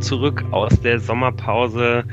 Willkommen 0.00 0.22
zurück 0.22 0.44
aus 0.50 0.80
der 0.80 0.98
Sommerpause. 0.98 2.04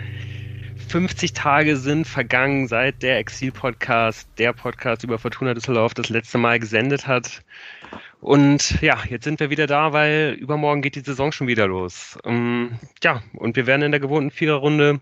50 0.89 1.31
Tage 1.31 1.77
sind 1.77 2.05
vergangen, 2.05 2.67
seit 2.67 3.01
der 3.01 3.17
Exil-Podcast, 3.17 4.27
der 4.37 4.51
Podcast 4.51 5.05
über 5.05 5.17
Fortuna 5.17 5.53
Düsseldorf, 5.53 5.93
das 5.93 6.09
letzte 6.09 6.37
Mal 6.37 6.59
gesendet 6.59 7.07
hat. 7.07 7.43
Und 8.19 8.81
ja, 8.81 9.01
jetzt 9.07 9.23
sind 9.23 9.39
wir 9.39 9.49
wieder 9.49 9.67
da, 9.67 9.93
weil 9.93 10.35
übermorgen 10.37 10.81
geht 10.81 10.95
die 10.95 10.99
Saison 10.99 11.31
schon 11.31 11.47
wieder 11.47 11.65
los. 11.65 12.17
Ähm, 12.25 12.77
ja, 13.01 13.23
und 13.35 13.55
wir 13.55 13.67
werden 13.67 13.83
in 13.83 13.91
der 13.91 14.01
gewohnten 14.01 14.31
Viererrunde 14.31 14.99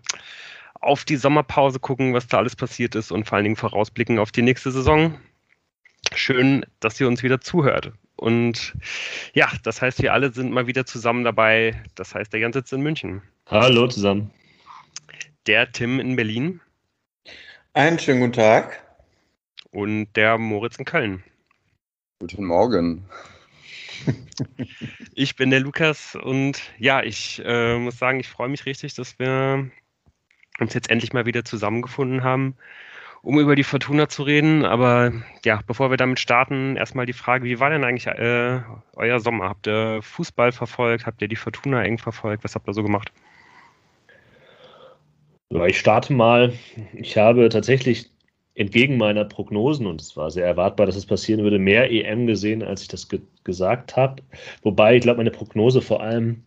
auf 0.74 1.04
die 1.04 1.16
Sommerpause 1.16 1.80
gucken, 1.80 2.14
was 2.14 2.28
da 2.28 2.38
alles 2.38 2.54
passiert 2.54 2.94
ist 2.94 3.10
und 3.10 3.26
vor 3.26 3.34
allen 3.34 3.44
Dingen 3.44 3.56
vorausblicken 3.56 4.20
auf 4.20 4.30
die 4.30 4.42
nächste 4.42 4.70
Saison. 4.70 5.18
Schön, 6.14 6.64
dass 6.78 7.00
ihr 7.00 7.08
uns 7.08 7.24
wieder 7.24 7.40
zuhört. 7.40 7.90
Und 8.16 8.74
ja, 9.34 9.50
das 9.62 9.82
heißt, 9.82 10.02
wir 10.02 10.12
alle 10.12 10.32
sind 10.32 10.50
mal 10.50 10.66
wieder 10.66 10.86
zusammen 10.86 11.24
dabei. 11.24 11.82
Das 11.94 12.14
heißt, 12.14 12.32
der 12.32 12.40
Jan 12.40 12.52
sitzt 12.52 12.72
in 12.72 12.80
München. 12.80 13.22
Hallo 13.46 13.86
zusammen. 13.86 14.30
Der 15.46 15.70
Tim 15.70 16.00
in 16.00 16.16
Berlin. 16.16 16.60
Einen 17.74 17.98
schönen 17.98 18.20
guten 18.20 18.32
Tag. 18.32 18.82
Und 19.70 20.08
der 20.16 20.38
Moritz 20.38 20.76
in 20.76 20.86
Köln. 20.86 21.22
Guten 22.20 22.46
Morgen. 22.46 23.04
ich 25.14 25.36
bin 25.36 25.50
der 25.50 25.60
Lukas 25.60 26.14
und 26.14 26.62
ja, 26.78 27.02
ich 27.02 27.42
äh, 27.44 27.78
muss 27.78 27.98
sagen, 27.98 28.20
ich 28.20 28.28
freue 28.28 28.48
mich 28.48 28.64
richtig, 28.64 28.94
dass 28.94 29.18
wir 29.18 29.70
uns 30.58 30.72
jetzt 30.72 30.90
endlich 30.90 31.12
mal 31.12 31.26
wieder 31.26 31.44
zusammengefunden 31.44 32.24
haben 32.24 32.56
um 33.26 33.40
über 33.40 33.56
die 33.56 33.64
Fortuna 33.64 34.08
zu 34.08 34.22
reden. 34.22 34.64
Aber 34.64 35.12
ja, 35.44 35.60
bevor 35.66 35.90
wir 35.90 35.96
damit 35.96 36.20
starten, 36.20 36.76
erstmal 36.76 37.06
die 37.06 37.12
Frage, 37.12 37.44
wie 37.44 37.58
war 37.58 37.70
denn 37.70 37.82
eigentlich 37.82 38.06
äh, 38.06 38.60
euer 38.94 39.18
Sommer? 39.18 39.48
Habt 39.48 39.66
ihr 39.66 40.00
Fußball 40.00 40.52
verfolgt? 40.52 41.06
Habt 41.06 41.20
ihr 41.20 41.26
die 41.26 41.34
Fortuna 41.34 41.82
eng 41.82 41.98
verfolgt? 41.98 42.44
Was 42.44 42.54
habt 42.54 42.68
ihr 42.68 42.72
so 42.72 42.84
gemacht? 42.84 43.10
Ich 45.66 45.78
starte 45.78 46.12
mal. 46.12 46.52
Ich 46.92 47.16
habe 47.16 47.48
tatsächlich 47.48 48.08
entgegen 48.54 48.96
meiner 48.96 49.24
Prognosen, 49.24 49.86
und 49.86 50.00
es 50.00 50.16
war 50.16 50.30
sehr 50.30 50.46
erwartbar, 50.46 50.86
dass 50.86 50.94
es 50.94 51.04
passieren 51.04 51.42
würde, 51.42 51.58
mehr 51.58 51.90
EM 51.90 52.28
gesehen, 52.28 52.62
als 52.62 52.82
ich 52.82 52.88
das 52.88 53.08
ge 53.08 53.20
gesagt 53.42 53.96
habe. 53.96 54.22
Wobei 54.62 54.96
ich 54.96 55.02
glaube, 55.02 55.18
meine 55.18 55.32
Prognose 55.32 55.82
vor 55.82 56.00
allem, 56.00 56.44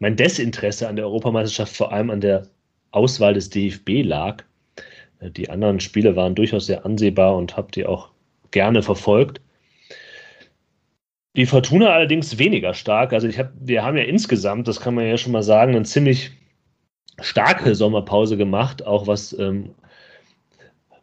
mein 0.00 0.16
Desinteresse 0.16 0.88
an 0.88 0.96
der 0.96 1.04
Europameisterschaft 1.04 1.76
vor 1.76 1.92
allem 1.92 2.10
an 2.10 2.20
der 2.20 2.48
Auswahl 2.90 3.34
des 3.34 3.48
DFB 3.48 4.02
lag. 4.02 4.42
Äh, 5.20 5.30
die 5.30 5.50
anderen 5.50 5.80
Spiele 5.80 6.16
waren 6.16 6.34
durchaus 6.34 6.66
sehr 6.66 6.84
ansehbar 6.84 7.36
und 7.36 7.56
habe 7.56 7.72
die 7.72 7.86
auch 7.86 8.10
gerne 8.50 8.82
verfolgt. 8.82 9.40
Die 11.36 11.46
Fortuna 11.46 11.90
allerdings 11.90 12.38
weniger 12.38 12.72
stark. 12.72 13.12
Also 13.12 13.28
ich 13.28 13.38
hab, 13.38 13.52
wir 13.60 13.84
haben 13.84 13.98
ja 13.98 14.04
insgesamt, 14.04 14.68
das 14.68 14.80
kann 14.80 14.94
man 14.94 15.06
ja 15.06 15.18
schon 15.18 15.32
mal 15.32 15.42
sagen, 15.42 15.74
eine 15.74 15.84
ziemlich 15.84 16.32
starke 17.20 17.74
Sommerpause 17.74 18.36
gemacht, 18.36 18.86
auch 18.86 19.06
was, 19.06 19.38
ähm, 19.38 19.74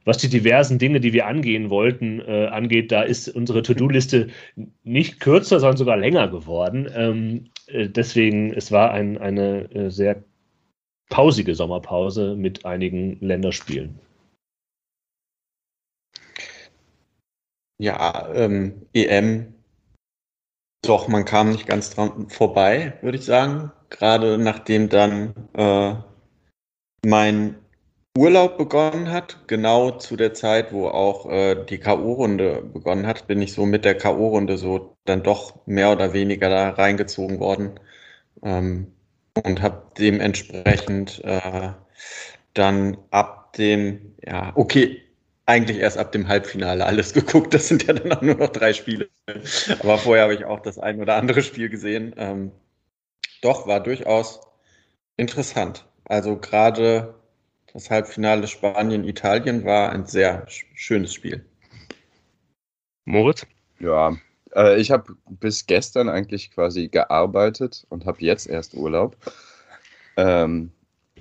was 0.05 0.17
die 0.17 0.29
diversen 0.29 0.79
Dinge, 0.79 0.99
die 0.99 1.13
wir 1.13 1.27
angehen 1.27 1.69
wollten, 1.69 2.19
äh, 2.19 2.47
angeht. 2.47 2.91
Da 2.91 3.03
ist 3.03 3.29
unsere 3.29 3.61
To-Do-Liste 3.61 4.27
nicht 4.83 5.19
kürzer, 5.19 5.59
sondern 5.59 5.77
sogar 5.77 5.97
länger 5.97 6.27
geworden. 6.27 6.89
Ähm, 6.95 7.45
äh, 7.67 7.87
deswegen, 7.87 8.53
es 8.53 8.71
war 8.71 8.91
ein, 8.91 9.17
eine 9.17 9.71
äh, 9.73 9.89
sehr 9.91 10.23
pausige 11.09 11.55
Sommerpause 11.55 12.35
mit 12.35 12.65
einigen 12.65 13.19
Länderspielen. 13.19 13.99
Ja, 17.79 18.31
ähm, 18.33 18.87
EM, 18.93 19.53
doch, 20.83 21.07
man 21.07 21.25
kam 21.25 21.51
nicht 21.51 21.65
ganz 21.65 21.91
dran 21.91 22.29
vorbei, 22.29 22.97
würde 23.01 23.17
ich 23.17 23.25
sagen. 23.25 23.71
Gerade 23.89 24.37
nachdem 24.37 24.89
dann 24.89 25.33
äh, 25.53 25.95
mein 27.05 27.55
Urlaub 28.17 28.57
begonnen 28.57 29.09
hat, 29.11 29.47
genau 29.47 29.91
zu 29.91 30.15
der 30.15 30.33
Zeit, 30.33 30.71
wo 30.71 30.87
auch 30.87 31.29
äh, 31.29 31.65
die 31.65 31.79
K.O.-Runde 31.79 32.61
begonnen 32.61 33.07
hat, 33.07 33.27
bin 33.27 33.41
ich 33.41 33.53
so 33.53 33.65
mit 33.65 33.85
der 33.85 33.97
K.O.-Runde 33.97 34.57
so 34.57 34.95
dann 35.05 35.23
doch 35.23 35.65
mehr 35.65 35.91
oder 35.91 36.13
weniger 36.13 36.49
da 36.49 36.69
reingezogen 36.69 37.39
worden 37.39 37.79
ähm, 38.43 38.92
und 39.41 39.61
habe 39.61 39.91
dementsprechend 39.97 41.23
äh, 41.23 41.71
dann 42.53 42.97
ab 43.09 43.53
dem, 43.53 44.15
ja, 44.23 44.51
okay, 44.55 45.01
eigentlich 45.45 45.77
erst 45.79 45.97
ab 45.97 46.11
dem 46.11 46.27
Halbfinale 46.27 46.85
alles 46.85 47.13
geguckt. 47.13 47.53
Das 47.53 47.67
sind 47.67 47.85
ja 47.87 47.93
dann 47.93 48.11
auch 48.11 48.21
nur 48.21 48.35
noch 48.35 48.49
drei 48.49 48.73
Spiele. 48.73 49.09
Aber 49.79 49.97
vorher 49.97 50.23
habe 50.23 50.35
ich 50.35 50.45
auch 50.45 50.59
das 50.59 50.77
ein 50.77 51.01
oder 51.01 51.15
andere 51.15 51.41
Spiel 51.41 51.69
gesehen. 51.69 52.13
Ähm, 52.17 52.51
doch, 53.41 53.67
war 53.67 53.81
durchaus 53.81 54.41
interessant. 55.17 55.85
Also 56.05 56.37
gerade 56.37 57.15
das 57.73 57.89
Halbfinale 57.89 58.47
Spanien-Italien 58.47 59.65
war 59.65 59.91
ein 59.91 60.05
sehr 60.05 60.45
schönes 60.47 61.13
Spiel. 61.13 61.43
Moritz? 63.05 63.45
Ja, 63.79 64.15
äh, 64.55 64.79
ich 64.79 64.91
habe 64.91 65.15
bis 65.29 65.65
gestern 65.65 66.09
eigentlich 66.09 66.51
quasi 66.51 66.87
gearbeitet 66.87 67.85
und 67.89 68.05
habe 68.05 68.21
jetzt 68.21 68.47
erst 68.47 68.73
Urlaub. 68.73 69.15
Ähm, 70.17 70.71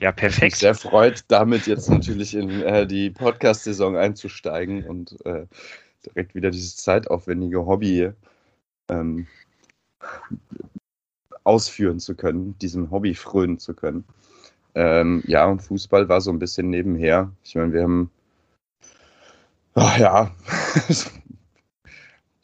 ja, 0.00 0.12
perfekt. 0.12 0.56
Sehr 0.56 0.74
freut, 0.74 1.24
damit 1.28 1.66
jetzt 1.66 1.88
natürlich 1.88 2.34
in 2.34 2.62
äh, 2.62 2.86
die 2.86 3.10
Podcast-Saison 3.10 3.96
einzusteigen 3.96 4.84
und 4.84 5.24
äh, 5.24 5.46
direkt 6.04 6.34
wieder 6.34 6.50
dieses 6.50 6.76
zeitaufwendige 6.76 7.64
Hobby 7.66 8.10
ähm, 8.88 9.26
ausführen 11.44 12.00
zu 12.00 12.14
können, 12.14 12.58
diesem 12.58 12.90
Hobby 12.90 13.14
frönen 13.14 13.58
zu 13.58 13.74
können. 13.74 14.04
Ähm, 14.74 15.22
ja, 15.26 15.46
und 15.46 15.60
Fußball 15.60 16.08
war 16.08 16.20
so 16.20 16.30
ein 16.30 16.38
bisschen 16.38 16.70
nebenher. 16.70 17.30
Ich 17.44 17.54
meine, 17.54 17.72
wir 17.72 17.82
haben, 17.82 18.10
ach 19.74 19.98
ja, 19.98 20.30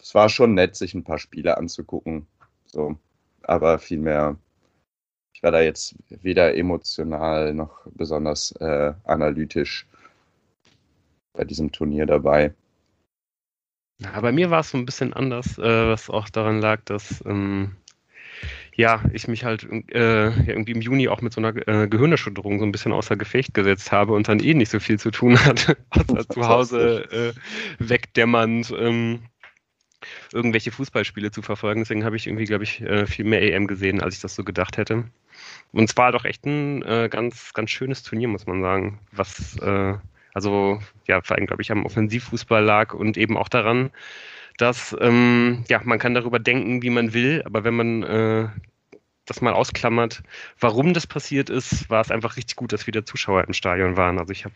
es 0.09 0.15
war 0.15 0.31
schon 0.31 0.55
nett, 0.55 0.75
sich 0.75 0.95
ein 0.95 1.05
paar 1.05 1.19
Spiele 1.19 1.59
anzugucken. 1.59 2.27
So, 2.65 2.97
aber 3.43 3.79
viel 3.79 3.99
mehr 3.99 4.37
ich 5.35 5.43
war 5.45 5.53
da 5.53 5.61
jetzt 5.61 5.95
weder 6.09 6.57
emotional 6.57 7.55
noch 7.55 7.87
besonders 7.95 8.51
äh, 8.61 8.93
analytisch 9.05 9.87
bei 11.33 11.45
diesem 11.45 11.71
Turnier 11.71 12.07
dabei. 12.07 12.53
Ja, 14.01 14.21
bei 14.21 14.33
mir 14.33 14.51
war 14.51 14.61
es 14.61 14.71
so 14.71 14.79
ein 14.79 14.85
bisschen 14.85 15.13
anders, 15.13 15.57
äh, 15.59 15.63
was 15.89 16.11
auch 16.11 16.29
daran 16.29 16.61
lag, 16.61 16.81
dass 16.87 17.23
ähm, 17.25 17.77
ja, 18.75 19.01
ich 19.13 19.29
mich 19.29 19.45
halt 19.45 19.63
äh, 19.93 20.31
irgendwie 20.51 20.73
im 20.73 20.81
Juni 20.81 21.07
auch 21.09 21.21
mit 21.21 21.33
so 21.33 21.41
einer 21.41 21.55
äh, 21.69 21.87
Gehirnerschütterung 21.87 22.59
so 22.59 22.65
ein 22.65 22.73
bisschen 22.73 22.93
außer 22.93 23.17
Gefecht 23.17 23.55
gesetzt 23.55 23.93
habe 23.93 24.15
und 24.15 24.27
dann 24.27 24.41
eh 24.41 24.55
nicht 24.55 24.71
so 24.71 24.81
viel 24.81 24.99
zu 24.99 25.13
tun 25.13 25.39
hatte, 25.45 25.77
außer 25.91 26.29
zu 26.29 26.49
Hause 26.49 27.05
äh, 27.13 27.33
wegdämmernd. 27.79 28.75
Ähm, 28.77 29.21
irgendwelche 30.33 30.71
Fußballspiele 30.71 31.31
zu 31.31 31.43
verfolgen. 31.43 31.81
Deswegen 31.81 32.05
habe 32.05 32.17
ich 32.17 32.27
irgendwie, 32.27 32.45
glaube 32.45 32.65
ich, 32.65 32.81
äh, 32.81 33.07
viel 33.07 33.25
mehr 33.25 33.43
EM 33.43 33.67
gesehen, 33.67 34.01
als 34.01 34.17
ich 34.17 34.21
das 34.21 34.35
so 34.35 34.45
gedacht 34.45 34.77
hätte. 34.77 35.05
Und 35.73 35.91
es 35.91 35.97
war 35.97 36.13
doch 36.13 36.25
echt 36.25 36.45
ein 36.47 36.83
äh, 36.83 37.09
ganz, 37.11 37.53
ganz 37.53 37.71
schönes 37.71 38.03
Turnier, 38.03 38.29
muss 38.29 38.47
man 38.47 38.63
sagen. 38.63 39.01
Was, 39.13 39.57
äh, 39.59 39.95
also, 40.35 40.81
ja, 41.07 41.21
vor 41.23 41.37
allem, 41.37 41.47
glaube 41.47 41.63
ich, 41.63 41.71
am 41.73 41.85
Offensivfußball 41.85 42.63
lag 42.63 42.95
und 42.95 43.17
eben 43.17 43.37
auch 43.37 43.49
daran, 43.49 43.91
dass, 44.57 44.97
ähm, 45.01 45.65
ja, 45.69 45.81
man 45.85 45.99
kann 45.99 46.15
darüber 46.15 46.39
denken, 46.39 46.83
wie 46.83 46.91
man 46.91 47.13
will, 47.15 47.43
aber 47.45 47.65
wenn 47.65 47.75
man 47.75 48.03
äh, 48.03 48.49
das 49.29 49.41
mal 49.41 49.53
ausklammert, 49.53 50.23
warum 50.59 50.95
das 50.95 51.07
passiert 51.07 51.51
ist, 51.51 51.91
war 51.91 52.01
es 52.01 52.11
einfach 52.11 52.37
richtig 52.37 52.57
gut, 52.57 52.73
dass 52.73 52.87
wieder 52.87 53.05
Zuschauer 53.05 53.45
im 53.45 53.53
Stadion 53.53 53.97
waren. 53.97 54.19
Also 54.19 54.33
ich 54.33 54.45
habe 54.45 54.55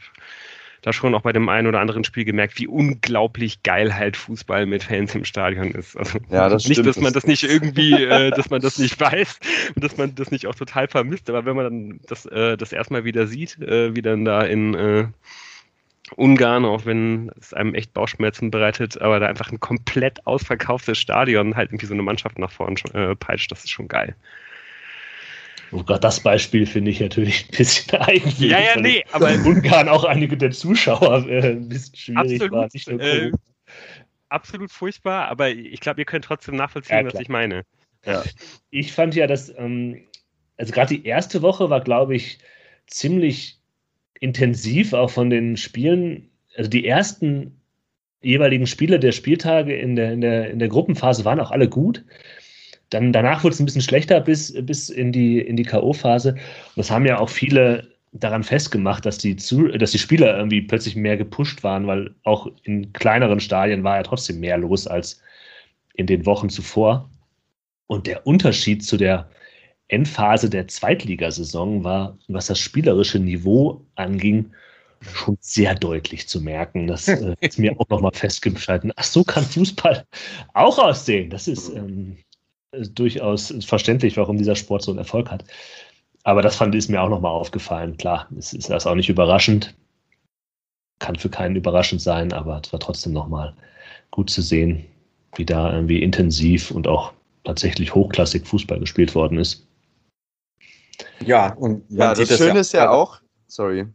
da 0.82 0.92
schon 0.92 1.14
auch 1.14 1.22
bei 1.22 1.32
dem 1.32 1.48
einen 1.48 1.68
oder 1.68 1.80
anderen 1.80 2.02
Spiel 2.02 2.24
gemerkt, 2.24 2.58
wie 2.58 2.66
unglaublich 2.66 3.62
geil 3.62 3.94
halt 3.94 4.16
Fußball 4.16 4.66
mit 4.66 4.82
Fans 4.82 5.14
im 5.14 5.24
Stadion 5.24 5.70
ist. 5.70 5.96
Also 5.96 6.18
ja, 6.28 6.48
das 6.48 6.64
nicht, 6.64 6.74
stimmt, 6.74 6.88
dass 6.88 7.00
man 7.00 7.12
das 7.12 7.24
nicht 7.24 7.44
irgendwie, 7.44 7.92
äh, 7.92 8.30
dass 8.30 8.50
man 8.50 8.60
das 8.60 8.78
nicht 8.78 9.00
weiß 9.00 9.38
und 9.76 9.84
dass 9.84 9.96
man 9.96 10.14
das 10.16 10.32
nicht 10.32 10.46
auch 10.48 10.56
total 10.56 10.88
vermisst, 10.88 11.30
aber 11.30 11.44
wenn 11.44 11.56
man 11.56 11.64
dann 11.64 12.00
das, 12.08 12.26
äh, 12.26 12.56
das 12.56 12.72
erstmal 12.72 13.04
wieder 13.04 13.28
sieht, 13.28 13.60
äh, 13.62 13.94
wie 13.94 14.02
dann 14.02 14.24
da 14.24 14.42
in 14.42 14.74
äh, 14.74 15.06
Ungarn, 16.16 16.64
auch 16.64 16.84
wenn 16.84 17.30
es 17.38 17.54
einem 17.54 17.74
echt 17.74 17.94
Bauchschmerzen 17.94 18.50
bereitet, 18.50 19.00
aber 19.00 19.20
da 19.20 19.26
einfach 19.26 19.52
ein 19.52 19.60
komplett 19.60 20.26
ausverkauftes 20.26 20.98
Stadion 20.98 21.54
halt 21.54 21.70
irgendwie 21.70 21.86
so 21.86 21.94
eine 21.94 22.02
Mannschaft 22.02 22.38
nach 22.40 22.50
vorne 22.50 22.76
äh, 22.92 23.14
peitscht, 23.14 23.52
das 23.52 23.64
ist 23.64 23.70
schon 23.70 23.88
geil. 23.88 24.16
Oh 25.72 25.82
Gott, 25.82 26.04
das 26.04 26.20
Beispiel 26.20 26.66
finde 26.66 26.90
ich 26.90 27.00
natürlich 27.00 27.46
ein 27.46 27.56
bisschen 27.56 28.00
eigenwillig. 28.00 28.50
Ja, 28.50 28.60
ja, 28.60 28.80
nee, 28.80 29.04
aber. 29.12 29.32
In 29.32 29.40
Ungarn 29.42 29.88
auch 29.88 30.04
einige 30.04 30.36
der 30.36 30.50
Zuschauer 30.50 31.26
äh, 31.26 31.52
ein 31.52 31.68
bisschen 31.68 31.96
schwierig 31.96 32.42
absolut, 32.42 32.52
war. 32.52 32.68
Nicht 32.72 32.90
nur 32.90 33.00
äh, 33.00 33.32
absolut 34.28 34.70
furchtbar, 34.70 35.28
aber 35.28 35.50
ich 35.50 35.80
glaube, 35.80 36.00
ihr 36.00 36.04
könnt 36.04 36.26
trotzdem 36.26 36.56
nachvollziehen, 36.56 37.06
ja, 37.06 37.12
was 37.12 37.20
ich 37.20 37.28
meine. 37.28 37.64
Ja. 38.04 38.22
Ich 38.70 38.92
fand 38.92 39.14
ja, 39.14 39.26
dass, 39.26 39.52
ähm, 39.56 40.02
also 40.56 40.72
gerade 40.72 40.94
die 40.94 41.06
erste 41.06 41.40
Woche 41.42 41.70
war, 41.70 41.80
glaube 41.80 42.16
ich, 42.16 42.38
ziemlich 42.86 43.58
intensiv, 44.20 44.92
auch 44.92 45.10
von 45.10 45.30
den 45.30 45.56
Spielen. 45.56 46.30
Also 46.56 46.68
die 46.68 46.86
ersten 46.86 47.60
jeweiligen 48.22 48.66
Spiele 48.66 49.00
der 49.00 49.12
Spieltage 49.12 49.74
in 49.74 49.96
der, 49.96 50.12
in 50.12 50.20
der, 50.20 50.50
in 50.50 50.58
der 50.58 50.68
Gruppenphase 50.68 51.24
waren 51.24 51.40
auch 51.40 51.50
alle 51.50 51.68
gut. 51.68 52.04
Dann 52.92 53.12
danach 53.12 53.42
wurde 53.42 53.54
es 53.54 53.60
ein 53.60 53.64
bisschen 53.64 53.82
schlechter 53.82 54.20
bis, 54.20 54.52
bis 54.64 54.88
in 54.90 55.12
die, 55.12 55.40
in 55.40 55.56
die 55.56 55.64
K.O.-Phase. 55.64 56.36
Das 56.76 56.90
haben 56.90 57.06
ja 57.06 57.18
auch 57.18 57.30
viele 57.30 57.88
daran 58.12 58.44
festgemacht, 58.44 59.06
dass 59.06 59.18
die, 59.18 59.36
zu, 59.36 59.68
dass 59.68 59.92
die 59.92 59.98
Spieler 59.98 60.36
irgendwie 60.36 60.60
plötzlich 60.60 60.96
mehr 60.96 61.16
gepusht 61.16 61.62
waren, 61.62 61.86
weil 61.86 62.14
auch 62.24 62.46
in 62.64 62.92
kleineren 62.92 63.40
Stadien 63.40 63.82
war 63.84 63.96
ja 63.96 64.02
trotzdem 64.02 64.40
mehr 64.40 64.58
los 64.58 64.86
als 64.86 65.20
in 65.94 66.06
den 66.06 66.26
Wochen 66.26 66.50
zuvor. 66.50 67.10
Und 67.86 68.06
der 68.06 68.26
Unterschied 68.26 68.84
zu 68.84 68.96
der 68.96 69.30
Endphase 69.88 70.50
der 70.50 70.68
Zweitligasaison 70.68 71.84
war, 71.84 72.18
was 72.28 72.46
das 72.46 72.58
spielerische 72.58 73.18
Niveau 73.18 73.84
anging, 73.94 74.50
schon 75.00 75.36
sehr 75.40 75.74
deutlich 75.74 76.28
zu 76.28 76.40
merken. 76.40 76.86
Das 76.86 77.08
äh, 77.08 77.34
ist 77.40 77.58
mir 77.58 77.78
auch 77.78 77.88
nochmal 77.88 78.12
festgeschalten. 78.14 78.92
Ach, 78.96 79.04
so 79.04 79.24
kann 79.24 79.44
Fußball 79.44 80.06
auch 80.54 80.78
aussehen. 80.78 81.30
Das 81.30 81.48
ist 81.48 81.70
ähm, 81.70 82.18
durchaus 82.72 83.54
verständlich, 83.64 84.16
warum 84.16 84.38
dieser 84.38 84.56
Sport 84.56 84.82
so 84.82 84.90
einen 84.90 84.98
Erfolg 84.98 85.30
hat. 85.30 85.44
Aber 86.24 86.42
das 86.42 86.56
fand 86.56 86.74
ist 86.74 86.88
mir 86.88 87.02
auch 87.02 87.08
nochmal 87.08 87.32
aufgefallen. 87.32 87.96
Klar, 87.96 88.28
es 88.38 88.52
ist 88.52 88.70
das 88.70 88.86
auch 88.86 88.94
nicht 88.94 89.08
überraschend. 89.08 89.74
Kann 90.98 91.16
für 91.16 91.28
keinen 91.28 91.56
überraschend 91.56 92.00
sein, 92.00 92.32
aber 92.32 92.60
es 92.64 92.72
war 92.72 92.80
trotzdem 92.80 93.12
nochmal 93.12 93.54
gut 94.10 94.30
zu 94.30 94.40
sehen, 94.40 94.84
wie 95.34 95.44
da 95.44 95.72
irgendwie 95.72 96.02
intensiv 96.02 96.70
und 96.70 96.86
auch 96.86 97.12
tatsächlich 97.44 97.94
hochklassig 97.94 98.46
Fußball 98.46 98.78
gespielt 98.78 99.14
worden 99.14 99.38
ist. 99.38 99.66
Ja, 101.24 101.52
und 101.54 101.84
ja, 101.88 102.14
das 102.14 102.36
Schöne 102.36 102.54
ja 102.54 102.60
ist 102.60 102.72
ja 102.72 102.90
auch, 102.90 103.20
sorry. 103.46 103.86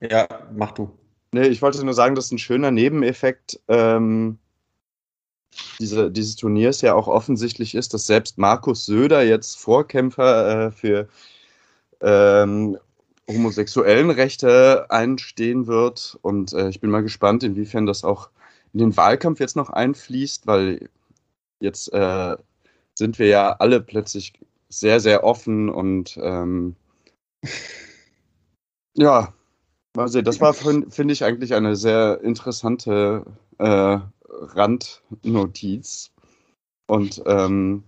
Ja, 0.00 0.26
mach 0.54 0.72
du. 0.72 0.90
Nee, 1.32 1.48
ich 1.48 1.60
wollte 1.60 1.84
nur 1.84 1.94
sagen, 1.94 2.14
dass 2.14 2.30
ein 2.30 2.38
schöner 2.38 2.70
Nebeneffekt 2.70 3.60
ähm, 3.68 4.38
diese, 5.78 6.10
dieses 6.10 6.36
Turniers 6.36 6.80
ja 6.80 6.94
auch 6.94 7.08
offensichtlich 7.08 7.74
ist, 7.74 7.94
dass 7.94 8.06
selbst 8.06 8.38
Markus 8.38 8.86
Söder 8.86 9.22
jetzt 9.22 9.58
Vorkämpfer 9.58 10.66
äh, 10.66 10.70
für 10.70 11.08
ähm, 12.00 12.78
homosexuellen 13.28 14.10
Rechte 14.10 14.86
einstehen 14.90 15.66
wird. 15.66 16.18
Und 16.22 16.52
äh, 16.52 16.68
ich 16.68 16.80
bin 16.80 16.90
mal 16.90 17.02
gespannt, 17.02 17.42
inwiefern 17.44 17.86
das 17.86 18.04
auch 18.04 18.30
in 18.72 18.80
den 18.80 18.96
Wahlkampf 18.96 19.40
jetzt 19.40 19.56
noch 19.56 19.70
einfließt, 19.70 20.46
weil 20.46 20.88
jetzt 21.60 21.92
äh, 21.92 22.36
sind 22.94 23.18
wir 23.18 23.26
ja 23.26 23.52
alle 23.52 23.80
plötzlich 23.80 24.32
sehr, 24.68 25.00
sehr 25.00 25.24
offen 25.24 25.68
und 25.68 26.18
ähm, 26.22 26.76
ja, 28.94 29.32
mal 29.96 30.08
sehen. 30.08 30.24
Das 30.24 30.40
war, 30.40 30.54
finde 30.54 31.12
ich, 31.12 31.24
eigentlich 31.24 31.54
eine 31.54 31.76
sehr 31.76 32.20
interessante 32.22 33.24
äh, 33.58 33.98
Randnotiz. 34.40 36.10
Und 36.86 37.22
ähm, 37.26 37.82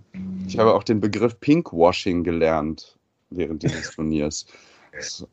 ich 0.47 0.59
habe 0.59 0.75
auch 0.75 0.85
den 0.85 1.01
Begriff 1.01 1.39
Pinkwashing 1.41 2.23
gelernt 2.23 2.99
während 3.31 3.63
dieses 3.63 3.91
Turniers. 3.95 4.47
Das, 4.93 5.27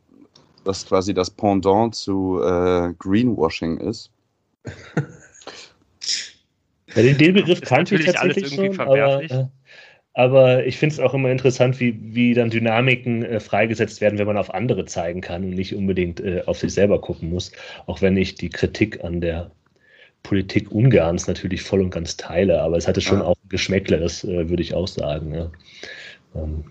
das 0.64 0.86
quasi 0.86 1.14
das 1.14 1.30
Pendant 1.30 1.96
zu 1.96 2.42
äh, 2.42 2.94
Greenwashing 2.98 3.78
ist. 3.78 4.12
Ja, 6.96 7.04
den, 7.04 7.18
den 7.18 7.34
Begriff 7.34 7.62
kannte 7.62 7.96
ich 7.96 8.06
tatsächlich 8.06 8.56
schon, 8.56 8.80
aber, 8.80 9.24
äh, 9.24 9.46
aber 10.14 10.66
ich 10.66 10.78
finde 10.78 10.94
es 10.94 11.00
auch 11.00 11.14
immer 11.14 11.30
interessant, 11.30 11.80
wie, 11.80 11.96
wie 12.02 12.34
dann 12.34 12.50
Dynamiken 12.50 13.24
äh, 13.24 13.40
freigesetzt 13.40 14.02
werden, 14.02 14.18
wenn 14.18 14.28
man 14.28 14.38
auf 14.38 14.54
andere 14.54 14.86
zeigen 14.86 15.22
kann 15.22 15.44
und 15.44 15.52
nicht 15.52 15.76
unbedingt 15.76 16.20
äh, 16.22 16.44
auf 16.46 16.58
sich 16.58 16.74
selber 16.74 17.00
gucken 17.00 17.30
muss. 17.30 17.52
Auch 17.86 18.02
wenn 18.02 18.18
ich 18.18 18.36
die 18.36 18.50
Kritik 18.50 19.04
an 19.04 19.22
der 19.22 19.52
Politik 20.28 20.72
Ungarns 20.72 21.26
natürlich 21.28 21.62
voll 21.62 21.80
und 21.80 21.90
ganz 21.90 22.18
teile, 22.18 22.62
aber 22.62 22.76
es 22.76 22.86
hatte 22.86 23.00
schon 23.00 23.20
ja. 23.20 23.26
auch 23.26 23.36
Geschmäckle, 23.48 23.98
das 23.98 24.26
äh, 24.26 24.50
würde 24.50 24.62
ich 24.62 24.74
auch 24.74 24.88
sagen. 24.88 25.34
Ja. 25.34 25.52
Ähm, 26.36 26.66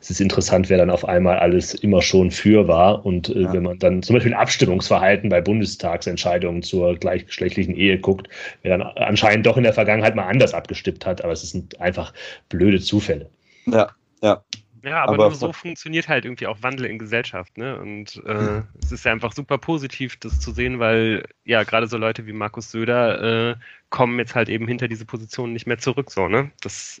es 0.00 0.10
ist 0.10 0.20
interessant, 0.20 0.70
wer 0.70 0.78
dann 0.78 0.90
auf 0.90 1.04
einmal 1.04 1.38
alles 1.38 1.74
immer 1.74 2.02
schon 2.02 2.30
für 2.30 2.68
war. 2.68 3.04
Und 3.04 3.30
äh, 3.30 3.42
ja. 3.42 3.52
wenn 3.52 3.64
man 3.64 3.78
dann 3.80 4.02
zum 4.04 4.14
Beispiel 4.14 4.32
Abstimmungsverhalten 4.32 5.28
bei 5.28 5.40
Bundestagsentscheidungen 5.40 6.62
zur 6.62 6.94
gleichgeschlechtlichen 6.94 7.74
Ehe 7.74 7.98
guckt, 7.98 8.28
wer 8.62 8.78
dann 8.78 8.86
anscheinend 8.96 9.44
doch 9.46 9.56
in 9.56 9.64
der 9.64 9.72
Vergangenheit 9.72 10.14
mal 10.14 10.28
anders 10.28 10.54
abgestimmt 10.54 11.04
hat, 11.04 11.22
aber 11.22 11.32
es 11.32 11.42
sind 11.42 11.80
einfach 11.80 12.12
blöde 12.48 12.78
Zufälle. 12.78 13.28
Ja, 13.66 13.90
ja. 14.22 14.44
Ja, 14.82 15.02
aber, 15.02 15.14
aber 15.14 15.28
nur 15.28 15.34
so 15.34 15.52
funktioniert 15.52 16.08
halt 16.08 16.24
irgendwie 16.24 16.46
auch 16.46 16.62
Wandel 16.62 16.86
in 16.86 16.98
Gesellschaft, 16.98 17.56
ne? 17.58 17.78
Und 17.80 18.22
äh, 18.26 18.34
hm. 18.34 18.64
es 18.82 18.92
ist 18.92 19.04
ja 19.04 19.12
einfach 19.12 19.32
super 19.32 19.58
positiv, 19.58 20.16
das 20.18 20.40
zu 20.40 20.52
sehen, 20.52 20.78
weil 20.78 21.24
ja 21.44 21.64
gerade 21.64 21.86
so 21.86 21.96
Leute 21.96 22.26
wie 22.26 22.32
Markus 22.32 22.70
Söder 22.70 23.50
äh, 23.50 23.56
kommen 23.90 24.18
jetzt 24.18 24.34
halt 24.34 24.48
eben 24.48 24.68
hinter 24.68 24.88
diese 24.88 25.04
Position 25.04 25.52
nicht 25.52 25.66
mehr 25.66 25.78
zurück, 25.78 26.10
so, 26.10 26.28
ne? 26.28 26.50
Das 26.60 27.00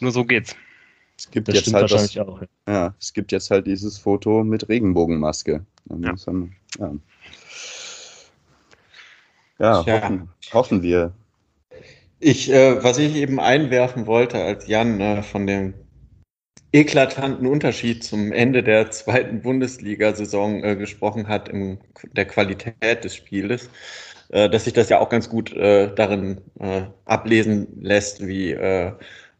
nur 0.00 0.10
so 0.10 0.24
geht's. 0.24 0.56
Es 1.16 1.30
gibt 1.30 1.48
das 1.48 1.54
jetzt 1.54 1.72
halt 1.72 1.90
das, 1.90 2.18
auch, 2.18 2.40
ja. 2.40 2.72
ja. 2.72 2.94
es 2.98 3.12
gibt 3.12 3.30
jetzt 3.30 3.50
halt 3.50 3.66
dieses 3.66 3.98
Foto 3.98 4.42
mit 4.42 4.68
Regenbogenmaske. 4.68 5.64
Ja, 5.88 6.14
dann, 6.26 6.52
ja. 6.78 6.92
ja 9.58 10.02
hoffen, 10.02 10.28
hoffen, 10.52 10.82
wir. 10.82 11.12
Ich, 12.18 12.50
äh, 12.50 12.82
was 12.82 12.98
ich 12.98 13.14
eben 13.14 13.38
einwerfen 13.38 14.06
wollte, 14.06 14.42
als 14.42 14.66
Jan 14.66 15.00
äh, 15.00 15.22
von 15.22 15.46
dem 15.46 15.74
eklatanten 16.72 17.46
Unterschied 17.46 18.02
zum 18.02 18.32
Ende 18.32 18.62
der 18.62 18.90
zweiten 18.90 19.42
Bundesliga-Saison 19.42 20.64
äh, 20.64 20.76
gesprochen 20.76 21.28
hat 21.28 21.48
in 21.48 21.78
der 22.12 22.24
Qualität 22.24 23.04
des 23.04 23.14
Spieles, 23.14 23.68
äh, 24.30 24.48
dass 24.48 24.64
sich 24.64 24.72
das 24.72 24.88
ja 24.88 24.98
auch 24.98 25.10
ganz 25.10 25.28
gut 25.28 25.52
äh, 25.52 25.94
darin 25.94 26.40
äh, 26.58 26.82
ablesen 27.04 27.68
lässt, 27.80 28.26
wie 28.26 28.56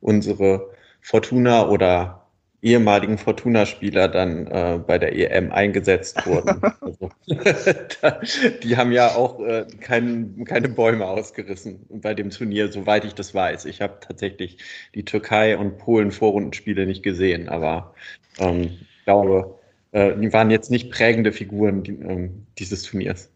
unsere 0.00 0.70
Fortuna 1.00 1.68
oder 1.68 2.21
ehemaligen 2.62 3.18
Fortuna-Spieler 3.18 4.08
dann 4.08 4.46
äh, 4.46 4.80
bei 4.86 4.96
der 4.96 5.14
EM 5.14 5.50
eingesetzt 5.50 6.24
wurden. 6.26 6.62
also, 6.80 7.10
die 8.62 8.76
haben 8.76 8.92
ja 8.92 9.08
auch 9.08 9.40
äh, 9.40 9.66
kein, 9.80 10.44
keine 10.44 10.68
Bäume 10.68 11.06
ausgerissen 11.06 11.84
bei 11.90 12.14
dem 12.14 12.30
Turnier, 12.30 12.70
soweit 12.70 13.04
ich 13.04 13.14
das 13.14 13.34
weiß. 13.34 13.64
Ich 13.64 13.82
habe 13.82 13.98
tatsächlich 14.00 14.58
die 14.94 15.04
Türkei 15.04 15.58
und 15.58 15.78
Polen 15.78 16.12
Vorrundenspiele 16.12 16.86
nicht 16.86 17.02
gesehen, 17.02 17.48
aber 17.48 17.94
ähm, 18.38 18.78
ich 18.98 19.04
glaube, 19.04 19.58
äh, 19.90 20.16
die 20.16 20.32
waren 20.32 20.50
jetzt 20.50 20.70
nicht 20.70 20.92
prägende 20.92 21.32
Figuren 21.32 21.82
die, 21.82 21.92
ähm, 21.92 22.46
dieses 22.58 22.84
Turniers. 22.84 23.28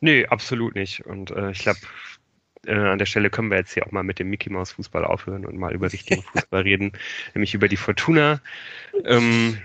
Nee, 0.00 0.26
absolut 0.26 0.74
nicht. 0.74 1.04
Und 1.06 1.30
äh, 1.30 1.50
ich 1.50 1.60
glaube, 1.60 1.78
äh, 2.66 2.74
an 2.74 2.98
der 2.98 3.06
Stelle 3.06 3.30
können 3.30 3.50
wir 3.50 3.58
jetzt 3.58 3.74
hier 3.74 3.86
auch 3.86 3.92
mal 3.92 4.02
mit 4.02 4.18
dem 4.18 4.30
Mickey 4.30 4.50
Mouse 4.50 4.72
Fußball 4.72 5.04
aufhören 5.04 5.46
und 5.46 5.56
mal 5.56 5.74
über 5.74 5.92
richtigen 5.92 6.22
Fußball 6.22 6.62
reden, 6.62 6.92
nämlich 7.34 7.54
über 7.54 7.68
die 7.68 7.76
Fortuna. 7.76 8.40
Ähm, 9.04 9.58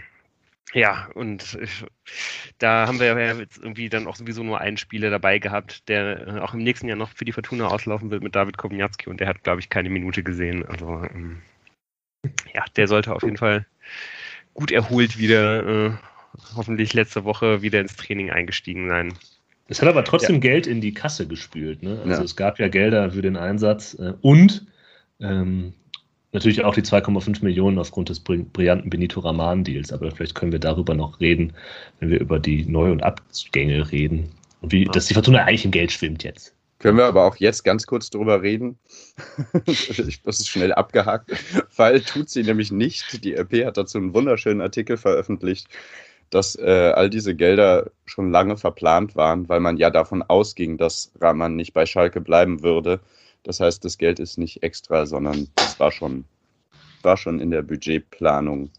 ja, 0.74 1.10
und 1.16 1.58
ich, 1.62 1.86
da 2.60 2.86
haben 2.88 3.00
wir 3.00 3.08
ja 3.08 3.34
jetzt 3.34 3.58
irgendwie 3.58 3.90
dann 3.90 4.06
auch 4.06 4.16
sowieso 4.16 4.44
nur 4.44 4.62
einen 4.62 4.78
Spieler 4.78 5.10
dabei 5.10 5.40
gehabt, 5.40 5.88
der 5.90 6.28
äh, 6.28 6.40
auch 6.40 6.54
im 6.54 6.64
nächsten 6.64 6.88
Jahr 6.88 6.98
noch 6.98 7.10
für 7.10 7.26
die 7.26 7.32
Fortuna 7.32 7.68
auslaufen 7.68 8.12
wird 8.12 8.22
mit 8.22 8.36
David 8.36 8.58
Kowniatski 8.58 9.10
und 9.10 9.20
der 9.20 9.28
hat, 9.28 9.44
glaube 9.44 9.62
ich, 9.62 9.70
keine 9.70 9.90
Minute 9.90 10.22
gesehen. 10.22 10.66
Also 10.66 11.04
ähm, 11.12 11.42
ja, 12.54 12.66
der 12.76 12.88
sollte 12.88 13.14
auf 13.16 13.24
jeden 13.24 13.38
Fall 13.38 13.66
gut 14.54 14.72
erholt 14.72 15.18
wieder, 15.18 15.66
äh, 15.66 15.92
hoffentlich 16.56 16.94
letzte 16.94 17.24
Woche 17.24 17.62
wieder 17.62 17.80
ins 17.80 17.96
Training 17.96 18.30
eingestiegen 18.30 18.90
sein. 18.90 19.14
Es 19.70 19.82
hat 19.82 19.88
aber 19.88 20.04
trotzdem 20.04 20.36
ja. 20.36 20.42
Geld 20.42 20.68
in 20.68 20.82
die 20.82 20.94
Kasse 20.94 21.28
gespült. 21.28 21.84
Ne? 21.84 22.00
Also 22.00 22.22
ja. 22.22 22.24
es 22.24 22.36
gab 22.36 22.60
ja 22.60 22.68
Gelder 22.68 23.12
für 23.12 23.22
den 23.22 23.38
Einsatz 23.38 23.94
äh, 23.94 24.14
und 24.22 24.66
ähm, 25.22 25.74
natürlich 26.32 26.64
auch 26.64 26.74
die 26.74 26.82
2,5 26.82 27.44
Millionen 27.44 27.78
aufgrund 27.78 28.10
des 28.10 28.20
brillanten 28.20 28.90
Benito 28.90 29.20
Raman-Deals. 29.20 29.94
Aber 29.94 30.10
vielleicht 30.12 30.34
können 30.34 30.52
wir 30.52 30.60
darüber 30.60 30.96
noch 30.96 31.20
reden, 31.20 31.54
wenn 32.00 32.10
wir 32.10 32.20
über 32.20 32.40
die 32.40 32.66
Neu- 32.66 32.92
und 32.92 33.04
Abgänge 33.04 33.92
reden. 33.92 34.32
Und 34.62 34.72
wie, 34.72 34.86
dass 34.86 35.06
die 35.06 35.14
Fortuna 35.14 35.46
eigentlich 35.46 35.66
im 35.66 35.72
Geld 35.72 35.92
schwimmt 35.92 36.24
jetzt. 36.24 36.56
Können 36.80 36.98
wir 36.98 37.06
aber 37.06 37.26
auch 37.26 37.36
jetzt 37.36 37.64
ganz 37.64 37.86
kurz 37.86 38.10
drüber 38.10 38.42
reden. 38.42 38.80
das 39.66 40.40
ist 40.40 40.48
schnell 40.48 40.74
abgehakt, 40.74 41.32
weil 41.76 42.02
tut 42.02 42.30
sie 42.30 42.44
nämlich 42.44 42.72
nicht. 42.72 43.24
Die 43.24 43.36
RP 43.36 43.66
hat 43.66 43.78
dazu 43.78 43.98
einen 43.98 44.14
wunderschönen 44.14 44.62
Artikel 44.62 44.96
veröffentlicht, 44.96 45.68
dass 46.30 46.56
äh, 46.56 46.94
all 46.96 47.10
diese 47.10 47.36
Gelder 47.36 47.92
schon 48.06 48.32
lange 48.32 48.58
verplant 48.58 49.16
waren, 49.16 49.50
weil 49.50 49.60
man 49.60 49.78
ja 49.78 49.90
davon 49.90 50.22
ausging, 50.24 50.78
dass 50.78 51.12
Rahman 51.20 51.56
nicht 51.56 51.74
bei 51.74 51.86
Schalke 51.86 52.22
bleiben 52.22 52.64
würde. 52.64 53.00
Das 53.44 53.60
heißt, 53.60 53.84
das 53.86 53.98
Geld 53.98 54.20
ist 54.20 54.38
nicht 54.38 54.64
extra, 54.64 55.06
sondern 55.06 55.48
das 55.56 55.80
war 55.80 55.92
schon, 55.92 56.26
war 57.02 57.18
schon 57.18 57.40
in 57.40 57.52
der 57.52 57.62
Budgetplanung 57.62 58.70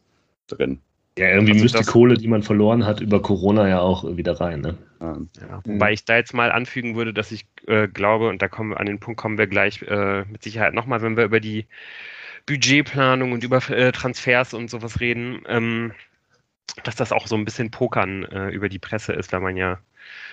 drin. 0.46 0.80
Ja, 1.18 1.28
irgendwie 1.28 1.52
also 1.52 1.64
müsste 1.64 1.78
die 1.80 1.86
Kohle, 1.86 2.14
die 2.14 2.28
man 2.28 2.42
verloren 2.42 2.86
hat, 2.86 3.00
über 3.00 3.20
Corona 3.20 3.68
ja 3.68 3.80
auch 3.80 4.16
wieder 4.16 4.40
rein. 4.40 4.60
Ne? 4.60 4.78
Ja, 5.00 5.60
wobei 5.64 5.92
ich 5.92 6.04
da 6.04 6.16
jetzt 6.16 6.34
mal 6.34 6.52
anfügen 6.52 6.94
würde, 6.94 7.12
dass 7.12 7.32
ich 7.32 7.46
äh, 7.66 7.88
glaube, 7.88 8.28
und 8.28 8.42
da 8.42 8.48
kommen 8.48 8.74
an 8.74 8.86
den 8.86 9.00
Punkt 9.00 9.20
kommen 9.20 9.38
wir 9.38 9.46
gleich 9.46 9.82
äh, 9.82 10.24
mit 10.26 10.42
Sicherheit 10.42 10.72
nochmal, 10.72 11.02
wenn 11.02 11.16
wir 11.16 11.24
über 11.24 11.40
die 11.40 11.66
Budgetplanung 12.46 13.32
und 13.32 13.44
über 13.44 13.58
äh, 13.70 13.92
Transfers 13.92 14.54
und 14.54 14.70
sowas 14.70 15.00
reden. 15.00 15.42
Ähm, 15.46 15.92
dass 16.74 16.96
das 16.96 17.12
auch 17.12 17.26
so 17.26 17.36
ein 17.36 17.44
bisschen 17.44 17.70
Pokern 17.70 18.24
äh, 18.24 18.48
über 18.50 18.68
die 18.68 18.78
Presse 18.78 19.12
ist, 19.12 19.32
weil 19.32 19.40
man 19.40 19.56
ja 19.56 19.78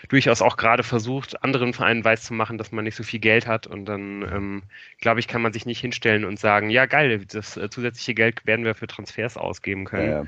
durchaus 0.10 0.42
auch 0.42 0.58
gerade 0.58 0.84
versucht, 0.84 1.44
anderen 1.44 1.74
Vereinen 1.74 2.04
weiszumachen, 2.04 2.58
dass 2.58 2.72
man 2.72 2.84
nicht 2.86 2.96
so 2.96 3.04
viel 3.04 3.20
Geld 3.20 3.48
hat. 3.48 3.68
Und 3.68 3.86
dann, 3.86 4.22
ähm, 4.24 4.64
glaube 5.00 5.20
ich, 5.20 5.28
kann 5.28 5.42
man 5.42 5.54
sich 5.54 5.66
nicht 5.66 5.80
hinstellen 5.80 6.26
und 6.26 6.40
sagen, 6.40 6.70
ja 6.70 6.86
geil, 6.86 7.26
das 7.26 7.58
äh, 7.58 7.70
zusätzliche 7.70 8.14
Geld 8.14 8.46
werden 8.46 8.66
wir 8.66 8.76
für 8.76 8.88
Transfers 8.88 9.38
ausgeben 9.38 9.86
können. 9.86 10.10
Ja, 10.10 10.24
ja. 10.24 10.26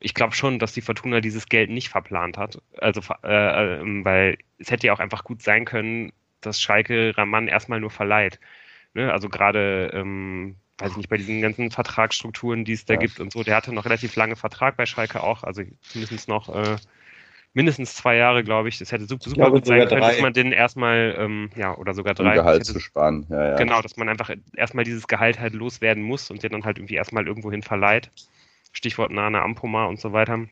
Ich 0.00 0.14
glaube 0.14 0.34
schon, 0.34 0.58
dass 0.58 0.72
die 0.72 0.80
Fortuna 0.80 1.20
dieses 1.20 1.46
Geld 1.48 1.70
nicht 1.70 1.88
verplant 1.88 2.38
hat. 2.38 2.60
Also, 2.78 3.00
äh, 3.22 3.80
äh, 3.80 4.04
weil 4.04 4.38
es 4.58 4.70
hätte 4.70 4.86
ja 4.86 4.92
auch 4.92 5.00
einfach 5.00 5.24
gut 5.24 5.42
sein 5.42 5.64
können, 5.64 6.12
dass 6.40 6.60
Schalke 6.60 7.16
Raman 7.16 7.48
erstmal 7.48 7.80
nur 7.80 7.90
verleiht. 7.90 8.38
Ne? 8.94 9.12
Also 9.12 9.28
gerade 9.28 9.90
ähm, 9.92 10.56
weiß 10.78 10.92
ich 10.92 10.96
nicht, 10.96 11.08
bei 11.08 11.16
diesen 11.16 11.40
ganzen 11.40 11.70
Vertragsstrukturen, 11.70 12.64
die 12.64 12.72
es 12.72 12.84
da 12.84 12.94
ja. 12.94 13.00
gibt 13.00 13.20
und 13.20 13.32
so. 13.32 13.42
Der 13.42 13.56
hatte 13.56 13.72
noch 13.72 13.84
relativ 13.84 14.14
lange 14.16 14.36
Vertrag 14.36 14.76
bei 14.76 14.86
Schalke 14.86 15.22
auch, 15.22 15.42
also 15.42 15.62
zumindest 15.80 16.28
noch 16.28 16.54
äh, 16.54 16.76
mindestens 17.52 17.94
zwei 17.94 18.16
Jahre, 18.16 18.44
glaube 18.44 18.68
ich. 18.68 18.80
Es 18.80 18.92
hätte 18.92 19.06
super, 19.06 19.28
super 19.28 19.50
gut 19.50 19.66
sein 19.66 19.88
können, 19.88 20.00
dass 20.00 20.20
man 20.20 20.32
den 20.32 20.52
erstmal, 20.52 21.16
ähm, 21.18 21.50
ja, 21.56 21.76
oder 21.76 21.94
sogar 21.94 22.14
drei. 22.14 22.30
Um 22.30 22.34
Gehalt 22.34 22.60
hätte, 22.60 22.72
zu 22.72 22.80
sparen, 22.80 23.26
ja, 23.28 23.50
ja. 23.50 23.56
Genau, 23.56 23.82
dass 23.82 23.96
man 23.96 24.08
einfach 24.08 24.30
erstmal 24.56 24.84
dieses 24.84 25.08
Gehalt 25.08 25.40
halt 25.40 25.54
loswerden 25.54 26.02
muss 26.02 26.30
und 26.30 26.42
den 26.42 26.52
dann 26.52 26.64
halt 26.64 26.78
irgendwie 26.78 26.94
erstmal 26.94 27.26
irgendwohin 27.26 27.62
verleiht. 27.62 28.10
Stichwort 28.72 29.10
Nana 29.10 29.42
Ampoma 29.42 29.86
und 29.86 29.98
so 29.98 30.12
weiter. 30.12 30.46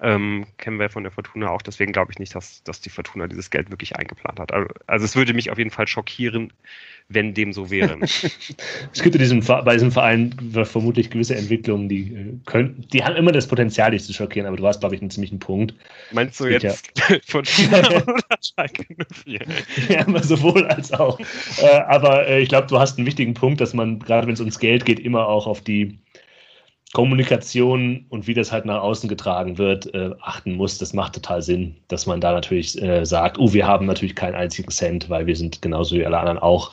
Ähm, 0.00 0.46
kennen 0.58 0.78
wir 0.78 0.88
von 0.88 1.02
der 1.02 1.10
Fortuna 1.10 1.50
auch. 1.50 1.62
Deswegen 1.62 1.92
glaube 1.92 2.12
ich 2.12 2.18
nicht, 2.18 2.34
dass, 2.34 2.62
dass 2.62 2.80
die 2.80 2.90
Fortuna 2.90 3.26
dieses 3.26 3.50
Geld 3.50 3.70
wirklich 3.70 3.96
eingeplant 3.96 4.38
hat. 4.38 4.52
Also, 4.52 4.68
also 4.86 5.04
es 5.04 5.16
würde 5.16 5.34
mich 5.34 5.50
auf 5.50 5.58
jeden 5.58 5.70
Fall 5.70 5.88
schockieren, 5.88 6.52
wenn 7.08 7.34
dem 7.34 7.52
so 7.52 7.70
wäre. 7.70 7.98
es 8.00 9.02
gibt 9.02 9.16
in 9.16 9.20
diesem, 9.20 9.40
bei 9.40 9.72
diesem 9.74 9.90
Verein 9.90 10.32
vermutlich 10.64 11.10
gewisse 11.10 11.34
Entwicklungen, 11.34 11.88
die 11.88 12.14
äh, 12.14 12.32
können, 12.46 12.86
die 12.92 13.02
haben 13.02 13.16
immer 13.16 13.32
das 13.32 13.48
Potenzial, 13.48 13.90
dich 13.90 14.04
zu 14.04 14.12
schockieren, 14.12 14.46
aber 14.46 14.56
du 14.56 14.66
hast, 14.66 14.78
glaube 14.78 14.94
ich, 14.94 15.00
einen 15.00 15.10
ziemlichen 15.10 15.40
Punkt. 15.40 15.74
Meinst 16.12 16.38
du 16.38 16.46
jetzt 16.46 16.92
ja. 17.08 17.16
Fortuna 17.26 17.78
oder 18.02 18.38
Schalke 18.40 18.84
04? 19.24 19.40
Ja, 19.88 20.04
immer 20.04 20.22
sowohl 20.22 20.66
als 20.66 20.92
auch. 20.92 21.18
Äh, 21.60 21.80
aber 21.88 22.28
äh, 22.28 22.40
ich 22.40 22.48
glaube, 22.48 22.68
du 22.68 22.78
hast 22.78 22.96
einen 22.96 23.08
wichtigen 23.08 23.34
Punkt, 23.34 23.60
dass 23.60 23.74
man, 23.74 23.98
gerade 23.98 24.28
wenn 24.28 24.34
es 24.34 24.40
ums 24.40 24.60
Geld 24.60 24.84
geht, 24.84 25.00
immer 25.00 25.26
auch 25.26 25.48
auf 25.48 25.62
die 25.62 25.98
Kommunikation 26.92 28.04
und 28.08 28.26
wie 28.26 28.34
das 28.34 28.50
halt 28.50 28.64
nach 28.64 28.82
außen 28.82 29.08
getragen 29.08 29.58
wird, 29.58 29.94
äh, 29.94 30.10
achten 30.20 30.54
muss. 30.54 30.78
Das 30.78 30.92
macht 30.92 31.14
total 31.14 31.40
Sinn, 31.40 31.76
dass 31.88 32.06
man 32.06 32.20
da 32.20 32.32
natürlich 32.32 32.80
äh, 32.82 33.04
sagt, 33.06 33.38
oh, 33.38 33.52
wir 33.52 33.66
haben 33.66 33.86
natürlich 33.86 34.16
keinen 34.16 34.34
einzigen 34.34 34.70
Cent, 34.70 35.08
weil 35.08 35.26
wir 35.26 35.36
sind 35.36 35.62
genauso 35.62 35.94
wie 35.96 36.04
alle 36.04 36.18
anderen 36.18 36.38
auch 36.38 36.72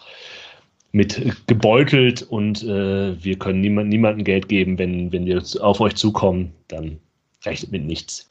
mit 0.92 1.36
gebeutelt 1.48 2.24
und 2.24 2.64
äh, 2.64 3.24
wir 3.24 3.38
können 3.38 3.62
niemand, 3.62 3.90
niemandem 3.90 4.24
Geld 4.24 4.50
geben, 4.50 4.80
wenn, 4.80 5.12
wenn 5.12 5.26
wir 5.26 5.44
auf 5.62 5.80
euch 5.80 5.96
zukommen, 5.96 6.52
dann 6.68 6.98
rechnet 7.46 7.72
mit 7.72 7.86
nichts. 7.86 8.28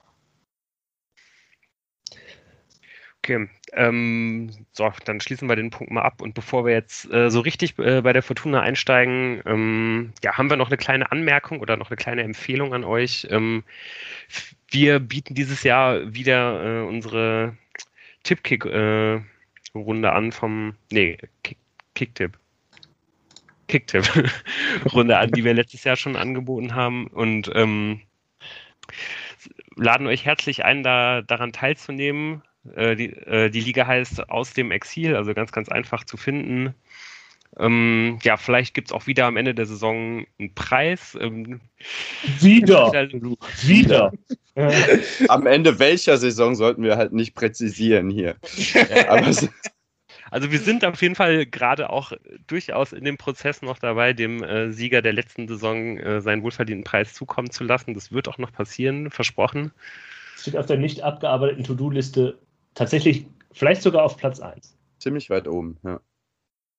Okay, 3.27 3.49
ähm, 3.73 4.51
so, 4.71 4.89
dann 5.05 5.21
schließen 5.21 5.49
wir 5.49 5.57
den 5.57 5.71
Punkt 5.71 5.93
mal 5.93 6.03
ab. 6.03 6.23
Und 6.23 6.35
bevor 6.35 6.65
wir 6.65 6.73
jetzt 6.73 7.13
äh, 7.13 7.29
so 7.29 7.41
richtig 7.41 7.77
äh, 7.77 8.01
bei 8.01 8.13
der 8.13 8.23
Fortuna 8.23 8.61
einsteigen, 8.61 9.43
ähm, 9.47 10.13
ja, 10.23 10.39
haben 10.39 10.49
wir 10.49 10.57
noch 10.57 10.69
eine 10.69 10.77
kleine 10.77 11.11
Anmerkung 11.11 11.59
oder 11.59 11.77
noch 11.77 11.91
eine 11.91 11.97
kleine 11.97 12.23
Empfehlung 12.23 12.73
an 12.73 12.85
euch. 12.85 13.27
Ähm, 13.29 13.65
wir 14.71 15.01
bieten 15.01 15.35
dieses 15.35 15.65
Jahr 15.65 16.15
wieder 16.15 16.85
äh, 16.85 16.87
unsere 16.87 17.57
Tippkick-Runde 18.23 19.27
äh, 19.75 20.13
an 20.13 20.31
vom, 20.31 20.77
nee, 20.93 21.19
Kick, 21.43 21.59
Kicktipp. 21.97 22.39
Kicktipp-Runde 23.67 25.19
an, 25.19 25.33
die 25.33 25.43
wir 25.43 25.53
letztes 25.53 25.83
Jahr 25.83 25.97
schon 25.97 26.15
angeboten 26.15 26.77
haben. 26.77 27.09
Und 27.09 27.51
ähm, 27.57 28.03
laden 29.75 30.07
euch 30.07 30.25
herzlich 30.25 30.65
ein, 30.65 30.85
da 30.85 31.23
daran 31.23 31.51
teilzunehmen. 31.51 32.43
Äh, 32.75 32.97
die, 32.97 33.13
äh, 33.13 33.51
die 33.51 33.61
Liga 33.61 33.87
heißt 33.87 34.29
Aus 34.29 34.53
dem 34.53 34.71
Exil, 34.71 35.17
also 35.17 35.35
ganz, 35.35 35.53
ganz 35.53 35.69
einfach 35.69 36.05
zu 36.05 36.17
finden. 36.17 36.75
Ähm, 37.59 38.19
ja, 38.23 38.37
vielleicht 38.37 38.75
gibt 38.75 38.89
es 38.89 38.93
auch 38.93 39.07
wieder 39.07 39.27
am 39.27 39.37
Ende 39.37 39.55
der 39.55 39.67
Saison 39.67 40.27
einen 40.39 40.55
Preis. 40.55 41.17
Ähm, 41.21 41.61
wieder! 42.41 42.93
wieder! 43.63 44.13
am 45.29 45.47
Ende 45.47 45.79
welcher 45.79 46.17
Saison 46.17 46.55
sollten 46.55 46.83
wir 46.83 46.97
halt 46.97 47.13
nicht 47.13 47.35
präzisieren 47.35 48.11
hier. 48.11 48.37
Aber 49.09 49.31
also 50.31 50.51
wir 50.51 50.59
sind 50.59 50.85
auf 50.85 51.01
jeden 51.03 51.15
Fall 51.15 51.47
gerade 51.47 51.91
auch 51.91 52.13
durchaus 52.47 52.93
in 52.93 53.05
dem 53.05 53.17
Prozess 53.17 53.63
noch 53.63 53.79
dabei, 53.79 54.13
dem 54.13 54.43
äh, 54.43 54.73
Sieger 54.73 55.03
der 55.03 55.13
letzten 55.13 55.47
Saison 55.47 55.99
äh, 55.99 56.21
seinen 56.21 56.43
wohlverdienten 56.43 56.85
Preis 56.85 57.15
zukommen 57.15 57.51
zu 57.51 57.65
lassen. 57.65 57.95
Das 57.95 58.13
wird 58.13 58.29
auch 58.29 58.39
noch 58.39 58.53
passieren, 58.53 59.11
versprochen. 59.11 59.73
Es 60.35 60.43
steht 60.43 60.57
auf 60.57 60.67
der 60.67 60.79
nicht 60.79 61.03
abgearbeiteten 61.03 61.65
To-Do-Liste 61.65 62.39
tatsächlich 62.77 63.27
vielleicht 63.51 63.83
sogar 63.83 64.05
auf 64.05 64.17
Platz 64.17 64.39
1. 64.39 64.77
Ziemlich 64.99 65.29
weit 65.29 65.49
oben, 65.49 65.77
ja. 65.83 66.01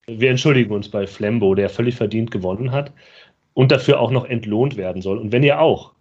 Wir 0.10 0.30
entschuldigen 0.30 0.74
uns 0.74 0.90
bei 0.90 1.06
Flembo, 1.06 1.54
der 1.54 1.70
völlig 1.70 1.96
verdient 1.96 2.32
gewonnen 2.32 2.72
hat 2.72 2.94
und 3.54 3.74
dafür 3.74 4.00
auch 4.00 4.10
noch 4.10 4.24
entlohnt 4.24 4.78
werden 4.78 5.02
soll. 5.02 5.18
Und 5.18 5.34
wenn 5.34 5.44
ihr 5.44 5.60
auch 5.60 5.94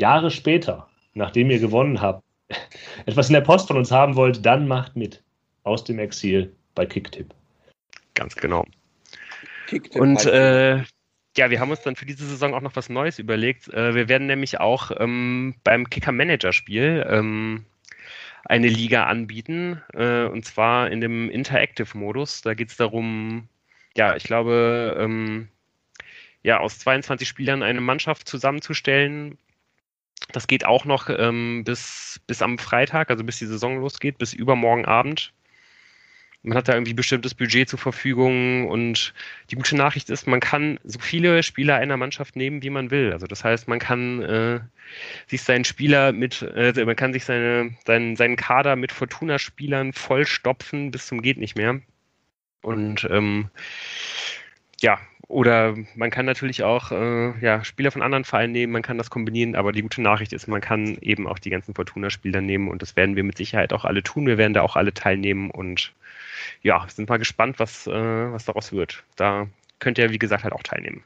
Jahre 0.00 0.30
später, 0.30 0.88
nachdem 1.12 1.50
ihr 1.50 1.58
gewonnen 1.58 2.00
habt, 2.00 2.24
etwas 3.06 3.28
in 3.28 3.34
der 3.34 3.42
Post 3.42 3.68
von 3.68 3.76
uns 3.76 3.90
haben 3.90 4.16
wollt, 4.16 4.46
dann 4.46 4.66
macht 4.66 4.96
mit 4.96 5.22
aus 5.64 5.84
dem 5.84 5.98
Exil 5.98 6.54
bei 6.74 6.86
Kicktip. 6.86 7.34
Ganz 8.14 8.34
genau. 8.34 8.64
Kicktip 9.66 10.00
und 10.00 10.24
äh, 10.24 10.78
ja, 11.36 11.50
wir 11.50 11.60
haben 11.60 11.70
uns 11.70 11.82
dann 11.82 11.96
für 11.96 12.06
diese 12.06 12.26
Saison 12.26 12.54
auch 12.54 12.60
noch 12.60 12.76
was 12.76 12.88
Neues 12.88 13.18
überlegt. 13.18 13.68
Äh, 13.74 13.94
wir 13.94 14.08
werden 14.08 14.26
nämlich 14.26 14.60
auch 14.60 14.90
ähm, 14.98 15.54
beim 15.64 15.90
Kicker-Manager-Spiel 15.90 17.06
ähm, 17.10 17.66
eine 18.44 18.68
Liga 18.68 19.04
anbieten, 19.04 19.82
äh, 19.94 20.24
und 20.24 20.44
zwar 20.44 20.90
in 20.90 21.00
dem 21.00 21.30
Interactive-Modus. 21.30 22.42
Da 22.42 22.54
geht 22.54 22.70
es 22.70 22.76
darum, 22.76 23.48
ja, 23.96 24.16
ich 24.16 24.24
glaube, 24.24 24.96
ähm, 24.98 25.48
ja, 26.42 26.60
aus 26.60 26.78
22 26.78 27.26
Spielern 27.26 27.62
eine 27.62 27.80
Mannschaft 27.80 28.28
zusammenzustellen. 28.28 29.38
Das 30.32 30.46
geht 30.46 30.64
auch 30.66 30.84
noch 30.84 31.08
ähm, 31.10 31.64
bis, 31.64 32.20
bis 32.26 32.42
am 32.42 32.58
Freitag, 32.58 33.10
also 33.10 33.24
bis 33.24 33.38
die 33.38 33.46
Saison 33.46 33.80
losgeht, 33.80 34.18
bis 34.18 34.32
übermorgen 34.32 34.84
Abend. 34.84 35.32
Man 36.44 36.56
hat 36.58 36.68
da 36.68 36.74
irgendwie 36.74 36.92
bestimmtes 36.92 37.34
Budget 37.34 37.68
zur 37.70 37.78
Verfügung 37.78 38.68
und 38.68 39.14
die 39.50 39.56
gute 39.56 39.76
Nachricht 39.76 40.10
ist, 40.10 40.26
man 40.26 40.40
kann 40.40 40.78
so 40.84 40.98
viele 40.98 41.42
Spieler 41.42 41.76
einer 41.76 41.96
Mannschaft 41.96 42.36
nehmen, 42.36 42.62
wie 42.62 42.70
man 42.70 42.90
will. 42.90 43.12
Also 43.12 43.26
das 43.26 43.42
heißt, 43.42 43.66
man 43.66 43.78
kann 43.78 44.22
äh, 44.22 44.60
sich 45.26 45.42
seinen 45.42 45.64
Spieler 45.64 46.12
mit, 46.12 46.42
äh, 46.42 46.84
man 46.84 46.96
kann 46.96 47.14
sich 47.14 47.24
seine, 47.24 47.74
seinen, 47.86 48.16
seinen 48.16 48.36
Kader 48.36 48.76
mit 48.76 48.92
Fortuna-Spielern 48.92 49.94
vollstopfen 49.94 50.90
bis 50.90 51.06
zum 51.06 51.22
geht 51.22 51.38
nicht 51.38 51.56
mehr. 51.56 51.80
Und 52.62 53.08
ähm, 53.10 53.48
ja, 54.80 55.00
oder 55.28 55.74
man 55.94 56.10
kann 56.10 56.26
natürlich 56.26 56.62
auch 56.62 56.90
äh, 56.90 57.32
ja, 57.40 57.64
Spieler 57.64 57.90
von 57.90 58.02
anderen 58.02 58.24
Vereinen 58.24 58.52
nehmen, 58.52 58.72
man 58.72 58.82
kann 58.82 58.98
das 58.98 59.10
kombinieren, 59.10 59.54
aber 59.54 59.72
die 59.72 59.82
gute 59.82 60.02
Nachricht 60.02 60.32
ist, 60.32 60.46
man 60.46 60.60
kann 60.60 60.98
eben 61.00 61.26
auch 61.26 61.38
die 61.38 61.50
ganzen 61.50 61.74
Fortuna-Spieler 61.74 62.40
nehmen 62.40 62.68
und 62.68 62.82
das 62.82 62.96
werden 62.96 63.16
wir 63.16 63.24
mit 63.24 63.36
Sicherheit 63.36 63.72
auch 63.72 63.84
alle 63.84 64.02
tun. 64.02 64.26
Wir 64.26 64.38
werden 64.38 64.54
da 64.54 64.62
auch 64.62 64.76
alle 64.76 64.92
teilnehmen 64.92 65.50
und 65.50 65.92
ja, 66.62 66.86
sind 66.88 67.08
mal 67.08 67.18
gespannt, 67.18 67.58
was, 67.58 67.86
äh, 67.86 67.92
was 68.32 68.44
daraus 68.44 68.72
wird. 68.72 69.02
Da 69.16 69.46
könnt 69.78 69.98
ihr, 69.98 70.10
wie 70.10 70.18
gesagt, 70.18 70.44
halt 70.44 70.52
auch 70.52 70.62
teilnehmen. 70.62 71.02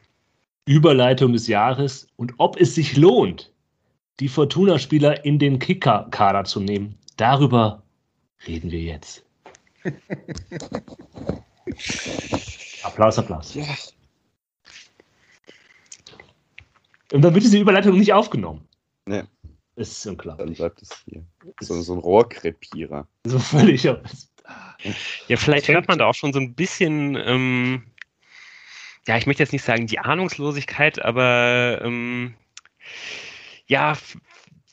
Überleitung 0.66 1.32
des 1.32 1.46
Jahres 1.46 2.08
und 2.16 2.34
ob 2.38 2.60
es 2.60 2.74
sich 2.74 2.96
lohnt, 2.96 3.52
die 4.20 4.28
Fortuna-Spieler 4.28 5.24
in 5.24 5.38
den 5.38 5.58
Kicker-Kader 5.58 6.44
zu 6.44 6.60
nehmen. 6.60 6.98
Darüber 7.16 7.82
reden 8.46 8.70
wir 8.70 8.80
jetzt. 8.80 9.24
Applaus, 12.82 13.18
Applaus. 13.18 13.54
Ja. 13.54 13.64
Und 17.12 17.22
dann 17.22 17.34
wird 17.34 17.44
diese 17.44 17.58
Überleitung 17.58 17.98
nicht 17.98 18.12
aufgenommen. 18.12 18.66
Nee. 19.06 19.22
Ist 19.76 20.06
unglaublich. 20.06 20.46
Dann 20.46 20.54
bleibt 20.54 20.82
es 20.82 21.04
hier. 21.08 21.24
So, 21.60 21.80
so 21.80 21.94
ein 21.94 22.00
Rohrkrepierer. 22.00 23.06
So 23.24 23.38
völlig. 23.38 23.84
Ja, 23.84 25.36
vielleicht 25.36 25.68
hört 25.68 25.88
man 25.88 25.98
da 25.98 26.06
auch 26.06 26.14
schon 26.14 26.32
so 26.32 26.40
ein 26.40 26.54
bisschen, 26.54 27.16
ähm, 27.16 27.84
ja, 29.06 29.16
ich 29.16 29.26
möchte 29.26 29.42
jetzt 29.42 29.52
nicht 29.52 29.64
sagen 29.64 29.86
die 29.86 29.98
Ahnungslosigkeit, 29.98 31.00
aber 31.04 31.80
ähm, 31.82 32.34
ja, 33.66 33.96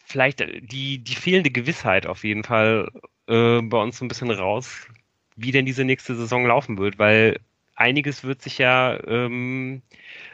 vielleicht 0.06 0.40
die, 0.40 1.00
die 1.00 1.16
fehlende 1.16 1.52
Gewissheit 1.52 2.08
auf 2.08 2.24
jeden 2.24 2.44
Fall 2.44 2.90
äh, 3.28 3.62
bei 3.62 3.78
uns 3.78 3.98
so 3.98 4.06
ein 4.06 4.08
bisschen 4.08 4.32
raus, 4.32 4.88
wie 5.36 5.52
denn 5.52 5.66
diese 5.66 5.84
nächste 5.84 6.16
Saison 6.16 6.46
laufen 6.46 6.78
wird, 6.78 6.98
weil 6.98 7.40
einiges 7.76 8.24
wird 8.24 8.42
sich 8.42 8.58
ja 8.58 9.00
ähm, 9.06 9.82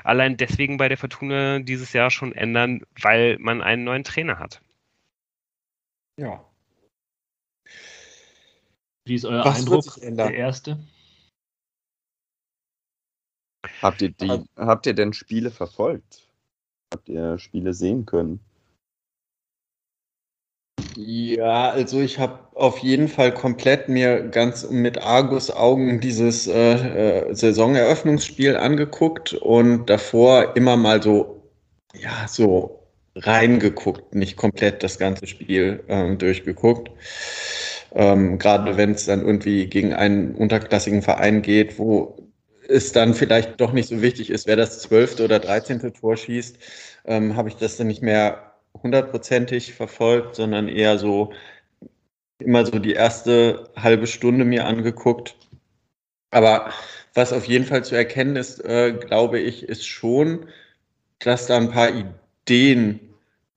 allein 0.03 0.37
deswegen 0.37 0.77
bei 0.77 0.87
der 0.87 0.97
Fortuna 0.97 1.59
dieses 1.59 1.93
Jahr 1.93 2.09
schon 2.09 2.33
ändern, 2.33 2.81
weil 3.01 3.37
man 3.39 3.61
einen 3.61 3.83
neuen 3.83 4.03
Trainer 4.03 4.39
hat. 4.39 4.61
Ja. 6.17 6.45
Wie 9.05 9.15
ist 9.15 9.25
euer 9.25 9.43
Was 9.43 9.59
Eindruck, 9.59 9.85
der 9.99 10.33
erste? 10.33 10.79
Habt 13.81 14.01
ihr, 14.01 14.09
die, 14.09 14.45
habt 14.55 14.85
ihr 14.85 14.93
denn 14.93 15.13
Spiele 15.13 15.49
verfolgt? 15.51 16.29
Habt 16.93 17.09
ihr 17.09 17.39
Spiele 17.39 17.73
sehen 17.73 18.05
können? 18.05 18.39
Ja, 20.97 21.69
also 21.71 21.99
ich 22.01 22.19
habe 22.19 22.39
auf 22.55 22.79
jeden 22.79 23.07
Fall 23.07 23.33
komplett 23.33 23.89
mir 23.89 24.21
ganz 24.29 24.69
mit 24.69 25.01
Argus 25.01 25.51
Augen 25.51 25.99
dieses 25.99 26.47
äh, 26.47 27.29
äh, 27.29 27.33
Saisoneröffnungsspiel 27.35 28.55
angeguckt 28.57 29.33
und 29.33 29.87
davor 29.89 30.55
immer 30.55 30.77
mal 30.77 31.01
so, 31.01 31.51
ja, 31.93 32.27
so 32.27 32.87
reingeguckt, 33.15 34.15
nicht 34.15 34.37
komplett 34.37 34.83
das 34.83 34.97
ganze 34.99 35.27
Spiel 35.27 35.83
ähm, 35.87 36.17
durchgeguckt. 36.17 36.91
Ähm, 37.93 38.37
Gerade 38.39 38.77
wenn 38.77 38.91
es 38.91 39.05
dann 39.05 39.25
irgendwie 39.25 39.67
gegen 39.67 39.93
einen 39.93 40.35
unterklassigen 40.35 41.01
Verein 41.01 41.41
geht, 41.41 41.77
wo 41.79 42.17
es 42.67 42.91
dann 42.93 43.13
vielleicht 43.13 43.59
doch 43.59 43.73
nicht 43.73 43.89
so 43.89 44.01
wichtig 44.01 44.29
ist, 44.29 44.47
wer 44.47 44.55
das 44.55 44.79
zwölfte 44.79 45.25
oder 45.25 45.39
dreizehnte 45.39 45.91
Tor 45.91 46.15
schießt, 46.15 46.57
ähm, 47.05 47.35
habe 47.35 47.49
ich 47.49 47.55
das 47.57 47.77
dann 47.77 47.87
nicht 47.87 48.01
mehr 48.01 48.50
hundertprozentig 48.73 49.73
verfolgt, 49.73 50.35
sondern 50.35 50.67
eher 50.67 50.97
so 50.97 51.33
immer 52.39 52.65
so 52.65 52.79
die 52.79 52.93
erste 52.93 53.69
halbe 53.75 54.07
Stunde 54.07 54.45
mir 54.45 54.65
angeguckt. 54.65 55.35
Aber 56.31 56.71
was 57.13 57.33
auf 57.33 57.45
jeden 57.45 57.65
Fall 57.65 57.83
zu 57.83 57.95
erkennen 57.95 58.35
ist, 58.35 58.63
äh, 58.63 58.93
glaube 58.93 59.39
ich, 59.39 59.63
ist 59.63 59.85
schon, 59.85 60.47
dass 61.19 61.47
da 61.47 61.57
ein 61.57 61.69
paar 61.69 61.89
Ideen 61.89 62.99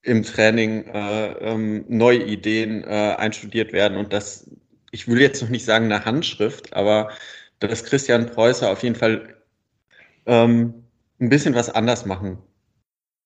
im 0.03 0.23
Training, 0.23 0.87
äh, 0.87 1.33
ähm, 1.41 1.85
neue 1.89 2.25
Ideen 2.25 2.85
äh, 2.85 3.15
einstudiert 3.17 3.73
werden 3.73 3.97
und 3.97 4.13
das, 4.13 4.51
ich 4.91 5.09
will 5.09 5.21
jetzt 5.21 5.41
noch 5.41 5.49
nicht 5.49 5.65
sagen 5.65 5.87
eine 5.87 6.05
Handschrift, 6.05 6.75
aber 6.75 7.11
dass 7.61 7.85
Christian 7.85 8.27
Preußer 8.27 8.71
auf 8.71 8.83
jeden 8.83 8.97
Fall 8.97 9.35
ähm, 10.27 10.85
ein 11.21 11.31
bisschen 11.31 11.55
was 11.55 11.71
anders 11.71 12.05
machen 12.05 12.39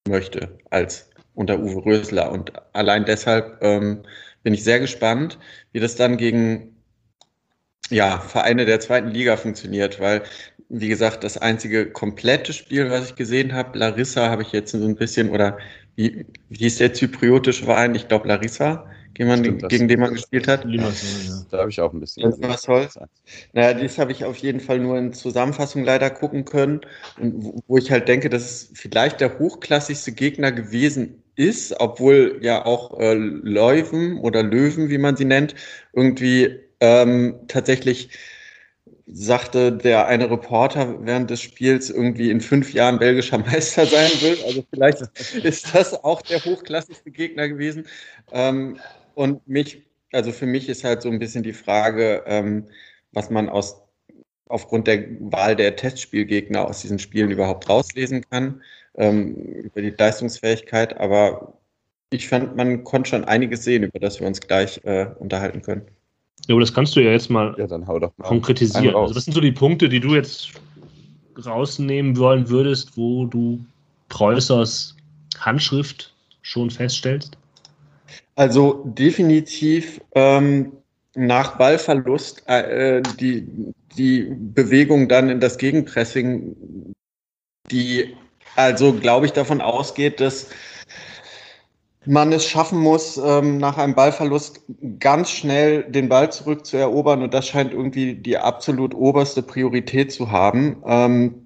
möchte 0.07 0.57
als 0.69 1.09
unter 1.33 1.59
Uwe 1.59 1.85
Rösler. 1.85 2.31
Und 2.31 2.53
allein 2.73 3.05
deshalb 3.05 3.57
ähm, 3.61 4.03
bin 4.43 4.53
ich 4.53 4.63
sehr 4.63 4.79
gespannt, 4.79 5.37
wie 5.71 5.79
das 5.79 5.95
dann 5.95 6.17
gegen 6.17 6.75
ja, 7.89 8.19
Vereine 8.19 8.65
der 8.65 8.79
zweiten 8.79 9.09
Liga 9.09 9.37
funktioniert, 9.37 9.99
weil, 9.99 10.23
wie 10.69 10.89
gesagt, 10.89 11.23
das 11.23 11.37
einzige 11.37 11.91
komplette 11.91 12.53
Spiel, 12.53 12.89
was 12.91 13.09
ich 13.09 13.15
gesehen 13.15 13.53
habe, 13.53 13.77
Larissa 13.77 14.29
habe 14.29 14.43
ich 14.43 14.51
jetzt 14.51 14.71
so 14.71 14.85
ein 14.85 14.95
bisschen, 14.95 15.29
oder 15.31 15.57
wie, 15.95 16.25
wie 16.49 16.65
ist 16.65 16.79
der 16.79 16.93
zypriotische 16.93 17.65
Verein? 17.65 17.95
Ich 17.95 18.07
glaube 18.07 18.27
Larissa, 18.27 18.89
gegen, 19.13 19.29
man, 19.29 19.39
Stimmt, 19.39 19.69
gegen 19.69 19.87
den 19.87 19.99
man 19.99 20.13
gespielt 20.13 20.47
hat. 20.47 20.63
Limassol, 20.65 21.25
ja. 21.27 21.45
Da 21.49 21.57
habe 21.59 21.69
ich 21.69 21.81
auch 21.81 21.93
ein 21.93 21.99
bisschen. 21.99 22.31
Limassol. 22.31 22.87
Naja, 23.53 23.73
dies 23.73 23.97
habe 23.97 24.11
ich 24.11 24.25
auf 24.25 24.37
jeden 24.37 24.59
Fall 24.59 24.79
nur 24.79 24.97
in 24.97 25.13
Zusammenfassung 25.13 25.83
leider 25.83 26.09
gucken 26.09 26.45
können. 26.45 26.81
Und 27.19 27.43
wo, 27.43 27.63
wo 27.67 27.77
ich 27.77 27.91
halt 27.91 28.07
denke, 28.07 28.29
dass 28.29 28.43
es 28.43 28.71
vielleicht 28.73 29.21
der 29.21 29.39
hochklassigste 29.39 30.11
Gegner 30.11 30.51
gewesen 30.51 31.23
ist, 31.35 31.79
obwohl 31.79 32.39
ja 32.41 32.65
auch 32.65 32.99
äh, 32.99 33.13
Löwen 33.13 34.19
oder 34.19 34.43
Löwen, 34.43 34.89
wie 34.89 34.97
man 34.97 35.15
sie 35.15 35.25
nennt, 35.25 35.55
irgendwie 35.93 36.59
ähm, 36.79 37.35
tatsächlich 37.47 38.09
sagte 39.11 39.71
der 39.71 40.07
eine 40.07 40.29
Reporter 40.29 41.03
während 41.05 41.29
des 41.29 41.41
Spiels 41.41 41.89
irgendwie 41.89 42.29
in 42.29 42.41
fünf 42.41 42.73
Jahren 42.73 42.99
belgischer 42.99 43.37
Meister 43.45 43.85
sein 43.85 44.11
will. 44.21 44.37
Also 44.45 44.63
vielleicht 44.69 45.01
ist 45.43 45.73
das 45.73 45.93
auch 46.03 46.21
der 46.21 46.43
hochklassigste 46.43 47.11
Gegner 47.11 47.47
gewesen. 47.49 47.87
Ähm, 48.31 48.79
und 49.19 49.45
mich, 49.49 49.83
also 50.13 50.31
für 50.31 50.45
mich 50.45 50.69
ist 50.69 50.85
halt 50.85 51.01
so 51.01 51.09
ein 51.09 51.19
bisschen 51.19 51.43
die 51.43 51.51
Frage, 51.51 52.23
ähm, 52.25 52.67
was 53.11 53.29
man 53.29 53.49
aus 53.49 53.81
aufgrund 54.47 54.87
der 54.87 55.07
Wahl 55.19 55.57
der 55.57 55.75
Testspielgegner 55.75 56.65
aus 56.65 56.81
diesen 56.81 56.99
Spielen 56.99 57.29
überhaupt 57.29 57.67
rauslesen 57.67 58.23
kann 58.29 58.61
ähm, 58.95 59.35
über 59.35 59.81
die 59.81 59.89
Leistungsfähigkeit. 59.89 60.97
Aber 60.97 61.59
ich 62.11 62.29
fand, 62.29 62.55
man 62.55 62.85
konnte 62.85 63.09
schon 63.09 63.25
einiges 63.25 63.65
sehen, 63.65 63.83
über 63.83 63.99
das 63.99 64.21
wir 64.21 64.25
uns 64.25 64.39
gleich 64.39 64.79
äh, 64.85 65.07
unterhalten 65.19 65.61
können. 65.63 65.81
Ja, 66.47 66.55
aber 66.55 66.61
das 66.61 66.73
kannst 66.73 66.95
du 66.95 67.01
ja 67.01 67.11
jetzt 67.11 67.29
mal, 67.29 67.53
ja, 67.57 67.67
dann 67.67 67.87
hau 67.87 67.99
doch 67.99 68.17
mal 68.17 68.25
konkretisieren. 68.25 68.95
Also 68.95 69.15
was 69.15 69.25
sind 69.25 69.33
so 69.33 69.41
die 69.41 69.51
Punkte, 69.51 69.89
die 69.89 69.99
du 69.99 70.15
jetzt 70.15 70.51
rausnehmen 71.45 72.15
wollen 72.15 72.47
würdest, 72.47 72.95
wo 72.95 73.25
du 73.25 73.59
Preußers 74.07 74.95
Handschrift 75.37 76.15
schon 76.41 76.71
feststellst? 76.71 77.37
Also 78.39 78.85
definitiv 78.85 79.99
ähm, 80.15 80.71
nach 81.13 81.57
Ballverlust 81.57 82.47
äh, 82.47 83.01
die, 83.19 83.45
die 83.97 84.33
Bewegung 84.33 85.09
dann 85.09 85.27
in 85.27 85.41
das 85.41 85.57
Gegenpressing, 85.57 86.55
die 87.69 88.15
also, 88.55 88.93
glaube 88.93 89.25
ich, 89.25 89.33
davon 89.33 89.59
ausgeht, 89.59 90.21
dass 90.21 90.47
man 92.05 92.31
es 92.31 92.45
schaffen 92.45 92.79
muss, 92.79 93.17
ähm, 93.17 93.57
nach 93.57 93.77
einem 93.77 93.93
Ballverlust 93.93 94.61
ganz 95.01 95.31
schnell 95.31 95.83
den 95.83 96.07
Ball 96.07 96.31
zurückzuerobern. 96.31 97.21
Und 97.21 97.33
das 97.33 97.45
scheint 97.45 97.73
irgendwie 97.73 98.15
die 98.15 98.37
absolut 98.37 98.95
oberste 98.95 99.43
Priorität 99.43 100.13
zu 100.13 100.31
haben, 100.31 100.81
ähm, 100.85 101.45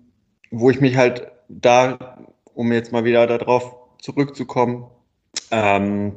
wo 0.51 0.69
ich 0.69 0.79
mich 0.79 0.95
halt 0.95 1.32
da, 1.49 2.19
um 2.53 2.71
jetzt 2.71 2.91
mal 2.91 3.03
wieder 3.03 3.25
darauf 3.25 3.77
zurückzukommen, 3.99 4.86
ähm, 5.49 6.15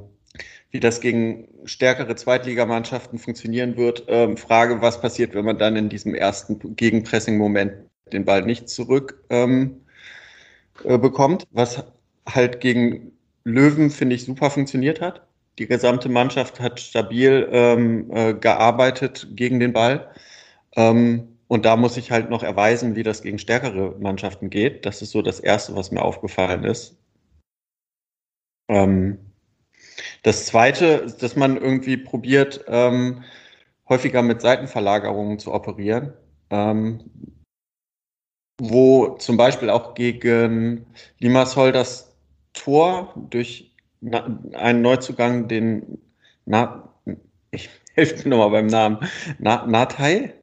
wie 0.77 0.81
das 0.81 1.01
gegen 1.01 1.49
stärkere 1.65 2.17
Zweitligamannschaften 2.17 3.19
funktionieren 3.19 3.79
wird, 3.79 4.05
ähm, 4.09 4.37
frage, 4.37 4.83
was 4.83 5.01
passiert, 5.01 5.35
wenn 5.35 5.47
man 5.47 5.59
dann 5.59 5.75
in 5.75 5.89
diesem 5.89 6.15
ersten 6.15 6.77
Gegenpressing-Moment 6.77 7.73
den 8.12 8.27
Ball 8.27 8.43
nicht 8.43 8.69
zurück 8.69 9.25
ähm, 9.31 9.81
äh, 10.85 10.99
bekommt, 10.99 11.45
was 11.51 11.83
halt 12.29 12.61
gegen 12.61 13.12
Löwen, 13.45 13.89
finde 13.89 14.17
ich, 14.17 14.25
super 14.27 14.51
funktioniert 14.51 15.01
hat. 15.01 15.27
Die 15.59 15.67
gesamte 15.67 16.11
Mannschaft 16.11 16.61
hat 16.61 16.79
stabil 16.79 17.49
ähm, 17.51 18.11
äh, 18.11 18.35
gearbeitet 18.35 19.29
gegen 19.31 19.59
den 19.59 19.73
Ball. 19.73 20.11
Ähm, 20.77 21.39
und 21.49 21.65
da 21.65 21.77
muss 21.77 21.97
ich 21.97 22.11
halt 22.11 22.29
noch 22.29 22.43
erweisen, 22.43 22.97
wie 22.97 23.03
das 23.03 23.23
gegen 23.23 23.39
stärkere 23.39 23.97
Mannschaften 23.99 24.51
geht. 24.51 24.85
Das 24.85 25.01
ist 25.01 25.12
so 25.12 25.23
das 25.23 25.41
Erste, 25.41 25.75
was 25.75 25.91
mir 25.91 26.03
aufgefallen 26.03 26.65
ist. 26.65 26.99
Ähm, 28.69 29.26
das 30.27 30.45
Zweite 30.45 30.87
ist, 30.87 31.23
dass 31.23 31.37
man 31.37 31.57
irgendwie 31.57 31.97
probiert, 31.97 32.65
ähm, 32.67 33.23
häufiger 33.89 34.23
mit 34.23 34.41
Seitenverlagerungen 34.41 35.39
zu 35.39 35.55
operieren. 35.55 36.15
Ähm, 36.51 36.99
wo 38.61 39.11
zum 39.19 39.37
Beispiel 39.37 39.71
auch 39.71 39.95
gegen 39.95 40.85
Limassol 41.21 41.71
das 41.71 42.17
Tor 42.55 43.15
durch 43.31 43.73
einen 44.55 44.83
Neuzugang, 44.83 45.47
den 45.47 45.99
Na, 46.45 46.93
ich 47.53 47.71
helfe 47.95 48.29
mir 48.29 48.31
nochmal 48.31 48.51
beim 48.51 48.67
Namen, 48.67 48.99
Na, 49.39 49.65
Natai? 49.65 50.35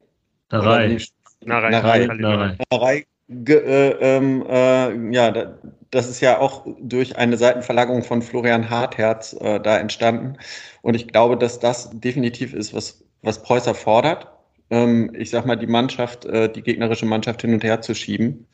Narei. 0.50 0.98
Narei. 1.42 1.70
Narei. 1.70 2.06
Narei. 2.06 2.58
Narei. 2.70 3.06
Äh, 3.28 3.90
ähm, 4.00 4.46
äh, 4.48 5.14
ja, 5.14 5.58
das 5.94 6.08
ist 6.08 6.20
ja 6.20 6.38
auch 6.38 6.66
durch 6.80 7.16
eine 7.16 7.36
Seitenverlagerung 7.36 8.02
von 8.02 8.22
Florian 8.22 8.70
Hartherz 8.70 9.34
äh, 9.40 9.60
da 9.60 9.78
entstanden. 9.78 10.38
Und 10.82 10.94
ich 10.94 11.08
glaube, 11.08 11.36
dass 11.36 11.60
das 11.60 11.90
definitiv 11.92 12.52
ist, 12.54 12.74
was, 12.74 13.04
was 13.22 13.42
Preußer 13.42 13.74
fordert 13.74 14.34
ähm, 14.70 15.12
ich 15.14 15.30
sag 15.30 15.46
mal, 15.46 15.56
die 15.56 15.66
Mannschaft, 15.66 16.24
äh, 16.24 16.50
die 16.50 16.62
gegnerische 16.62 17.06
Mannschaft 17.06 17.42
hin 17.42 17.54
und 17.54 17.64
her 17.64 17.80
zu 17.80 17.94
schieben 17.94 18.46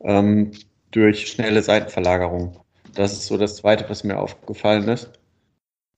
ähm, 0.00 0.52
durch 0.90 1.26
schnelle 1.28 1.62
Seitenverlagerung. 1.62 2.60
Das 2.94 3.12
ist 3.12 3.26
so 3.26 3.36
das 3.36 3.56
Zweite, 3.56 3.88
was 3.88 4.04
mir 4.04 4.18
aufgefallen 4.18 4.88
ist. 4.88 5.10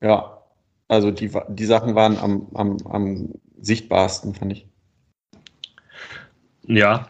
Ja, 0.01 0.43
also 0.89 1.11
die, 1.11 1.31
die 1.49 1.65
Sachen 1.65 1.95
waren 1.95 2.17
am, 2.19 2.49
am, 2.55 2.79
am 2.87 3.35
sichtbarsten, 3.61 4.35
fand 4.35 4.53
ich. 4.53 4.67
Ja, 6.67 7.09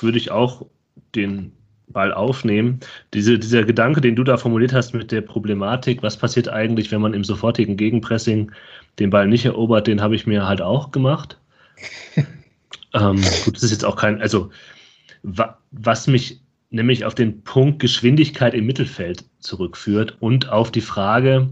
würde 0.00 0.18
ich 0.18 0.30
auch 0.30 0.66
den 1.14 1.52
Ball 1.96 2.12
aufnehmen. 2.12 2.80
Diese, 3.14 3.38
dieser 3.38 3.64
Gedanke, 3.64 4.02
den 4.02 4.16
du 4.16 4.22
da 4.22 4.36
formuliert 4.36 4.74
hast 4.74 4.92
mit 4.92 5.10
der 5.10 5.22
Problematik, 5.22 6.02
was 6.02 6.18
passiert 6.18 6.46
eigentlich, 6.46 6.92
wenn 6.92 7.00
man 7.00 7.14
im 7.14 7.24
sofortigen 7.24 7.78
Gegenpressing 7.78 8.52
den 8.98 9.08
Ball 9.08 9.26
nicht 9.26 9.46
erobert, 9.46 9.86
den 9.86 10.02
habe 10.02 10.14
ich 10.14 10.26
mir 10.26 10.46
halt 10.46 10.60
auch 10.60 10.90
gemacht 10.90 11.38
ähm, 12.94 13.16
gut, 13.44 13.56
das 13.56 13.62
ist 13.62 13.70
jetzt 13.70 13.84
auch 13.84 13.96
kein, 13.96 14.20
also 14.20 14.50
wa, 15.22 15.58
was 15.70 16.06
mich 16.06 16.42
nämlich 16.68 17.06
auf 17.06 17.14
den 17.14 17.42
Punkt 17.44 17.78
Geschwindigkeit 17.78 18.52
im 18.52 18.66
Mittelfeld 18.66 19.24
zurückführt 19.38 20.18
und 20.20 20.50
auf 20.50 20.70
die 20.70 20.82
Frage, 20.82 21.48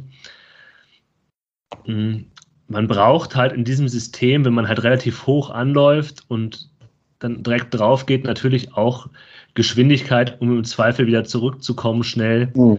mh, 1.87 1.95
hm, 1.95 2.27
man 2.67 2.87
braucht 2.87 3.35
halt 3.37 3.53
in 3.53 3.65
diesem 3.65 3.89
System, 3.89 4.45
wenn 4.45 4.55
man 4.55 4.69
halt 4.69 4.83
relativ 4.83 5.27
hoch 5.27 5.51
anläuft 5.51 6.25
und 6.29 6.71
dann 7.19 7.43
direkt 7.43 7.75
drauf 7.75 8.07
geht, 8.07 8.25
natürlich 8.25 8.75
auch 8.75 9.09
Geschwindigkeit, 9.55 10.41
um 10.41 10.57
im 10.57 10.65
Zweifel 10.65 11.07
wieder 11.07 11.25
zurückzukommen 11.25 12.05
schnell, 12.05 12.53
mhm. 12.55 12.79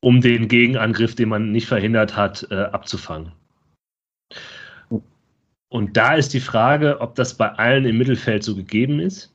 um 0.00 0.20
den 0.20 0.48
Gegenangriff, 0.48 1.14
den 1.14 1.28
man 1.28 1.52
nicht 1.52 1.66
verhindert 1.66 2.16
hat, 2.16 2.46
äh, 2.50 2.54
abzufangen. 2.56 3.32
Und 5.68 5.96
da 5.96 6.14
ist 6.14 6.32
die 6.32 6.40
Frage, 6.40 7.00
ob 7.00 7.14
das 7.16 7.34
bei 7.34 7.50
allen 7.50 7.84
im 7.84 7.98
Mittelfeld 7.98 8.44
so 8.44 8.54
gegeben 8.54 9.00
ist. 9.00 9.34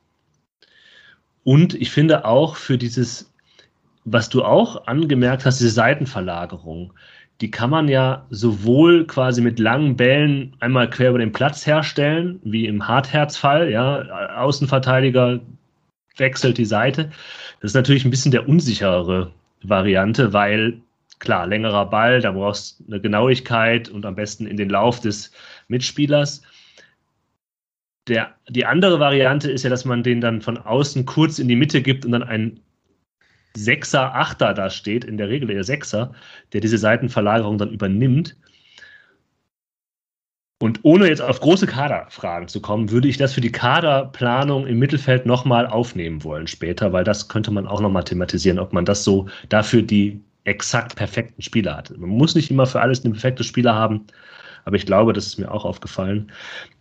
Und 1.44 1.74
ich 1.74 1.90
finde 1.90 2.24
auch 2.24 2.56
für 2.56 2.78
dieses, 2.78 3.32
was 4.04 4.28
du 4.28 4.44
auch 4.44 4.86
angemerkt 4.86 5.44
hast, 5.44 5.60
diese 5.60 5.70
Seitenverlagerung, 5.70 6.92
die 7.40 7.50
kann 7.50 7.70
man 7.70 7.88
ja 7.88 8.26
sowohl 8.30 9.06
quasi 9.06 9.42
mit 9.42 9.58
langen 9.58 9.96
Bällen 9.96 10.54
einmal 10.60 10.88
quer 10.88 11.10
über 11.10 11.18
den 11.18 11.32
Platz 11.32 11.66
herstellen, 11.66 12.40
wie 12.44 12.66
im 12.66 12.86
Hartherzfall, 12.86 13.70
ja, 13.70 14.36
Außenverteidiger 14.36 15.40
wechselt 16.16 16.58
die 16.58 16.64
Seite. 16.64 17.10
Das 17.60 17.70
ist 17.70 17.74
natürlich 17.74 18.04
ein 18.04 18.10
bisschen 18.10 18.32
der 18.32 18.48
unsicherere 18.48 19.32
Variante, 19.62 20.32
weil 20.32 20.80
klar, 21.18 21.46
längerer 21.46 21.86
Ball, 21.86 22.20
da 22.20 22.32
brauchst 22.32 22.80
du 22.80 22.84
eine 22.88 23.00
Genauigkeit 23.00 23.88
und 23.88 24.04
am 24.04 24.16
besten 24.16 24.46
in 24.46 24.56
den 24.56 24.68
Lauf 24.68 25.00
des 25.00 25.30
Mitspielers. 25.68 26.42
Der, 28.08 28.34
die 28.48 28.66
andere 28.66 28.98
Variante 28.98 29.50
ist 29.50 29.62
ja, 29.62 29.70
dass 29.70 29.84
man 29.84 30.02
den 30.02 30.20
dann 30.20 30.42
von 30.42 30.58
außen 30.58 31.06
kurz 31.06 31.38
in 31.38 31.46
die 31.46 31.54
Mitte 31.54 31.80
gibt 31.80 32.04
und 32.04 32.12
dann 32.12 32.24
ein 32.24 32.60
Sechser, 33.54 34.14
Achter 34.14 34.54
da 34.54 34.70
steht, 34.70 35.04
in 35.04 35.16
der 35.18 35.28
Regel 35.28 35.46
der 35.48 35.62
Sechser, 35.62 36.12
der 36.52 36.60
diese 36.60 36.78
Seitenverlagerung 36.78 37.58
dann 37.58 37.70
übernimmt. 37.70 38.36
Und 40.62 40.78
ohne 40.84 41.08
jetzt 41.08 41.20
auf 41.20 41.40
große 41.40 41.66
Kaderfragen 41.66 42.46
zu 42.46 42.60
kommen, 42.60 42.92
würde 42.92 43.08
ich 43.08 43.16
das 43.16 43.32
für 43.32 43.40
die 43.40 43.50
Kaderplanung 43.50 44.64
im 44.68 44.78
Mittelfeld 44.78 45.26
nochmal 45.26 45.66
aufnehmen 45.66 46.22
wollen 46.22 46.46
später, 46.46 46.92
weil 46.92 47.02
das 47.02 47.26
könnte 47.26 47.50
man 47.50 47.66
auch 47.66 47.80
nochmal 47.80 48.04
thematisieren, 48.04 48.60
ob 48.60 48.72
man 48.72 48.84
das 48.84 49.02
so 49.02 49.26
dafür 49.48 49.82
die 49.82 50.20
exakt 50.44 50.94
perfekten 50.94 51.42
Spieler 51.42 51.76
hat. 51.76 51.90
Man 51.98 52.10
muss 52.10 52.36
nicht 52.36 52.48
immer 52.48 52.66
für 52.66 52.80
alles 52.80 53.04
einen 53.04 53.14
perfekten 53.14 53.42
Spieler 53.42 53.74
haben, 53.74 54.06
aber 54.64 54.76
ich 54.76 54.86
glaube, 54.86 55.12
das 55.12 55.26
ist 55.26 55.38
mir 55.40 55.50
auch 55.50 55.64
aufgefallen. 55.64 56.30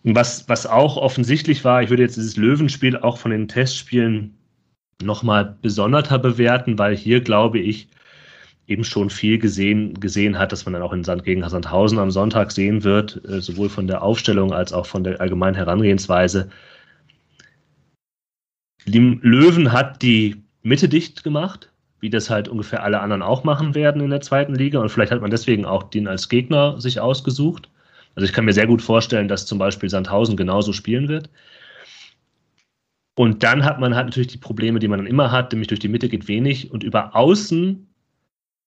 Was, 0.04 0.48
was 0.48 0.68
auch 0.68 0.96
offensichtlich 0.98 1.66
war, 1.66 1.82
ich 1.82 1.90
würde 1.90 2.04
jetzt 2.04 2.18
dieses 2.18 2.38
Löwenspiel 2.38 2.98
auch 2.98 3.18
von 3.18 3.32
den 3.32 3.48
Testspielen 3.48 4.38
nochmal 5.02 5.58
besonderter 5.64 6.20
bewerten, 6.20 6.78
weil 6.78 6.96
hier, 6.96 7.20
glaube 7.20 7.58
ich, 7.58 7.88
eben 8.72 8.84
schon 8.84 9.10
viel 9.10 9.38
gesehen, 9.38 10.00
gesehen 10.00 10.40
hat, 10.40 10.52
dass 10.52 10.66
man 10.66 10.74
dann 10.74 10.82
auch 10.82 10.94
in 10.94 11.04
Sand 11.04 11.24
gegen 11.26 11.48
Sandhausen 11.48 12.00
am 12.00 12.10
Sonntag 12.10 12.52
sehen 12.52 12.84
wird, 12.84 13.22
äh, 13.28 13.42
sowohl 13.42 13.70
von 13.70 13.88
der 13.88 14.02
Aufstellung 14.02 14.54
als 14.54 14.72
auch 14.72 14.86
von 14.86 15.04
der 15.04 15.20
allgemeinen 15.20 15.56
Herangehensweise. 15.56 16.50
Löwen 18.86 19.72
hat 19.72 20.02
die 20.02 20.44
Mitte 20.64 20.90
dicht 20.90 21.24
gemacht, 21.24 21.72
wie 22.00 22.10
das 22.10 22.30
halt 22.30 22.48
ungefähr 22.48 22.84
alle 22.84 23.02
anderen 23.02 23.22
auch 23.22 23.44
machen 23.44 23.76
werden 23.76 24.02
in 24.02 24.10
der 24.10 24.22
zweiten 24.22 24.56
Liga. 24.56 24.80
Und 24.80 24.90
vielleicht 24.90 25.12
hat 25.12 25.22
man 25.22 25.30
deswegen 25.30 25.66
auch 25.66 25.84
den 25.84 26.08
als 26.08 26.30
Gegner 26.30 26.80
sich 26.80 27.00
ausgesucht. 27.00 27.70
Also 28.16 28.26
ich 28.26 28.34
kann 28.34 28.46
mir 28.46 28.54
sehr 28.54 28.68
gut 28.68 28.82
vorstellen, 28.82 29.28
dass 29.28 29.46
zum 29.46 29.60
Beispiel 29.60 29.90
Sandhausen 29.90 30.36
genauso 30.36 30.74
spielen 30.74 31.10
wird. 31.10 31.30
Und 33.16 33.44
dann 33.44 33.64
hat 33.64 33.80
man 33.80 33.96
halt 33.96 34.08
natürlich 34.08 34.30
die 34.30 34.38
Probleme, 34.38 34.80
die 34.80 34.88
man 34.88 35.00
dann 35.00 35.08
immer 35.08 35.32
hat, 35.32 35.52
nämlich 35.52 35.68
durch 35.68 35.80
die 35.80 35.90
Mitte 35.90 36.10
geht 36.10 36.28
wenig. 36.28 36.72
Und 36.72 36.84
über 36.84 37.16
Außen 37.16 37.91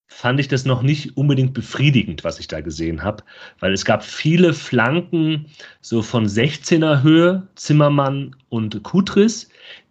fand 0.07 0.39
ich 0.41 0.49
das 0.49 0.65
noch 0.65 0.83
nicht 0.83 1.17
unbedingt 1.17 1.55
befriedigend, 1.55 2.25
was 2.25 2.39
ich 2.39 2.49
da 2.49 2.61
gesehen 2.61 3.03
habe, 3.03 3.25
weil 3.61 3.73
es 3.73 3.85
gab 3.85 4.05
viele 4.05 4.53
Flanken 4.53 5.47
so 5.81 6.03
von 6.03 6.27
16er 6.27 7.03
Höhe, 7.03 7.47
Zimmermann 7.57 8.37
und 8.49 8.83
Kutris, 8.83 9.49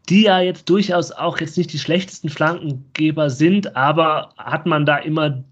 die 0.10 0.24
ja 0.24 0.40
jetzt 0.40 0.70
durchaus 0.70 1.12
auch 1.12 1.40
jetzt 1.40 1.58
nicht 1.58 1.74
die 1.74 1.80
schlechtesten 1.80 2.30
Flankengeber 2.30 3.30
sind, 3.30 3.76
aber 3.76 4.34
hat 4.38 4.66
man 4.66 4.86
da 4.86 4.98
immer 4.98 5.44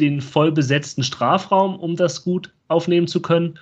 den 0.00 0.20
voll 0.20 0.52
besetzten 0.52 1.02
Strafraum, 1.02 1.76
um 1.76 1.96
das 1.96 2.24
gut 2.24 2.52
aufnehmen 2.68 3.06
zu 3.06 3.22
können? 3.22 3.58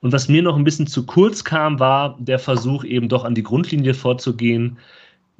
Und 0.00 0.12
was 0.12 0.28
mir 0.28 0.42
noch 0.42 0.56
ein 0.56 0.64
bisschen 0.64 0.86
zu 0.86 1.04
kurz 1.04 1.44
kam, 1.44 1.78
war 1.78 2.16
der 2.20 2.38
Versuch, 2.38 2.84
eben 2.84 3.08
doch 3.08 3.24
an 3.24 3.34
die 3.34 3.42
Grundlinie 3.42 3.94
vorzugehen 3.94 4.78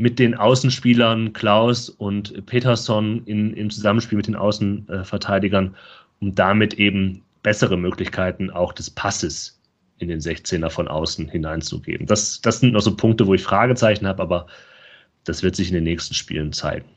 mit 0.00 0.18
den 0.18 0.34
Außenspielern 0.34 1.34
Klaus 1.34 1.90
und 1.90 2.46
Peterson 2.46 3.22
in, 3.26 3.52
im 3.52 3.68
Zusammenspiel 3.68 4.16
mit 4.16 4.28
den 4.28 4.34
Außenverteidigern, 4.34 5.76
um 6.20 6.34
damit 6.34 6.72
eben 6.74 7.22
bessere 7.42 7.76
Möglichkeiten 7.76 8.48
auch 8.50 8.72
des 8.72 8.88
Passes 8.88 9.60
in 9.98 10.08
den 10.08 10.18
16er 10.18 10.70
von 10.70 10.88
außen 10.88 11.28
hineinzugeben. 11.28 12.06
Das, 12.06 12.40
das 12.40 12.60
sind 12.60 12.72
noch 12.72 12.80
so 12.80 12.96
Punkte, 12.96 13.26
wo 13.26 13.34
ich 13.34 13.42
Fragezeichen 13.42 14.06
habe, 14.06 14.22
aber 14.22 14.46
das 15.24 15.42
wird 15.42 15.54
sich 15.54 15.68
in 15.68 15.74
den 15.74 15.84
nächsten 15.84 16.14
Spielen 16.14 16.54
zeigen. 16.54 16.88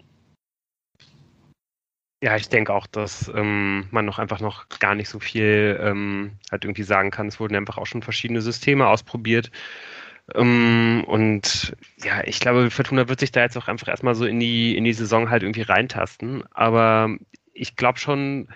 Ja, 2.23 2.37
ich 2.37 2.47
denke 2.47 2.73
auch, 2.73 2.87
dass 2.87 3.29
ähm, 3.35 3.85
man 3.91 4.05
noch 4.05 4.17
einfach 4.17 4.39
noch 4.39 4.69
gar 4.79 4.95
nicht 4.95 5.09
so 5.09 5.19
viel 5.19 5.77
ähm, 5.81 6.31
halt 6.49 6.63
irgendwie 6.63 6.83
sagen 6.83 7.11
kann. 7.11 7.27
Es 7.27 7.41
wurden 7.41 7.57
einfach 7.57 7.77
auch 7.77 7.85
schon 7.85 8.01
verschiedene 8.01 8.41
Systeme 8.41 8.87
ausprobiert. 8.87 9.51
Ähm, 10.36 11.03
und 11.07 11.75
ja, 12.03 12.23
ich 12.25 12.39
glaube, 12.39 12.71
Fortuna 12.71 13.09
wird 13.09 13.19
sich 13.19 13.31
da 13.31 13.41
jetzt 13.41 13.57
auch 13.57 13.67
einfach 13.67 13.88
erstmal 13.88 14.15
so 14.15 14.25
in 14.25 14.39
die, 14.39 14.77
in 14.77 14.83
die 14.83 14.93
Saison 14.93 15.29
halt 15.29 15.43
irgendwie 15.43 15.62
reintasten. 15.62 16.43
Aber 16.51 17.17
ich 17.53 17.75
glaube 17.75 17.99
schon, 17.99 18.47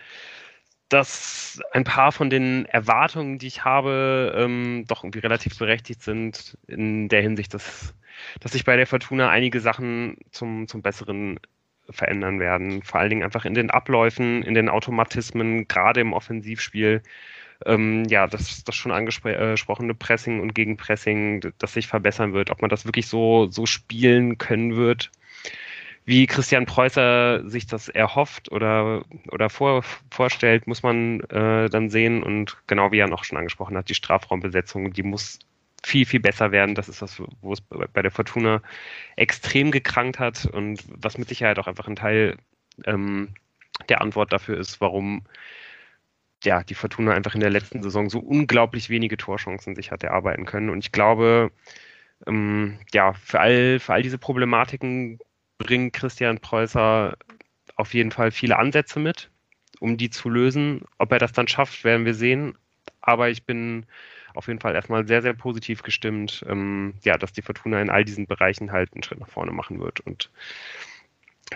dass 0.89 1.61
ein 1.73 1.83
paar 1.83 2.11
von 2.11 2.29
den 2.29 2.65
Erwartungen, 2.65 3.39
die 3.39 3.47
ich 3.47 3.65
habe, 3.65 4.33
ähm, 4.37 4.85
doch 4.87 5.03
irgendwie 5.03 5.19
relativ 5.19 5.57
berechtigt 5.57 6.01
sind 6.01 6.57
in 6.67 7.09
der 7.09 7.21
Hinsicht, 7.21 7.53
dass, 7.53 7.93
dass 8.39 8.53
sich 8.53 8.63
bei 8.63 8.77
der 8.77 8.87
Fortuna 8.87 9.29
einige 9.29 9.59
Sachen 9.59 10.17
zum, 10.31 10.67
zum 10.67 10.81
Besseren 10.81 11.39
verändern 11.89 12.39
werden. 12.39 12.83
Vor 12.83 12.99
allen 12.99 13.09
Dingen 13.09 13.23
einfach 13.23 13.45
in 13.45 13.53
den 13.53 13.71
Abläufen, 13.71 14.43
in 14.43 14.53
den 14.53 14.69
Automatismen, 14.69 15.67
gerade 15.67 16.01
im 16.01 16.13
Offensivspiel. 16.13 17.01
Ähm, 17.65 18.05
ja, 18.05 18.27
das, 18.27 18.63
das 18.63 18.75
schon 18.75 18.91
angesprochene 18.91 19.93
Pressing 19.93 20.39
und 20.39 20.53
Gegenpressing, 20.53 21.53
das 21.57 21.73
sich 21.73 21.87
verbessern 21.87 22.33
wird. 22.33 22.51
Ob 22.51 22.61
man 22.61 22.69
das 22.69 22.85
wirklich 22.85 23.07
so, 23.07 23.47
so 23.49 23.65
spielen 23.65 24.37
können 24.37 24.75
wird, 24.75 25.11
wie 26.05 26.27
Christian 26.27 26.65
Preußer 26.65 27.49
sich 27.49 27.67
das 27.67 27.89
erhofft 27.89 28.51
oder, 28.51 29.03
oder 29.29 29.49
vor, 29.49 29.83
vorstellt, 30.09 30.67
muss 30.67 30.83
man 30.83 31.19
äh, 31.31 31.69
dann 31.69 31.89
sehen. 31.89 32.23
Und 32.23 32.57
genau 32.67 32.91
wie 32.91 32.99
er 32.99 33.07
noch 33.07 33.23
schon 33.23 33.37
angesprochen 33.37 33.75
hat, 33.75 33.89
die 33.89 33.95
Strafraumbesetzung, 33.95 34.93
die 34.93 35.03
muss 35.03 35.39
viel, 35.83 36.05
viel 36.05 36.19
besser 36.19 36.51
werden. 36.51 36.75
Das 36.75 36.89
ist 36.89 37.01
das, 37.01 37.21
wo 37.41 37.53
es 37.53 37.61
bei 37.61 38.01
der 38.01 38.11
Fortuna 38.11 38.61
extrem 39.15 39.71
gekrankt 39.71 40.19
hat 40.19 40.45
und 40.45 40.83
was 40.87 41.17
mit 41.17 41.29
Sicherheit 41.29 41.59
auch 41.59 41.67
einfach 41.67 41.87
ein 41.87 41.95
Teil 41.95 42.37
ähm, 42.85 43.29
der 43.89 44.01
Antwort 44.01 44.31
dafür 44.31 44.57
ist, 44.57 44.81
warum 44.81 45.23
ja, 46.43 46.63
die 46.63 46.75
Fortuna 46.75 47.13
einfach 47.13 47.33
in 47.33 47.41
der 47.41 47.49
letzten 47.49 47.81
Saison 47.81 48.09
so 48.09 48.19
unglaublich 48.19 48.89
wenige 48.89 49.17
Torchancen 49.17 49.75
sich 49.75 49.91
hat 49.91 50.03
erarbeiten 50.03 50.45
können. 50.45 50.69
Und 50.69 50.79
ich 50.79 50.91
glaube, 50.91 51.51
ähm, 52.25 52.79
ja, 52.93 53.13
für 53.13 53.39
all, 53.39 53.79
für 53.79 53.93
all 53.93 54.03
diese 54.03 54.17
Problematiken 54.17 55.19
bringt 55.57 55.93
Christian 55.93 56.39
Preußer 56.39 57.17
auf 57.75 57.93
jeden 57.93 58.11
Fall 58.11 58.31
viele 58.31 58.57
Ansätze 58.57 58.99
mit, 58.99 59.29
um 59.79 59.97
die 59.97 60.09
zu 60.09 60.29
lösen. 60.29 60.81
Ob 60.97 61.11
er 61.11 61.19
das 61.19 61.31
dann 61.31 61.47
schafft, 61.47 61.83
werden 61.83 62.05
wir 62.05 62.13
sehen. 62.13 62.57
Aber 63.01 63.29
ich 63.29 63.45
bin 63.45 63.85
auf 64.33 64.47
jeden 64.47 64.59
Fall 64.59 64.75
erstmal 64.75 65.07
sehr, 65.07 65.21
sehr 65.21 65.33
positiv 65.33 65.81
gestimmt, 65.81 66.45
ähm, 66.47 66.93
ja, 67.03 67.17
dass 67.17 67.33
die 67.33 67.41
Fortuna 67.41 67.81
in 67.81 67.89
all 67.89 68.05
diesen 68.05 68.27
Bereichen 68.27 68.71
halt 68.71 68.93
einen 68.93 69.03
Schritt 69.03 69.19
nach 69.19 69.29
vorne 69.29 69.51
machen 69.51 69.79
wird 69.79 69.99
und 70.01 70.29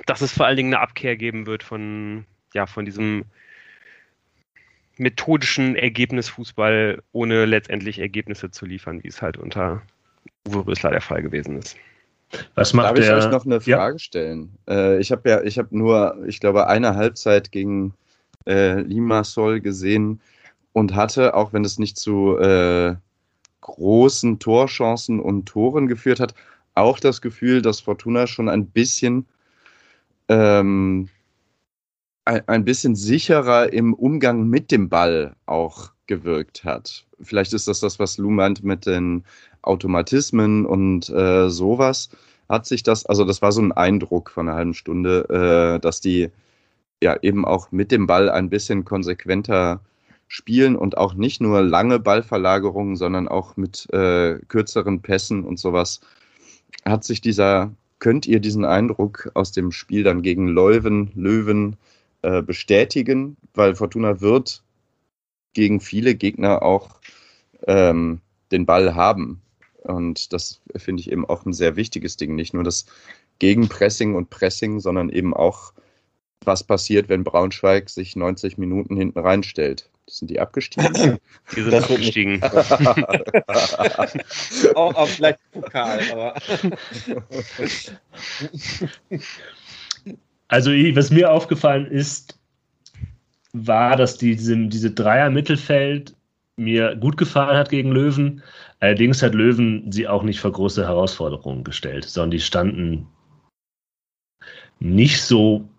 dass 0.06 0.22
es 0.22 0.34
vor 0.34 0.46
allen 0.46 0.58
Dingen 0.58 0.74
eine 0.74 0.82
Abkehr 0.82 1.16
geben 1.16 1.46
wird 1.46 1.64
von, 1.64 2.26
ja, 2.54 2.66
von 2.66 2.86
diesem 2.86 3.26
methodischen 5.02 5.76
Ergebnisfußball, 5.76 7.02
ohne 7.12 7.46
letztendlich 7.46 7.98
Ergebnisse 7.98 8.52
zu 8.52 8.68
liefern, 8.68 9.04
wie 9.04 9.08
es 9.08 9.22
halt 9.22 9.36
unter 9.36 9.82
Uwe 10.48 10.68
Rösler 10.68 10.92
der 10.92 11.02
Fall 11.02 11.24
gewesen 11.24 11.58
ist. 11.58 11.76
Was 12.54 12.74
macht 12.74 12.90
Darf 12.90 12.96
der? 12.96 13.18
ich 13.18 13.26
euch 13.26 13.32
noch 13.32 13.46
eine 13.46 13.60
Frage 13.60 13.96
ja? 13.96 14.00
stellen? 14.00 14.52
Äh, 14.70 15.00
ich 15.00 15.12
habe 15.12 15.28
ja, 15.28 15.42
ich 15.42 15.58
habe 15.58 15.76
nur, 15.76 16.18
ich 16.28 16.40
glaube, 16.40 16.68
eine 16.68 16.96
Halbzeit 16.96 17.52
gegen 17.52 17.96
äh, 18.46 18.80
Limassol 18.82 19.60
gesehen 19.60 20.22
und 20.72 20.94
hatte, 20.94 21.34
auch 21.34 21.52
wenn 21.52 21.66
es 21.66 21.80
nicht 21.80 21.98
zu 21.98 22.38
äh, 22.38 22.96
großen 23.62 24.38
Torchancen 24.38 25.20
und 25.20 25.48
Toren 25.48 25.88
geführt 25.88 26.20
hat, 26.20 26.36
auch 26.76 27.00
das 27.00 27.22
Gefühl, 27.22 27.64
dass 27.64 27.82
Fortuna 27.82 28.28
schon 28.28 28.50
ein 28.50 28.68
bisschen 28.68 29.26
ähm, 30.30 31.10
ein, 32.48 32.66
bisschen 32.66 32.96
sicherer 32.96 33.74
im 33.74 33.94
Umgang 33.94 34.48
mit 34.48 34.72
dem 34.72 34.90
Ball 34.90 35.36
auch 35.46 35.92
gewirkt 36.08 36.64
hat. 36.64 37.06
Vielleicht 37.22 37.54
ist 37.54 37.68
das 37.68 37.80
das, 37.80 38.00
was 38.00 38.18
Lou 38.18 38.30
meint 38.30 38.64
mit 38.64 38.86
den 38.86 39.24
Automatismen 39.62 40.66
und 40.66 41.10
äh, 41.10 41.50
sowas. 41.50 42.10
Hat 42.50 42.66
sich 42.66 42.84
das, 42.84 43.06
also 43.06 43.24
das 43.26 43.42
war 43.42 43.52
so 43.52 43.62
ein 43.62 43.72
Eindruck 43.72 44.30
von 44.30 44.48
einer 44.48 44.58
halben 44.58 44.74
Stunde, 44.74 45.26
äh, 45.30 45.80
dass 45.80 46.02
die 46.02 46.30
ja 47.02 47.18
eben 47.22 47.46
auch 47.46 47.72
mit 47.72 47.92
dem 47.92 48.08
Ball 48.08 48.30
ein 48.30 48.50
bisschen 48.50 48.86
konsequenter 48.86 49.82
spielen 50.28 50.76
und 50.76 50.98
auch 50.98 51.14
nicht 51.14 51.42
nur 51.42 51.62
lange 51.62 52.00
Ballverlagerungen, 52.00 52.96
sondern 52.96 53.28
auch 53.28 53.58
mit 53.58 53.92
äh, 53.94 54.40
kürzeren 54.48 55.02
Pässen 55.02 55.44
und 55.44 55.60
sowas. 55.60 56.00
Hat 56.86 57.04
sich 57.04 57.22
dieser, 57.22 57.72
könnt 58.00 58.28
ihr 58.28 58.40
diesen 58.40 58.64
Eindruck 58.64 59.30
aus 59.34 59.52
dem 59.52 59.72
Spiel 59.72 60.04
dann 60.04 60.22
gegen 60.22 60.48
Leuven, 60.48 61.12
Löwen 61.16 61.76
äh, 62.22 62.42
bestätigen? 62.42 63.38
Weil 63.54 63.76
Fortuna 63.76 64.22
wird 64.22 64.64
gegen 65.54 65.80
viele 65.80 66.16
Gegner 66.16 66.64
auch 66.64 67.00
ähm, 67.68 68.22
den 68.52 68.66
Ball 68.66 68.96
haben. 68.96 69.42
Und 69.84 70.34
das 70.34 70.62
finde 70.76 71.02
ich 71.02 71.12
eben 71.12 71.28
auch 71.28 71.46
ein 71.46 71.54
sehr 71.54 71.76
wichtiges 71.76 72.18
Ding. 72.18 72.36
Nicht 72.36 72.54
nur 72.54 72.64
das 72.64 72.86
Gegenpressing 73.40 74.16
und 74.16 74.30
Pressing, 74.30 74.80
sondern 74.80 75.10
eben 75.10 75.34
auch 75.34 75.74
was 76.44 76.64
passiert, 76.64 77.10
wenn 77.10 77.24
Braunschweig 77.24 77.90
sich 77.90 78.16
90 78.16 78.58
Minuten 78.58 78.98
hinten 78.98 79.20
reinstellt. 79.20 79.90
Sind 80.08 80.30
die 80.30 80.40
abgestiegen? 80.40 81.20
Die 81.56 81.62
sind 81.62 81.74
das 81.74 81.84
abgestiegen. 81.84 82.44
auch, 84.76 84.96
auch 84.96 85.08
vielleicht 85.08 85.40
Pokal, 85.52 86.02
aber. 86.12 86.34
also, 90.52 90.72
was 90.72 91.12
mir 91.12 91.32
aufgefallen 91.32 91.86
ist, 91.86 92.38
war, 93.54 93.96
dass 93.96 94.18
diese, 94.18 94.58
diese 94.68 94.92
Dreier-Mittelfeld 94.92 96.14
mir 96.58 96.98
gut 96.98 97.16
gefallen 97.16 97.58
hat 97.58 97.70
gegen 97.70 97.94
Löwen. 97.94 98.44
Allerdings 98.82 99.24
hat 99.24 99.34
Löwen 99.34 99.90
sie 99.94 100.10
auch 100.10 100.24
nicht 100.24 100.42
vor 100.42 100.52
große 100.52 100.86
Herausforderungen 100.86 101.64
gestellt, 101.64 102.04
sondern 102.04 102.32
die 102.32 102.42
standen 102.42 103.08
nicht 104.80 105.22
so 105.24 105.70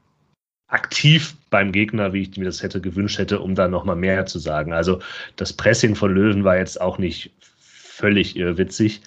aktiv 0.69 1.37
beim 1.51 1.71
Gegner, 1.71 2.15
wie 2.15 2.23
ich 2.23 2.39
mir 2.39 2.47
das 2.47 2.63
hätte 2.63 2.81
gewünscht 2.81 3.19
hätte, 3.19 3.41
um 3.41 3.55
da 3.55 3.69
nochmal 3.69 3.97
mehr 3.97 4.25
zu 4.25 4.39
sagen. 4.39 4.73
Also 4.73 5.01
das 5.37 5.53
Pressing 5.53 5.95
von 5.95 6.15
Löwen 6.15 6.45
war 6.45 6.57
jetzt 6.57 6.81
auch 6.81 6.97
nicht 6.97 7.31
völlig 7.51 8.37
witzig. 8.37 9.03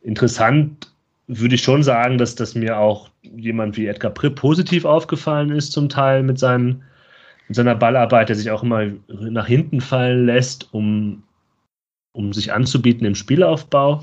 Interessant 0.00 0.93
würde 1.26 1.54
ich 1.54 1.62
schon 1.62 1.82
sagen, 1.82 2.18
dass 2.18 2.34
das 2.34 2.54
mir 2.54 2.78
auch 2.78 3.10
jemand 3.22 3.76
wie 3.76 3.86
Edgar 3.86 4.10
Pripp 4.10 4.36
positiv 4.36 4.84
aufgefallen 4.84 5.50
ist, 5.50 5.72
zum 5.72 5.88
Teil 5.88 6.22
mit, 6.22 6.38
seinen, 6.38 6.82
mit 7.48 7.56
seiner 7.56 7.74
Ballarbeit, 7.74 8.28
der 8.28 8.36
sich 8.36 8.50
auch 8.50 8.62
immer 8.62 8.90
nach 9.08 9.46
hinten 9.46 9.80
fallen 9.80 10.26
lässt, 10.26 10.72
um, 10.72 11.22
um 12.12 12.32
sich 12.32 12.52
anzubieten 12.52 13.06
im 13.06 13.14
Spielaufbau. 13.14 14.02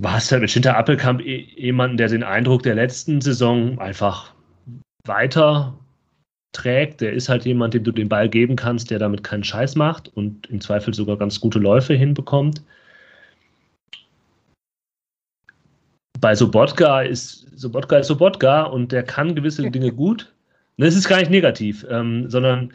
War 0.00 0.16
es 0.16 0.30
ja 0.30 0.40
mit 0.40 0.50
Schinter 0.50 0.76
Appelkamp 0.76 1.20
eh, 1.20 1.46
jemanden, 1.56 1.96
der 1.96 2.08
den 2.08 2.24
Eindruck 2.24 2.64
der 2.64 2.74
letzten 2.74 3.20
Saison 3.20 3.78
einfach 3.78 4.34
weiter 5.04 5.78
trägt. 6.52 7.00
Der 7.00 7.12
ist 7.12 7.28
halt 7.28 7.44
jemand, 7.44 7.74
dem 7.74 7.84
du 7.84 7.92
den 7.92 8.08
Ball 8.08 8.28
geben 8.28 8.56
kannst, 8.56 8.90
der 8.90 8.98
damit 8.98 9.22
keinen 9.22 9.44
Scheiß 9.44 9.76
macht 9.76 10.08
und 10.08 10.48
im 10.50 10.60
Zweifel 10.60 10.92
sogar 10.94 11.16
ganz 11.16 11.38
gute 11.38 11.60
Läufe 11.60 11.94
hinbekommt. 11.94 12.62
Bei 16.24 16.34
Sobotka 16.34 17.02
ist 17.02 17.46
Sobotka 17.54 17.98
ist 17.98 18.06
Sobotka 18.06 18.62
und 18.62 18.92
der 18.92 19.02
kann 19.02 19.34
gewisse 19.34 19.70
Dinge 19.70 19.92
gut. 19.92 20.32
Das 20.78 20.96
ist 20.96 21.06
gar 21.06 21.18
nicht 21.18 21.30
negativ, 21.30 21.84
ähm, 21.90 22.30
sondern 22.30 22.72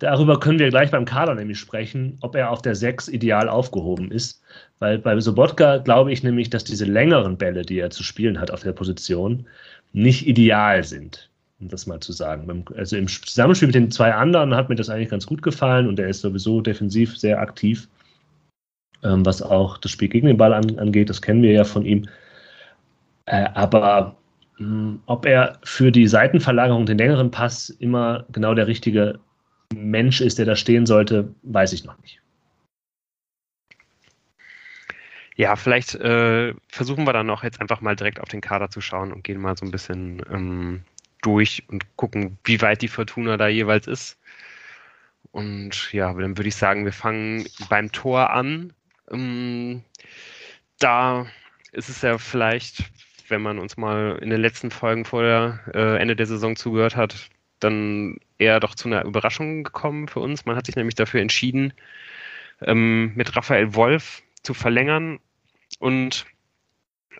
darüber 0.00 0.40
können 0.40 0.58
wir 0.58 0.70
gleich 0.70 0.90
beim 0.90 1.04
Kader 1.04 1.36
nämlich 1.36 1.60
sprechen, 1.60 2.18
ob 2.20 2.34
er 2.34 2.50
auf 2.50 2.62
der 2.62 2.74
6 2.74 3.06
ideal 3.06 3.48
aufgehoben 3.48 4.10
ist. 4.10 4.42
Weil 4.80 4.98
bei 4.98 5.20
Sobotka 5.20 5.76
glaube 5.76 6.10
ich 6.10 6.24
nämlich, 6.24 6.50
dass 6.50 6.64
diese 6.64 6.84
längeren 6.84 7.38
Bälle, 7.38 7.62
die 7.62 7.78
er 7.78 7.90
zu 7.90 8.02
spielen 8.02 8.40
hat 8.40 8.50
auf 8.50 8.64
der 8.64 8.72
Position, 8.72 9.46
nicht 9.92 10.26
ideal 10.26 10.82
sind 10.82 11.30
um 11.60 11.68
das 11.68 11.86
mal 11.86 12.00
zu 12.00 12.10
sagen. 12.10 12.64
Also 12.74 12.96
im 12.96 13.06
Zusammenspiel 13.06 13.68
mit 13.68 13.76
den 13.76 13.92
zwei 13.92 14.12
anderen 14.14 14.56
hat 14.56 14.68
mir 14.68 14.74
das 14.74 14.88
eigentlich 14.88 15.10
ganz 15.10 15.26
gut 15.26 15.42
gefallen 15.42 15.86
und 15.86 16.00
er 16.00 16.08
ist 16.08 16.22
sowieso 16.22 16.60
defensiv 16.60 17.16
sehr 17.16 17.38
aktiv, 17.38 17.86
ähm, 19.04 19.24
was 19.24 19.42
auch 19.42 19.78
das 19.78 19.92
Spiel 19.92 20.08
gegen 20.08 20.26
den 20.26 20.38
Ball 20.38 20.52
angeht. 20.54 21.08
Das 21.08 21.22
kennen 21.22 21.42
wir 21.42 21.52
ja 21.52 21.62
von 21.62 21.84
ihm. 21.84 22.08
Äh, 23.30 23.48
aber 23.54 24.16
hm, 24.56 25.00
ob 25.06 25.24
er 25.24 25.60
für 25.62 25.92
die 25.92 26.08
Seitenverlagerung, 26.08 26.84
den 26.84 26.98
längeren 26.98 27.30
Pass 27.30 27.70
immer 27.70 28.26
genau 28.32 28.54
der 28.54 28.66
richtige 28.66 29.20
Mensch 29.72 30.20
ist, 30.20 30.38
der 30.38 30.46
da 30.46 30.56
stehen 30.56 30.84
sollte, 30.84 31.32
weiß 31.44 31.72
ich 31.72 31.84
noch 31.84 31.96
nicht. 32.02 32.20
Ja, 35.36 35.54
vielleicht 35.54 35.94
äh, 35.94 36.54
versuchen 36.66 37.06
wir 37.06 37.12
dann 37.12 37.30
auch 37.30 37.44
jetzt 37.44 37.60
einfach 37.60 37.80
mal 37.80 37.94
direkt 37.94 38.20
auf 38.20 38.28
den 38.28 38.40
Kader 38.40 38.68
zu 38.68 38.80
schauen 38.80 39.12
und 39.12 39.22
gehen 39.22 39.40
mal 39.40 39.56
so 39.56 39.64
ein 39.64 39.70
bisschen 39.70 40.20
ähm, 40.28 40.82
durch 41.22 41.62
und 41.68 41.84
gucken, 41.96 42.36
wie 42.42 42.60
weit 42.60 42.82
die 42.82 42.88
Fortuna 42.88 43.36
da 43.36 43.46
jeweils 43.46 43.86
ist. 43.86 44.18
Und 45.30 45.92
ja, 45.92 46.12
dann 46.12 46.36
würde 46.36 46.48
ich 46.48 46.56
sagen, 46.56 46.84
wir 46.84 46.92
fangen 46.92 47.46
beim 47.68 47.92
Tor 47.92 48.30
an. 48.30 48.72
Ähm, 49.12 49.84
da 50.80 51.26
ist 51.72 51.88
es 51.88 52.02
ja 52.02 52.18
vielleicht, 52.18 52.90
wenn 53.30 53.42
man 53.42 53.58
uns 53.58 53.76
mal 53.76 54.18
in 54.20 54.30
den 54.30 54.40
letzten 54.40 54.70
Folgen 54.70 55.04
vor 55.04 55.22
der 55.22 55.60
äh, 55.74 56.00
Ende 56.00 56.16
der 56.16 56.26
Saison 56.26 56.56
zugehört 56.56 56.96
hat, 56.96 57.30
dann 57.60 58.18
eher 58.38 58.60
doch 58.60 58.74
zu 58.74 58.88
einer 58.88 59.04
Überraschung 59.04 59.64
gekommen 59.64 60.08
für 60.08 60.20
uns. 60.20 60.46
Man 60.46 60.56
hat 60.56 60.66
sich 60.66 60.76
nämlich 60.76 60.94
dafür 60.94 61.20
entschieden, 61.20 61.72
ähm, 62.62 63.12
mit 63.14 63.36
Raphael 63.36 63.74
Wolf 63.74 64.22
zu 64.42 64.54
verlängern 64.54 65.20
und 65.78 66.26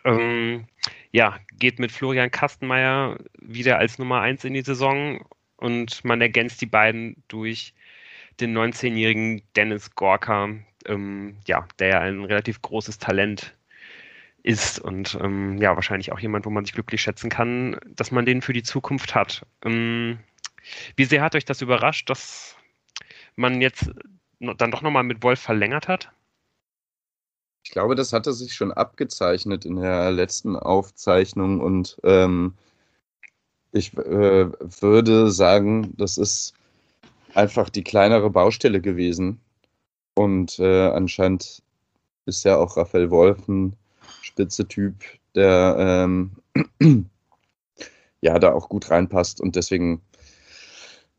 ähm, 0.04 0.66
ja, 1.12 1.38
geht 1.58 1.78
mit 1.78 1.92
Florian 1.92 2.30
Kastenmeier 2.30 3.18
wieder 3.40 3.78
als 3.78 3.98
Nummer 3.98 4.20
1 4.20 4.44
in 4.44 4.54
die 4.54 4.62
Saison 4.62 5.24
und 5.56 6.04
man 6.04 6.20
ergänzt 6.20 6.60
die 6.60 6.66
beiden 6.66 7.22
durch 7.28 7.74
den 8.40 8.56
19-jährigen 8.56 9.42
Dennis 9.56 9.94
Gorka, 9.94 10.48
ähm, 10.86 11.36
ja, 11.46 11.66
der 11.78 11.88
ja 11.88 12.00
ein 12.00 12.24
relativ 12.24 12.62
großes 12.62 12.98
Talent 12.98 13.54
ist 14.42 14.78
und 14.78 15.18
ähm, 15.20 15.58
ja, 15.58 15.74
wahrscheinlich 15.74 16.12
auch 16.12 16.20
jemand, 16.20 16.46
wo 16.46 16.50
man 16.50 16.64
sich 16.64 16.74
glücklich 16.74 17.02
schätzen 17.02 17.30
kann, 17.30 17.78
dass 17.86 18.10
man 18.10 18.24
den 18.24 18.42
für 18.42 18.52
die 18.52 18.62
Zukunft 18.62 19.14
hat. 19.14 19.44
Ähm, 19.64 20.18
wie 20.96 21.04
sehr 21.04 21.22
hat 21.22 21.34
euch 21.34 21.44
das 21.44 21.62
überrascht, 21.62 22.08
dass 22.10 22.56
man 23.36 23.60
jetzt 23.60 23.90
dann 24.38 24.70
doch 24.70 24.82
nochmal 24.82 25.04
mit 25.04 25.22
Wolf 25.22 25.40
verlängert 25.40 25.88
hat? 25.88 26.10
Ich 27.64 27.70
glaube, 27.70 27.94
das 27.94 28.12
hatte 28.12 28.32
sich 28.32 28.54
schon 28.54 28.72
abgezeichnet 28.72 29.64
in 29.64 29.76
der 29.76 30.10
letzten 30.10 30.56
Aufzeichnung 30.56 31.60
und 31.60 31.98
ähm, 32.04 32.54
ich 33.72 33.96
äh, 33.96 34.50
würde 34.80 35.30
sagen, 35.30 35.94
das 35.96 36.18
ist 36.18 36.54
einfach 37.34 37.68
die 37.68 37.84
kleinere 37.84 38.30
Baustelle 38.30 38.80
gewesen. 38.80 39.40
Und 40.14 40.58
äh, 40.58 40.88
anscheinend 40.88 41.62
ist 42.26 42.44
ja 42.44 42.56
auch 42.56 42.76
Raphael 42.76 43.10
Wolf 43.10 43.46
ein 43.48 43.76
spitze 44.30 44.66
Typ, 44.66 44.94
der 45.34 45.76
ähm, 45.78 46.32
ja 48.20 48.38
da 48.38 48.52
auch 48.52 48.68
gut 48.68 48.90
reinpasst 48.90 49.40
und 49.40 49.56
deswegen 49.56 50.02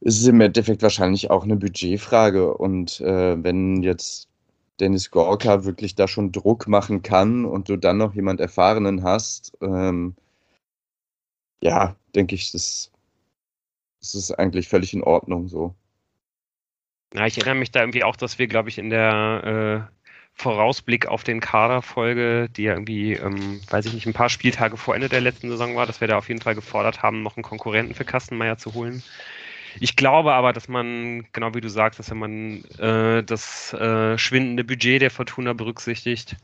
ist 0.01 0.19
es 0.19 0.27
im 0.27 0.41
Endeffekt 0.41 0.81
wahrscheinlich 0.81 1.29
auch 1.29 1.43
eine 1.43 1.55
Budgetfrage. 1.55 2.53
Und 2.55 2.99
äh, 3.01 3.41
wenn 3.41 3.83
jetzt 3.83 4.27
Dennis 4.79 5.11
Gorka 5.11 5.63
wirklich 5.63 5.95
da 5.95 6.07
schon 6.07 6.31
Druck 6.31 6.67
machen 6.67 7.03
kann 7.03 7.45
und 7.45 7.69
du 7.69 7.77
dann 7.77 7.97
noch 7.97 8.15
jemand 8.15 8.39
Erfahrenen 8.39 9.03
hast, 9.03 9.55
ähm, 9.61 10.15
ja, 11.61 11.95
denke 12.15 12.33
ich, 12.33 12.51
das, 12.51 12.91
das 13.99 14.15
ist 14.15 14.31
eigentlich 14.31 14.67
völlig 14.67 14.93
in 14.93 15.03
Ordnung 15.03 15.47
so. 15.47 15.75
Ja, 17.13 17.27
ich 17.27 17.37
erinnere 17.37 17.55
mich 17.55 17.71
da 17.71 17.81
irgendwie 17.81 18.03
auch, 18.03 18.15
dass 18.15 18.39
wir, 18.39 18.47
glaube 18.47 18.69
ich, 18.69 18.79
in 18.79 18.89
der 18.89 19.89
äh, 19.91 20.00
Vorausblick 20.35 21.07
auf 21.07 21.23
den 21.23 21.39
Kader-Folge, 21.39 22.49
die 22.49 22.63
ja 22.63 22.73
irgendwie, 22.73 23.13
ähm, 23.13 23.61
weiß 23.69 23.85
ich 23.85 23.93
nicht, 23.93 24.07
ein 24.07 24.13
paar 24.13 24.29
Spieltage 24.29 24.77
vor 24.77 24.95
Ende 24.95 25.09
der 25.09 25.21
letzten 25.21 25.49
Saison 25.49 25.75
war, 25.75 25.85
dass 25.85 26.01
wir 26.01 26.07
da 26.07 26.17
auf 26.17 26.29
jeden 26.29 26.41
Fall 26.41 26.55
gefordert 26.55 27.03
haben, 27.03 27.21
noch 27.23 27.37
einen 27.37 27.43
Konkurrenten 27.43 27.93
für 27.93 28.05
Kastenmeier 28.05 28.57
zu 28.57 28.73
holen. 28.73 29.03
Ich 29.79 29.95
glaube 29.95 30.33
aber, 30.33 30.51
dass 30.51 30.67
man, 30.67 31.25
genau 31.31 31.53
wie 31.53 31.61
du 31.61 31.69
sagst, 31.69 31.99
dass 31.99 32.11
wenn 32.11 32.17
man 32.17 32.63
äh, 32.77 33.23
das 33.23 33.73
äh, 33.73 34.17
schwindende 34.17 34.63
Budget 34.63 35.01
der 35.01 35.11
Fortuna 35.11 35.53
berücksichtigt 35.53 36.35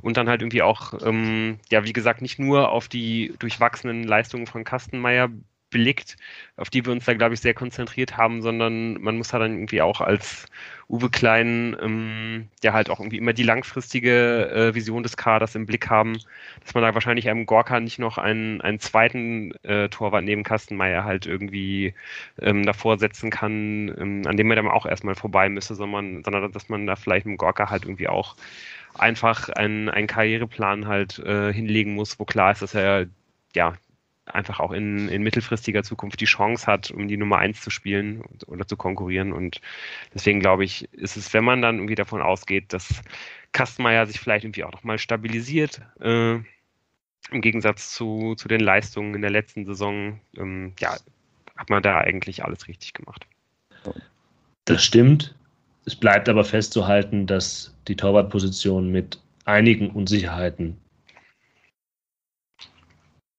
und 0.00 0.16
dann 0.16 0.28
halt 0.28 0.42
irgendwie 0.42 0.62
auch, 0.62 0.94
ähm, 1.04 1.60
ja, 1.70 1.84
wie 1.84 1.92
gesagt, 1.92 2.22
nicht 2.22 2.38
nur 2.38 2.70
auf 2.70 2.88
die 2.88 3.34
durchwachsenen 3.38 4.02
Leistungen 4.04 4.46
von 4.46 4.64
Kastenmeier 4.64 5.30
blickt, 5.72 6.16
auf 6.56 6.70
die 6.70 6.86
wir 6.86 6.92
uns 6.92 7.06
da, 7.06 7.14
glaube 7.14 7.34
ich, 7.34 7.40
sehr 7.40 7.54
konzentriert 7.54 8.16
haben, 8.16 8.42
sondern 8.42 9.02
man 9.02 9.16
muss 9.16 9.28
da 9.28 9.40
dann 9.40 9.54
irgendwie 9.54 9.82
auch 9.82 10.00
als 10.00 10.46
Uwe 10.88 11.10
Klein, 11.10 11.76
ähm, 11.80 12.48
der 12.62 12.74
halt 12.74 12.90
auch 12.90 13.00
irgendwie 13.00 13.16
immer 13.18 13.32
die 13.32 13.42
langfristige 13.42 14.50
äh, 14.50 14.74
Vision 14.74 15.02
des 15.02 15.16
Kaders 15.16 15.54
im 15.54 15.66
Blick 15.66 15.88
haben, 15.90 16.18
dass 16.62 16.74
man 16.74 16.84
da 16.84 16.94
wahrscheinlich 16.94 17.28
einem 17.28 17.46
Gorka 17.46 17.80
nicht 17.80 17.98
noch 17.98 18.18
einen, 18.18 18.60
einen 18.60 18.78
zweiten 18.78 19.52
äh, 19.64 19.88
Torwart 19.88 20.24
neben 20.24 20.44
Kastenmeier 20.44 21.04
halt 21.04 21.26
irgendwie 21.26 21.94
ähm, 22.40 22.64
davor 22.64 22.98
setzen 22.98 23.30
kann, 23.30 23.88
ähm, 23.98 24.22
an 24.26 24.36
dem 24.36 24.48
man 24.48 24.56
dann 24.56 24.68
auch 24.68 24.86
erstmal 24.86 25.14
vorbei 25.14 25.48
müsste, 25.48 25.74
sondern, 25.74 26.22
sondern 26.22 26.52
dass 26.52 26.68
man 26.68 26.86
da 26.86 26.94
vielleicht 26.94 27.26
mit 27.26 27.38
Gorka 27.38 27.70
halt 27.70 27.84
irgendwie 27.84 28.08
auch 28.08 28.36
einfach 28.94 29.48
einen, 29.48 29.88
einen 29.88 30.06
Karriereplan 30.06 30.86
halt 30.86 31.18
äh, 31.20 31.52
hinlegen 31.52 31.94
muss, 31.94 32.18
wo 32.18 32.24
klar 32.24 32.52
ist, 32.52 32.62
dass 32.62 32.74
er 32.74 33.06
ja 33.54 33.74
einfach 34.26 34.60
auch 34.60 34.72
in, 34.72 35.08
in 35.08 35.22
mittelfristiger 35.22 35.82
Zukunft 35.82 36.20
die 36.20 36.26
Chance 36.26 36.66
hat, 36.66 36.90
um 36.90 37.08
die 37.08 37.16
Nummer 37.16 37.38
eins 37.38 37.60
zu 37.60 37.70
spielen 37.70 38.22
oder 38.46 38.66
zu 38.66 38.76
konkurrieren. 38.76 39.32
Und 39.32 39.60
deswegen 40.14 40.40
glaube 40.40 40.64
ich, 40.64 40.92
ist 40.92 41.16
es, 41.16 41.32
wenn 41.34 41.44
man 41.44 41.62
dann 41.62 41.76
irgendwie 41.76 41.96
davon 41.96 42.22
ausgeht, 42.22 42.72
dass 42.72 43.02
Kastenmeier 43.52 44.06
sich 44.06 44.20
vielleicht 44.20 44.44
irgendwie 44.44 44.64
auch 44.64 44.72
nochmal 44.72 44.98
stabilisiert, 44.98 45.80
äh, 46.00 46.34
im 47.30 47.40
Gegensatz 47.40 47.92
zu, 47.94 48.34
zu 48.36 48.48
den 48.48 48.60
Leistungen 48.60 49.14
in 49.14 49.22
der 49.22 49.30
letzten 49.30 49.64
Saison, 49.64 50.20
ähm, 50.36 50.72
ja, 50.78 50.96
hat 51.56 51.70
man 51.70 51.82
da 51.82 51.98
eigentlich 51.98 52.44
alles 52.44 52.68
richtig 52.68 52.94
gemacht. 52.94 53.26
Das 54.64 54.84
stimmt. 54.84 55.34
Es 55.84 55.96
bleibt 55.96 56.28
aber 56.28 56.44
festzuhalten, 56.44 57.26
dass 57.26 57.74
die 57.88 57.96
Torwartposition 57.96 58.90
mit 58.90 59.20
einigen 59.44 59.90
Unsicherheiten 59.90 60.76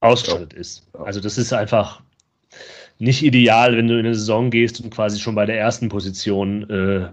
ausgestattet 0.03 0.53
ist. 0.53 0.87
Also 0.93 1.19
das 1.19 1.37
ist 1.37 1.53
einfach, 1.53 2.01
nicht 2.99 3.23
ideal, 3.23 3.75
wenn 3.75 3.87
du 3.87 3.95
in 3.99 4.05
eine 4.05 4.15
Saison 4.15 4.49
gehst 4.49 4.79
und 4.81 4.89
quasi 4.89 5.19
schon 5.19 5.35
bei 5.35 5.45
der 5.45 5.59
ersten 5.59 5.89
Position 5.89 6.69
äh, 6.69 7.09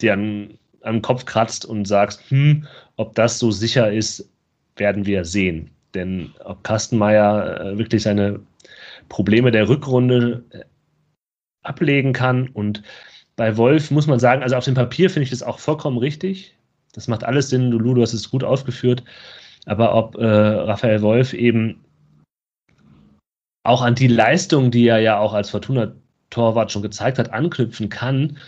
dir 0.00 0.12
an, 0.12 0.58
an 0.82 0.96
den 0.96 1.02
Kopf 1.02 1.24
kratzt 1.24 1.64
und 1.64 1.86
sagst, 1.86 2.30
hm, 2.30 2.66
ob 2.96 3.14
das 3.14 3.38
so 3.38 3.50
sicher 3.50 3.92
ist, 3.92 4.28
werden 4.76 5.06
wir 5.06 5.24
sehen. 5.24 5.70
Denn 5.94 6.32
ob 6.44 6.64
Kastenmeier 6.64 7.60
äh, 7.60 7.78
wirklich 7.78 8.02
seine 8.02 8.40
Probleme 9.08 9.50
der 9.50 9.68
Rückrunde 9.68 10.44
äh, 10.50 10.60
ablegen 11.62 12.12
kann 12.12 12.48
und 12.48 12.82
bei 13.36 13.56
Wolf 13.56 13.90
muss 13.90 14.06
man 14.06 14.20
sagen, 14.20 14.42
also 14.42 14.56
auf 14.56 14.64
dem 14.64 14.74
Papier 14.74 15.10
finde 15.10 15.24
ich 15.24 15.30
das 15.30 15.42
auch 15.42 15.58
vollkommen 15.58 15.98
richtig. 15.98 16.54
Das 16.92 17.08
macht 17.08 17.24
alles 17.24 17.48
Sinn. 17.48 17.70
Lulu, 17.70 17.94
du 17.94 18.02
hast 18.02 18.12
es 18.12 18.30
gut 18.30 18.44
ausgeführt. 18.44 19.02
Aber 19.66 19.94
ob 19.94 20.16
äh, 20.16 20.24
Raphael 20.24 21.02
Wolf 21.02 21.32
eben 21.32 21.83
auch 23.64 23.82
an 23.82 23.94
die 23.94 24.08
Leistung, 24.08 24.70
die 24.70 24.86
er 24.86 24.98
ja 24.98 25.18
auch 25.18 25.32
als 25.32 25.50
Fortuna-Torwart 25.50 26.70
schon 26.70 26.82
gezeigt 26.82 27.18
hat, 27.18 27.32
anknüpfen 27.32 27.88
kann, 27.88 28.38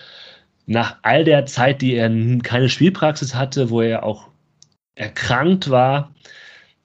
nach 0.66 0.96
all 1.02 1.24
der 1.24 1.46
Zeit, 1.46 1.82
die 1.82 1.94
er 1.94 2.10
keine 2.42 2.68
Spielpraxis 2.68 3.34
hatte, 3.34 3.70
wo 3.70 3.80
er 3.82 4.02
auch 4.04 4.28
erkrankt 4.94 5.70
war, 5.70 6.14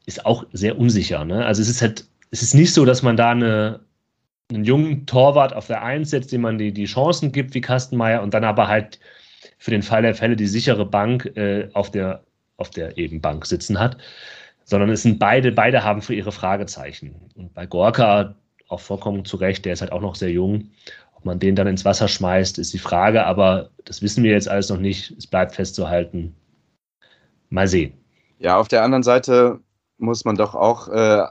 ist 0.05 0.25
auch 0.25 0.45
sehr 0.53 0.77
unsicher. 0.77 1.25
Ne? 1.25 1.45
Also 1.45 1.61
es 1.61 1.69
ist 1.69 1.81
halt, 1.81 2.05
es 2.31 2.41
ist 2.41 2.53
nicht 2.53 2.73
so, 2.73 2.85
dass 2.85 3.01
man 3.01 3.17
da 3.17 3.31
eine, 3.31 3.81
einen 4.51 4.63
jungen 4.63 5.05
Torwart 5.05 5.53
auf 5.53 5.67
der 5.67 5.83
Eins 5.83 6.11
setzt, 6.11 6.31
dem 6.31 6.41
man 6.41 6.57
die, 6.57 6.73
die 6.73 6.85
Chancen 6.85 7.31
gibt 7.31 7.53
wie 7.53 7.61
Kastenmeier 7.61 8.21
und 8.21 8.33
dann 8.33 8.43
aber 8.43 8.67
halt 8.67 8.99
für 9.57 9.71
den 9.71 9.83
Fall 9.83 10.03
der 10.03 10.15
Fälle 10.15 10.35
die 10.35 10.47
sichere 10.47 10.85
Bank 10.85 11.25
äh, 11.35 11.69
auf 11.73 11.91
der 11.91 12.23
auf 12.57 12.69
der 12.69 12.97
eben 12.97 13.21
Bank 13.21 13.45
sitzen 13.45 13.79
hat, 13.79 13.97
sondern 14.63 14.89
es 14.89 15.04
sind 15.04 15.19
beide, 15.19 15.52
beide 15.52 15.84
haben 15.84 16.02
für 16.02 16.13
ihre 16.13 16.32
Fragezeichen. 16.32 17.15
Und 17.36 17.54
bei 17.54 17.65
Gorka 17.65 18.36
auch 18.67 18.80
vollkommen 18.80 19.26
zu 19.26 19.38
Recht, 19.38 19.65
der 19.65 19.74
ist 19.74 19.82
halt 19.82 19.91
auch 19.91 20.02
noch 20.02 20.15
sehr 20.15 20.32
jung. 20.32 20.69
Ob 21.15 21.26
man 21.26 21.39
den 21.39 21.56
dann 21.56 21.67
ins 21.67 21.86
Wasser 21.86 22.08
schmeißt, 22.08 22.58
ist 22.58 22.74
die 22.74 22.80
Frage, 22.80 23.26
aber 23.26 23.69
das 23.86 24.02
wissen 24.02 24.24
wir 24.24 24.32
jetzt 24.32 24.47
alles 24.50 24.69
noch 24.69 24.80
nicht. 24.80 25.12
Es 25.17 25.28
bleibt 25.28 25.54
festzuhalten. 25.56 26.36
Mal 27.50 27.67
sehen. 27.67 27.93
Ja, 28.39 28.58
auf 28.58 28.69
der 28.69 28.84
anderen 28.84 29.04
Seite 29.04 29.60
muss 29.97 30.26
man 30.26 30.36
doch 30.36 30.56
auch 30.56 30.88
äh, 30.88 31.26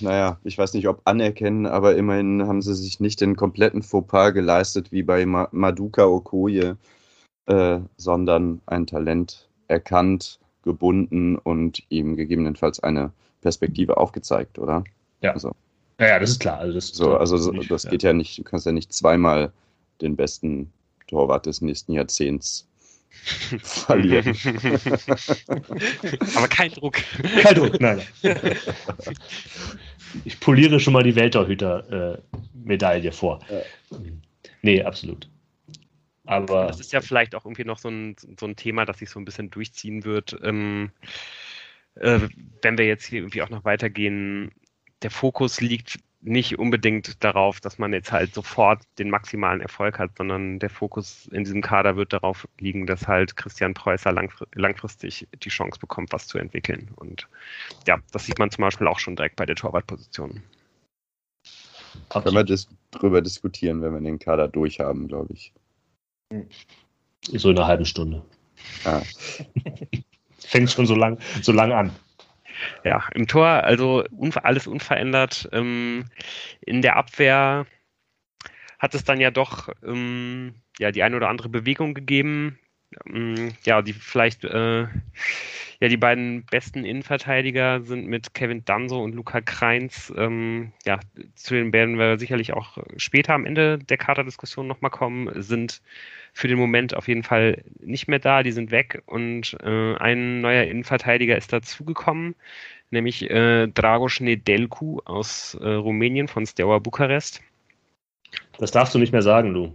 naja, 0.00 0.38
ich 0.44 0.58
weiß 0.58 0.74
nicht, 0.74 0.86
ob 0.88 1.00
anerkennen, 1.04 1.66
aber 1.66 1.96
immerhin 1.96 2.46
haben 2.46 2.62
sie 2.62 2.74
sich 2.74 3.00
nicht 3.00 3.20
den 3.20 3.36
kompletten 3.36 3.82
Fauxpas 3.82 4.32
geleistet 4.32 4.92
wie 4.92 5.02
bei 5.02 5.24
Maduka 5.24 6.04
Okoye, 6.04 6.76
äh, 7.46 7.80
sondern 7.96 8.60
ein 8.66 8.86
Talent 8.86 9.48
erkannt, 9.68 10.40
gebunden 10.62 11.36
und 11.36 11.82
ihm 11.88 12.16
gegebenenfalls 12.16 12.80
eine 12.80 13.12
Perspektive 13.40 13.96
aufgezeigt, 13.96 14.58
oder? 14.58 14.84
Ja. 15.20 15.32
Also, 15.32 15.52
ja, 15.98 16.08
ja, 16.08 16.18
das 16.18 16.30
ist 16.30 16.40
klar. 16.40 16.58
Also 16.58 16.74
das, 16.74 16.88
so, 16.88 17.16
also 17.16 17.52
nicht, 17.52 17.70
das 17.70 17.86
geht 17.86 18.02
ja. 18.02 18.10
ja 18.10 18.14
nicht, 18.14 18.38
du 18.38 18.42
kannst 18.42 18.66
ja 18.66 18.72
nicht 18.72 18.92
zweimal 18.92 19.52
den 20.00 20.16
besten 20.16 20.72
Torwart 21.06 21.46
des 21.46 21.60
nächsten 21.60 21.92
Jahrzehnts 21.92 22.66
verlieren. 23.62 24.36
Aber 26.36 26.48
kein 26.48 26.72
Druck. 26.72 26.96
Kein 27.42 27.54
Druck, 27.54 27.80
nein. 27.80 28.00
Ich 30.24 30.40
poliere 30.40 30.80
schon 30.80 30.92
mal 30.92 31.02
die 31.02 31.14
Weltorhüter-Medaille 31.14 33.08
äh, 33.08 33.12
vor. 33.12 33.40
Ja. 33.50 33.60
Nee, 34.62 34.82
absolut. 34.82 35.28
Aber 36.24 36.66
das 36.66 36.80
ist 36.80 36.92
ja 36.92 37.00
vielleicht 37.00 37.34
auch 37.34 37.44
irgendwie 37.44 37.64
noch 37.64 37.78
so 37.78 37.88
ein, 37.88 38.16
so 38.38 38.46
ein 38.46 38.56
Thema, 38.56 38.84
das 38.84 38.98
sich 38.98 39.10
so 39.10 39.18
ein 39.18 39.24
bisschen 39.24 39.50
durchziehen 39.50 40.04
wird. 40.04 40.38
Ähm, 40.42 40.90
äh, 41.96 42.20
wenn 42.62 42.78
wir 42.78 42.86
jetzt 42.86 43.06
hier 43.06 43.20
irgendwie 43.20 43.42
auch 43.42 43.50
noch 43.50 43.64
weitergehen, 43.64 44.52
der 45.02 45.10
Fokus 45.10 45.60
liegt 45.60 45.98
nicht 46.22 46.58
unbedingt 46.58 47.22
darauf, 47.24 47.60
dass 47.60 47.78
man 47.78 47.92
jetzt 47.92 48.12
halt 48.12 48.32
sofort 48.32 48.82
den 48.98 49.10
maximalen 49.10 49.60
Erfolg 49.60 49.98
hat, 49.98 50.16
sondern 50.16 50.60
der 50.60 50.70
Fokus 50.70 51.26
in 51.32 51.42
diesem 51.42 51.62
Kader 51.62 51.96
wird 51.96 52.12
darauf 52.12 52.46
liegen, 52.60 52.86
dass 52.86 53.08
halt 53.08 53.36
Christian 53.36 53.74
Preußer 53.74 54.14
langfristig 54.54 55.26
die 55.42 55.48
Chance 55.48 55.80
bekommt, 55.80 56.12
was 56.12 56.28
zu 56.28 56.38
entwickeln. 56.38 56.92
Und 56.94 57.28
ja, 57.88 57.98
das 58.12 58.26
sieht 58.26 58.38
man 58.38 58.52
zum 58.52 58.62
Beispiel 58.62 58.86
auch 58.86 59.00
schon 59.00 59.16
direkt 59.16 59.34
bei 59.34 59.46
der 59.46 59.56
Torwartposition. 59.56 60.42
Können 62.08 62.34
wir 62.34 62.58
drüber 62.92 63.20
diskutieren, 63.20 63.82
wenn 63.82 63.92
wir 63.92 64.00
den 64.00 64.18
Kader 64.18 64.46
durchhaben, 64.46 65.08
glaube 65.08 65.34
ich. 65.34 65.52
So 67.30 67.50
in 67.50 67.58
einer 67.58 67.66
halben 67.66 67.86
Stunde. 67.86 68.22
Ah. 68.84 69.02
Fängt 70.38 70.70
schon 70.70 70.86
so 70.86 70.94
lang, 70.94 71.18
so 71.40 71.52
lang 71.52 71.72
an. 71.72 71.92
Ja, 72.84 73.04
im 73.14 73.26
Tor, 73.26 73.46
also 73.46 74.04
alles 74.42 74.66
unverändert. 74.66 75.48
Ähm, 75.52 76.04
in 76.60 76.82
der 76.82 76.96
Abwehr 76.96 77.66
hat 78.78 78.94
es 78.94 79.04
dann 79.04 79.20
ja 79.20 79.30
doch 79.30 79.68
ähm, 79.84 80.54
ja, 80.78 80.90
die 80.90 81.02
eine 81.02 81.16
oder 81.16 81.28
andere 81.28 81.48
Bewegung 81.48 81.94
gegeben. 81.94 82.58
Ähm, 83.06 83.52
ja, 83.64 83.82
die 83.82 83.92
vielleicht 83.92 84.44
äh, 84.44 84.86
ja, 85.82 85.88
die 85.88 85.96
beiden 85.96 86.44
besten 86.44 86.84
Innenverteidiger 86.84 87.82
sind 87.82 88.06
mit 88.06 88.34
Kevin 88.34 88.64
Danso 88.64 89.02
und 89.02 89.16
Luca 89.16 89.40
Kreins. 89.40 90.12
Ähm, 90.16 90.70
ja, 90.86 91.00
zu 91.34 91.54
denen 91.54 91.72
werden 91.72 91.98
wir 91.98 92.20
sicherlich 92.20 92.52
auch 92.52 92.78
später 92.96 93.34
am 93.34 93.44
Ende 93.44 93.78
der 93.78 93.96
Kaderdiskussion 93.96 94.68
nochmal 94.68 94.92
kommen, 94.92 95.28
sind 95.42 95.82
für 96.32 96.46
den 96.46 96.56
Moment 96.56 96.94
auf 96.94 97.08
jeden 97.08 97.24
Fall 97.24 97.64
nicht 97.80 98.06
mehr 98.06 98.20
da, 98.20 98.44
die 98.44 98.52
sind 98.52 98.70
weg 98.70 99.02
und 99.06 99.56
äh, 99.60 99.96
ein 99.96 100.40
neuer 100.40 100.62
Innenverteidiger 100.62 101.36
ist 101.36 101.52
dazugekommen, 101.52 102.36
nämlich 102.92 103.28
äh, 103.28 103.66
Dragoš 103.66 104.20
Nedelku 104.20 105.00
aus 105.04 105.58
äh, 105.60 105.68
Rumänien 105.68 106.28
von 106.28 106.46
Steaua 106.46 106.78
Bukarest. 106.78 107.42
Das 108.58 108.70
darfst 108.70 108.94
du 108.94 109.00
nicht 109.00 109.12
mehr 109.12 109.22
sagen, 109.22 109.50
Lu. 109.50 109.72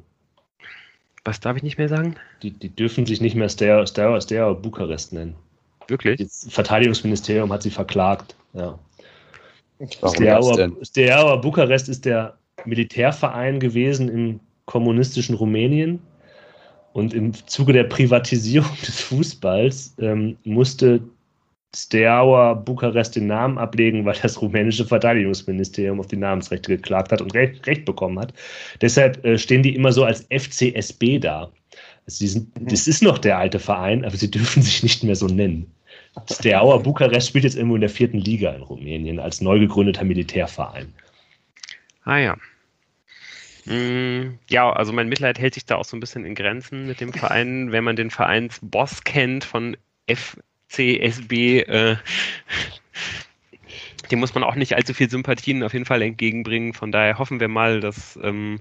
Was 1.28 1.42
darf 1.42 1.58
ich 1.58 1.64
nicht 1.64 1.78
mehr 1.78 1.90
sagen? 1.90 2.16
Die, 2.42 2.52
die 2.52 2.70
dürfen 2.70 3.06
sich 3.06 3.20
nicht 3.20 3.36
mehr 3.36 3.50
Steaua, 3.50 3.86
Steaua, 3.86 4.22
Steaua 4.22 4.54
Bukarest 4.54 5.12
nennen. 5.12 5.36
Wirklich? 5.90 6.22
Das 6.22 6.48
Verteidigungsministerium 6.50 7.52
hat 7.52 7.64
sie 7.64 7.70
verklagt. 7.70 8.34
Ja. 8.54 8.80
Steaua, 9.90 10.70
Steaua 10.84 11.36
Bukarest 11.36 11.90
ist 11.90 12.06
der 12.06 12.38
Militärverein 12.64 13.60
gewesen 13.60 14.08
im 14.08 14.40
kommunistischen 14.68 15.36
Rumänien 15.36 16.00
und 16.94 17.14
im 17.14 17.34
Zuge 17.46 17.74
der 17.74 17.84
Privatisierung 17.84 18.72
des 18.88 19.02
Fußballs 19.02 19.96
ähm, 20.00 20.38
musste 20.46 21.02
Steaua 21.76 22.54
Bukarest 22.54 23.16
den 23.16 23.28
Namen 23.28 23.58
ablegen, 23.58 24.06
weil 24.06 24.16
das 24.22 24.42
rumänische 24.42 24.86
Verteidigungsministerium 24.86 26.00
auf 26.00 26.08
die 26.08 26.18
Namensrechte 26.18 26.76
geklagt 26.76 27.12
hat 27.12 27.22
und 27.22 27.34
Recht, 27.34 27.66
Recht 27.68 27.86
bekommen 27.86 28.20
hat. 28.20 28.34
Deshalb 28.82 29.24
äh, 29.26 29.38
stehen 29.38 29.64
die 29.64 29.76
immer 29.76 29.92
so 29.92 30.04
als 30.04 30.26
FCSB 30.32 31.20
da. 31.20 31.52
Also 32.06 32.26
sind, 32.26 32.60
mhm. 32.60 32.68
Das 32.68 32.88
ist 32.88 33.04
noch 33.04 33.18
der 33.18 33.38
alte 33.38 33.60
Verein, 33.60 34.06
aber 34.06 34.16
sie 34.16 34.32
dürfen 34.32 34.64
sich 34.64 34.82
nicht 34.82 35.04
mehr 35.04 35.16
so 35.16 35.28
nennen. 35.28 35.72
Steaua 36.32 36.78
Bukarest 36.78 37.28
spielt 37.28 37.44
jetzt 37.44 37.58
irgendwo 37.58 37.76
in 37.76 37.82
der 37.82 37.90
vierten 37.90 38.18
Liga 38.18 38.52
in 38.52 38.64
Rumänien 38.64 39.20
als 39.20 39.42
neu 39.42 39.60
gegründeter 39.60 40.04
Militärverein. 40.04 40.92
Ah 42.06 42.18
ja. 42.18 42.38
Mm, 43.66 44.40
ja, 44.50 44.72
also 44.72 44.94
mein 44.94 45.10
Mitleid 45.10 45.38
hält 45.38 45.54
sich 45.54 45.66
da 45.66 45.76
auch 45.76 45.86
so 45.86 45.96
ein 45.96 46.00
bisschen 46.00 46.26
in 46.26 46.34
Grenzen 46.34 46.88
mit 46.88 47.02
dem 47.02 47.14
Verein. 47.14 47.72
Wenn 47.72 47.84
man 47.84 47.98
den 47.98 48.10
Vereinsboss 48.10 49.04
kennt 49.04 49.44
von 49.44 49.78
FCSB, 50.70 51.34
äh, 51.68 51.98
dem 54.12 54.20
muss 54.20 54.34
man 54.34 54.44
auch 54.44 54.56
nicht 54.56 54.76
allzu 54.76 54.94
viel 54.94 55.10
Sympathien 55.10 55.64
auf 55.64 55.74
jeden 55.74 55.86
Fall 55.86 56.02
entgegenbringen. 56.02 56.74
Von 56.74 56.92
daher 56.92 57.18
hoffen 57.18 57.40
wir 57.40 57.48
mal, 57.48 57.80
dass 57.80 58.18
ähm, 58.24 58.60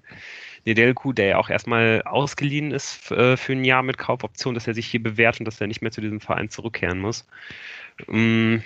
Nedelku, 0.65 1.13
der 1.13 1.27
ja 1.27 1.39
auch 1.39 1.49
erstmal 1.49 2.03
ausgeliehen 2.03 2.73
ist 2.73 3.11
äh, 3.13 3.37
für 3.37 3.53
ein 3.53 3.65
Jahr 3.65 3.83
mit 3.83 3.99
Kaufoption, 3.99 4.55
dass 4.55 4.67
er 4.67 4.75
sich 4.75 4.87
hier 4.87 5.03
bewährt 5.03 5.39
und 5.39 5.45
dass 5.45 5.61
er 5.61 5.69
nicht 5.69 5.83
mehr 5.83 5.93
zu 5.93 6.01
diesem 6.01 6.21
Verein 6.21 6.51
zurückkehren 6.51 6.99
muss. 6.99 7.27
Ähm, 8.09 8.63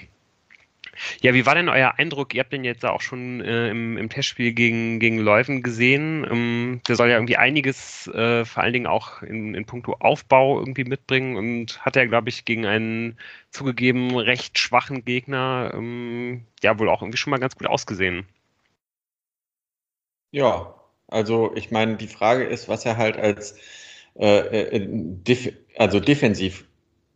ja, 1.21 1.35
wie 1.35 1.47
war 1.47 1.55
denn 1.55 1.69
euer 1.69 1.95
Eindruck? 1.99 2.35
Ihr 2.35 2.41
habt 2.41 2.53
den 2.53 2.65
jetzt 2.65 2.85
auch 2.85 3.01
schon 3.01 3.41
äh, 3.41 3.71
im, 3.71 3.97
im, 3.97 4.09
Testspiel 4.09 4.53
gegen, 4.53 5.01
gegen 5.01 5.19
Leuven 5.19 5.63
gesehen. 5.63 6.27
Ähm, 6.31 6.81
der 6.87 6.97
soll 6.97 7.09
ja 7.09 7.17
irgendwie 7.17 7.37
einiges, 7.37 8.07
äh, 8.09 8.45
vor 8.45 8.63
allen 8.63 8.73
Dingen 8.73 8.87
auch 8.87 9.23
in, 9.23 9.55
in 9.55 9.65
puncto 9.65 9.97
Aufbau 10.01 10.59
irgendwie 10.59 10.85
mitbringen 10.85 11.37
und 11.37 11.85
hat 11.85 11.97
ja, 11.97 12.05
glaube 12.07 12.29
ich, 12.29 12.45
gegen 12.45 12.67
einen 12.67 13.19
zugegeben 13.51 14.17
recht 14.17 14.59
schwachen 14.59 15.05
Gegner 15.05 15.73
ähm, 15.75 16.45
ja 16.63 16.79
wohl 16.79 16.89
auch 16.89 17.03
irgendwie 17.03 17.19
schon 17.19 17.31
mal 17.31 17.41
ganz 17.41 17.57
gut 17.57 17.67
ausgesehen. 17.67 18.27
Ja, 20.33 20.75
also 21.09 21.55
ich 21.57 21.71
meine, 21.71 21.97
die 21.97 22.07
Frage 22.07 22.45
ist, 22.45 22.69
was 22.69 22.85
er 22.85 22.97
halt 22.97 23.17
als 23.17 23.57
äh, 24.17 24.77
äh 24.77 24.87
def 24.89 25.53
also 25.77 25.99
defensiv 25.99 26.67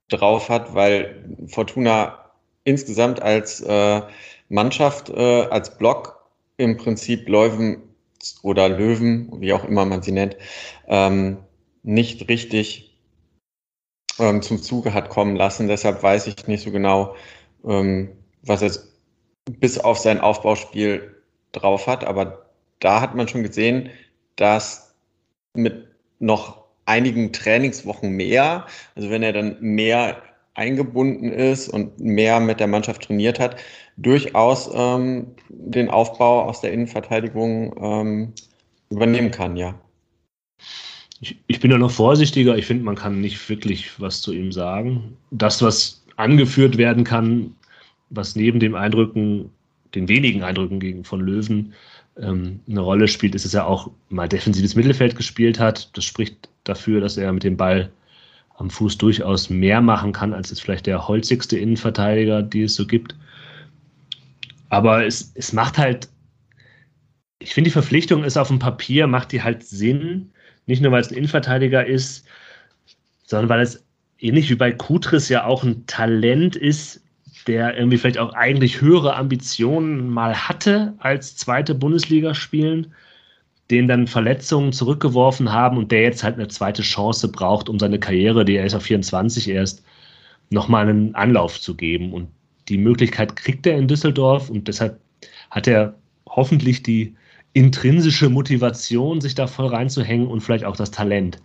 drauf 0.08 0.48
hat, 0.48 0.74
weil 0.74 1.24
Fortuna 1.46 2.23
insgesamt 2.64 3.22
als 3.22 3.60
äh, 3.60 4.02
Mannschaft, 4.48 5.10
äh, 5.10 5.42
als 5.42 5.76
Block 5.78 6.28
im 6.56 6.76
Prinzip 6.76 7.28
Löwen 7.28 7.82
oder 8.42 8.68
Löwen, 8.68 9.40
wie 9.40 9.52
auch 9.52 9.64
immer 9.64 9.84
man 9.84 10.02
sie 10.02 10.12
nennt, 10.12 10.36
ähm, 10.86 11.38
nicht 11.82 12.28
richtig 12.28 12.98
ähm, 14.18 14.42
zum 14.42 14.62
Zuge 14.62 14.94
hat 14.94 15.10
kommen 15.10 15.36
lassen. 15.36 15.68
Deshalb 15.68 16.02
weiß 16.02 16.26
ich 16.26 16.46
nicht 16.46 16.62
so 16.62 16.70
genau, 16.70 17.14
ähm, 17.64 18.10
was 18.42 18.62
er 18.62 18.70
bis 19.50 19.78
auf 19.78 19.98
sein 19.98 20.20
Aufbauspiel 20.20 21.22
drauf 21.52 21.86
hat, 21.86 22.04
aber 22.04 22.50
da 22.80 23.00
hat 23.00 23.14
man 23.14 23.28
schon 23.28 23.42
gesehen, 23.42 23.90
dass 24.36 24.94
mit 25.54 25.88
noch 26.18 26.64
einigen 26.86 27.32
Trainingswochen 27.32 28.10
mehr, 28.10 28.66
also 28.94 29.10
wenn 29.10 29.22
er 29.22 29.32
dann 29.32 29.60
mehr 29.60 30.22
eingebunden 30.54 31.32
ist 31.32 31.68
und 31.68 31.98
mehr 32.00 32.40
mit 32.40 32.60
der 32.60 32.68
Mannschaft 32.68 33.02
trainiert 33.02 33.40
hat, 33.40 33.56
durchaus 33.96 34.70
ähm, 34.72 35.26
den 35.48 35.90
Aufbau 35.90 36.42
aus 36.42 36.60
der 36.60 36.72
Innenverteidigung 36.72 37.74
ähm, 37.80 38.32
übernehmen 38.90 39.30
kann, 39.30 39.56
ja. 39.56 39.74
Ich, 41.20 41.38
ich 41.46 41.60
bin 41.60 41.70
da 41.70 41.78
noch 41.78 41.90
vorsichtiger. 41.90 42.56
Ich 42.56 42.66
finde, 42.66 42.84
man 42.84 42.96
kann 42.96 43.20
nicht 43.20 43.48
wirklich 43.48 43.98
was 44.00 44.20
zu 44.20 44.32
ihm 44.32 44.52
sagen. 44.52 45.16
Das, 45.30 45.62
was 45.62 46.04
angeführt 46.16 46.76
werden 46.76 47.04
kann, 47.04 47.54
was 48.10 48.36
neben 48.36 48.60
dem 48.60 48.74
Eindrücken, 48.74 49.50
den 49.94 50.08
wenigen 50.08 50.42
Eindrücken 50.42 50.80
gegen 50.80 51.04
von 51.04 51.20
Löwen 51.20 51.72
ähm, 52.20 52.60
eine 52.68 52.80
Rolle 52.80 53.08
spielt, 53.08 53.34
ist, 53.34 53.44
dass 53.44 53.54
er 53.54 53.66
auch 53.66 53.90
mal 54.08 54.28
defensives 54.28 54.76
Mittelfeld 54.76 55.16
gespielt 55.16 55.58
hat. 55.58 55.96
Das 55.96 56.04
spricht 56.04 56.48
dafür, 56.64 57.00
dass 57.00 57.16
er 57.16 57.32
mit 57.32 57.42
dem 57.42 57.56
Ball 57.56 57.90
am 58.54 58.70
Fuß 58.70 58.98
durchaus 58.98 59.50
mehr 59.50 59.80
machen 59.80 60.12
kann, 60.12 60.32
als 60.32 60.50
jetzt 60.50 60.62
vielleicht 60.62 60.86
der 60.86 61.08
holzigste 61.08 61.58
Innenverteidiger, 61.58 62.42
die 62.42 62.62
es 62.62 62.74
so 62.74 62.86
gibt. 62.86 63.16
Aber 64.68 65.04
es, 65.04 65.32
es 65.34 65.52
macht 65.52 65.78
halt, 65.78 66.08
ich 67.38 67.52
finde, 67.52 67.68
die 67.68 67.72
Verpflichtung 67.72 68.24
ist 68.24 68.36
auf 68.36 68.48
dem 68.48 68.58
Papier, 68.58 69.06
macht 69.06 69.32
die 69.32 69.42
halt 69.42 69.64
Sinn, 69.64 70.32
nicht 70.66 70.82
nur 70.82 70.92
weil 70.92 71.00
es 71.00 71.10
ein 71.10 71.16
Innenverteidiger 71.16 71.84
ist, 71.84 72.26
sondern 73.24 73.48
weil 73.48 73.60
es 73.60 73.84
ähnlich 74.18 74.50
wie 74.50 74.54
bei 74.54 74.72
Kutris 74.72 75.28
ja 75.28 75.44
auch 75.44 75.64
ein 75.64 75.86
Talent 75.86 76.56
ist, 76.56 77.02
der 77.46 77.76
irgendwie 77.76 77.98
vielleicht 77.98 78.18
auch 78.18 78.32
eigentlich 78.32 78.80
höhere 78.80 79.16
Ambitionen 79.16 80.08
mal 80.08 80.34
hatte 80.48 80.94
als 80.98 81.36
zweite 81.36 81.74
Bundesliga 81.74 82.34
spielen, 82.34 82.94
den 83.70 83.88
dann 83.88 84.06
Verletzungen 84.06 84.72
zurückgeworfen 84.72 85.52
haben 85.52 85.78
und 85.78 85.90
der 85.90 86.02
jetzt 86.02 86.22
halt 86.22 86.34
eine 86.34 86.48
zweite 86.48 86.82
Chance 86.82 87.28
braucht, 87.28 87.68
um 87.68 87.78
seine 87.78 87.98
Karriere, 87.98 88.44
die 88.44 88.56
er 88.56 88.66
ist 88.66 88.74
auf 88.74 88.82
24 88.82 89.48
erst, 89.48 89.82
nochmal 90.50 90.88
einen 90.88 91.14
Anlauf 91.14 91.60
zu 91.60 91.74
geben. 91.74 92.12
Und 92.12 92.28
die 92.68 92.78
Möglichkeit 92.78 93.36
kriegt 93.36 93.66
er 93.66 93.76
in 93.76 93.88
Düsseldorf 93.88 94.50
und 94.50 94.68
deshalb 94.68 95.00
hat 95.50 95.66
er 95.66 95.94
hoffentlich 96.28 96.82
die 96.82 97.14
intrinsische 97.54 98.28
Motivation, 98.28 99.20
sich 99.20 99.34
da 99.34 99.46
voll 99.46 99.68
reinzuhängen 99.68 100.26
und 100.26 100.40
vielleicht 100.40 100.64
auch 100.64 100.76
das 100.76 100.90
Talent. 100.90 101.40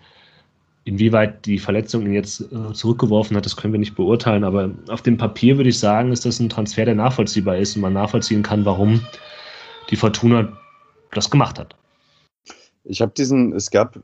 Inwieweit 0.83 1.45
die 1.45 1.59
Verletzung 1.59 2.05
ihn 2.05 2.13
jetzt 2.13 2.41
äh, 2.41 2.73
zurückgeworfen 2.73 3.37
hat, 3.37 3.45
das 3.45 3.55
können 3.55 3.73
wir 3.73 3.79
nicht 3.79 3.95
beurteilen, 3.95 4.43
aber 4.43 4.71
auf 4.87 5.03
dem 5.03 5.17
Papier 5.17 5.57
würde 5.57 5.69
ich 5.69 5.77
sagen, 5.77 6.11
ist 6.11 6.25
das 6.25 6.39
ein 6.39 6.49
Transfer, 6.49 6.85
der 6.85 6.95
nachvollziehbar 6.95 7.57
ist 7.57 7.75
und 7.75 7.83
man 7.83 7.93
nachvollziehen 7.93 8.41
kann, 8.41 8.65
warum 8.65 9.05
die 9.91 9.95
Fortuna 9.95 10.57
das 11.11 11.29
gemacht 11.29 11.59
hat. 11.59 11.75
Ich 12.89 13.01
habe 13.01 13.11
diesen, 13.15 13.53
es 13.53 13.69
gab, 13.69 14.01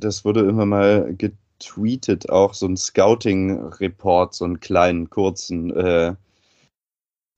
das 0.00 0.24
wurde 0.24 0.40
immer 0.40 0.64
mal 0.64 1.14
getweetet, 1.14 2.30
auch 2.30 2.54
so 2.54 2.66
ein 2.66 2.78
Scouting-Report, 2.78 4.34
so 4.34 4.46
einen 4.46 4.58
kleinen, 4.58 5.10
kurzen 5.10 5.70
äh, 5.76 6.14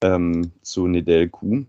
ähm, 0.01 0.53
zu 0.61 0.87
Nedelku, 0.87 1.65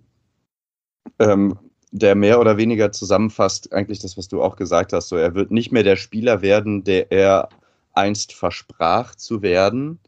ähm, 1.19 1.59
der 1.91 2.15
mehr 2.15 2.39
oder 2.39 2.57
weniger 2.57 2.93
zusammenfasst 2.93 3.73
eigentlich 3.73 3.99
das, 3.99 4.17
was 4.17 4.29
du 4.29 4.43
auch 4.43 4.55
gesagt 4.55 4.93
hast. 4.93 5.09
So, 5.09 5.17
er 5.17 5.35
wird 5.35 5.51
nicht 5.51 5.73
mehr 5.73 5.83
der 5.83 5.97
Spieler 5.97 6.41
werden, 6.41 6.85
der 6.85 7.11
er 7.11 7.49
einst 7.95 8.33
versprach 8.33 9.17
zu 9.17 9.43
werden. 9.43 9.99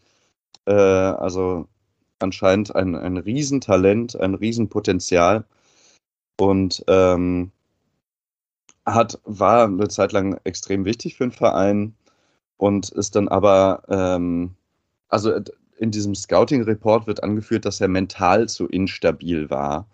Äh, 0.66 0.74
also 0.74 1.66
anscheinend 2.20 2.76
ein, 2.76 2.94
ein 2.94 3.16
Riesentalent, 3.16 4.14
ein 4.20 4.34
Riesenpotenzial. 4.34 5.44
Und 6.40 6.84
ähm, 6.86 7.50
hat, 8.95 9.20
war 9.24 9.64
eine 9.64 9.89
Zeit 9.89 10.12
lang 10.12 10.39
extrem 10.45 10.84
wichtig 10.84 11.16
für 11.16 11.24
den 11.24 11.32
Verein 11.32 11.95
und 12.57 12.91
ist 12.91 13.16
dann 13.16 13.28
aber, 13.28 13.82
ähm, 13.89 14.55
also 15.09 15.32
in 15.78 15.91
diesem 15.91 16.14
Scouting-Report 16.14 17.07
wird 17.07 17.22
angeführt, 17.22 17.64
dass 17.64 17.80
er 17.80 17.89
mental 17.89 18.49
zu 18.49 18.66
instabil 18.66 19.51
war 19.51 19.86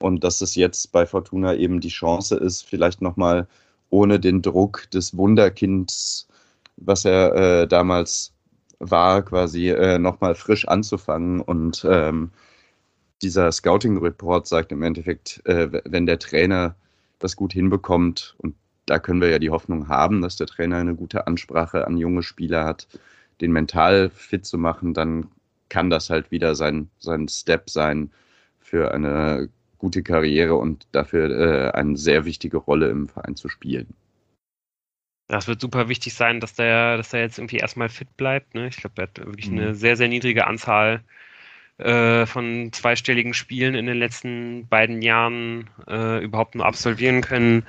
und 0.00 0.24
dass 0.24 0.40
es 0.40 0.54
jetzt 0.54 0.92
bei 0.92 1.06
Fortuna 1.06 1.54
eben 1.54 1.80
die 1.80 1.88
Chance 1.88 2.36
ist, 2.36 2.62
vielleicht 2.62 3.02
nochmal 3.02 3.46
ohne 3.90 4.20
den 4.20 4.42
Druck 4.42 4.90
des 4.90 5.16
Wunderkinds, 5.16 6.28
was 6.76 7.04
er 7.04 7.34
äh, 7.34 7.68
damals 7.68 8.32
war, 8.78 9.22
quasi 9.22 9.70
äh, 9.70 9.98
nochmal 9.98 10.34
frisch 10.34 10.66
anzufangen. 10.68 11.40
Und 11.40 11.86
ähm, 11.88 12.30
dieser 13.22 13.50
Scouting-Report 13.50 14.46
sagt 14.46 14.72
im 14.72 14.82
Endeffekt, 14.82 15.42
äh, 15.46 15.68
wenn 15.84 16.06
der 16.06 16.18
Trainer 16.18 16.76
das 17.18 17.36
gut 17.36 17.52
hinbekommt, 17.52 18.34
und 18.38 18.54
da 18.86 18.98
können 18.98 19.20
wir 19.20 19.28
ja 19.28 19.38
die 19.38 19.50
Hoffnung 19.50 19.88
haben, 19.88 20.22
dass 20.22 20.36
der 20.36 20.46
Trainer 20.46 20.76
eine 20.76 20.94
gute 20.94 21.26
Ansprache 21.26 21.86
an 21.86 21.96
junge 21.96 22.22
Spieler 22.22 22.64
hat, 22.64 22.88
den 23.40 23.52
mental 23.52 24.10
fit 24.10 24.46
zu 24.46 24.58
machen, 24.58 24.94
dann 24.94 25.28
kann 25.68 25.90
das 25.90 26.10
halt 26.10 26.30
wieder 26.30 26.54
sein, 26.54 26.88
sein 26.98 27.28
Step 27.28 27.68
sein 27.70 28.10
für 28.60 28.92
eine 28.92 29.48
gute 29.76 30.02
Karriere 30.02 30.56
und 30.56 30.86
dafür 30.92 31.30
äh, 31.30 31.70
eine 31.72 31.96
sehr 31.96 32.24
wichtige 32.24 32.56
Rolle 32.56 32.88
im 32.88 33.08
Verein 33.08 33.36
zu 33.36 33.48
spielen. 33.48 33.94
Das 35.28 35.46
wird 35.46 35.60
super 35.60 35.88
wichtig 35.88 36.14
sein, 36.14 36.40
dass 36.40 36.54
der, 36.54 36.96
dass 36.96 37.10
der 37.10 37.20
jetzt 37.20 37.38
irgendwie 37.38 37.58
erstmal 37.58 37.90
fit 37.90 38.16
bleibt. 38.16 38.54
Ne? 38.54 38.68
Ich 38.68 38.78
glaube, 38.78 39.02
er 39.02 39.02
hat 39.02 39.18
wirklich 39.18 39.50
mhm. 39.50 39.58
eine 39.58 39.74
sehr, 39.74 39.96
sehr 39.96 40.08
niedrige 40.08 40.46
Anzahl 40.46 41.04
äh, 41.78 42.26
von 42.26 42.72
zweistelligen 42.72 43.34
Spielen 43.34 43.74
in 43.74 43.86
den 43.86 43.98
letzten 43.98 44.66
beiden 44.68 45.00
Jahren 45.02 45.70
äh, 45.86 46.22
überhaupt 46.22 46.54
nur 46.54 46.66
absolvieren 46.66 47.20
können. 47.20 47.64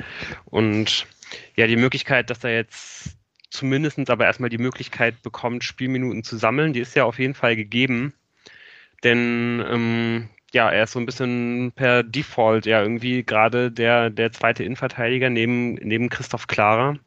Und 0.45 1.07
ja, 1.55 1.67
die 1.67 1.75
Möglichkeit, 1.75 2.29
dass 2.29 2.43
er 2.43 2.55
jetzt 2.55 3.17
zumindest 3.49 4.09
aber 4.09 4.25
erstmal 4.25 4.49
die 4.49 4.57
Möglichkeit 4.57 5.21
bekommt, 5.21 5.63
Spielminuten 5.63 6.23
zu 6.23 6.37
sammeln, 6.37 6.73
die 6.73 6.79
ist 6.79 6.95
ja 6.95 7.05
auf 7.05 7.19
jeden 7.19 7.33
Fall 7.33 7.55
gegeben. 7.55 8.13
Denn 9.03 9.63
ähm, 9.67 10.29
ja, 10.53 10.69
er 10.69 10.83
ist 10.83 10.93
so 10.93 10.99
ein 10.99 11.05
bisschen 11.05 11.71
per 11.75 12.03
Default 12.03 12.65
ja 12.65 12.81
irgendwie 12.81 13.23
gerade 13.23 13.71
der, 13.71 14.09
der 14.09 14.31
zweite 14.31 14.63
Innenverteidiger 14.63 15.29
neben, 15.29 15.75
neben 15.75 16.09
Christoph 16.09 16.47
Klara, 16.47 16.97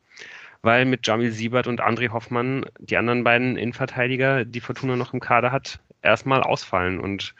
weil 0.62 0.84
mit 0.84 1.07
Jamil 1.07 1.32
Siebert 1.32 1.66
und 1.66 1.82
André 1.82 2.11
Hoffmann 2.11 2.64
die 2.78 2.96
anderen 2.96 3.24
beiden 3.24 3.57
Innenverteidiger, 3.57 4.44
die 4.44 4.61
Fortuna 4.61 4.96
noch 4.96 5.12
im 5.12 5.20
Kader 5.20 5.53
hat, 5.53 5.80
erstmal 6.03 6.42
ausfallen. 6.42 7.00
Und 7.00 7.34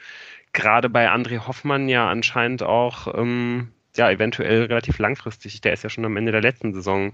gerade 0.53 0.89
bei 0.89 1.11
André 1.11 1.47
Hoffmann 1.47 1.89
ja 1.89 2.09
anscheinend 2.09 2.63
auch 2.63 3.13
ähm, 3.15 3.73
ja 3.97 4.11
eventuell 4.11 4.65
relativ 4.65 4.99
langfristig, 4.99 5.61
der 5.61 5.73
ist 5.73 5.85
ja 5.85 5.91
schon 5.91 6.05
am 6.05 6.17
Ende 6.17 6.33
der 6.33 6.41
letzten 6.41 6.73
Saison 6.73 7.13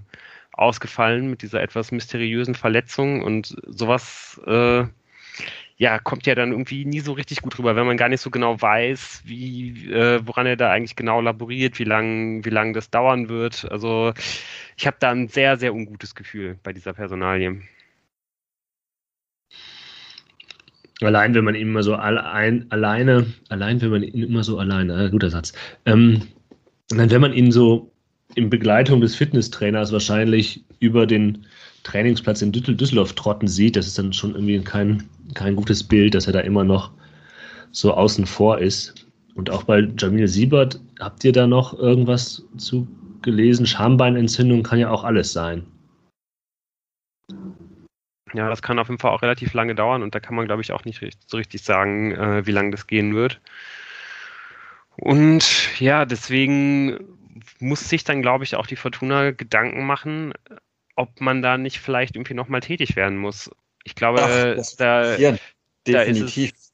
ausgefallen 0.52 1.30
mit 1.30 1.42
dieser 1.42 1.62
etwas 1.62 1.92
mysteriösen 1.92 2.54
Verletzung 2.54 3.22
und 3.22 3.56
sowas 3.66 4.40
äh, 4.46 4.84
ja, 5.78 6.00
kommt 6.00 6.26
ja 6.26 6.34
dann 6.34 6.50
irgendwie 6.50 6.84
nie 6.84 6.98
so 6.98 7.12
richtig 7.12 7.40
gut 7.40 7.56
rüber, 7.56 7.76
wenn 7.76 7.86
man 7.86 7.96
gar 7.96 8.08
nicht 8.08 8.20
so 8.20 8.30
genau 8.30 8.60
weiß, 8.60 9.22
wie, 9.24 9.88
äh, 9.92 10.20
woran 10.26 10.46
er 10.46 10.56
da 10.56 10.72
eigentlich 10.72 10.96
genau 10.96 11.20
laboriert, 11.20 11.78
wie 11.78 11.84
lang, 11.84 12.44
wie 12.44 12.50
lang 12.50 12.72
das 12.72 12.90
dauern 12.90 13.28
wird. 13.28 13.70
Also 13.70 14.12
ich 14.76 14.88
habe 14.88 14.96
da 14.98 15.10
ein 15.10 15.28
sehr, 15.28 15.56
sehr 15.56 15.72
ungutes 15.72 16.16
Gefühl 16.16 16.58
bei 16.64 16.72
dieser 16.72 16.94
Personalie. 16.94 17.62
Allein, 21.00 21.34
wenn 21.34 21.44
man 21.44 21.54
ihn 21.54 21.68
immer 21.68 21.82
so 21.82 21.94
allein, 21.94 22.66
alleine, 22.70 23.26
allein, 23.50 23.80
wenn 23.80 23.90
man 23.90 24.02
ihn 24.02 24.24
immer 24.24 24.42
so 24.42 24.58
alleine, 24.58 25.04
äh, 25.04 25.10
guter 25.10 25.30
Satz. 25.30 25.52
Ähm, 25.86 26.22
wenn 26.90 27.20
man 27.20 27.32
ihn 27.32 27.52
so 27.52 27.92
in 28.34 28.50
Begleitung 28.50 29.00
des 29.00 29.14
Fitnesstrainers 29.14 29.92
wahrscheinlich 29.92 30.64
über 30.80 31.06
den 31.06 31.46
Trainingsplatz 31.84 32.42
in 32.42 32.52
Düsseldorf 32.52 33.12
trotten 33.12 33.46
sieht, 33.46 33.76
das 33.76 33.86
ist 33.86 33.98
dann 33.98 34.12
schon 34.12 34.34
irgendwie 34.34 34.58
kein, 34.60 35.04
kein 35.34 35.54
gutes 35.54 35.84
Bild, 35.84 36.14
dass 36.14 36.26
er 36.26 36.32
da 36.32 36.40
immer 36.40 36.64
noch 36.64 36.90
so 37.70 37.94
außen 37.94 38.26
vor 38.26 38.58
ist. 38.58 39.06
Und 39.34 39.50
auch 39.50 39.62
bei 39.62 39.88
Jamil 39.96 40.26
Siebert, 40.26 40.80
habt 40.98 41.24
ihr 41.24 41.32
da 41.32 41.46
noch 41.46 41.78
irgendwas 41.78 42.44
zu 42.56 42.88
gelesen? 43.22 43.66
Schambeinentzündung 43.66 44.64
kann 44.64 44.80
ja 44.80 44.90
auch 44.90 45.04
alles 45.04 45.32
sein. 45.32 45.64
Ja, 48.34 48.48
das 48.48 48.62
kann 48.62 48.78
auf 48.78 48.88
jeden 48.88 49.00
Fall 49.00 49.12
auch 49.12 49.22
relativ 49.22 49.54
lange 49.54 49.74
dauern 49.74 50.02
und 50.02 50.14
da 50.14 50.20
kann 50.20 50.34
man, 50.34 50.46
glaube 50.46 50.62
ich, 50.62 50.72
auch 50.72 50.84
nicht 50.84 51.00
so 51.26 51.36
richtig 51.36 51.62
sagen, 51.62 52.12
äh, 52.12 52.46
wie 52.46 52.52
lange 52.52 52.70
das 52.70 52.86
gehen 52.86 53.14
wird. 53.14 53.40
Und 54.96 55.78
ja, 55.78 56.04
deswegen 56.04 56.98
muss 57.60 57.88
sich 57.88 58.04
dann, 58.04 58.22
glaube 58.22 58.44
ich, 58.44 58.56
auch 58.56 58.66
die 58.66 58.76
Fortuna 58.76 59.30
Gedanken 59.30 59.86
machen, 59.86 60.32
ob 60.96 61.20
man 61.20 61.42
da 61.42 61.56
nicht 61.56 61.78
vielleicht 61.78 62.16
irgendwie 62.16 62.34
nochmal 62.34 62.60
tätig 62.60 62.96
werden 62.96 63.16
muss. 63.16 63.50
Ich 63.84 63.94
glaube, 63.94 64.20
Ach, 64.22 64.76
da, 64.76 65.16
da 65.84 66.02
ist 66.02 66.20
es. 66.20 66.72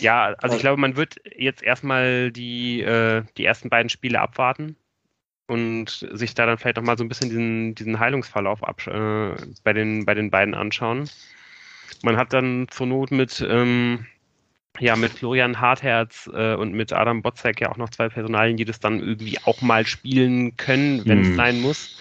ja, 0.00 0.34
also 0.38 0.56
ich 0.56 0.62
glaube, 0.62 0.80
man 0.80 0.96
wird 0.96 1.16
jetzt 1.36 1.62
erstmal 1.62 2.32
die, 2.32 2.80
äh, 2.80 3.22
die 3.36 3.44
ersten 3.44 3.68
beiden 3.68 3.90
Spiele 3.90 4.20
abwarten 4.20 4.76
und 5.46 6.06
sich 6.12 6.34
da 6.34 6.46
dann 6.46 6.58
vielleicht 6.58 6.76
nochmal 6.76 6.98
so 6.98 7.04
ein 7.04 7.08
bisschen 7.08 7.30
diesen, 7.30 7.74
diesen 7.74 7.98
Heilungsverlauf 7.98 8.60
äh, 8.62 9.34
bei, 9.62 9.72
den, 9.72 10.04
bei 10.04 10.14
den 10.14 10.30
beiden 10.30 10.54
anschauen. 10.54 11.08
Man 12.02 12.16
hat 12.16 12.32
dann 12.32 12.66
zur 12.68 12.86
Not 12.86 13.10
mit, 13.10 13.44
ähm, 13.48 14.06
ja 14.78 14.96
mit 14.96 15.12
Florian 15.12 15.60
Hartherz 15.60 16.28
äh, 16.32 16.54
und 16.54 16.72
mit 16.72 16.92
Adam 16.92 17.22
Botzek 17.22 17.60
ja 17.60 17.70
auch 17.70 17.76
noch 17.76 17.90
zwei 17.90 18.08
Personalien, 18.08 18.56
die 18.56 18.64
das 18.64 18.80
dann 18.80 19.00
irgendwie 19.00 19.38
auch 19.44 19.62
mal 19.62 19.86
spielen 19.86 20.56
können, 20.56 21.06
wenn 21.06 21.20
es 21.20 21.28
hm. 21.28 21.36
sein 21.36 21.60
muss. 21.60 21.98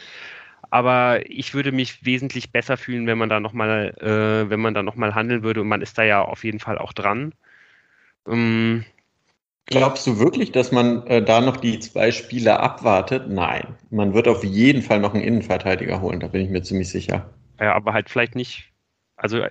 Aber 0.71 1.29
ich 1.29 1.53
würde 1.53 1.71
mich 1.71 2.03
wesentlich 2.03 2.51
besser 2.51 2.75
fühlen, 2.75 3.07
wenn 3.07 3.17
man 3.17 3.29
da 3.29 3.39
nochmal, 3.39 3.95
äh, 4.01 4.49
wenn 4.49 4.59
man 4.59 4.73
da 4.73 4.83
noch 4.83 4.95
mal 4.95 5.13
handeln 5.13 5.43
würde 5.43 5.61
und 5.61 5.67
man 5.67 5.81
ist 5.81 5.97
da 5.97 6.03
ja 6.03 6.21
auf 6.21 6.43
jeden 6.43 6.59
Fall 6.59 6.77
auch 6.79 6.91
dran. 6.91 7.33
Ähm, 8.27 8.83
Glaubst 9.67 10.05
du 10.05 10.19
wirklich, 10.19 10.51
dass 10.51 10.71
man 10.71 11.07
äh, 11.07 11.23
da 11.23 11.41
noch 11.41 11.57
die 11.57 11.79
zwei 11.79 12.11
Spiele 12.11 12.59
abwartet? 12.59 13.29
Nein. 13.29 13.75
Man 13.89 14.13
wird 14.13 14.27
auf 14.27 14.43
jeden 14.43 14.83
Fall 14.83 14.99
noch 14.99 15.13
einen 15.13 15.23
Innenverteidiger 15.23 16.01
holen, 16.01 16.19
da 16.19 16.27
bin 16.27 16.41
ich 16.41 16.49
mir 16.49 16.61
ziemlich 16.61 16.89
sicher. 16.89 17.29
Ja, 17.59 17.73
aber 17.73 17.93
halt 17.93 18.09
vielleicht 18.09 18.35
nicht. 18.35 18.71
Also 19.15 19.39
äh, 19.39 19.49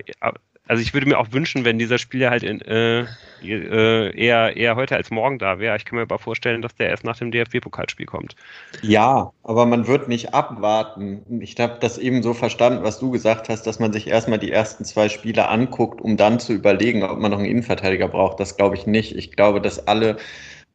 also 0.67 0.83
ich 0.83 0.95
würde 0.95 1.07
mir 1.07 1.19
auch 1.19 1.33
wünschen, 1.33 1.65
wenn 1.65 1.79
dieser 1.79 1.99
Spieler 1.99 2.31
halt 2.31 2.43
in, 2.43 2.61
äh, 2.63 3.07
äh, 3.43 4.17
eher, 4.17 4.57
eher 4.57 4.77
heute 4.77 4.97
als 4.97 5.11
morgen 5.11 5.39
da 5.39 5.59
wäre. 5.59 5.77
Ich 5.77 5.85
kann 5.85 5.97
mir 5.97 6.03
aber 6.03 6.19
vorstellen, 6.19 6.63
dass 6.63 6.75
der 6.75 6.89
erst 6.89 7.05
nach 7.05 7.19
dem 7.19 7.31
DFB-Pokalspiel 7.31 8.07
kommt. 8.07 8.35
Ja, 8.81 9.33
aber 9.43 9.67
man 9.67 9.87
wird 9.87 10.09
nicht 10.09 10.33
abwarten. 10.33 11.23
Ich 11.41 11.59
habe 11.61 11.77
das 11.81 11.99
eben 11.99 12.23
so 12.23 12.33
verstanden, 12.33 12.83
was 12.83 12.99
du 12.99 13.11
gesagt 13.11 13.51
hast, 13.51 13.67
dass 13.67 13.79
man 13.79 13.93
sich 13.93 14.07
erstmal 14.07 14.39
die 14.39 14.53
ersten 14.53 14.85
zwei 14.85 15.11
Spiele 15.11 15.49
anguckt, 15.49 16.01
um 16.01 16.17
dann 16.17 16.41
zu 16.41 16.55
überlegen, 16.55 17.03
ob 17.03 17.19
man 17.19 17.31
noch 17.31 17.39
einen 17.39 17.49
Innenverteidiger 17.49 18.09
braucht. 18.09 18.41
Das 18.41 18.57
glaube 18.57 18.77
ich 18.77 18.87
nicht. 18.87 19.15
Ich 19.17 19.33
glaube, 19.33 19.61
dass 19.61 19.87
alle 19.87 20.17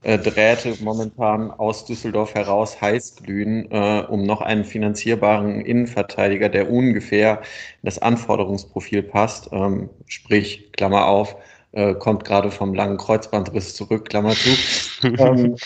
Drähte 0.02 0.78
momentan 0.82 1.52
aus 1.52 1.84
Düsseldorf 1.86 2.34
heraus 2.34 2.80
heiß 2.80 3.18
glühen, 3.18 3.70
äh, 3.70 4.06
um 4.08 4.24
noch 4.24 4.40
einen 4.40 4.64
finanzierbaren 4.64 5.60
Innenverteidiger, 5.60 6.48
der 6.48 6.72
ungefähr 6.72 7.42
in 7.82 7.86
das 7.86 8.00
Anforderungsprofil 8.00 9.04
passt, 9.04 9.50
ähm, 9.52 9.90
sprich, 10.08 10.72
Klammer 10.72 11.08
auf, 11.08 11.36
äh, 11.74 11.94
kommt 11.96 12.24
gerade 12.24 12.50
vom 12.50 12.74
langen 12.74 12.98
Kreuzbandriss 12.98 13.76
zurück, 13.76 14.08
Klammer 14.08 14.32
zu, 14.32 14.50
ähm, 15.18 15.58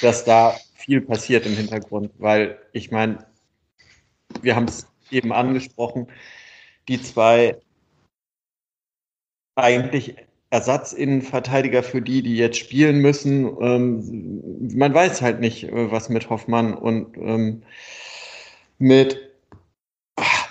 dass 0.00 0.24
da 0.24 0.54
viel 0.76 1.00
passiert 1.00 1.44
im 1.44 1.56
Hintergrund, 1.56 2.12
weil 2.18 2.58
ich 2.72 2.92
meine, 2.92 3.26
wir 4.40 4.54
haben 4.54 4.66
es 4.66 4.86
eben 5.10 5.32
angesprochen, 5.32 6.06
die 6.88 7.02
zwei 7.02 7.58
eigentlich 9.56 10.16
Ersatzinnenverteidiger 10.52 11.82
für 11.82 12.00
die, 12.02 12.22
die 12.22 12.36
jetzt 12.36 12.58
spielen 12.58 12.98
müssen. 12.98 13.56
Ähm, 13.60 14.68
man 14.76 14.92
weiß 14.92 15.22
halt 15.22 15.40
nicht, 15.40 15.64
äh, 15.64 15.90
was 15.90 16.10
mit 16.10 16.28
Hoffmann 16.28 16.74
und 16.74 17.16
ähm, 17.16 17.62
mit 18.78 19.18
ach, 20.16 20.48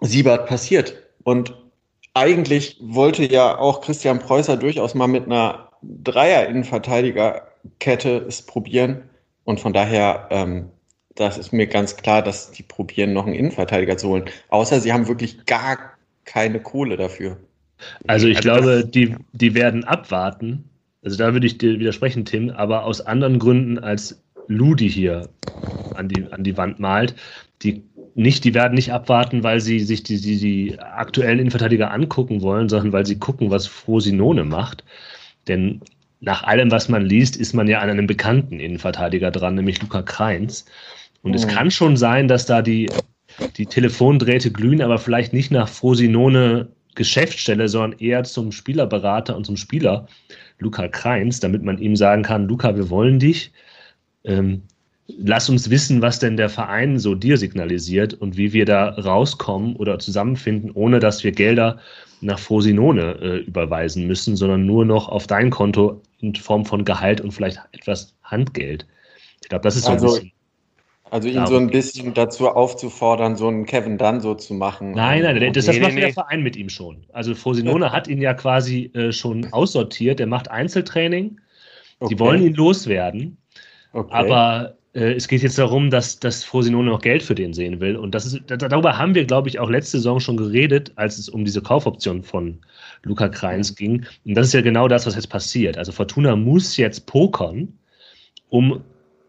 Siebert 0.00 0.46
passiert. 0.46 0.94
Und 1.24 1.54
eigentlich 2.14 2.78
wollte 2.80 3.30
ja 3.30 3.58
auch 3.58 3.82
Christian 3.82 4.18
Preußer 4.18 4.56
durchaus 4.56 4.94
mal 4.94 5.08
mit 5.08 5.26
einer 5.26 5.68
Dreier-Innenverteidigerkette 5.82 8.16
es 8.26 8.40
probieren. 8.40 9.10
Und 9.44 9.60
von 9.60 9.74
daher, 9.74 10.28
ähm, 10.30 10.70
das 11.16 11.36
ist 11.36 11.52
mir 11.52 11.66
ganz 11.66 11.96
klar, 11.96 12.22
dass 12.22 12.52
die 12.52 12.62
probieren, 12.62 13.12
noch 13.12 13.26
einen 13.26 13.34
Innenverteidiger 13.34 13.98
zu 13.98 14.08
holen. 14.08 14.24
Außer 14.48 14.80
sie 14.80 14.94
haben 14.94 15.06
wirklich 15.06 15.44
gar 15.44 15.98
keine 16.24 16.62
Kohle 16.62 16.96
dafür. 16.96 17.36
Also 18.06 18.26
ich 18.26 18.38
also 18.38 18.48
glaube, 18.48 18.86
die, 18.86 19.16
die 19.32 19.54
werden 19.54 19.84
abwarten. 19.84 20.64
Also 21.04 21.16
da 21.16 21.32
würde 21.32 21.46
ich 21.46 21.58
dir 21.58 21.78
widersprechen, 21.78 22.24
Tim, 22.24 22.50
aber 22.50 22.84
aus 22.84 23.00
anderen 23.00 23.38
Gründen 23.38 23.78
als 23.78 24.22
Ludi 24.48 24.88
hier 24.88 25.28
an 25.94 26.08
die, 26.08 26.26
an 26.30 26.44
die 26.44 26.56
Wand 26.56 26.78
malt. 26.78 27.14
Die 27.62 27.82
nicht, 28.14 28.44
die 28.44 28.54
werden 28.54 28.74
nicht 28.74 28.92
abwarten, 28.92 29.42
weil 29.42 29.60
sie 29.60 29.80
sich 29.80 30.02
die, 30.02 30.20
die, 30.20 30.38
die 30.38 30.78
aktuellen 30.78 31.38
Innenverteidiger 31.38 31.90
angucken 31.90 32.42
wollen, 32.42 32.68
sondern 32.68 32.92
weil 32.92 33.06
sie 33.06 33.18
gucken, 33.18 33.50
was 33.50 33.66
Frosinone 33.66 34.44
macht. 34.44 34.84
Denn 35.48 35.80
nach 36.20 36.44
allem, 36.44 36.70
was 36.70 36.88
man 36.88 37.04
liest, 37.04 37.36
ist 37.36 37.54
man 37.54 37.68
ja 37.68 37.80
an 37.80 37.90
einem 37.90 38.06
bekannten 38.06 38.60
Innenverteidiger 38.60 39.30
dran, 39.30 39.54
nämlich 39.54 39.80
Luca 39.80 40.02
Kreins. 40.02 40.66
Und 41.22 41.30
mhm. 41.30 41.36
es 41.36 41.48
kann 41.48 41.70
schon 41.70 41.96
sein, 41.96 42.28
dass 42.28 42.46
da 42.46 42.62
die, 42.62 42.90
die 43.56 43.66
Telefondrähte 43.66 44.52
glühen, 44.52 44.82
aber 44.82 44.98
vielleicht 44.98 45.32
nicht 45.32 45.50
nach 45.50 45.68
Frosinone 45.68 46.68
Geschäftsstelle, 46.94 47.68
sondern 47.68 47.98
eher 47.98 48.24
zum 48.24 48.52
Spielerberater 48.52 49.36
und 49.36 49.46
zum 49.46 49.56
Spieler, 49.56 50.06
Luca 50.58 50.88
Kreins, 50.88 51.40
damit 51.40 51.62
man 51.62 51.78
ihm 51.78 51.96
sagen 51.96 52.22
kann, 52.22 52.46
Luca, 52.46 52.76
wir 52.76 52.90
wollen 52.90 53.18
dich. 53.18 53.52
Ähm, 54.24 54.62
lass 55.06 55.48
uns 55.48 55.70
wissen, 55.70 56.02
was 56.02 56.18
denn 56.18 56.36
der 56.36 56.48
Verein 56.48 56.98
so 56.98 57.14
dir 57.14 57.36
signalisiert 57.36 58.14
und 58.14 58.36
wie 58.36 58.52
wir 58.52 58.64
da 58.64 58.90
rauskommen 58.90 59.76
oder 59.76 59.98
zusammenfinden, 59.98 60.70
ohne 60.72 61.00
dass 61.00 61.24
wir 61.24 61.32
Gelder 61.32 61.78
nach 62.20 62.38
Frosinone 62.38 63.18
äh, 63.20 63.36
überweisen 63.38 64.06
müssen, 64.06 64.36
sondern 64.36 64.64
nur 64.64 64.84
noch 64.84 65.08
auf 65.08 65.26
dein 65.26 65.50
Konto 65.50 66.00
in 66.20 66.34
Form 66.34 66.64
von 66.64 66.84
Gehalt 66.84 67.20
und 67.20 67.32
vielleicht 67.32 67.58
etwas 67.72 68.14
Handgeld. 68.22 68.86
Ich 69.42 69.48
glaube, 69.48 69.64
das 69.64 69.76
ist 69.76 69.86
so 69.86 69.92
also, 69.92 70.06
ein 70.06 70.12
bisschen 70.12 70.32
also 71.12 71.28
ihn 71.28 71.46
so 71.46 71.58
ein 71.58 71.68
bisschen 71.68 72.14
dazu 72.14 72.48
aufzufordern, 72.48 73.36
so 73.36 73.46
einen 73.46 73.66
Kevin 73.66 73.98
Dunn 73.98 74.22
so 74.22 74.34
zu 74.34 74.54
machen. 74.54 74.92
Nein, 74.92 75.22
nein, 75.22 75.52
das, 75.52 75.66
das 75.66 75.76
nee, 75.76 75.82
macht 75.82 75.92
nee, 75.92 76.00
der 76.00 76.14
Verein 76.14 76.42
mit 76.42 76.56
ihm 76.56 76.70
schon. 76.70 77.04
Also 77.12 77.34
Frosinone 77.34 77.92
hat 77.92 78.08
ihn 78.08 78.22
ja 78.22 78.32
quasi 78.32 78.90
äh, 78.94 79.12
schon 79.12 79.52
aussortiert. 79.52 80.20
Er 80.20 80.26
macht 80.26 80.50
Einzeltraining. 80.50 81.38
Okay. 82.00 82.14
Die 82.14 82.18
wollen 82.18 82.42
ihn 82.42 82.54
loswerden. 82.54 83.36
Okay. 83.92 84.10
Aber 84.10 84.78
äh, 84.94 85.12
es 85.12 85.28
geht 85.28 85.42
jetzt 85.42 85.58
darum, 85.58 85.90
dass, 85.90 86.18
dass 86.18 86.44
Frosinone 86.44 86.88
noch 86.88 87.02
Geld 87.02 87.22
für 87.22 87.34
den 87.34 87.52
sehen 87.52 87.78
will. 87.78 87.96
Und 87.96 88.14
das 88.14 88.24
ist, 88.24 88.40
darüber 88.46 88.96
haben 88.96 89.14
wir, 89.14 89.26
glaube 89.26 89.50
ich, 89.50 89.58
auch 89.58 89.68
letzte 89.68 89.98
Saison 89.98 90.18
schon 90.18 90.38
geredet, 90.38 90.92
als 90.96 91.18
es 91.18 91.28
um 91.28 91.44
diese 91.44 91.60
Kaufoption 91.60 92.22
von 92.22 92.58
Luca 93.02 93.28
Kreins 93.28 93.72
mhm. 93.72 93.74
ging. 93.74 94.06
Und 94.24 94.34
das 94.34 94.46
ist 94.46 94.54
ja 94.54 94.62
genau 94.62 94.88
das, 94.88 95.06
was 95.06 95.14
jetzt 95.14 95.28
passiert. 95.28 95.76
Also 95.76 95.92
Fortuna 95.92 96.36
muss 96.36 96.78
jetzt 96.78 97.04
pokern, 97.04 97.68
um 98.48 98.82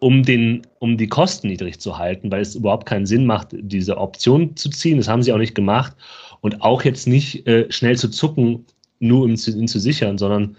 um, 0.04 0.24
den, 0.24 0.64
um 0.80 0.98
die 0.98 1.08
Kosten 1.08 1.48
niedrig 1.48 1.80
zu 1.80 1.98
halten, 1.98 2.30
weil 2.30 2.42
es 2.42 2.56
überhaupt 2.56 2.86
keinen 2.86 3.06
Sinn 3.06 3.26
macht, 3.26 3.50
diese 3.54 3.98
Option 3.98 4.54
zu 4.58 4.70
ziehen. 4.70 4.98
Das 4.98 5.08
haben 5.08 5.24
sie 5.24 5.32
auch 5.32 5.38
nicht 5.38 5.56
gemacht. 5.56 5.96
Und 6.42 6.62
auch 6.62 6.84
jetzt 6.84 7.08
nicht 7.08 7.48
äh, 7.48 7.72
schnell 7.72 7.98
zu 7.98 8.10
zucken, 8.10 8.66
nur 9.00 9.24
um 9.24 9.32
ihn 9.32 9.38
zu 9.68 9.80
sichern, 9.80 10.18
sondern 10.18 10.58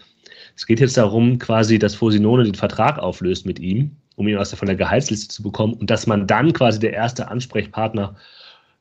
es 0.57 0.67
geht 0.67 0.81
jetzt 0.81 0.97
darum, 0.97 1.39
quasi, 1.39 1.79
dass 1.79 1.95
Fosinone 1.95 2.45
den 2.45 2.55
Vertrag 2.55 2.99
auflöst 2.99 3.45
mit 3.45 3.59
ihm, 3.59 3.95
um 4.17 4.27
ihn 4.29 4.39
aus 4.39 4.49
der, 4.49 4.59
von 4.59 4.67
der 4.67 4.77
Gehaltsliste 4.77 5.29
zu 5.29 5.43
bekommen 5.43 5.75
und 5.75 5.91
dass 5.91 6.07
man 6.07 6.27
dann 6.27 6.55
quasi 6.55 6.79
der 6.79 6.95
erste 6.95 7.29
Ansprechpartner 7.29 8.17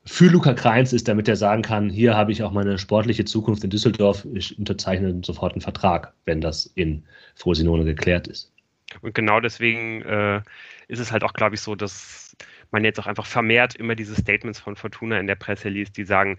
für 0.05 0.28
Luca 0.28 0.53
Kreins 0.53 0.93
ist, 0.93 1.09
damit 1.09 1.28
er 1.28 1.36
sagen 1.36 1.61
kann, 1.61 1.89
hier 1.89 2.16
habe 2.16 2.32
ich 2.32 2.41
auch 2.41 2.51
meine 2.51 2.78
sportliche 2.78 3.26
Zukunft 3.26 3.66
in 3.66 3.70
Düsseldorf, 3.70 4.26
ich 4.34 4.57
unterzeichne 4.57 5.20
sofort 5.26 5.53
einen 5.53 5.61
Vertrag, 5.61 6.14
wenn 6.26 6.39
das 6.39 6.68
in 6.76 7.03
Frosinone 7.36 7.84
geklärt 7.84 8.28
ist. 8.28 8.53
Und 9.02 9.14
genau 9.14 9.39
deswegen 9.39 10.02
äh, 10.04 10.41
ist 10.88 11.00
es 11.00 11.12
halt 11.12 11.24
auch, 11.24 11.34
glaube 11.34 11.56
ich, 11.56 11.62
so, 11.62 11.76
dass 11.76 12.36
man 12.72 12.84
jetzt 12.84 13.00
auch 13.00 13.08
einfach 13.08 13.28
vermehrt 13.28 13.76
immer 13.76 13.96
diese 13.96 14.16
Statements 14.16 14.60
von 14.60 14.76
Fortuna 14.76 15.20
in 15.20 15.28
der 15.28 15.36
Presse 15.36 15.70
liest, 15.70 15.96
die 15.96 16.06
sagen, 16.06 16.38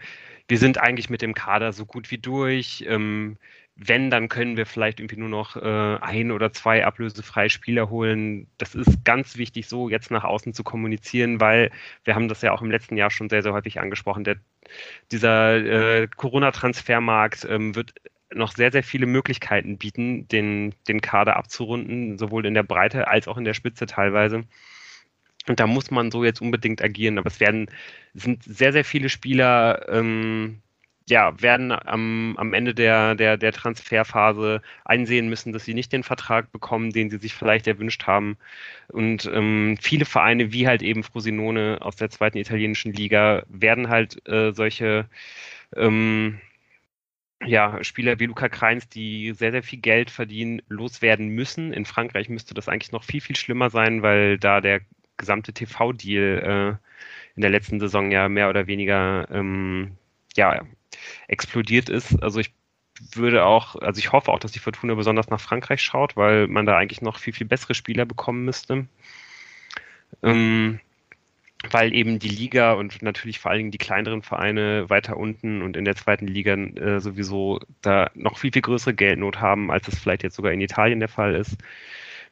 wir 0.48 0.58
sind 0.58 0.78
eigentlich 0.78 1.08
mit 1.08 1.22
dem 1.22 1.34
Kader 1.34 1.72
so 1.72 1.86
gut 1.86 2.10
wie 2.10 2.18
durch. 2.18 2.84
Ähm, 2.88 3.38
wenn, 3.76 4.10
dann 4.10 4.28
können 4.28 4.56
wir 4.56 4.66
vielleicht 4.66 5.00
irgendwie 5.00 5.16
nur 5.16 5.28
noch 5.28 5.56
äh, 5.56 5.98
ein 6.00 6.30
oder 6.30 6.52
zwei 6.52 6.84
ablösefreie 6.84 7.50
Spieler 7.50 7.90
holen. 7.90 8.46
Das 8.58 8.74
ist 8.74 9.04
ganz 9.04 9.36
wichtig, 9.36 9.68
so 9.68 9.88
jetzt 9.88 10.10
nach 10.10 10.24
außen 10.24 10.54
zu 10.54 10.62
kommunizieren, 10.62 11.40
weil 11.40 11.72
wir 12.04 12.14
haben 12.14 12.28
das 12.28 12.42
ja 12.42 12.52
auch 12.52 12.62
im 12.62 12.70
letzten 12.70 12.96
Jahr 12.96 13.10
schon 13.10 13.28
sehr, 13.28 13.42
sehr 13.42 13.52
häufig 13.52 13.80
angesprochen. 13.80 14.22
Der, 14.24 14.36
dieser 15.10 15.56
äh, 15.56 16.08
Corona-Transfermarkt 16.16 17.46
ähm, 17.50 17.74
wird 17.74 17.94
noch 18.32 18.52
sehr, 18.52 18.72
sehr 18.72 18.82
viele 18.82 19.06
Möglichkeiten 19.06 19.78
bieten, 19.78 20.28
den, 20.28 20.74
den 20.88 21.00
Kader 21.00 21.36
abzurunden, 21.36 22.18
sowohl 22.18 22.46
in 22.46 22.54
der 22.54 22.62
Breite 22.62 23.08
als 23.08 23.28
auch 23.28 23.36
in 23.36 23.44
der 23.44 23.54
Spitze 23.54 23.86
teilweise. 23.86 24.44
Und 25.46 25.60
da 25.60 25.66
muss 25.66 25.90
man 25.90 26.10
so 26.10 26.24
jetzt 26.24 26.40
unbedingt 26.40 26.82
agieren. 26.82 27.18
Aber 27.18 27.28
es 27.28 27.40
werden, 27.40 27.68
sind 28.14 28.42
sehr, 28.44 28.72
sehr 28.72 28.84
viele 28.84 29.08
Spieler, 29.08 29.86
ähm, 29.88 30.62
ja, 31.08 31.40
werden 31.40 31.70
am, 31.70 32.34
am 32.38 32.54
Ende 32.54 32.74
der, 32.74 33.14
der, 33.14 33.36
der 33.36 33.52
Transferphase 33.52 34.62
einsehen 34.86 35.28
müssen, 35.28 35.52
dass 35.52 35.64
sie 35.66 35.74
nicht 35.74 35.92
den 35.92 36.02
Vertrag 36.02 36.50
bekommen, 36.50 36.92
den 36.92 37.10
sie 37.10 37.18
sich 37.18 37.34
vielleicht 37.34 37.66
erwünscht 37.66 38.06
haben. 38.06 38.38
Und 38.88 39.30
ähm, 39.32 39.76
viele 39.80 40.06
Vereine, 40.06 40.52
wie 40.52 40.66
halt 40.66 40.82
eben 40.82 41.02
Frosinone 41.02 41.78
aus 41.82 41.96
der 41.96 42.08
zweiten 42.10 42.38
italienischen 42.38 42.92
Liga, 42.94 43.42
werden 43.48 43.90
halt 43.90 44.26
äh, 44.26 44.52
solche 44.52 45.06
ähm, 45.76 46.40
ja, 47.44 47.82
Spieler 47.82 48.18
wie 48.18 48.26
Luca 48.26 48.48
Kreins, 48.48 48.88
die 48.88 49.32
sehr, 49.32 49.52
sehr 49.52 49.62
viel 49.62 49.80
Geld 49.80 50.10
verdienen, 50.10 50.62
loswerden 50.68 51.28
müssen. 51.28 51.72
In 51.72 51.84
Frankreich 51.84 52.28
müsste 52.28 52.54
das 52.54 52.68
eigentlich 52.68 52.92
noch 52.92 53.04
viel, 53.04 53.20
viel 53.20 53.36
schlimmer 53.36 53.70
sein, 53.70 54.02
weil 54.02 54.38
da 54.38 54.60
der 54.60 54.80
gesamte 55.16 55.52
TV-Deal 55.52 56.78
äh, 56.80 57.36
in 57.36 57.42
der 57.42 57.50
letzten 57.50 57.80
Saison 57.80 58.10
ja 58.10 58.28
mehr 58.28 58.48
oder 58.48 58.66
weniger 58.66 59.28
ähm, 59.30 59.92
ja, 60.36 60.64
explodiert 61.28 61.88
ist. 61.88 62.22
Also 62.22 62.40
ich 62.40 62.52
würde 63.14 63.44
auch, 63.44 63.76
also 63.76 63.98
ich 63.98 64.12
hoffe 64.12 64.32
auch, 64.32 64.38
dass 64.38 64.52
die 64.52 64.58
Fortuna 64.58 64.94
besonders 64.94 65.28
nach 65.28 65.40
Frankreich 65.40 65.82
schaut, 65.82 66.16
weil 66.16 66.46
man 66.48 66.66
da 66.66 66.76
eigentlich 66.76 67.02
noch 67.02 67.18
viel, 67.18 67.32
viel 67.32 67.46
bessere 67.46 67.74
Spieler 67.74 68.06
bekommen 68.06 68.44
müsste. 68.44 68.86
Ähm, 70.22 70.80
weil 71.70 71.94
eben 71.94 72.18
die 72.18 72.28
Liga 72.28 72.72
und 72.72 73.02
natürlich 73.02 73.38
vor 73.38 73.50
allen 73.50 73.58
Dingen 73.58 73.70
die 73.70 73.78
kleineren 73.78 74.22
Vereine 74.22 74.88
weiter 74.90 75.16
unten 75.16 75.62
und 75.62 75.76
in 75.76 75.84
der 75.84 75.96
zweiten 75.96 76.26
Liga 76.26 76.54
äh, 76.54 77.00
sowieso 77.00 77.60
da 77.82 78.10
noch 78.14 78.38
viel, 78.38 78.52
viel 78.52 78.62
größere 78.62 78.94
Geldnot 78.94 79.40
haben, 79.40 79.70
als 79.70 79.88
es 79.88 79.98
vielleicht 79.98 80.22
jetzt 80.22 80.36
sogar 80.36 80.52
in 80.52 80.60
Italien 80.60 81.00
der 81.00 81.08
Fall 81.08 81.34
ist. 81.34 81.56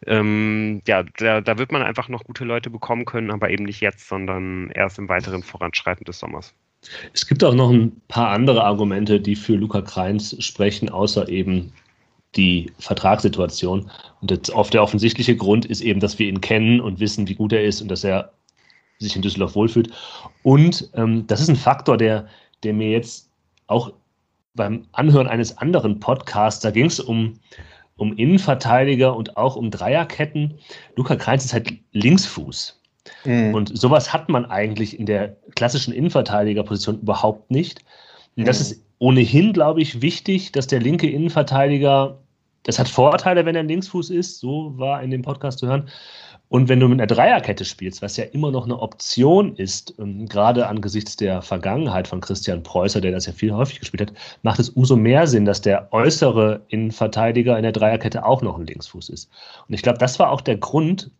Ähm, 0.06 0.82
ja, 0.86 1.04
da, 1.18 1.40
da 1.40 1.58
wird 1.58 1.70
man 1.70 1.82
einfach 1.82 2.08
noch 2.08 2.24
gute 2.24 2.44
Leute 2.44 2.70
bekommen 2.70 3.04
können, 3.04 3.30
aber 3.30 3.50
eben 3.50 3.64
nicht 3.64 3.80
jetzt, 3.80 4.08
sondern 4.08 4.70
erst 4.70 4.98
im 4.98 5.08
weiteren 5.08 5.42
Voranschreiten 5.42 6.04
des 6.04 6.18
Sommers. 6.18 6.54
Es 7.12 7.26
gibt 7.26 7.44
auch 7.44 7.54
noch 7.54 7.70
ein 7.70 8.00
paar 8.08 8.30
andere 8.30 8.64
Argumente, 8.64 9.20
die 9.20 9.36
für 9.36 9.54
Luca 9.54 9.82
Kreins 9.82 10.36
sprechen, 10.44 10.88
außer 10.88 11.28
eben 11.28 11.72
die 12.34 12.72
Vertragssituation. 12.78 13.90
Und 14.20 14.30
das, 14.30 14.50
oft 14.50 14.74
der 14.74 14.82
offensichtliche 14.82 15.36
Grund 15.36 15.64
ist 15.66 15.80
eben, 15.80 16.00
dass 16.00 16.18
wir 16.18 16.26
ihn 16.26 16.40
kennen 16.40 16.80
und 16.80 16.98
wissen, 16.98 17.28
wie 17.28 17.34
gut 17.34 17.52
er 17.52 17.62
ist 17.62 17.80
und 17.80 17.88
dass 17.88 18.02
er 18.02 18.32
sich 19.02 19.16
in 19.16 19.22
Düsseldorf 19.22 19.54
wohlfühlt. 19.54 19.90
Und 20.42 20.90
ähm, 20.94 21.26
das 21.26 21.40
ist 21.40 21.48
ein 21.48 21.56
Faktor, 21.56 21.96
der, 21.96 22.26
der 22.62 22.72
mir 22.72 22.90
jetzt 22.90 23.30
auch 23.66 23.92
beim 24.54 24.86
Anhören 24.92 25.28
eines 25.28 25.56
anderen 25.58 25.98
Podcasts, 26.00 26.60
da 26.60 26.70
ging 26.70 26.86
es 26.86 27.00
um, 27.00 27.38
um 27.96 28.14
Innenverteidiger 28.16 29.16
und 29.16 29.36
auch 29.36 29.56
um 29.56 29.70
Dreierketten. 29.70 30.58
Luca 30.96 31.16
Kreins 31.16 31.44
ist 31.44 31.52
halt 31.52 31.72
Linksfuß. 31.92 32.80
Mhm. 33.24 33.54
Und 33.54 33.76
sowas 33.76 34.12
hat 34.12 34.28
man 34.28 34.44
eigentlich 34.46 34.98
in 34.98 35.06
der 35.06 35.36
klassischen 35.54 35.92
Innenverteidigerposition 35.92 37.00
überhaupt 37.00 37.50
nicht. 37.50 37.80
Und 38.36 38.46
das 38.46 38.58
mhm. 38.58 38.62
ist 38.62 38.84
ohnehin, 38.98 39.52
glaube 39.52 39.82
ich, 39.82 40.00
wichtig, 40.00 40.52
dass 40.52 40.66
der 40.66 40.80
linke 40.80 41.10
Innenverteidiger, 41.10 42.18
das 42.62 42.78
hat 42.78 42.88
Vorteile, 42.88 43.44
wenn 43.44 43.56
er 43.56 43.62
ein 43.62 43.68
Linksfuß 43.68 44.10
ist, 44.10 44.38
so 44.38 44.78
war 44.78 45.02
in 45.02 45.10
dem 45.10 45.22
Podcast 45.22 45.58
zu 45.58 45.66
hören. 45.66 45.88
Und 46.52 46.68
wenn 46.68 46.80
du 46.80 46.88
mit 46.88 47.00
einer 47.00 47.06
Dreierkette 47.06 47.64
spielst, 47.64 48.02
was 48.02 48.18
ja 48.18 48.24
immer 48.24 48.50
noch 48.50 48.66
eine 48.66 48.78
Option 48.78 49.56
ist, 49.56 49.94
ähm, 49.98 50.28
gerade 50.28 50.66
angesichts 50.66 51.16
der 51.16 51.40
Vergangenheit 51.40 52.06
von 52.06 52.20
Christian 52.20 52.62
Preußer, 52.62 53.00
der 53.00 53.10
das 53.10 53.24
ja 53.24 53.32
viel 53.32 53.54
häufig 53.54 53.80
gespielt 53.80 54.10
hat, 54.10 54.12
macht 54.42 54.58
es 54.60 54.68
umso 54.68 54.94
mehr 54.94 55.26
Sinn, 55.26 55.46
dass 55.46 55.62
der 55.62 55.90
äußere 55.94 56.60
Innenverteidiger 56.68 57.56
in 57.56 57.62
der 57.62 57.72
Dreierkette 57.72 58.26
auch 58.26 58.42
noch 58.42 58.58
ein 58.58 58.66
Linksfuß 58.66 59.08
ist. 59.08 59.30
Und 59.66 59.72
ich 59.72 59.80
glaube, 59.80 59.96
das 59.98 60.18
war 60.18 60.30
auch 60.30 60.42
der 60.42 60.58
Grund, 60.58 61.10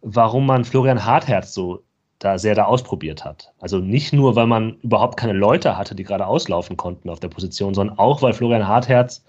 warum 0.00 0.44
man 0.44 0.64
Florian 0.64 1.04
Hartherz 1.04 1.54
so 1.54 1.84
da 2.18 2.36
sehr 2.36 2.56
da 2.56 2.64
ausprobiert 2.64 3.24
hat. 3.24 3.52
Also 3.60 3.78
nicht 3.78 4.12
nur, 4.12 4.34
weil 4.34 4.48
man 4.48 4.80
überhaupt 4.80 5.16
keine 5.16 5.34
Leute 5.34 5.78
hatte, 5.78 5.94
die 5.94 6.02
gerade 6.02 6.26
auslaufen 6.26 6.76
konnten 6.76 7.10
auf 7.10 7.20
der 7.20 7.28
Position, 7.28 7.74
sondern 7.74 7.96
auch, 7.96 8.22
weil 8.22 8.32
Florian 8.32 8.66
Hartherz 8.66 9.24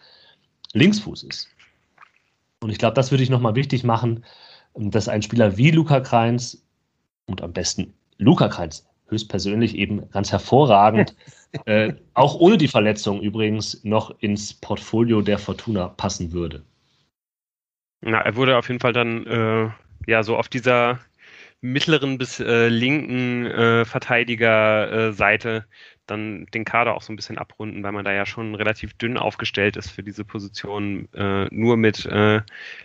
Linksfuß 0.74 1.22
ist. 1.22 1.49
Und 2.64 2.72
ich 2.72 2.80
glaube, 2.80 2.95
das 2.95 3.12
würde 3.12 3.24
ich 3.24 3.30
nochmal 3.30 3.53
wichtig 3.53 3.84
machen, 3.84 4.24
dass 4.76 5.07
ein 5.07 5.22
Spieler 5.22 5.57
wie 5.57 5.72
Luca 5.72 5.99
Kreins 5.99 6.65
und 7.26 7.41
am 7.41 7.53
besten 7.53 7.93
Luca 8.17 8.47
Kreins 8.47 8.88
höchstpersönlich 9.07 9.76
eben 9.76 10.09
ganz 10.11 10.32
hervorragend, 10.32 11.15
äh, 11.65 11.93
auch 12.13 12.36
ohne 12.36 12.57
die 12.57 12.67
Verletzung 12.67 13.22
übrigens, 13.22 13.84
noch 13.84 14.15
ins 14.19 14.53
Portfolio 14.53 15.22
der 15.22 15.38
Fortuna 15.38 15.89
passen 15.89 16.32
würde. 16.32 16.63
Na, 18.01 18.22
er 18.22 18.36
wurde 18.36 18.57
auf 18.57 18.67
jeden 18.67 18.80
Fall 18.80 18.93
dann 18.93 19.28
äh, 19.28 19.69
ja 20.07 20.24
so 20.24 20.38
auf 20.38 20.47
dieser 20.47 20.99
mittleren 21.61 22.17
bis 22.17 22.39
äh, 22.39 22.69
linken 22.69 23.45
äh, 23.45 23.86
Verteidigerseite 23.86 25.49
äh, 25.49 25.61
dann 26.07 26.45
den 26.47 26.65
Kader 26.65 26.95
auch 26.95 27.03
so 27.03 27.13
ein 27.13 27.15
bisschen 27.15 27.38
abrunden, 27.38 27.84
weil 27.84 27.91
man 27.91 28.03
da 28.03 28.11
ja 28.11 28.26
schon 28.26 28.55
relativ 28.55 28.93
dünn 28.95 29.17
aufgestellt 29.17 29.78
ist 29.78 29.91
für 29.91 30.03
diese 30.03 30.26
Position. 30.26 31.07
Äh, 31.13 31.45
nur 31.51 31.78
mit 31.78 32.05
äh, 32.05 32.41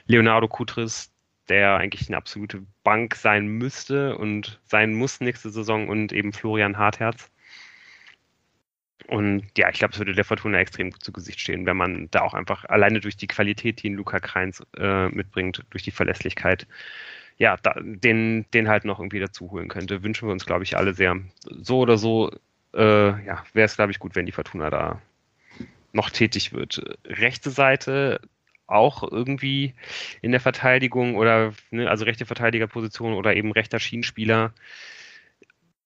Leonardo 0.06 0.48
Kutris, 0.48 1.10
der 1.48 1.76
eigentlich 1.76 2.08
eine 2.08 2.16
absolute 2.16 2.62
Bank 2.82 3.14
sein 3.14 3.46
müsste 3.46 4.16
und 4.16 4.60
sein 4.64 4.94
muss 4.94 5.20
nächste 5.20 5.50
Saison 5.50 5.88
und 5.88 6.12
eben 6.12 6.32
Florian 6.32 6.78
Hartherz. 6.78 7.30
Und 9.08 9.46
ja, 9.56 9.68
ich 9.70 9.78
glaube, 9.78 9.92
es 9.92 9.98
würde 9.98 10.14
der 10.14 10.24
Fortuna 10.24 10.58
extrem 10.58 10.90
gut 10.90 11.02
zu 11.02 11.12
Gesicht 11.12 11.40
stehen, 11.40 11.64
wenn 11.66 11.76
man 11.76 12.08
da 12.10 12.22
auch 12.22 12.34
einfach 12.34 12.64
alleine 12.64 13.00
durch 13.00 13.16
die 13.16 13.28
Qualität, 13.28 13.82
die 13.82 13.88
ihn 13.88 13.94
Luca 13.94 14.18
Kreins 14.18 14.64
äh, 14.76 15.08
mitbringt, 15.08 15.62
durch 15.70 15.84
die 15.84 15.92
Verlässlichkeit, 15.92 16.66
ja, 17.38 17.56
da, 17.62 17.74
den, 17.80 18.46
den 18.52 18.68
halt 18.68 18.84
noch 18.84 18.98
irgendwie 18.98 19.20
dazu 19.20 19.50
holen 19.50 19.68
könnte. 19.68 20.02
Wünschen 20.02 20.26
wir 20.26 20.32
uns, 20.32 20.46
glaube 20.46 20.64
ich, 20.64 20.76
alle 20.76 20.94
sehr. 20.94 21.16
So 21.44 21.80
oder 21.80 21.98
so, 21.98 22.32
äh, 22.74 23.24
ja, 23.24 23.44
wäre 23.52 23.66
es, 23.66 23.76
glaube 23.76 23.92
ich, 23.92 23.98
gut, 23.98 24.16
wenn 24.16 24.26
die 24.26 24.32
Fortuna 24.32 24.70
da 24.70 25.00
noch 25.92 26.10
tätig 26.10 26.52
wird. 26.52 26.82
Rechte 27.04 27.50
Seite 27.50 28.20
auch 28.66 29.02
irgendwie 29.10 29.74
in 30.22 30.32
der 30.32 30.40
Verteidigung 30.40 31.16
oder 31.16 31.52
ne, 31.70 31.88
also 31.88 32.04
rechte 32.04 32.26
Verteidigerposition 32.26 33.14
oder 33.14 33.34
eben 33.36 33.52
rechter 33.52 33.78
Schienenspieler 33.78 34.52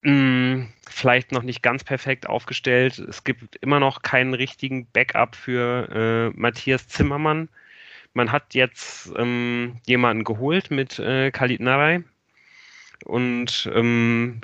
mh, 0.01 0.11
hm, 0.11 0.67
vielleicht 0.87 1.31
noch 1.31 1.43
nicht 1.43 1.61
ganz 1.63 1.83
perfekt 1.83 2.27
aufgestellt. 2.27 2.99
Es 2.99 3.23
gibt 3.23 3.55
immer 3.57 3.79
noch 3.79 4.01
keinen 4.01 4.33
richtigen 4.33 4.87
Backup 4.91 5.35
für 5.35 6.31
äh, 6.33 6.39
Matthias 6.39 6.87
Zimmermann. 6.87 7.49
Man 8.13 8.31
hat 8.31 8.53
jetzt 8.53 9.11
ähm, 9.17 9.79
jemanden 9.85 10.23
geholt 10.23 10.71
mit 10.71 10.99
äh, 10.99 11.31
Khalid 11.31 11.61
Naray. 11.61 12.03
Und 13.05 13.69
ähm, 13.73 14.41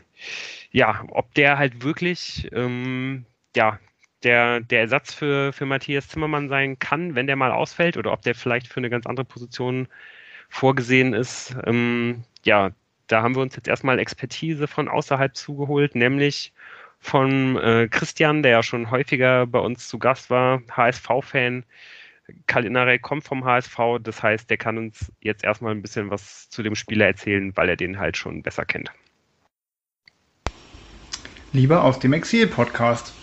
ja, 0.72 1.04
ob 1.10 1.34
der 1.36 1.58
halt 1.58 1.84
wirklich 1.84 2.50
ähm, 2.54 3.26
ja, 3.56 3.80
der, 4.28 4.60
der 4.60 4.82
Ersatz 4.82 5.14
für, 5.14 5.54
für 5.54 5.66
Matthias 5.66 6.10
Zimmermann 6.10 6.50
sein 6.50 6.78
kann, 6.78 7.16
wenn 7.16 7.28
der 7.28 7.38
mal 7.38 7.52
ausfällt, 7.52 7.96
oder 7.96 8.12
ob 8.12 8.22
der 8.24 8.36
vielleicht 8.36 8.68
für 8.68 8.78
eine 8.78 8.90
ganz 8.90 9.06
andere 9.06 9.26
Position 9.26 9.88
vorgesehen 10.50 11.14
ist. 11.14 11.56
Ähm, 11.66 12.24
ja, 12.44 12.72
da 13.08 13.24
haben 13.24 13.36
wir 13.36 13.42
uns 13.42 13.56
jetzt 13.56 13.70
erstmal 13.70 14.00
Expertise 14.00 14.68
von 14.68 14.90
außerhalb 14.90 15.36
zugeholt, 15.36 15.96
nämlich 15.96 16.52
von 17.00 17.58
äh, 17.58 17.88
Christian, 17.90 18.44
der 18.44 18.52
ja 18.52 18.64
schon 18.64 18.92
häufiger 18.92 19.48
bei 19.48 19.60
uns 19.60 19.88
zu 19.88 19.98
Gast 19.98 20.30
war, 20.30 20.62
HSV-Fan, 20.72 21.64
Kalinarek 22.48 23.02
kommt 23.02 23.24
vom 23.24 23.46
HSV, 23.46 23.78
das 24.02 24.22
heißt, 24.22 24.50
der 24.50 24.58
kann 24.58 24.78
uns 24.78 25.10
jetzt 25.22 25.46
erstmal 25.46 25.72
ein 25.72 25.82
bisschen 25.82 26.10
was 26.10 26.50
zu 26.50 26.64
dem 26.64 26.76
Spieler 26.76 27.06
erzählen, 27.06 27.56
weil 27.56 27.70
er 27.70 27.78
den 27.78 27.98
halt 27.98 28.18
schon 28.18 28.44
besser 28.44 28.66
kennt. 28.66 28.92
Lieber 31.54 31.86
aus 31.86 32.00
dem 32.00 32.12
Exil-Podcast. 32.12 33.14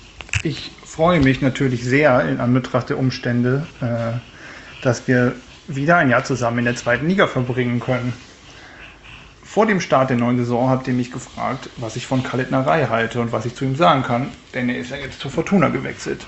Ich 0.44 0.72
freue 0.84 1.20
mich 1.20 1.40
natürlich 1.40 1.84
sehr 1.84 2.28
in 2.28 2.38
Anbetracht 2.38 2.90
der 2.90 2.98
Umstände, 2.98 3.66
äh, 3.80 4.18
dass 4.82 5.08
wir 5.08 5.34
wieder 5.68 5.96
ein 5.96 6.10
Jahr 6.10 6.22
zusammen 6.22 6.58
in 6.58 6.64
der 6.66 6.76
zweiten 6.76 7.08
Liga 7.08 7.26
verbringen 7.26 7.80
können. 7.80 8.12
Vor 9.42 9.64
dem 9.64 9.80
Start 9.80 10.10
der 10.10 10.18
neuen 10.18 10.36
Saison 10.36 10.68
habt 10.68 10.86
ihr 10.86 10.92
mich 10.92 11.10
gefragt, 11.10 11.70
was 11.78 11.96
ich 11.96 12.06
von 12.06 12.22
Khaled 12.22 12.50
Narei 12.50 12.88
halte 12.88 13.22
und 13.22 13.32
was 13.32 13.46
ich 13.46 13.54
zu 13.54 13.64
ihm 13.64 13.74
sagen 13.74 14.02
kann, 14.02 14.28
denn 14.52 14.68
er 14.68 14.76
ist 14.76 14.90
ja 14.90 14.98
jetzt 14.98 15.18
zur 15.18 15.30
Fortuna 15.30 15.70
gewechselt. 15.70 16.26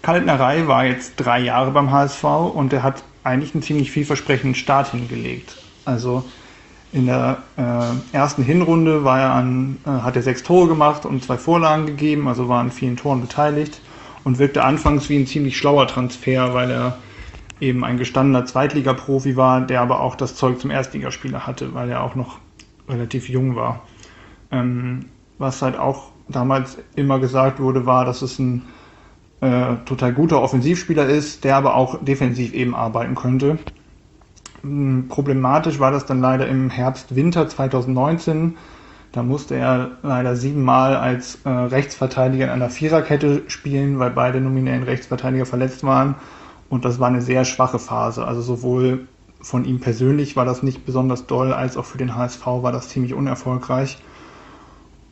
Khaled 0.00 0.24
Narei 0.24 0.66
war 0.66 0.86
jetzt 0.86 1.16
drei 1.16 1.40
Jahre 1.40 1.72
beim 1.72 1.90
HSV 1.90 2.24
und 2.24 2.72
er 2.72 2.82
hat 2.82 3.04
eigentlich 3.24 3.52
einen 3.54 3.62
ziemlich 3.62 3.90
vielversprechenden 3.90 4.54
Start 4.54 4.92
hingelegt. 4.92 5.54
Also 5.84 6.24
in 6.92 7.06
der 7.06 7.38
äh, 7.56 8.16
ersten 8.16 8.42
Hinrunde 8.42 9.04
war 9.04 9.20
er 9.20 9.30
an, 9.32 9.78
äh, 9.86 9.90
hat 9.90 10.16
er 10.16 10.22
sechs 10.22 10.42
Tore 10.42 10.68
gemacht 10.68 11.06
und 11.06 11.22
zwei 11.22 11.36
Vorlagen 11.38 11.86
gegeben, 11.86 12.26
also 12.26 12.48
war 12.48 12.60
an 12.60 12.72
vielen 12.72 12.96
Toren 12.96 13.20
beteiligt 13.20 13.80
und 14.24 14.38
wirkte 14.38 14.64
anfangs 14.64 15.08
wie 15.08 15.16
ein 15.16 15.26
ziemlich 15.26 15.56
schlauer 15.56 15.86
Transfer, 15.86 16.52
weil 16.52 16.70
er 16.70 16.98
eben 17.60 17.84
ein 17.84 17.98
gestandener 17.98 18.44
Zweitligaprofi 18.44 19.36
war, 19.36 19.60
der 19.60 19.80
aber 19.80 20.00
auch 20.00 20.16
das 20.16 20.34
Zeug 20.34 20.60
zum 20.60 20.70
Erstligaspieler 20.70 21.46
hatte, 21.46 21.74
weil 21.74 21.90
er 21.90 22.02
auch 22.02 22.14
noch 22.14 22.38
relativ 22.88 23.28
jung 23.28 23.54
war. 23.54 23.82
Ähm, 24.50 25.06
was 25.38 25.62
halt 25.62 25.78
auch 25.78 26.10
damals 26.28 26.78
immer 26.96 27.18
gesagt 27.18 27.60
wurde, 27.60 27.86
war, 27.86 28.04
dass 28.04 28.22
es 28.22 28.38
ein 28.38 28.62
äh, 29.40 29.76
total 29.84 30.12
guter 30.12 30.42
Offensivspieler 30.42 31.06
ist, 31.06 31.44
der 31.44 31.56
aber 31.56 31.76
auch 31.76 32.02
defensiv 32.04 32.52
eben 32.52 32.74
arbeiten 32.74 33.14
könnte. 33.14 33.58
Hm, 34.62 35.06
problematisch 35.08 35.80
war 35.80 35.90
das 35.90 36.06
dann 36.06 36.20
leider 36.20 36.46
im 36.48 36.70
Herbst, 36.70 37.14
Winter 37.16 37.48
2019. 37.48 38.56
Da 39.12 39.22
musste 39.22 39.56
er 39.56 39.92
leider 40.02 40.36
siebenmal 40.36 40.96
als 40.96 41.40
äh, 41.44 41.48
Rechtsverteidiger 41.48 42.44
in 42.44 42.50
einer 42.50 42.70
Viererkette 42.70 43.42
spielen, 43.48 43.98
weil 43.98 44.10
beide 44.10 44.40
nominellen 44.40 44.84
Rechtsverteidiger 44.84 45.46
verletzt 45.46 45.82
waren. 45.82 46.14
Und 46.68 46.84
das 46.84 47.00
war 47.00 47.08
eine 47.08 47.22
sehr 47.22 47.44
schwache 47.44 47.80
Phase. 47.80 48.24
Also 48.24 48.40
sowohl 48.40 49.08
von 49.40 49.64
ihm 49.64 49.80
persönlich 49.80 50.36
war 50.36 50.44
das 50.44 50.62
nicht 50.62 50.86
besonders 50.86 51.26
doll, 51.26 51.52
als 51.52 51.76
auch 51.76 51.84
für 51.84 51.98
den 51.98 52.14
HSV 52.14 52.46
war 52.46 52.70
das 52.70 52.88
ziemlich 52.88 53.14
unerfolgreich. 53.14 53.98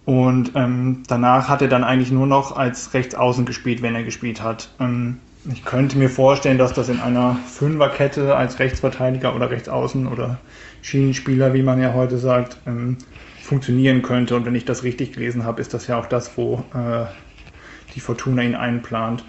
Und 0.05 0.53
ähm, 0.55 1.03
danach 1.09 1.49
hat 1.49 1.61
er 1.61 1.69
dann 1.69 1.85
eigentlich 1.85 2.13
nur 2.13 2.27
noch 2.27 2.57
als 2.57 2.95
Rechtsaußen 2.95 3.45
gespielt, 3.45 3.83
wenn 3.83 3.95
er 3.95 4.05
gespielt 4.05 4.43
hat. 4.43 4.71
Ähm, 4.81 5.19
ich 5.53 5.65
könnte 5.65 5.99
mir 5.99 6.11
vorstellen, 6.11 6.59
dass 6.59 6.73
das 6.73 6.89
in 6.89 7.01
einer 7.01 7.37
Fünferkette 7.47 8.37
als 8.37 8.59
Rechtsverteidiger 8.59 9.35
oder 9.35 9.51
Rechtsaußen 9.51 10.07
oder 10.07 10.39
Schienenspieler, 10.83 11.55
wie 11.55 11.63
man 11.63 11.81
ja 11.81 11.95
heute 11.95 12.19
sagt, 12.19 12.59
ähm, 12.67 12.99
funktionieren 13.43 14.03
könnte. 14.03 14.37
Und 14.37 14.47
wenn 14.47 14.55
ich 14.55 14.65
das 14.65 14.83
richtig 14.83 15.13
gelesen 15.13 15.45
habe, 15.45 15.61
ist 15.61 15.73
das 15.75 15.87
ja 15.87 15.99
auch 15.99 16.07
das, 16.07 16.37
wo 16.37 16.65
äh, 16.75 17.07
die 17.95 18.01
Fortuna 18.01 18.43
ihn 18.43 18.55
einplant. 18.55 19.25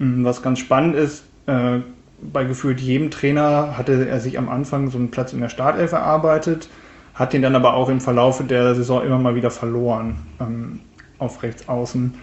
Ähm, 0.00 0.24
was 0.24 0.42
ganz 0.42 0.58
spannend 0.58 0.96
ist, 0.96 1.24
äh, 1.46 1.80
bei 2.20 2.44
gefühlt 2.44 2.80
jedem 2.80 3.10
Trainer 3.10 3.76
hatte 3.76 4.08
er 4.08 4.20
sich 4.20 4.38
am 4.38 4.48
Anfang 4.48 4.90
so 4.90 4.98
einen 4.98 5.10
Platz 5.10 5.32
in 5.32 5.40
der 5.40 5.50
Startelf 5.50 5.92
erarbeitet 5.92 6.68
hat 7.14 7.32
den 7.32 7.42
dann 7.42 7.54
aber 7.54 7.74
auch 7.74 7.88
im 7.88 8.00
Verlauf 8.00 8.42
der 8.46 8.74
Saison 8.74 9.04
immer 9.04 9.18
mal 9.18 9.34
wieder 9.34 9.50
verloren 9.50 10.16
ähm, 10.40 10.80
auf 11.18 11.42
rechts 11.42 11.68
außen. 11.68 12.14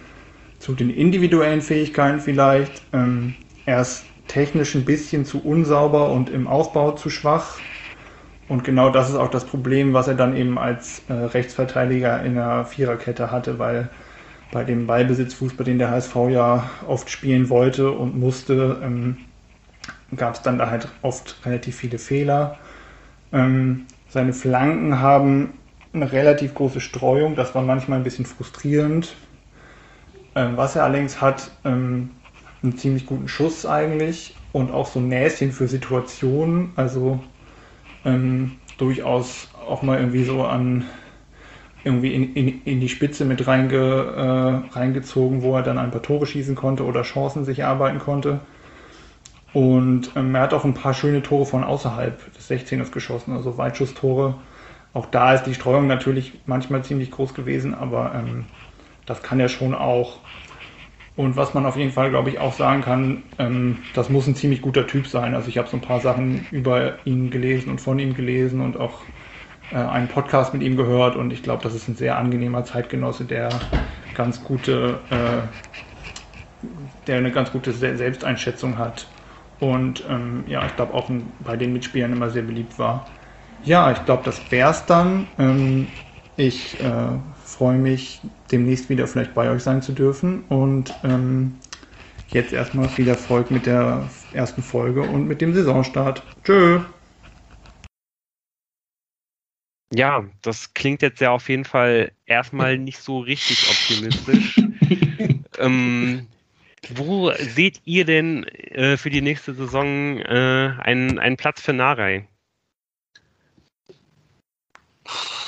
Zu 0.62 0.74
den 0.74 0.90
individuellen 0.90 1.60
Fähigkeiten 1.60 2.20
vielleicht. 2.20 2.82
Ähm, 2.92 3.34
er 3.66 3.80
ist 3.80 4.04
technisch 4.28 4.76
ein 4.76 4.84
bisschen 4.84 5.24
zu 5.24 5.44
unsauber 5.44 6.12
und 6.12 6.30
im 6.30 6.46
Aufbau 6.46 6.92
zu 6.92 7.10
schwach. 7.10 7.58
Und 8.46 8.62
genau 8.62 8.88
das 8.90 9.10
ist 9.10 9.16
auch 9.16 9.28
das 9.28 9.44
Problem, 9.44 9.92
was 9.92 10.06
er 10.06 10.14
dann 10.14 10.36
eben 10.36 10.58
als 10.58 11.02
äh, 11.08 11.14
Rechtsverteidiger 11.14 12.22
in 12.22 12.36
der 12.36 12.64
Viererkette 12.64 13.32
hatte, 13.32 13.58
weil 13.58 13.88
bei 14.52 14.62
dem 14.62 14.86
Ballbesitzfußball, 14.86 15.64
den 15.64 15.80
der 15.80 15.90
HSV 15.90 16.14
ja 16.30 16.70
oft 16.86 17.10
spielen 17.10 17.50
wollte 17.50 17.90
und 17.90 18.16
musste, 18.16 18.80
ähm, 18.84 19.16
gab 20.14 20.34
es 20.34 20.42
dann 20.42 20.58
da 20.58 20.70
halt 20.70 20.86
oft 21.02 21.44
relativ 21.44 21.74
viele 21.74 21.98
Fehler. 21.98 22.56
Ähm, 23.32 23.86
seine 24.08 24.32
Flanken 24.32 25.00
haben 25.00 25.54
eine 25.92 26.12
relativ 26.12 26.54
große 26.54 26.80
Streuung, 26.80 27.34
das 27.34 27.52
war 27.52 27.62
manchmal 27.62 27.98
ein 27.98 28.04
bisschen 28.04 28.26
frustrierend. 28.26 29.16
Ähm, 30.34 30.56
was 30.56 30.76
er 30.76 30.84
allerdings 30.84 31.20
hat, 31.20 31.50
ähm, 31.64 32.10
einen 32.62 32.76
ziemlich 32.78 33.06
guten 33.06 33.28
Schuss 33.28 33.66
eigentlich 33.66 34.34
und 34.52 34.70
auch 34.70 34.86
so 34.86 35.00
ein 35.00 35.08
Näschen 35.08 35.52
für 35.52 35.68
Situationen, 35.68 36.72
also 36.76 37.20
ähm, 38.04 38.52
durchaus 38.78 39.48
auch 39.68 39.82
mal 39.82 39.98
irgendwie 39.98 40.24
so 40.24 40.44
an 40.44 40.84
irgendwie 41.84 42.14
in, 42.14 42.34
in, 42.34 42.62
in 42.62 42.80
die 42.80 42.88
Spitze 42.88 43.24
mit 43.24 43.46
reinge, 43.46 43.76
äh, 43.76 44.74
reingezogen, 44.74 45.42
wo 45.42 45.56
er 45.56 45.62
dann 45.62 45.78
ein 45.78 45.90
paar 45.90 46.02
Tore 46.02 46.26
schießen 46.26 46.54
konnte 46.54 46.84
oder 46.84 47.02
Chancen 47.02 47.44
sich 47.44 47.58
erarbeiten 47.58 47.98
konnte. 47.98 48.40
Und 49.52 50.12
ähm, 50.16 50.34
er 50.34 50.42
hat 50.42 50.54
auch 50.54 50.64
ein 50.64 50.74
paar 50.74 50.94
schöne 50.94 51.22
Tore 51.22 51.44
von 51.44 51.64
außerhalb 51.64 52.34
des 52.34 52.50
16ers 52.50 52.90
geschossen, 52.90 53.34
also 53.34 53.58
Weitschusstore. 53.58 54.36
Auch 54.94 55.06
da 55.06 55.34
ist 55.34 55.44
die 55.44 55.54
Streuung 55.54 55.86
natürlich 55.86 56.40
manchmal 56.46 56.84
ziemlich 56.84 57.10
groß 57.10 57.34
gewesen, 57.34 57.74
aber 57.74 58.14
ähm, 58.14 58.46
das 59.06 59.22
kann 59.22 59.40
er 59.40 59.48
schon 59.48 59.74
auch. 59.74 60.18
Und 61.14 61.36
was 61.36 61.52
man 61.52 61.66
auf 61.66 61.76
jeden 61.76 61.92
Fall, 61.92 62.10
glaube 62.10 62.30
ich, 62.30 62.38
auch 62.38 62.54
sagen 62.54 62.82
kann, 62.82 63.22
ähm, 63.38 63.78
das 63.92 64.08
muss 64.08 64.26
ein 64.26 64.34
ziemlich 64.34 64.62
guter 64.62 64.86
Typ 64.86 65.06
sein. 65.06 65.34
Also 65.34 65.48
ich 65.48 65.58
habe 65.58 65.68
so 65.68 65.76
ein 65.76 65.82
paar 65.82 66.00
Sachen 66.00 66.46
über 66.50 67.04
ihn 67.04 67.30
gelesen 67.30 67.70
und 67.70 67.80
von 67.80 67.98
ihm 67.98 68.14
gelesen 68.14 68.60
und 68.60 68.78
auch 68.78 69.02
äh, 69.70 69.76
einen 69.76 70.08
Podcast 70.08 70.54
mit 70.54 70.62
ihm 70.62 70.76
gehört 70.76 71.16
und 71.16 71.32
ich 71.32 71.42
glaube, 71.42 71.62
das 71.62 71.74
ist 71.74 71.88
ein 71.88 71.96
sehr 71.96 72.16
angenehmer 72.16 72.64
Zeitgenosse, 72.64 73.24
der 73.24 73.50
ganz 74.14 74.42
gute, 74.44 75.00
äh, 75.10 76.66
der 77.06 77.18
eine 77.18 77.30
ganz 77.32 77.52
gute 77.52 77.72
Selbsteinschätzung 77.72 78.78
hat 78.78 79.06
und 79.58 80.04
ähm, 80.08 80.44
ja, 80.46 80.66
ich 80.66 80.76
glaube 80.76 80.94
auch 80.94 81.10
bei 81.40 81.56
den 81.56 81.72
Mitspielern 81.72 82.12
immer 82.12 82.30
sehr 82.30 82.42
beliebt 82.42 82.78
war. 82.78 83.06
Ja, 83.62 83.92
ich 83.92 84.04
glaube, 84.04 84.22
das 84.24 84.50
wär's 84.50 84.86
dann. 84.86 85.28
Ähm, 85.38 85.86
ich 86.36 86.80
äh, 86.80 87.18
freue 87.62 87.78
mich, 87.78 88.18
demnächst 88.50 88.88
wieder 88.88 89.06
vielleicht 89.06 89.34
bei 89.34 89.48
euch 89.48 89.62
sein 89.62 89.80
zu 89.82 89.92
dürfen 89.92 90.42
und 90.48 90.92
ähm, 91.04 91.54
jetzt 92.30 92.52
erstmal 92.52 92.88
viel 92.88 93.06
Erfolg 93.06 93.52
mit 93.52 93.66
der 93.66 94.10
ersten 94.32 94.64
Folge 94.64 95.02
und 95.02 95.28
mit 95.28 95.40
dem 95.40 95.54
Saisonstart. 95.54 96.24
Tschö! 96.42 96.80
Ja, 99.94 100.24
das 100.42 100.74
klingt 100.74 101.02
jetzt 101.02 101.20
ja 101.20 101.30
auf 101.30 101.48
jeden 101.48 101.64
Fall 101.64 102.10
erstmal 102.26 102.78
nicht 102.78 102.98
so 102.98 103.20
richtig 103.20 103.64
optimistisch. 103.70 104.56
ähm, 105.58 106.26
wo 106.96 107.30
seht 107.38 107.80
ihr 107.84 108.04
denn 108.04 108.42
äh, 108.42 108.96
für 108.96 109.10
die 109.10 109.22
nächste 109.22 109.54
Saison 109.54 110.18
äh, 110.18 110.72
einen, 110.80 111.20
einen 111.20 111.36
Platz 111.36 111.60
für 111.60 111.74
Narei? 111.74 112.26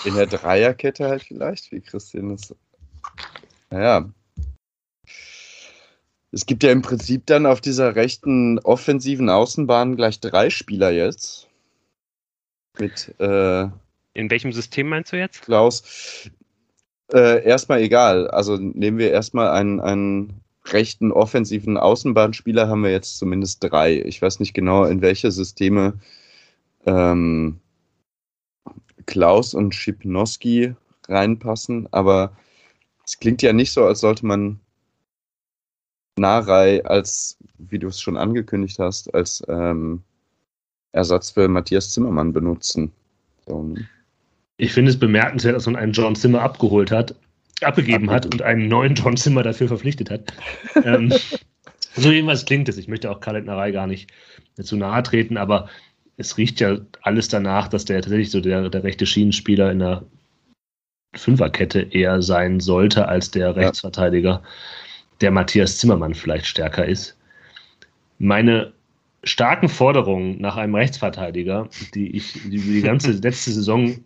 In 0.05 0.15
der 0.15 0.27
Dreierkette 0.27 1.09
halt 1.09 1.23
vielleicht, 1.23 1.73
wie 1.73 1.81
Christian 1.81 2.31
das. 2.31 2.55
Naja. 3.71 4.11
Es 6.31 6.47
gibt 6.47 6.63
ja 6.63 6.73
im 6.73 6.83
Prinzip 6.83 7.27
dann 7.27 7.47
auf 7.47 7.61
dieser 7.61 7.95
rechten 7.95 8.59
offensiven 8.59 9.31
Außenbahn 9.31 9.97
gleich 9.97 10.21
drei 10.21 10.51
Spieler 10.51 10.91
jetzt. 10.91 11.49
Mit 12.79 13.15
äh, 13.21 13.69
in 14.15 14.31
welchem 14.31 14.53
System 14.53 14.89
meinst 14.89 15.13
du 15.13 15.17
jetzt? 15.17 15.43
Klaus. 15.43 16.31
Äh, 17.13 17.45
erstmal 17.45 17.81
egal. 17.81 18.29
Also 18.29 18.57
nehmen 18.57 18.99
wir 18.99 19.11
erstmal 19.11 19.51
einen, 19.51 19.81
einen 19.81 20.41
rechten 20.67 21.13
offensiven 21.13 21.77
Außenbahnspieler, 21.77 22.69
haben 22.69 22.83
wir 22.83 22.91
jetzt 22.91 23.19
zumindest 23.19 23.63
drei. 23.63 24.01
Ich 24.01 24.23
weiß 24.23 24.41
nicht 24.41 24.55
genau, 24.55 24.85
in 24.85 25.03
welche 25.03 25.31
Systeme 25.31 25.95
ähm, 26.87 27.61
Klaus 29.07 29.55
und 29.55 29.75
Schipnowski 29.75 30.75
reinpassen, 31.09 31.89
aber 31.93 32.37
es 33.05 33.19
klingt 33.19 33.43
ja 33.43 33.53
nicht 33.53 33.73
so, 33.73 33.85
als 33.85 34.01
sollte 34.01 34.27
man 34.27 34.61
Narei 36.17 36.85
als, 36.85 37.37
wie 37.59 37.79
du 37.79 37.89
es 37.89 38.01
schon 38.01 38.17
angekündigt 38.17 38.79
hast, 38.79 39.13
als 39.15 39.43
ähm, 39.49 40.03
Ersatz 40.93 41.31
für 41.31 41.49
Matthias 41.49 41.91
Zimmermann 41.91 42.33
benutzen. 42.33 42.93
So. 43.47 43.63
Ne? 43.65 43.89
Ich 44.57 44.73
finde 44.73 44.93
es 44.93 44.99
bemerkenswert, 44.99 45.57
dass 45.57 45.67
man 45.67 45.77
einen 45.77 45.93
John 45.93 46.15
Zimmer 46.15 46.43
abgeholt 46.43 46.93
hat, 46.93 47.17
abgegeben 47.63 48.11
hat 48.11 48.27
und 48.27 48.43
einen 48.43 48.69
neuen 48.69 48.95
John 48.95 49.17
Zimmer 49.17 49.43
dafür 49.43 49.67
verpflichtet 49.67 50.11
hat. 50.11 50.33
ähm, 50.85 51.13
so 51.97 52.11
jedenfalls 52.11 52.45
klingt 52.45 52.69
es. 52.69 52.79
Ich 52.79 52.89
möchte 52.89 53.11
auch 53.11 53.21
Khaled 53.21 53.45
Narei 53.45 53.73
gar 53.73 53.89
nicht 53.89 54.13
zu 54.63 54.77
nahe 54.77 55.03
treten, 55.03 55.37
aber 55.37 55.69
es 56.17 56.37
riecht 56.39 56.61
ja 56.61 56.79
alles 57.03 57.29
danach, 57.29 57.69
dass 57.69 57.85
der 57.85 58.01
tatsächlich 58.01 58.31
so 58.31 58.41
der, 58.41 58.69
der 58.69 58.85
rechte 58.85 59.07
Schienenspieler 59.07 59.71
in 59.71 59.81
der 59.81 60.05
Fünferkette 61.15 61.81
eher 61.81 62.23
sein 62.23 62.61
sollte 62.61 63.09
als 63.09 63.31
der 63.31 63.55
Rechtsverteidiger, 63.55 64.43
der 65.21 65.31
Matthias 65.31 65.79
Zimmermann 65.79 66.15
vielleicht 66.15 66.47
stärker 66.47 66.87
ist. 66.87 67.17
Meine 68.19 68.73
starken 69.23 69.69
Forderungen 69.69 70.41
nach 70.41 70.57
einem 70.57 70.75
Rechtsverteidiger, 70.75 71.69
die 71.95 72.17
ich 72.17 72.33
die, 72.33 72.59
die 72.59 72.83
ganze 72.83 73.13
letzte 73.23 73.53
Saison 73.53 73.97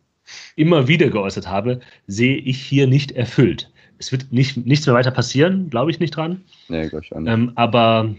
immer 0.56 0.88
wieder 0.88 1.09
geäußert 1.09 1.48
habe, 1.48 1.80
sehe 2.06 2.36
ich 2.36 2.61
hier 2.61 2.86
nicht 2.86 3.12
erfüllt. 3.12 3.70
Es 3.98 4.12
wird 4.12 4.30
nicht, 4.32 4.56
nichts 4.66 4.86
mehr 4.86 4.94
weiter 4.94 5.11
passieren, 5.11 5.70
glaube 5.70 5.90
ich 5.90 5.98
nicht 5.98 6.14
dran. 6.14 6.42
Nee, 6.68 6.86
ich 6.86 6.92
nicht. 6.92 7.12
Ähm, 7.12 7.52
aber 7.56 8.14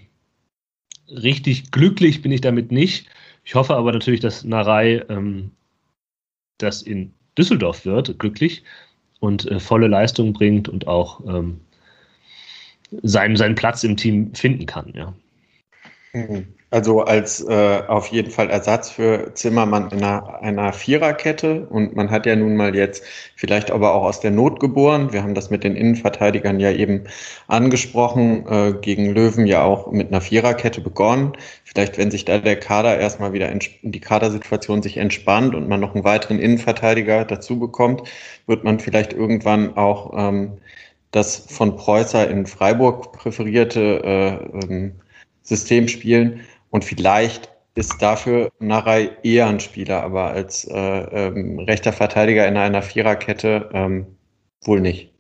richtig 1.07 1.71
glücklich 1.71 2.21
bin 2.21 2.31
ich 2.31 2.41
damit 2.41 2.71
nicht. 2.71 3.07
Ich 3.49 3.55
hoffe 3.55 3.75
aber 3.75 3.91
natürlich, 3.91 4.19
dass 4.19 4.43
Narei 4.43 5.03
ähm, 5.09 5.49
das 6.59 6.83
in 6.83 7.15
Düsseldorf 7.35 7.83
wird, 7.83 8.19
glücklich 8.19 8.63
und 9.21 9.49
äh, 9.49 9.59
volle 9.59 9.87
Leistung 9.87 10.33
bringt 10.33 10.69
und 10.69 10.85
auch 10.85 11.19
ähm, 11.25 11.59
seinen, 13.01 13.35
seinen 13.37 13.55
Platz 13.55 13.83
im 13.83 13.97
Team 13.97 14.35
finden 14.35 14.67
kann. 14.67 14.93
Ja. 14.95 15.15
Mhm. 16.13 16.55
Also 16.71 17.01
als 17.01 17.41
äh, 17.47 17.81
auf 17.87 18.07
jeden 18.07 18.29
Fall 18.29 18.49
Ersatz 18.51 18.91
für 18.91 19.33
Zimmermann 19.33 19.89
in 19.89 20.03
einer, 20.03 20.39
einer 20.41 20.71
Viererkette. 20.71 21.65
Und 21.67 21.95
man 21.95 22.11
hat 22.11 22.27
ja 22.27 22.35
nun 22.35 22.55
mal 22.55 22.75
jetzt 22.75 23.03
vielleicht 23.35 23.71
aber 23.71 23.93
auch 23.95 24.03
aus 24.03 24.19
der 24.19 24.29
Not 24.29 24.59
geboren. 24.59 25.11
Wir 25.11 25.23
haben 25.23 25.33
das 25.33 25.49
mit 25.49 25.63
den 25.63 25.75
Innenverteidigern 25.75 26.59
ja 26.59 26.71
eben 26.71 27.05
angesprochen, 27.47 28.45
äh, 28.47 28.73
gegen 28.79 29.13
Löwen 29.13 29.47
ja 29.47 29.63
auch 29.63 29.91
mit 29.91 30.09
einer 30.09 30.21
Viererkette 30.21 30.81
begonnen. 30.81 31.33
Vielleicht, 31.63 31.97
wenn 31.97 32.11
sich 32.11 32.25
da 32.25 32.37
der 32.37 32.59
Kader 32.59 32.99
erstmal 32.99 33.33
wieder 33.33 33.51
die 33.81 33.99
Kadersituation 33.99 34.83
sich 34.83 34.97
entspannt 34.97 35.55
und 35.55 35.67
man 35.67 35.79
noch 35.79 35.95
einen 35.95 36.03
weiteren 36.03 36.39
Innenverteidiger 36.39 37.25
dazu 37.25 37.57
bekommt, 37.59 38.03
wird 38.45 38.63
man 38.63 38.79
vielleicht 38.79 39.13
irgendwann 39.13 39.75
auch 39.75 40.13
ähm, 40.15 40.59
das 41.11 41.37
von 41.49 41.75
Preußer 41.75 42.29
in 42.29 42.45
Freiburg 42.45 43.11
präferierte 43.13 44.03
äh, 44.03 44.65
ähm, 44.65 44.93
System 45.49 45.87
spielen. 45.87 46.41
Und 46.69 46.85
vielleicht 46.85 47.49
ist 47.75 48.01
dafür 48.01 48.51
Narei 48.59 49.11
eher 49.23 49.47
ein 49.47 49.59
Spieler, 49.59 50.03
aber 50.03 50.31
als 50.31 50.65
äh, 50.65 50.73
ähm, 50.77 51.59
rechter 51.59 51.93
Verteidiger 51.93 52.47
in 52.47 52.57
einer 52.57 52.81
Viererkette 52.81 53.69
ähm, 53.73 54.05
wohl 54.63 54.81
nicht. 54.81 55.11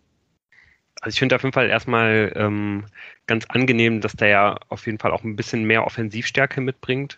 Also 1.01 1.15
ich 1.15 1.19
finde 1.19 1.35
auf 1.35 1.43
jeden 1.43 1.53
Fall 1.53 1.69
erstmal 1.69 2.33
ähm, 2.35 2.85
ganz 3.25 3.45
angenehm, 3.45 4.01
dass 4.01 4.13
der 4.13 4.27
ja 4.27 4.57
auf 4.67 4.85
jeden 4.85 4.99
Fall 4.99 5.11
auch 5.11 5.23
ein 5.23 5.35
bisschen 5.35 5.63
mehr 5.63 5.85
Offensivstärke 5.85 6.59
mitbringt. 6.61 7.17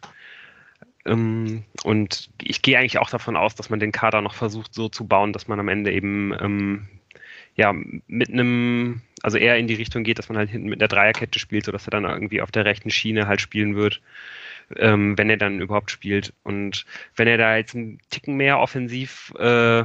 Ähm, 1.06 1.64
und 1.84 2.30
ich 2.42 2.62
gehe 2.62 2.78
eigentlich 2.78 3.00
auch 3.00 3.10
davon 3.10 3.36
aus, 3.36 3.56
dass 3.56 3.70
man 3.70 3.80
den 3.80 3.92
Kader 3.92 4.22
noch 4.22 4.36
versucht 4.36 4.74
so 4.74 4.88
zu 4.90 5.08
bauen, 5.08 5.34
dass 5.34 5.48
man 5.48 5.60
am 5.60 5.68
Ende 5.68 5.92
eben 5.92 6.34
ähm, 6.40 6.88
ja 7.62 7.74
mit 8.08 8.30
einem 8.30 9.02
also 9.24 9.38
eher 9.38 9.58
in 9.58 9.68
die 9.68 9.76
Richtung 9.76 10.04
geht, 10.04 10.20
dass 10.20 10.30
man 10.30 10.38
halt 10.38 10.50
hinten 10.50 10.70
mit 10.70 10.82
einer 10.82 10.88
Dreierkette 10.88 11.40
spielt, 11.40 11.66
sodass 11.66 11.88
er 11.88 11.92
dann 11.92 12.06
irgendwie 12.06 12.42
auf 12.42 12.52
der 12.52 12.66
rechten 12.66 12.90
Schiene 12.90 13.28
halt 13.28 13.42
spielen 13.42 13.76
wird, 13.76 14.02
ähm, 14.78 15.18
wenn 15.18 15.30
er 15.30 15.38
dann 15.38 15.62
überhaupt 15.62 15.92
spielt. 15.92 16.34
Und 16.44 16.86
wenn 17.16 17.28
er 17.28 17.38
da 17.38 17.56
jetzt 17.56 17.76
einen 17.76 18.00
Ticken 18.10 18.36
mehr 18.36 18.60
offensiv 18.60 19.32
äh, 19.38 19.84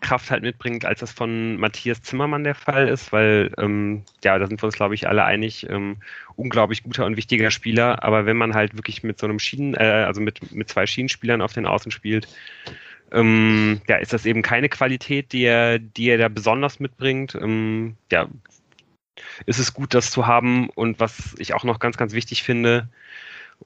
Kraft 0.00 0.30
halt 0.30 0.42
mitbringt, 0.42 0.84
als 0.84 1.00
das 1.00 1.10
von 1.10 1.56
Matthias 1.56 2.02
Zimmermann 2.02 2.44
der 2.44 2.54
Fall 2.54 2.88
ist, 2.88 3.12
weil 3.12 3.52
ähm, 3.58 4.04
ja, 4.22 4.38
da 4.38 4.46
sind 4.46 4.62
wir 4.62 4.66
uns, 4.66 4.76
glaube 4.76 4.94
ich, 4.94 5.08
alle 5.08 5.24
einig, 5.24 5.68
ähm, 5.68 5.96
unglaublich 6.36 6.84
guter 6.84 7.04
und 7.04 7.16
wichtiger 7.16 7.50
Spieler, 7.50 8.04
aber 8.04 8.24
wenn 8.26 8.36
man 8.36 8.54
halt 8.54 8.76
wirklich 8.76 9.02
mit 9.02 9.18
so 9.18 9.26
einem 9.26 9.40
Schienen, 9.40 9.74
äh, 9.74 10.04
also 10.06 10.20
mit, 10.20 10.52
mit 10.52 10.68
zwei 10.68 10.86
Schienenspielern 10.86 11.42
auf 11.42 11.52
den 11.52 11.66
Außen 11.66 11.90
spielt, 11.90 12.28
ähm, 13.12 13.80
ja, 13.88 13.96
ist 13.96 14.12
das 14.12 14.26
eben 14.26 14.42
keine 14.42 14.68
Qualität, 14.68 15.32
die 15.32 15.44
er, 15.44 15.78
die 15.78 16.08
er 16.08 16.18
da 16.18 16.28
besonders 16.28 16.80
mitbringt. 16.80 17.34
Ähm, 17.34 17.96
ja, 18.10 18.28
ist 19.46 19.58
es 19.58 19.74
gut, 19.74 19.94
das 19.94 20.10
zu 20.10 20.26
haben. 20.26 20.70
Und 20.70 21.00
was 21.00 21.34
ich 21.38 21.54
auch 21.54 21.64
noch 21.64 21.78
ganz, 21.78 21.96
ganz 21.96 22.12
wichtig 22.12 22.42
finde, 22.42 22.88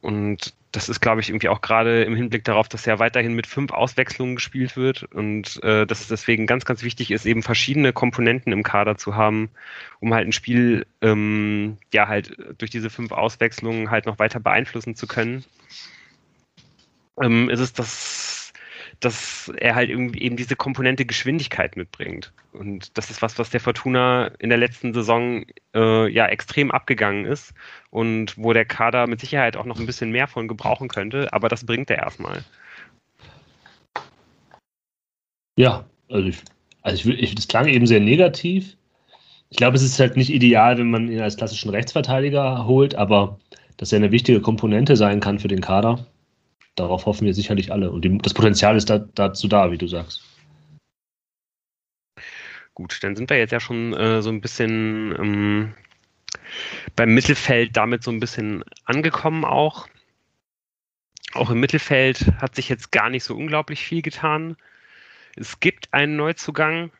und 0.03 0.55
das 0.73 0.89
ist, 0.89 1.01
glaube 1.01 1.21
ich, 1.21 1.31
irgendwie 1.31 1.49
auch 1.49 1.63
gerade 1.63 2.05
im 2.05 2.15
Hinblick 2.15 2.45
darauf, 2.45 2.69
dass 2.69 2.85
ja 2.85 2.99
weiterhin 2.99 3.35
mit 3.35 3.47
fünf 3.47 3.73
Auswechslungen 3.73 4.35
gespielt 4.35 4.77
wird 4.77 5.05
und 5.05 5.63
äh, 5.63 5.87
dass 5.87 6.01
es 6.03 6.09
deswegen 6.09 6.47
ganz, 6.47 6.67
ganz 6.67 6.83
wichtig 6.83 7.11
ist, 7.11 7.25
eben 7.25 7.43
verschiedene 7.43 7.95
Komponenten 7.95 8.53
im 8.53 8.63
Kader 8.63 8.99
zu 8.99 9.15
haben, 9.15 9.49
um 10.01 10.13
halt 10.13 10.29
ein 10.29 10.33
Spiel 10.33 10.87
ähm, 11.01 11.79
ja 11.95 12.09
halt 12.09 12.37
durch 12.59 12.71
diese 12.71 12.91
fünf 12.91 13.13
Auswechslungen 13.13 13.91
halt 13.91 14.05
noch 14.05 14.19
weiter 14.19 14.39
beeinflussen 14.39 14.97
zu 14.97 15.07
können. 15.07 15.45
Ähm, 17.19 17.49
ist 17.49 17.61
es 17.61 17.73
das 17.73 18.26
dass 19.01 19.53
er 19.59 19.75
halt 19.75 19.91
eben 19.91 20.37
diese 20.37 20.57
Komponente 20.57 21.05
Geschwindigkeit 21.05 21.77
mitbringt. 21.77 22.33
Und 22.53 22.97
das 22.97 23.11
ist 23.11 23.23
was, 23.23 23.39
was 23.39 23.51
der 23.51 23.61
Fortuna 23.61 24.29
in 24.39 24.49
der 24.49 24.59
letzten 24.59 24.95
Saison 24.95 25.45
äh, 25.75 26.11
ja 26.11 26.27
extrem 26.27 26.71
abgegangen 26.71 27.27
ist 27.27 27.53
und 27.91 28.37
wo 28.39 28.53
der 28.53 28.65
Kader 28.65 29.07
mit 29.07 29.21
Sicherheit 29.21 29.57
auch 29.57 29.67
noch 29.67 29.79
ein 29.79 29.87
bisschen 29.87 30.11
mehr 30.11 30.27
von 30.27 30.49
gebrauchen 30.49 30.89
könnte, 30.89 31.33
aber 31.33 31.49
das 31.49 31.65
bringt 31.65 31.91
er 31.91 31.99
erstmal. 31.99 32.45
Ja, 35.59 35.85
also 36.09 36.29
ich, 36.29 36.39
also 36.83 37.11
ich, 37.11 37.23
ich, 37.23 37.35
das 37.35 37.49
klang 37.49 37.67
eben 37.67 37.87
sehr 37.87 38.01
negativ. 38.01 38.77
Ich 39.51 39.59
glaube, 39.59 39.77
es 39.77 39.83
ist 39.83 40.01
halt 40.01 40.17
nicht 40.17 40.31
ideal, 40.31 40.79
wenn 40.79 40.91
man 40.91 41.11
ihn 41.11 41.21
als 41.21 41.37
klassischen 41.37 41.71
Rechtsverteidiger 41.71 42.67
holt, 42.67 42.95
aber 42.95 43.39
dass 43.77 43.93
er 43.93 43.97
eine 43.97 44.11
wichtige 44.11 44.41
Komponente 44.41 44.97
sein 44.97 45.21
kann 45.21 45.39
für 45.39 45.49
den 45.49 45.61
Kader 45.61 46.07
darauf 46.77 47.07
hoffen 47.07 47.27
wir 47.27 47.35
sicherlich 47.35 47.72
alle. 47.72 47.91
Und 47.91 48.05
die, 48.05 48.16
das 48.18 48.35
Potenzial 48.35 48.77
ist 48.77 48.89
da, 48.89 48.99
dazu 48.99 49.49
da, 49.49 49.70
wie 49.72 49.79
du 49.79 49.89
sagst. 49.89 50.22
Gut, 52.74 53.03
dann 53.03 53.16
sind 53.16 53.31
wir 53.31 53.39
jetzt 53.39 53.53
ja 53.53 53.61
schon 53.61 53.95
äh, 53.95 54.20
so 54.20 54.31
ein 54.31 54.43
bisschen 54.43 55.14
ähm, 55.18 55.74
beim 56.95 57.14
Mittelfeld 57.14 57.77
damit 57.77 58.03
so 58.03 58.11
ein 58.11 58.20
bisschen 58.20 58.64
angekommen 58.85 59.45
auch. 59.45 59.89
Auch 61.33 61.51
im 61.51 61.59
Mittelfeld 61.59 62.33
hat 62.41 62.55
sich 62.55 62.68
jetzt 62.68 62.93
gar 62.93 63.11
nicht 63.11 63.24
so 63.24 63.35
unglaublich 63.35 63.85
viel 63.85 64.03
getan. 64.03 64.57
Es 65.37 65.61
gibt 65.61 65.93
einen 65.93 66.16
Neuzugang, 66.16 66.91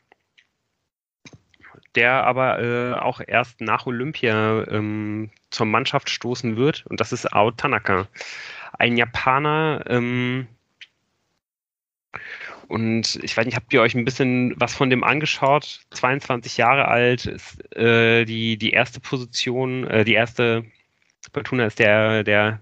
der 1.95 2.24
aber 2.24 2.59
äh, 2.59 2.93
auch 2.95 3.20
erst 3.27 3.61
nach 3.61 3.87
Olympia 3.87 4.66
ähm, 4.68 5.31
zur 5.51 5.66
Mannschaft 5.66 6.11
stoßen 6.11 6.57
wird. 6.57 6.85
Und 6.87 7.01
das 7.01 7.12
ist 7.12 7.33
Ao 7.33 7.51
Tanaka 7.51 8.09
ein 8.79 8.97
Japaner. 8.97 9.85
Ähm, 9.89 10.47
und 12.68 13.16
ich 13.22 13.37
weiß 13.37 13.47
nicht, 13.47 13.57
habt 13.57 13.72
ihr 13.72 13.81
euch 13.81 13.95
ein 13.95 14.05
bisschen 14.05 14.55
was 14.57 14.74
von 14.74 14.91
dem 14.91 15.05
angeschaut? 15.05 15.81
22 15.91 16.57
Jahre 16.57 16.89
alt, 16.89 17.27
ist 17.27 17.77
äh, 17.77 18.24
die, 18.24 18.57
die 18.57 18.70
erste 18.70 19.01
Position, 19.01 19.87
äh, 19.87 20.05
die 20.05 20.14
erste 20.14 20.64
Fortuna 21.33 21.66
ist 21.66 21.79
der, 21.79 22.24
der 22.24 22.61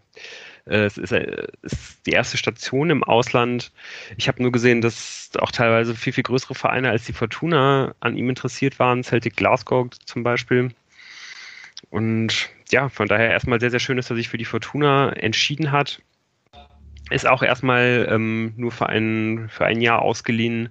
äh, 0.66 0.86
ist, 0.86 1.12
äh, 1.12 1.46
ist, 1.62 2.06
die 2.06 2.12
erste 2.12 2.36
Station 2.36 2.90
im 2.90 3.04
Ausland. 3.04 3.72
Ich 4.16 4.28
habe 4.28 4.42
nur 4.42 4.52
gesehen, 4.52 4.80
dass 4.80 5.30
auch 5.38 5.50
teilweise 5.50 5.94
viel, 5.94 6.12
viel 6.12 6.24
größere 6.24 6.54
Vereine 6.54 6.90
als 6.90 7.04
die 7.04 7.12
Fortuna 7.12 7.94
an 8.00 8.16
ihm 8.16 8.28
interessiert 8.28 8.78
waren, 8.78 9.02
Celtic 9.02 9.36
Glasgow 9.36 9.88
zum 10.04 10.22
Beispiel. 10.22 10.70
Und 11.95 12.51
ja, 12.72 12.88
von 12.88 13.07
daher 13.07 13.30
erstmal 13.30 13.61
sehr, 13.61 13.70
sehr 13.70 13.78
schön, 13.78 13.97
dass 13.97 14.11
er 14.11 14.16
sich 14.16 14.28
für 14.28 14.36
die 14.36 14.45
Fortuna 14.45 15.12
entschieden 15.12 15.70
hat. 15.70 16.03
Ist 17.09 17.24
auch 17.24 17.40
erstmal 17.40 18.09
ähm, 18.11 18.53
nur 18.57 18.72
für 18.72 18.88
ein, 18.88 19.49
für 19.49 19.64
ein 19.64 19.80
Jahr 19.80 20.03
ausgeliehen. 20.03 20.70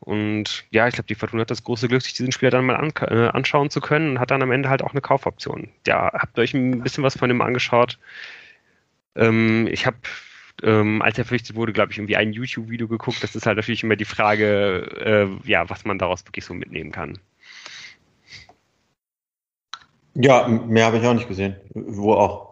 Und 0.00 0.66
ja, 0.68 0.86
ich 0.86 0.92
glaube, 0.92 1.06
die 1.06 1.14
Fortuna 1.14 1.40
hat 1.40 1.50
das 1.50 1.64
große 1.64 1.88
Glück, 1.88 2.02
sich 2.02 2.12
diesen 2.12 2.30
Spieler 2.30 2.50
dann 2.50 2.66
mal 2.66 2.76
an, 2.76 2.92
äh, 3.08 3.28
anschauen 3.28 3.70
zu 3.70 3.80
können 3.80 4.10
und 4.10 4.20
hat 4.20 4.30
dann 4.30 4.42
am 4.42 4.50
Ende 4.50 4.68
halt 4.68 4.82
auch 4.82 4.90
eine 4.90 5.00
Kaufoption. 5.00 5.70
Ja, 5.86 6.12
habt 6.12 6.36
ihr 6.36 6.42
euch 6.42 6.52
ein 6.52 6.82
bisschen 6.82 7.02
was 7.02 7.16
von 7.16 7.30
dem 7.30 7.40
angeschaut? 7.40 7.98
Ähm, 9.16 9.66
ich 9.70 9.86
habe, 9.86 9.96
ähm, 10.62 11.00
als 11.00 11.16
er 11.16 11.24
verpflichtet 11.24 11.56
wurde, 11.56 11.72
glaube 11.72 11.92
ich, 11.92 11.96
irgendwie 11.96 12.16
ein 12.16 12.34
YouTube-Video 12.34 12.86
geguckt. 12.86 13.22
Das 13.22 13.34
ist 13.34 13.46
halt 13.46 13.56
natürlich 13.56 13.82
immer 13.82 13.96
die 13.96 14.04
Frage, 14.04 15.38
äh, 15.42 15.48
ja, 15.48 15.70
was 15.70 15.86
man 15.86 15.98
daraus 15.98 16.26
wirklich 16.26 16.44
so 16.44 16.52
mitnehmen 16.52 16.92
kann. 16.92 17.18
Ja, 20.20 20.48
mehr 20.48 20.84
habe 20.86 20.98
ich 20.98 21.06
auch 21.06 21.14
nicht 21.14 21.28
gesehen. 21.28 21.56
Wo 21.74 22.14
auch. 22.14 22.48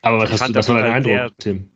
Aber 0.00 0.18
was 0.18 0.32
hast 0.32 0.48
du, 0.48 0.52
das 0.52 0.68
war 0.68 0.80
dein 0.80 0.92
Eindruck, 0.92 1.38
Tim? 1.38 1.70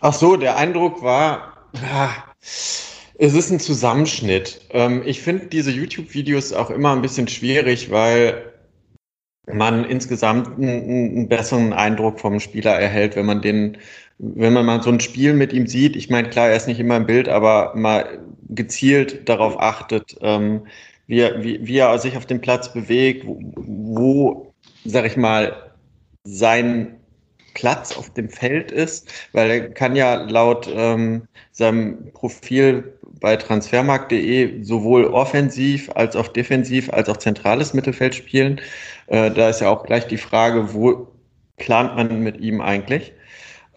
Ach 0.00 0.12
so, 0.12 0.36
der 0.36 0.56
Eindruck 0.56 1.02
war, 1.02 1.68
ah, 1.76 2.10
es 2.40 3.34
ist 3.34 3.52
ein 3.52 3.60
Zusammenschnitt. 3.60 4.62
Ähm, 4.70 5.02
ich 5.06 5.22
finde 5.22 5.46
diese 5.46 5.70
YouTube-Videos 5.70 6.52
auch 6.52 6.70
immer 6.70 6.92
ein 6.92 7.02
bisschen 7.02 7.28
schwierig, 7.28 7.92
weil 7.92 8.52
man 9.46 9.84
insgesamt 9.84 10.58
einen, 10.58 10.82
einen, 10.82 11.28
besseren 11.28 11.72
Eindruck 11.72 12.18
vom 12.18 12.40
Spieler 12.40 12.72
erhält, 12.72 13.14
wenn 13.14 13.26
man 13.26 13.42
den, 13.42 13.78
wenn 14.18 14.52
man 14.52 14.66
mal 14.66 14.82
so 14.82 14.90
ein 14.90 14.98
Spiel 14.98 15.34
mit 15.34 15.52
ihm 15.52 15.68
sieht. 15.68 15.94
Ich 15.94 16.10
meine, 16.10 16.30
klar, 16.30 16.48
er 16.48 16.56
ist 16.56 16.66
nicht 16.66 16.80
immer 16.80 16.96
im 16.96 17.06
Bild, 17.06 17.28
aber 17.28 17.74
mal 17.76 18.18
gezielt 18.48 19.28
darauf 19.28 19.60
achtet, 19.60 20.16
ähm, 20.20 20.66
wie, 21.06 21.20
er, 21.20 21.42
wie, 21.42 21.66
wie 21.66 21.78
er 21.78 21.98
sich 21.98 22.16
auf 22.16 22.26
dem 22.26 22.40
Platz 22.40 22.72
bewegt, 22.72 23.26
wo, 23.26 23.40
wo 23.56 24.52
sag 24.84 25.04
ich 25.06 25.16
mal, 25.16 25.72
sein 26.24 26.98
Platz 27.54 27.96
auf 27.96 28.10
dem 28.10 28.28
Feld 28.28 28.70
ist, 28.70 29.12
weil 29.32 29.50
er 29.50 29.70
kann 29.70 29.94
ja 29.94 30.22
laut 30.22 30.68
ähm, 30.72 31.28
seinem 31.50 32.12
Profil 32.12 32.98
bei 33.20 33.36
transfermarkt.de 33.36 34.62
sowohl 34.62 35.04
offensiv 35.04 35.90
als 35.94 36.16
auch 36.16 36.28
defensiv 36.28 36.90
als 36.92 37.08
auch 37.08 37.18
zentrales 37.18 37.74
Mittelfeld 37.74 38.14
spielen. 38.14 38.60
Äh, 39.08 39.30
da 39.30 39.50
ist 39.50 39.60
ja 39.60 39.68
auch 39.68 39.84
gleich 39.84 40.06
die 40.06 40.16
Frage, 40.16 40.72
wo 40.72 41.08
plant 41.58 41.94
man 41.96 42.22
mit 42.22 42.40
ihm 42.40 42.60
eigentlich? 42.60 43.12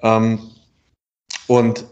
Ähm, 0.01 0.39
und 1.47 1.86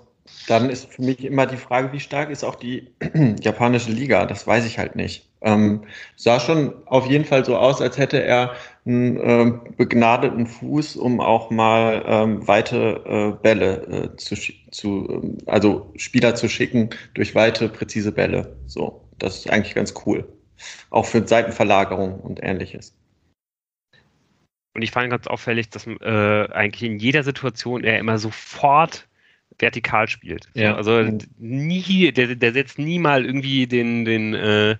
dann 0.47 0.69
ist 0.69 0.91
für 0.91 1.01
mich 1.01 1.23
immer 1.23 1.45
die 1.45 1.57
Frage, 1.57 1.91
wie 1.93 1.99
stark 1.99 2.29
ist 2.29 2.43
auch 2.43 2.55
die 2.55 2.91
japanische 3.41 3.91
Liga? 3.91 4.25
Das 4.25 4.45
weiß 4.45 4.65
ich 4.65 4.79
halt 4.79 4.95
nicht. 4.95 5.29
Ähm, 5.41 5.83
sah 6.15 6.39
schon 6.39 6.73
auf 6.85 7.07
jeden 7.07 7.25
Fall 7.25 7.43
so 7.43 7.57
aus, 7.57 7.81
als 7.81 7.97
hätte 7.97 8.23
er 8.23 8.55
einen 8.85 9.17
ähm, 9.21 9.61
begnadeten 9.77 10.47
Fuß, 10.47 10.95
um 10.95 11.19
auch 11.19 11.49
mal 11.49 12.03
ähm, 12.05 12.47
weite 12.47 13.03
äh, 13.05 13.41
Bälle 13.41 14.13
äh, 14.13 14.15
zu, 14.17 14.35
zu 14.71 15.07
ähm, 15.09 15.37
also 15.45 15.91
Spieler 15.97 16.35
zu 16.35 16.47
schicken 16.49 16.89
durch 17.13 17.35
weite, 17.35 17.69
präzise 17.69 18.11
Bälle. 18.11 18.55
So, 18.67 19.01
das 19.19 19.37
ist 19.37 19.49
eigentlich 19.49 19.75
ganz 19.75 19.93
cool. 20.05 20.27
Auch 20.89 21.05
für 21.05 21.25
Seitenverlagerung 21.25 22.19
und 22.19 22.41
ähnliches. 22.41 22.95
Und 24.75 24.81
ich 24.81 24.91
fand 24.91 25.09
ganz 25.09 25.27
auffällig, 25.27 25.69
dass 25.69 25.85
äh, 25.85 26.47
eigentlich 26.51 26.89
in 26.89 26.97
jeder 26.97 27.23
Situation 27.23 27.83
er 27.83 27.99
immer 27.99 28.17
sofort 28.17 29.07
vertikal 29.63 30.07
spielt. 30.09 30.49
Ja. 30.53 30.75
Also 30.75 31.01
nie, 31.39 32.11
der, 32.11 32.35
der 32.35 32.51
setzt 32.51 32.77
nie 32.77 32.99
mal 32.99 33.25
irgendwie 33.25 33.65
den, 33.65 34.03
den, 34.03 34.33
äh, 34.33 34.75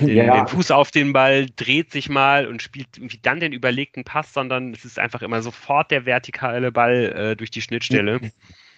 den, 0.00 0.08
ja. 0.08 0.36
den, 0.38 0.48
Fuß 0.48 0.70
auf 0.70 0.90
den 0.90 1.12
Ball, 1.12 1.46
dreht 1.56 1.92
sich 1.92 2.08
mal 2.08 2.46
und 2.46 2.62
spielt 2.62 2.88
irgendwie 2.96 3.20
dann 3.22 3.38
den 3.38 3.52
überlegten 3.52 4.02
Pass, 4.02 4.32
sondern 4.32 4.72
es 4.72 4.84
ist 4.84 4.98
einfach 4.98 5.22
immer 5.22 5.42
sofort 5.42 5.90
der 5.90 6.06
vertikale 6.06 6.72
Ball 6.72 7.12
äh, 7.12 7.36
durch 7.36 7.50
die 7.50 7.60
Schnittstelle. 7.60 8.20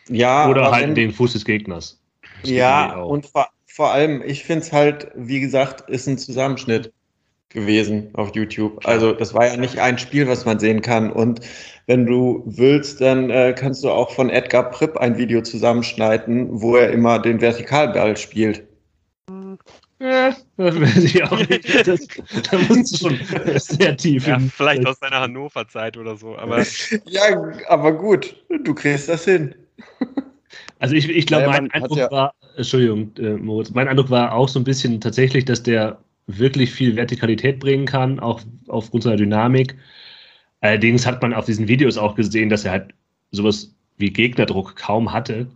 Ja, 0.09 0.49
oder 0.49 0.71
halt 0.71 0.97
den 0.97 1.13
Fuß 1.13 1.33
des 1.33 1.45
Gegners. 1.45 2.01
ja, 2.43 2.97
und 2.97 3.27
vor, 3.27 3.49
vor 3.67 3.93
allem, 3.93 4.23
ich 4.27 4.45
finde 4.45 4.63
es 4.63 4.73
halt, 4.73 5.09
wie 5.15 5.41
gesagt, 5.41 5.89
ist 5.89 6.07
ein 6.07 6.19
Zusammenschnitt 6.19 6.93
gewesen 7.57 8.11
auf 8.13 8.37
YouTube. 8.37 8.87
Also 8.87 9.13
das 9.13 9.33
war 9.35 9.47
ja 9.47 9.57
nicht 9.57 9.79
ein 9.79 9.99
Spiel, 9.99 10.29
was 10.29 10.45
man 10.45 10.61
sehen 10.61 10.83
kann. 10.83 11.11
Und 11.11 11.41
wenn 11.87 12.05
du 12.05 12.43
willst, 12.45 13.01
dann 13.01 13.31
äh, 13.31 13.55
kannst 13.59 13.83
du 13.83 13.91
auch 13.91 14.11
von 14.13 14.29
Edgar 14.29 14.71
Pripp 14.71 14.99
ein 14.99 15.17
Video 15.17 15.41
zusammenschneiden, 15.41 16.61
wo 16.61 16.77
er 16.77 16.91
immer 16.91 17.19
den 17.19 17.41
Vertikalball 17.41 18.17
spielt. 18.17 18.63
Ja, 19.99 20.37
das 20.59 20.81
weiß 20.81 21.05
ich 21.05 21.25
auch 21.25 21.49
nicht. 21.49 21.89
Das, 21.89 22.07
da 22.51 22.59
musst 22.69 22.93
du 23.03 23.09
schon 23.09 23.19
sehr 23.59 23.97
tief. 23.97 24.27
Ja, 24.27 24.39
vielleicht 24.39 24.87
aus 24.87 25.01
deiner 25.01 25.21
Hannover-Zeit 25.21 25.97
oder 25.97 26.15
so. 26.15 26.37
Aber 26.37 26.63
ja, 27.07 27.23
aber 27.69 27.93
gut, 27.93 28.37
du 28.65 28.75
kriegst 28.75 29.09
das 29.09 29.25
hin. 29.25 29.55
Also 30.79 30.95
ich, 30.95 31.09
ich 31.09 31.27
glaube, 31.27 31.47
mein 31.47 31.71
Eindruck 31.71 31.97
ja 31.97 32.11
war, 32.11 32.35
Entschuldigung, 32.57 33.11
äh, 33.17 33.33
Moritz, 33.33 33.71
mein 33.71 33.89
Eindruck 33.89 34.11
war 34.11 34.33
auch 34.33 34.49
so 34.49 34.61
ein 34.61 34.65
bisschen 34.65 35.01
tatsächlich, 35.01 35.47
dass 35.47 35.63
der 35.63 35.99
wirklich 36.27 36.73
viel 36.73 36.97
Vertikalität 36.97 37.61
bringen 37.61 37.87
kann, 37.87 38.21
auch 38.21 38.41
aufgrund 38.69 39.05
seiner 39.05 39.17
Dynamik. 39.17 39.77
Allerdings 40.61 41.07
hat 41.07 41.23
man 41.23 41.35
auf 41.35 41.47
diesen 41.47 41.69
Videos 41.69 41.97
auch 41.99 42.15
gesehen, 42.15 42.49
dass 42.49 42.65
er 42.65 42.73
halt 42.73 42.95
sowas 43.31 43.75
wie 43.97 44.13
Gegnerdruck 44.13 44.77
kaum 44.77 45.13
hatte. 45.13 45.47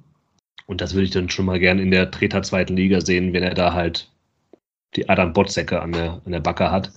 Und 0.67 0.81
das 0.81 0.95
würde 0.95 1.05
ich 1.05 1.11
dann 1.11 1.31
schon 1.31 1.47
mal 1.47 1.59
gerne 1.59 1.83
in 1.83 1.91
der 1.91 2.11
Treter 2.11 2.43
zweiten 2.43 2.77
Liga 2.77 3.01
sehen, 3.01 3.33
wenn 3.33 3.43
er 3.43 3.55
da 3.55 3.73
halt 3.73 4.09
die 4.95 5.09
Adam 5.09 5.33
Botzecke 5.33 5.81
an 5.81 5.93
der, 5.93 6.21
an 6.25 6.33
der 6.33 6.41
Backe 6.41 6.71
hat. 6.71 6.93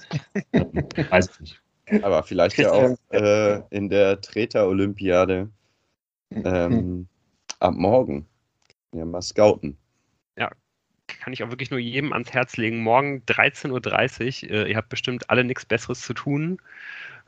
Weiß 1.09 1.29
ich 1.31 1.39
nicht. 1.39 1.61
Aber 2.03 2.23
vielleicht 2.23 2.57
ja 2.57 2.71
auch 2.71 2.97
äh, 3.09 3.61
in 3.69 3.89
der 3.89 4.21
Treter-Olympiade 4.21 5.49
ähm, 6.31 7.07
ab 7.59 7.73
morgen. 7.75 8.25
Ja, 8.93 9.05
mal 9.05 9.21
scouten. 9.21 9.77
Kann 11.19 11.33
ich 11.33 11.43
auch 11.43 11.49
wirklich 11.49 11.71
nur 11.71 11.79
jedem 11.79 12.13
ans 12.13 12.33
Herz 12.33 12.57
legen. 12.57 12.81
Morgen 12.81 13.23
13.30 13.27 14.45
Uhr. 14.45 14.51
Äh, 14.51 14.71
ihr 14.71 14.77
habt 14.77 14.89
bestimmt 14.89 15.29
alle 15.29 15.43
nichts 15.43 15.65
Besseres 15.65 16.01
zu 16.01 16.13
tun. 16.13 16.57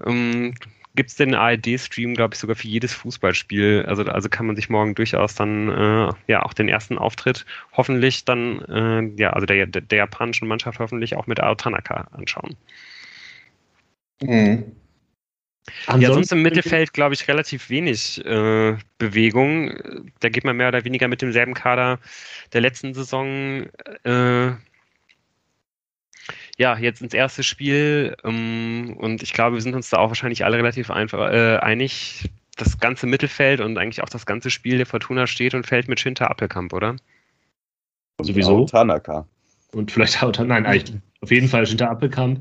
Ähm, 0.05 0.53
Gibt 0.95 1.09
es 1.09 1.15
den 1.17 1.35
ARD-Stream, 1.35 2.13
glaube 2.13 2.35
ich, 2.35 2.39
sogar 2.39 2.55
für 2.55 2.67
jedes 2.67 2.93
Fußballspiel. 2.93 3.85
Also, 3.85 4.03
also 4.03 4.29
kann 4.29 4.45
man 4.45 4.55
sich 4.55 4.69
morgen 4.69 4.95
durchaus 4.95 5.35
dann 5.35 5.69
äh, 5.69 6.13
ja 6.27 6.43
auch 6.43 6.53
den 6.53 6.69
ersten 6.69 6.97
Auftritt 6.97 7.45
hoffentlich 7.73 8.23
dann, 8.23 8.61
äh, 8.61 9.21
ja, 9.21 9.31
also 9.31 9.45
der, 9.45 9.65
der, 9.65 9.81
der, 9.81 9.97
japanischen 9.97 10.47
Mannschaft 10.47 10.79
hoffentlich 10.79 11.17
auch 11.17 11.27
mit 11.27 11.41
Ao 11.41 11.55
Tanaka 11.55 12.07
anschauen. 12.11 12.55
Mhm. 14.21 14.71
Ja, 15.97 16.13
sonst 16.13 16.31
im 16.31 16.41
Mittelfeld, 16.41 16.93
glaube 16.93 17.15
ich, 17.15 17.27
relativ 17.27 17.69
wenig 17.69 18.23
äh, 18.23 18.77
Bewegung. 18.97 19.73
Da 20.19 20.29
geht 20.29 20.43
man 20.43 20.57
mehr 20.57 20.67
oder 20.67 20.85
weniger 20.85 21.07
mit 21.07 21.21
demselben 21.21 21.53
Kader 21.53 21.99
der 22.53 22.61
letzten 22.61 22.93
Saison 22.93 23.65
äh, 24.03 24.51
ja, 26.57 26.77
jetzt 26.77 27.01
ins 27.01 27.13
erste 27.13 27.43
Spiel. 27.43 28.15
Ähm, 28.23 28.95
und 28.97 29.23
ich 29.23 29.33
glaube, 29.33 29.55
wir 29.55 29.61
sind 29.61 29.75
uns 29.75 29.89
da 29.89 29.97
auch 29.97 30.09
wahrscheinlich 30.09 30.45
alle 30.45 30.57
relativ 30.57 30.89
einfach 30.89 31.31
äh, 31.31 31.57
einig. 31.57 32.29
Das 32.57 32.79
ganze 32.79 33.05
Mittelfeld 33.05 33.59
und 33.59 33.77
eigentlich 33.77 34.01
auch 34.01 34.07
das 34.07 34.25
ganze 34.25 34.49
Spiel 34.49 34.77
der 34.77 34.85
Fortuna 34.85 35.27
steht 35.27 35.53
und 35.53 35.67
fällt 35.67 35.89
mit 35.89 35.99
Shinta 35.99 36.27
Appelkamp, 36.27 36.71
oder? 36.71 36.95
Und 38.17 38.25
Sowieso. 38.25 38.65
Tanaka. 38.65 39.27
Und 39.73 39.91
vielleicht 39.91 40.23
auch, 40.23 40.31
nein, 40.39 40.65
eigentlich 40.65 40.97
auf 41.19 41.31
jeden 41.31 41.49
Fall 41.49 41.65
Shinta 41.67 41.89
Appelkamp. 41.89 42.39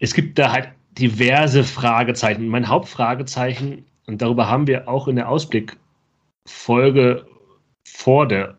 Es 0.00 0.14
gibt 0.14 0.36
da 0.36 0.50
halt 0.50 0.70
diverse 0.92 1.64
Fragezeichen. 1.64 2.48
Mein 2.48 2.68
Hauptfragezeichen, 2.68 3.84
und 4.06 4.22
darüber 4.22 4.48
haben 4.48 4.66
wir 4.66 4.88
auch 4.88 5.08
in 5.08 5.16
der 5.16 5.28
Ausblickfolge 5.28 7.26
vor 7.86 8.26
der 8.26 8.56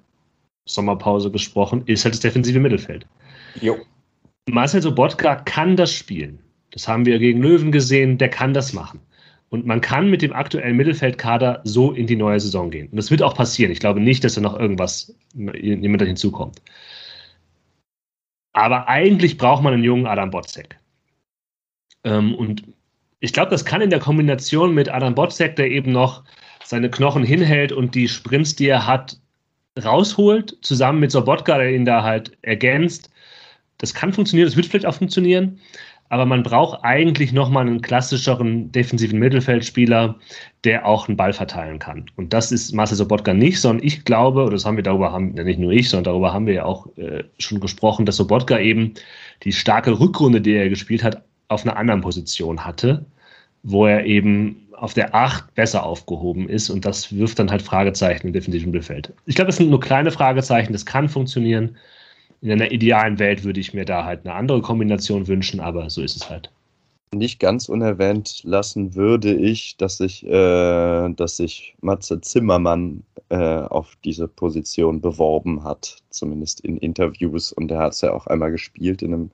Sommerpause 0.66 1.32
gesprochen, 1.32 1.84
ist 1.86 2.06
halt 2.06 2.14
das 2.14 2.22
defensive 2.22 2.60
Mittelfeld. 2.60 3.08
Jo. 3.62 3.78
Marcel 4.50 4.82
Sobotka 4.82 5.36
kann 5.36 5.76
das 5.76 5.94
spielen. 5.94 6.40
Das 6.72 6.88
haben 6.88 7.06
wir 7.06 7.18
gegen 7.20 7.42
Löwen 7.42 7.72
gesehen, 7.72 8.18
der 8.18 8.30
kann 8.30 8.54
das 8.54 8.74
machen. 8.74 9.00
Und 9.50 9.66
man 9.66 9.82
kann 9.82 10.10
mit 10.10 10.22
dem 10.22 10.34
aktuellen 10.34 10.78
Mittelfeldkader 10.78 11.62
so 11.64 11.92
in 11.92 12.06
die 12.06 12.16
neue 12.16 12.40
Saison 12.40 12.70
gehen. 12.70 12.88
Und 12.90 12.98
das 12.98 13.10
wird 13.10 13.24
auch 13.24 13.34
passieren. 13.34 13.72
Ich 13.72 13.80
glaube 13.80 14.00
nicht, 14.00 14.24
dass 14.24 14.36
da 14.36 14.42
noch 14.42 14.58
irgendwas, 14.58 15.16
jemand 15.34 16.04
hinzukommt. 16.04 16.62
Aber 18.54 18.88
eigentlich 18.88 19.38
braucht 19.38 19.64
man 19.64 19.74
einen 19.74 19.84
jungen 19.84 20.06
Adam 20.06 20.30
Botzek. 20.30 20.78
Ähm, 22.04 22.36
und 22.36 22.64
ich 23.20 23.34
glaube, 23.34 23.52
das 23.52 23.66
kann 23.66 23.82
in 23.82 23.89
der 23.89 24.00
Kombination 24.00 24.74
mit 24.74 24.89
Adam 24.89 25.16
Botzek, 25.16 25.56
der 25.56 25.70
eben 25.70 25.91
noch 25.91 26.24
seine 26.64 26.89
Knochen 26.89 27.24
hinhält 27.24 27.72
und 27.72 27.95
die 27.95 28.08
Sprints, 28.08 28.56
die 28.56 28.68
er 28.68 28.86
hat, 28.86 29.18
rausholt, 29.84 30.58
zusammen 30.62 31.00
mit 31.00 31.12
Sobotka, 31.12 31.58
der 31.58 31.74
ihn 31.74 31.86
da 31.86 32.04
halt 32.04 32.38
ergänzt. 32.41 33.10
Das 33.78 33.93
kann 33.93 34.14
funktionieren, 34.14 34.47
das 34.47 34.56
wird 34.56 34.66
vielleicht 34.66 34.86
auch 34.86 34.95
funktionieren, 34.95 35.60
aber 36.10 36.26
man 36.26 36.43
braucht 36.43 36.84
eigentlich 36.84 37.32
nochmal 37.34 37.66
einen 37.66 37.82
klassischeren 37.82 38.72
defensiven 38.72 39.20
Mittelfeldspieler, 39.20 40.16
der 40.64 40.86
auch 40.86 41.08
einen 41.08 41.18
Ball 41.18 41.34
verteilen 41.34 41.80
kann. 41.80 42.10
Und 42.18 42.34
das 42.34 42.52
ist 42.52 42.74
Marcel 42.74 42.97
Sobotka 42.97 43.34
nicht, 43.34 43.62
sondern 43.62 43.86
ich 43.86 44.04
glaube, 44.06 44.41
oder 44.41 44.52
das 44.52 44.66
haben 44.66 44.76
wir 44.76 44.84
darüber, 44.84 45.12
haben, 45.12 45.32
nicht 45.32 45.60
nur 45.60 45.72
ich, 45.72 45.89
sondern 45.89 46.12
darüber 46.12 46.34
haben 46.34 46.47
wir 46.47 46.56
ja 46.56 46.66
auch 46.66 46.88
äh, 46.97 47.24
schon 47.38 47.60
gesprochen, 47.60 48.06
dass 48.06 48.18
Sobotka 48.18 48.60
eben 48.60 48.95
die 49.43 49.54
starke 49.54 50.00
Rückrunde, 50.00 50.41
die 50.41 50.54
er 50.54 50.68
gespielt 50.68 51.04
hat, 51.04 51.24
auf 51.50 51.66
einer 51.66 51.76
anderen 51.78 52.02
Position 52.02 52.64
hatte, 52.66 53.06
wo 53.64 53.86
er 53.86 54.06
eben 54.06 54.68
auf 54.78 54.93
der 54.93 55.14
8 55.14 55.54
besser 55.56 55.84
aufgehoben 55.84 56.47
ist 56.47 56.70
und 56.70 56.86
das 56.86 57.14
wirft 57.14 57.39
dann 57.39 57.52
halt 57.52 57.62
Fragezeichen 57.62 58.28
im 58.28 58.34
defensiven 58.34 58.72
Mittelfeld. 58.72 59.14
Ich 59.26 59.36
glaube, 59.36 59.47
das 59.47 59.58
sind 59.58 59.70
nur 59.70 59.82
kleine 59.82 60.12
Fragezeichen, 60.12 60.72
das 60.72 60.86
kann 60.86 61.10
funktionieren. 61.10 61.76
In 62.41 62.52
einer 62.52 62.72
idealen 62.72 63.20
Welt 63.20 63.43
würde 63.43 63.60
ich 63.60 63.74
mir 63.74 63.84
da 63.84 64.06
halt 64.06 64.26
eine 64.26 64.34
andere 64.34 64.62
Kombination 64.62 65.28
wünschen, 65.28 65.60
aber 65.60 65.89
so 65.89 66.02
ist 66.02 66.16
es 66.16 66.30
halt. 66.30 66.50
Nicht 67.14 67.39
ganz 67.39 67.68
unerwähnt 67.68 68.43
lassen 68.43 68.95
würde 68.95 69.34
ich, 69.34 69.76
dass 69.78 69.97
sich, 69.97 70.26
äh, 70.26 71.14
sich 71.26 71.76
Matze 71.82 72.22
Zimmermann 72.22 73.04
äh, 73.30 73.36
auf 73.36 73.97
diese 74.06 74.28
Position 74.28 75.02
beworben 75.02 75.64
hat, 75.64 75.97
zumindest 76.12 76.62
in 76.62 76.78
Interviews. 76.78 77.52
Und 77.52 77.72
er 77.72 77.80
hat 77.80 77.93
es 77.93 78.02
ja 78.02 78.14
auch 78.14 78.28
einmal 78.28 78.52
gespielt 78.52 79.02
in 79.02 79.14
einem 79.14 79.32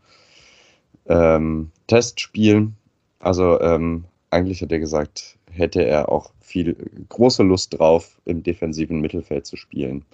ähm, 1.08 1.72
Testspiel. 1.88 2.72
Also 3.20 3.60
ähm, 3.62 4.06
eigentlich 4.30 4.62
hat 4.62 4.72
er 4.72 4.80
gesagt, 4.80 5.38
hätte 5.52 5.86
er 5.86 6.10
auch 6.10 6.32
viel 6.42 6.76
große 7.10 7.44
Lust 7.44 7.78
drauf, 7.78 8.20
im 8.26 8.44
defensiven 8.44 9.02
Mittelfeld 9.02 9.46
zu 9.46 9.58
spielen. 9.58 10.06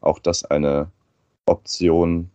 Auch 0.00 0.18
das 0.18 0.44
eine 0.44 0.90
Option. 1.46 2.30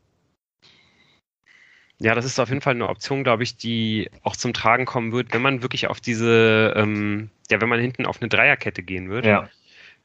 Ja, 1.99 2.15
das 2.15 2.25
ist 2.25 2.39
auf 2.39 2.49
jeden 2.49 2.61
Fall 2.61 2.73
eine 2.73 2.89
Option, 2.89 3.23
glaube 3.23 3.43
ich, 3.43 3.57
die 3.57 4.09
auch 4.23 4.35
zum 4.35 4.53
Tragen 4.53 4.85
kommen 4.85 5.11
wird, 5.11 5.33
wenn 5.33 5.41
man 5.41 5.61
wirklich 5.61 5.87
auf 5.87 6.01
diese, 6.01 6.73
ähm, 6.75 7.29
ja, 7.49 7.61
wenn 7.61 7.69
man 7.69 7.79
hinten 7.79 8.05
auf 8.05 8.21
eine 8.21 8.29
Dreierkette 8.29 8.81
gehen 8.81 9.09
wird. 9.09 9.25
Ja. 9.25 9.49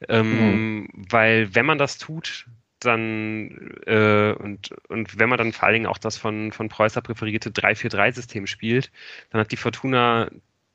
Ähm, 0.08 0.80
mhm. 0.80 0.88
Weil 1.08 1.54
wenn 1.54 1.64
man 1.64 1.78
das 1.78 1.96
tut, 1.96 2.46
dann 2.86 3.74
äh, 3.86 4.32
und, 4.32 4.70
und 4.88 5.18
wenn 5.18 5.28
man 5.28 5.38
dann 5.38 5.52
vor 5.52 5.64
allen 5.64 5.74
Dingen 5.74 5.86
auch 5.86 5.98
das 5.98 6.16
von, 6.16 6.52
von 6.52 6.68
Preußer 6.68 7.02
präferierte 7.02 7.50
3-4-3-System 7.50 8.46
spielt, 8.46 8.90
dann 9.30 9.40
hat 9.40 9.52
die 9.52 9.56
Fortuna, 9.56 10.30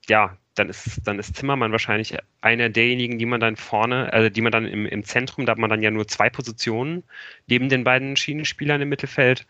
ja, 0.08 0.38
dann 0.56 0.70
ist, 0.70 1.02
dann 1.06 1.18
ist 1.18 1.36
Zimmermann 1.36 1.72
wahrscheinlich 1.72 2.18
einer 2.42 2.70
derjenigen, 2.70 3.18
die 3.18 3.26
man 3.26 3.40
dann 3.40 3.56
vorne, 3.56 4.12
also 4.12 4.30
die 4.30 4.42
man 4.42 4.52
dann 4.52 4.66
im, 4.66 4.86
im 4.86 5.04
Zentrum, 5.04 5.46
da 5.46 5.54
hat 5.54 5.60
man 5.60 5.70
dann 5.70 5.82
ja 5.82 5.92
nur 5.92 6.08
zwei 6.08 6.30
Positionen 6.30 7.04
neben 7.48 7.70
den 7.70 7.84
beiden 7.84 8.16
Schienenspielern 8.18 8.82
im 8.82 8.90
Mittelfeld, 8.90 9.48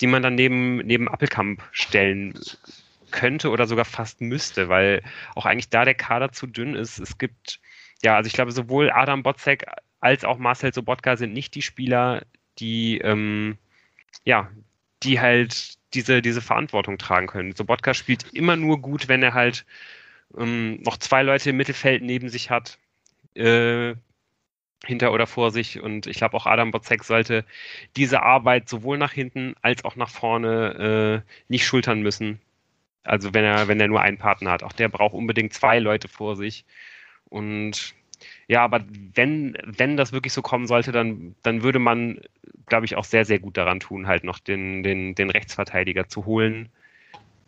die 0.00 0.06
man 0.06 0.22
dann 0.22 0.34
neben, 0.34 0.78
neben 0.78 1.08
Appelkamp 1.08 1.62
stellen 1.72 2.34
könnte 3.10 3.50
oder 3.50 3.66
sogar 3.66 3.84
fast 3.84 4.20
müsste, 4.20 4.68
weil 4.68 5.02
auch 5.34 5.46
eigentlich 5.46 5.70
da 5.70 5.84
der 5.84 5.94
Kader 5.94 6.32
zu 6.32 6.46
dünn 6.46 6.74
ist. 6.74 6.98
Es 6.98 7.18
gibt, 7.18 7.60
ja, 8.02 8.16
also 8.16 8.26
ich 8.26 8.34
glaube, 8.34 8.52
sowohl 8.52 8.90
Adam 8.90 9.22
Botzek 9.22 9.66
als 10.02 10.24
auch 10.24 10.38
Marcel 10.38 10.74
Sobotka 10.74 11.16
sind 11.16 11.32
nicht 11.32 11.54
die 11.54 11.62
Spieler, 11.62 12.22
die, 12.58 12.98
ähm, 12.98 13.56
ja, 14.24 14.50
die 15.02 15.20
halt 15.20 15.78
diese, 15.94 16.22
diese 16.22 16.42
Verantwortung 16.42 16.98
tragen 16.98 17.28
können. 17.28 17.54
Sobotka 17.54 17.94
spielt 17.94 18.32
immer 18.32 18.56
nur 18.56 18.82
gut, 18.82 19.08
wenn 19.08 19.22
er 19.22 19.32
halt 19.32 19.64
ähm, 20.36 20.82
noch 20.82 20.96
zwei 20.98 21.22
Leute 21.22 21.50
im 21.50 21.56
Mittelfeld 21.56 22.02
neben 22.02 22.28
sich 22.28 22.50
hat, 22.50 22.78
äh, 23.34 23.94
hinter 24.84 25.12
oder 25.12 25.28
vor 25.28 25.52
sich. 25.52 25.80
Und 25.80 26.08
ich 26.08 26.16
glaube, 26.16 26.36
auch 26.36 26.46
Adam 26.46 26.72
Bozek 26.72 27.04
sollte 27.04 27.44
diese 27.96 28.22
Arbeit 28.22 28.68
sowohl 28.68 28.98
nach 28.98 29.12
hinten 29.12 29.54
als 29.62 29.84
auch 29.84 29.94
nach 29.94 30.10
vorne 30.10 31.22
äh, 31.24 31.32
nicht 31.48 31.64
schultern 31.64 32.02
müssen. 32.02 32.40
Also 33.04 33.34
wenn 33.34 33.44
er, 33.44 33.68
wenn 33.68 33.80
er 33.80 33.88
nur 33.88 34.00
einen 34.00 34.18
Partner 34.18 34.50
hat. 34.50 34.64
Auch 34.64 34.72
der 34.72 34.88
braucht 34.88 35.14
unbedingt 35.14 35.54
zwei 35.54 35.78
Leute 35.78 36.08
vor 36.08 36.36
sich. 36.36 36.64
Und 37.28 37.94
ja, 38.48 38.62
aber 38.62 38.84
wenn, 39.14 39.56
wenn 39.64 39.96
das 39.96 40.12
wirklich 40.12 40.32
so 40.32 40.42
kommen 40.42 40.66
sollte, 40.66 40.92
dann, 40.92 41.34
dann 41.42 41.62
würde 41.62 41.78
man, 41.78 42.20
glaube 42.66 42.86
ich, 42.86 42.96
auch 42.96 43.04
sehr, 43.04 43.24
sehr 43.24 43.38
gut 43.38 43.56
daran 43.56 43.80
tun, 43.80 44.06
halt 44.06 44.24
noch 44.24 44.38
den, 44.38 44.82
den, 44.82 45.14
den 45.14 45.30
Rechtsverteidiger 45.30 46.08
zu 46.08 46.26
holen, 46.26 46.68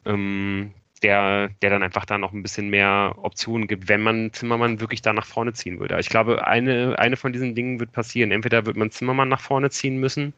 ähm, 0.04 0.72
der, 1.02 1.50
der 1.60 1.70
dann 1.70 1.82
einfach 1.82 2.06
da 2.06 2.16
noch 2.16 2.32
ein 2.32 2.42
bisschen 2.42 2.70
mehr 2.70 3.14
Optionen 3.18 3.68
gibt, 3.68 3.88
wenn 3.88 4.00
man 4.00 4.32
Zimmermann 4.32 4.80
wirklich 4.80 5.02
da 5.02 5.12
nach 5.12 5.26
vorne 5.26 5.52
ziehen 5.52 5.78
würde. 5.78 5.98
Ich 6.00 6.08
glaube, 6.08 6.46
eine, 6.46 6.98
eine 6.98 7.16
von 7.16 7.32
diesen 7.32 7.54
Dingen 7.54 7.78
wird 7.78 7.92
passieren. 7.92 8.30
Entweder 8.30 8.64
wird 8.64 8.76
man 8.76 8.90
Zimmermann 8.90 9.28
nach 9.28 9.40
vorne 9.40 9.70
ziehen 9.70 9.98
müssen, 9.98 10.32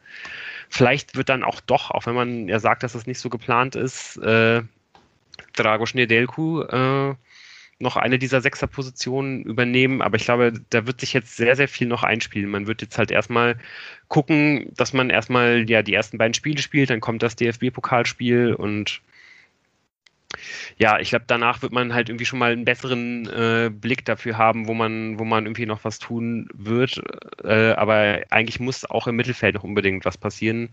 vielleicht 0.69 1.15
wird 1.15 1.29
dann 1.29 1.43
auch 1.43 1.61
doch, 1.61 1.91
auch 1.91 2.05
wenn 2.05 2.15
man 2.15 2.47
ja 2.49 2.59
sagt, 2.59 2.83
dass 2.83 2.93
das 2.93 3.07
nicht 3.07 3.19
so 3.19 3.29
geplant 3.29 3.75
ist, 3.75 4.17
äh, 4.17 4.61
Drago 5.55 5.85
Schnedelku 5.85 6.61
äh, 6.61 7.15
noch 7.79 7.95
eine 7.95 8.17
dieser 8.17 8.41
Sechserpositionen 8.41 9.43
übernehmen, 9.43 10.01
aber 10.01 10.17
ich 10.17 10.25
glaube, 10.25 10.53
da 10.69 10.87
wird 10.87 10.99
sich 10.99 11.13
jetzt 11.13 11.37
sehr, 11.37 11.55
sehr 11.55 11.67
viel 11.67 11.87
noch 11.87 12.03
einspielen. 12.03 12.49
Man 12.49 12.65
wird 12.67 12.81
jetzt 12.81 12.97
halt 12.97 13.11
erstmal 13.11 13.57
gucken, 14.07 14.71
dass 14.75 14.93
man 14.93 15.09
erstmal 15.09 15.69
ja 15.69 15.83
die 15.83 15.93
ersten 15.93 16.17
beiden 16.17 16.33
Spiele 16.33 16.61
spielt, 16.61 16.89
dann 16.89 17.01
kommt 17.01 17.21
das 17.21 17.35
DFB-Pokalspiel 17.35 18.53
und 18.53 19.01
ja, 20.77 20.99
ich 20.99 21.09
glaube, 21.09 21.25
danach 21.27 21.61
wird 21.61 21.71
man 21.71 21.93
halt 21.93 22.09
irgendwie 22.09 22.25
schon 22.25 22.39
mal 22.39 22.51
einen 22.51 22.65
besseren 22.65 23.27
äh, 23.27 23.69
Blick 23.69 24.05
dafür 24.05 24.37
haben, 24.37 24.67
wo 24.67 24.73
man, 24.73 25.17
wo 25.19 25.23
man 25.23 25.45
irgendwie 25.45 25.65
noch 25.65 25.83
was 25.83 25.99
tun 25.99 26.49
wird. 26.53 27.01
Äh, 27.43 27.71
aber 27.71 28.21
eigentlich 28.29 28.59
muss 28.59 28.85
auch 28.85 29.07
im 29.07 29.15
Mittelfeld 29.15 29.55
noch 29.55 29.63
unbedingt 29.63 30.05
was 30.05 30.17
passieren. 30.17 30.69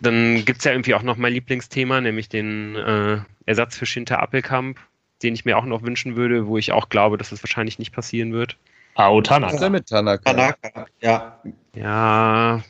Dann 0.00 0.44
gibt 0.44 0.58
es 0.58 0.64
ja 0.64 0.72
irgendwie 0.72 0.94
auch 0.94 1.02
noch 1.02 1.16
mein 1.16 1.32
Lieblingsthema, 1.32 2.00
nämlich 2.00 2.28
den 2.28 2.76
äh, 2.76 3.18
Ersatz 3.46 3.76
für 3.76 3.86
Schinter 3.86 4.20
Appelkamp 4.20 4.78
den 5.22 5.34
ich 5.34 5.44
mir 5.44 5.58
auch 5.58 5.64
noch 5.64 5.82
wünschen 5.82 6.16
würde, 6.16 6.46
wo 6.46 6.58
ich 6.58 6.72
auch 6.72 6.88
glaube, 6.88 7.18
dass 7.18 7.32
es 7.32 7.42
wahrscheinlich 7.42 7.78
nicht 7.78 7.92
passieren 7.92 8.32
wird. 8.32 8.56
Ao 8.94 9.20
Tanaka. 9.20 9.54
Was 9.54 9.62
ist 9.62 9.70
mit 9.70 9.88
Tanaka? 9.88 10.32
Tanaka, 10.32 10.86
ja. 11.00 11.40
Ja, 11.74 12.62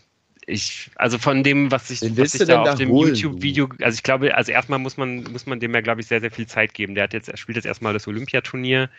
ich, 0.46 0.90
also 0.96 1.18
von 1.18 1.42
dem, 1.42 1.70
was 1.70 1.90
ich, 1.90 2.02
was 2.16 2.34
ich 2.34 2.46
da 2.46 2.62
auf 2.62 2.74
dem 2.74 2.94
YouTube-Video, 2.94 3.68
also 3.80 3.94
ich 3.94 4.02
glaube, 4.02 4.34
also 4.34 4.52
erstmal 4.52 4.78
muss 4.78 4.96
man, 4.96 5.24
muss 5.32 5.46
man 5.46 5.60
dem 5.60 5.74
ja, 5.74 5.80
glaube 5.80 6.00
ich, 6.00 6.06
sehr, 6.06 6.20
sehr 6.20 6.30
viel 6.30 6.46
Zeit 6.46 6.74
geben. 6.74 6.94
Der 6.94 7.04
hat 7.04 7.12
jetzt, 7.12 7.28
er 7.28 7.36
spielt 7.36 7.56
jetzt 7.56 7.66
erstmal 7.66 7.92
das 7.92 8.06
Olympiaturnier. 8.06 8.90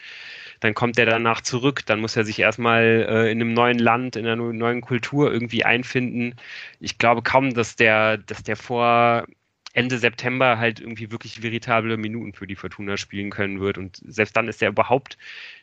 dann 0.62 0.74
kommt 0.74 0.98
er 0.98 1.06
danach 1.06 1.42
zurück, 1.42 1.86
dann 1.86 2.00
muss 2.00 2.16
er 2.16 2.24
sich 2.24 2.40
erstmal 2.40 3.06
äh, 3.10 3.32
in 3.32 3.42
einem 3.42 3.54
neuen 3.54 3.80
Land, 3.80 4.16
in 4.16 4.26
einer 4.26 4.36
neuen 4.36 4.82
Kultur 4.82 5.32
irgendwie 5.32 5.66
einfinden. 5.66 6.36
Ich 6.80 6.98
glaube 6.98 7.22
kaum, 7.22 7.54
dass 7.54 7.76
der, 7.76 8.18
dass 8.18 8.44
der 8.44 8.56
vor 8.56 9.26
Ende 9.74 9.98
September 9.98 10.58
halt 10.58 10.80
irgendwie 10.80 11.12
wirklich 11.12 11.42
veritable 11.44 11.98
Minuten 11.98 12.34
für 12.34 12.48
die 12.48 12.56
Fortuna 12.56 12.98
spielen 12.98 13.30
können 13.30 13.60
wird. 13.60 13.78
Und 13.78 14.02
selbst 14.06 14.36
dann 14.36 14.48
ist 14.48 14.62
er 14.62 14.70
überhaupt 14.70 15.18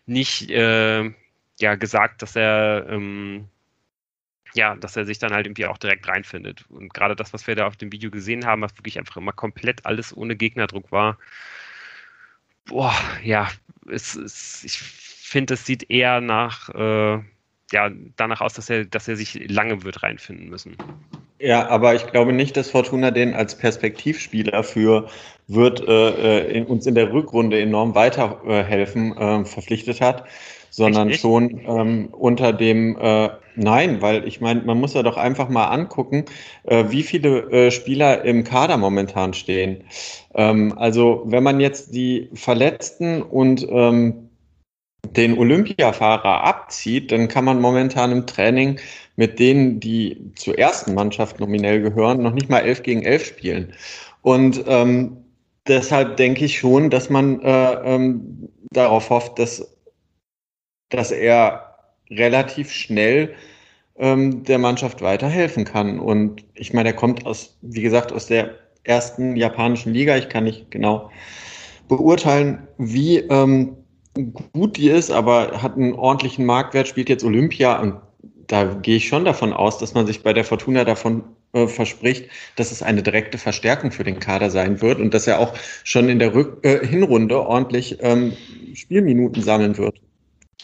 nicht 0.07 0.51
äh, 0.51 1.11
ja, 1.61 1.75
gesagt, 1.75 2.23
dass 2.23 2.37
er 2.37 2.87
ähm, 2.89 3.49
ja, 4.55 4.77
dass 4.77 4.97
er 4.97 5.05
sich 5.05 5.19
dann 5.19 5.33
halt 5.33 5.47
irgendwie 5.47 5.67
auch 5.67 5.79
direkt 5.79 6.09
reinfindet. 6.09 6.65
Und 6.71 6.95
gerade 6.95 7.17
das, 7.17 7.33
was 7.33 7.47
wir 7.47 7.55
da 7.55 7.67
auf 7.67 7.77
dem 7.77 7.93
Video 7.93 8.11
gesehen 8.11 8.47
haben, 8.47 8.63
was 8.63 8.77
wirklich 8.77 8.99
einfach 8.99 9.17
immer 9.17 9.33
komplett 9.33 9.85
alles 9.87 10.17
ohne 10.17 10.37
Gegnerdruck 10.37 10.91
war, 10.91 11.19
boah, 12.67 12.95
ja, 13.23 13.51
es, 13.91 14.15
es, 14.15 14.65
ich 14.65 14.79
finde, 14.79 15.55
es 15.55 15.67
sieht 15.67 15.91
eher 15.91 16.21
nach, 16.21 16.69
äh, 16.71 17.21
ja, 17.73 17.91
danach 18.17 18.41
aus, 18.41 18.55
dass 18.55 18.71
er, 18.71 18.85
dass 18.85 19.09
er 19.09 19.17
sich 19.17 19.35
lange 19.51 19.83
wird 19.83 20.03
reinfinden 20.03 20.49
müssen. 20.49 20.77
Ja, 21.41 21.69
aber 21.69 21.95
ich 21.95 22.07
glaube 22.07 22.33
nicht, 22.33 22.57
dass 22.57 22.71
Fortuna 22.71 23.11
den 23.11 23.35
als 23.35 23.57
Perspektivspieler 23.57 24.65
für 24.65 25.09
wird 25.47 25.87
äh, 25.87 26.47
äh 26.47 26.57
in, 26.57 26.67
uns 26.67 26.87
in 26.87 26.95
der 26.95 27.13
Rückrunde 27.13 27.61
enorm 27.61 27.95
weiterhelfen 27.95 29.17
äh, 29.17 29.45
verpflichtet 29.45 30.01
hat, 30.01 30.25
sondern 30.71 31.13
schon 31.13 31.61
ähm, 31.67 32.09
unter 32.13 32.53
dem 32.53 32.99
äh, 33.01 33.31
Nein, 33.61 34.01
weil 34.01 34.27
ich 34.29 34.41
meine, 34.41 34.63
man 34.63 34.79
muss 34.79 34.95
ja 34.95 35.03
doch 35.03 35.17
einfach 35.17 35.49
mal 35.49 35.67
angucken, 35.67 36.27
äh, 36.63 36.85
wie 36.91 37.03
viele 37.03 37.51
äh, 37.51 37.71
Spieler 37.73 38.25
im 38.25 38.45
Kader 38.45 38.77
momentan 38.77 39.35
stehen. 39.35 39.83
Ähm, 40.33 40.79
also 40.79 41.25
wenn 41.27 41.43
man 41.43 41.59
jetzt 41.59 41.93
die 41.93 42.31
Verletzten 42.35 43.21
und 43.21 43.67
ähm, 43.69 44.28
den 45.05 45.39
Olympiafahrer 45.39 46.45
abzieht, 46.45 47.13
dann 47.13 47.29
kann 47.29 47.45
man 47.45 47.61
momentan 47.61 48.13
im 48.13 48.27
Training 48.27 48.79
mit 49.17 49.39
denen, 49.39 49.81
die 49.81 50.33
zur 50.37 50.59
ersten 50.59 50.95
Mannschaft 50.95 51.41
nominell 51.41 51.81
gehören, 51.81 52.23
noch 52.23 52.35
nicht 52.35 52.49
mal 52.49 52.61
elf 52.61 52.83
gegen 52.83 53.03
elf 53.03 53.25
spielen. 53.25 53.73
Und 54.23 54.65
ähm, 54.67 55.17
deshalb 55.67 56.17
denke 56.17 56.45
ich 56.45 56.59
schon, 56.59 56.91
dass 56.91 57.11
man 57.11 57.41
äh, 57.41 57.73
ähm, 57.95 58.49
darauf 58.71 59.11
hofft, 59.11 59.39
dass, 59.39 59.77
dass 60.91 61.11
er 61.11 61.75
relativ 62.11 62.73
schnell 62.73 63.35
ähm, 63.97 64.45
der 64.45 64.59
Mannschaft 64.59 65.03
weiterhelfen 65.03 65.65
kann. 65.65 66.01
Und 66.01 66.45
ich 66.55 66.73
meine, 66.73 66.91
er 66.91 66.95
kommt 66.95 67.27
aus, 67.27 67.57
wie 67.63 67.83
gesagt, 67.83 68.13
aus 68.13 68.27
der 68.27 68.55
ersten 68.85 69.37
japanischen 69.37 69.93
Liga. 69.93 70.17
Ich 70.17 70.29
kann 70.29 70.45
nicht 70.45 70.71
genau 70.71 71.11
beurteilen, 71.89 72.69
wie 72.79 73.19
ähm, 73.19 73.78
gut 74.53 74.77
die 74.77 74.91
ist, 74.91 75.11
aber 75.11 75.63
hat 75.63 75.77
einen 75.77 75.95
ordentlichen 75.95 76.45
Marktwert, 76.45 76.89
spielt 76.89 77.09
jetzt 77.09 77.25
Olympia 77.25 77.81
und 77.81 77.95
da 78.47 78.65
gehe 78.65 78.97
ich 78.97 79.09
schon 79.09 79.25
davon 79.25 79.53
aus, 79.53 79.79
dass 79.79 79.95
man 79.95 80.07
sich 80.07 80.23
bei 80.23 80.33
der 80.33 80.45
Fortuna 80.45 80.85
davon 80.85 81.23
äh, 81.53 81.67
verspricht, 81.67 82.29
dass 82.57 82.73
es 82.73 82.83
eine 82.83 83.03
direkte 83.03 83.39
Verstärkung 83.39 83.93
für 83.93 84.05
den 84.05 84.19
Kader 84.19 84.51
sein 84.51 84.81
wird 84.81 85.01
und 85.01 85.15
dass 85.15 85.27
er 85.27 85.39
auch 85.39 85.55
schon 85.85 86.09
in 86.09 86.19
der 86.19 86.35
Rück 86.35 86.65
äh, 86.65 86.87
Hinrunde 86.87 87.47
ordentlich 87.47 87.99
ähm, 88.01 88.33
Spielminuten 88.75 89.43
sammeln 89.43 89.77
wird. 89.77 90.01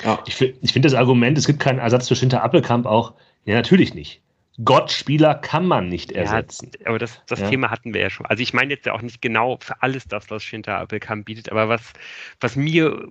Ja. 0.03 0.23
Ich, 0.27 0.41
ich 0.41 0.73
finde 0.73 0.89
das 0.89 0.95
Argument, 0.95 1.39
es 1.39 1.47
gibt 1.47 1.61
keinen 1.61 1.79
Ersatz 1.79 2.09
für 2.09 2.17
Schinter 2.17 2.43
Appelkamp 2.43 2.87
auch, 2.87 3.15
ja, 3.45 3.55
natürlich 3.55 3.95
nicht. 3.95 4.23
Gottspieler 4.65 5.35
kann 5.35 5.67
man 5.67 5.89
nicht 5.89 6.13
ersetzen. 6.13 6.71
Ja, 6.81 6.89
aber 6.89 6.99
das, 6.99 7.21
das 7.27 7.41
ja. 7.41 7.51
Thema 7.51 7.71
hatten 7.71 7.93
wir 7.93 8.01
ja 8.01 8.11
schon. 8.11 8.27
Also 8.27 8.43
ich 8.43 8.55
meine 8.55 8.73
jetzt 8.73 8.87
ja 8.87 8.93
auch 8.93 9.03
nicht 9.03 9.21
genau 9.21 9.59
für 9.61 9.83
alles 9.83 10.07
das, 10.07 10.31
was 10.31 10.45
Schinter 10.45 10.79
Appelkamp 10.79 11.27
bietet, 11.27 11.51
aber 11.51 11.69
was, 11.69 11.93
was 12.41 12.55
mir 12.55 13.09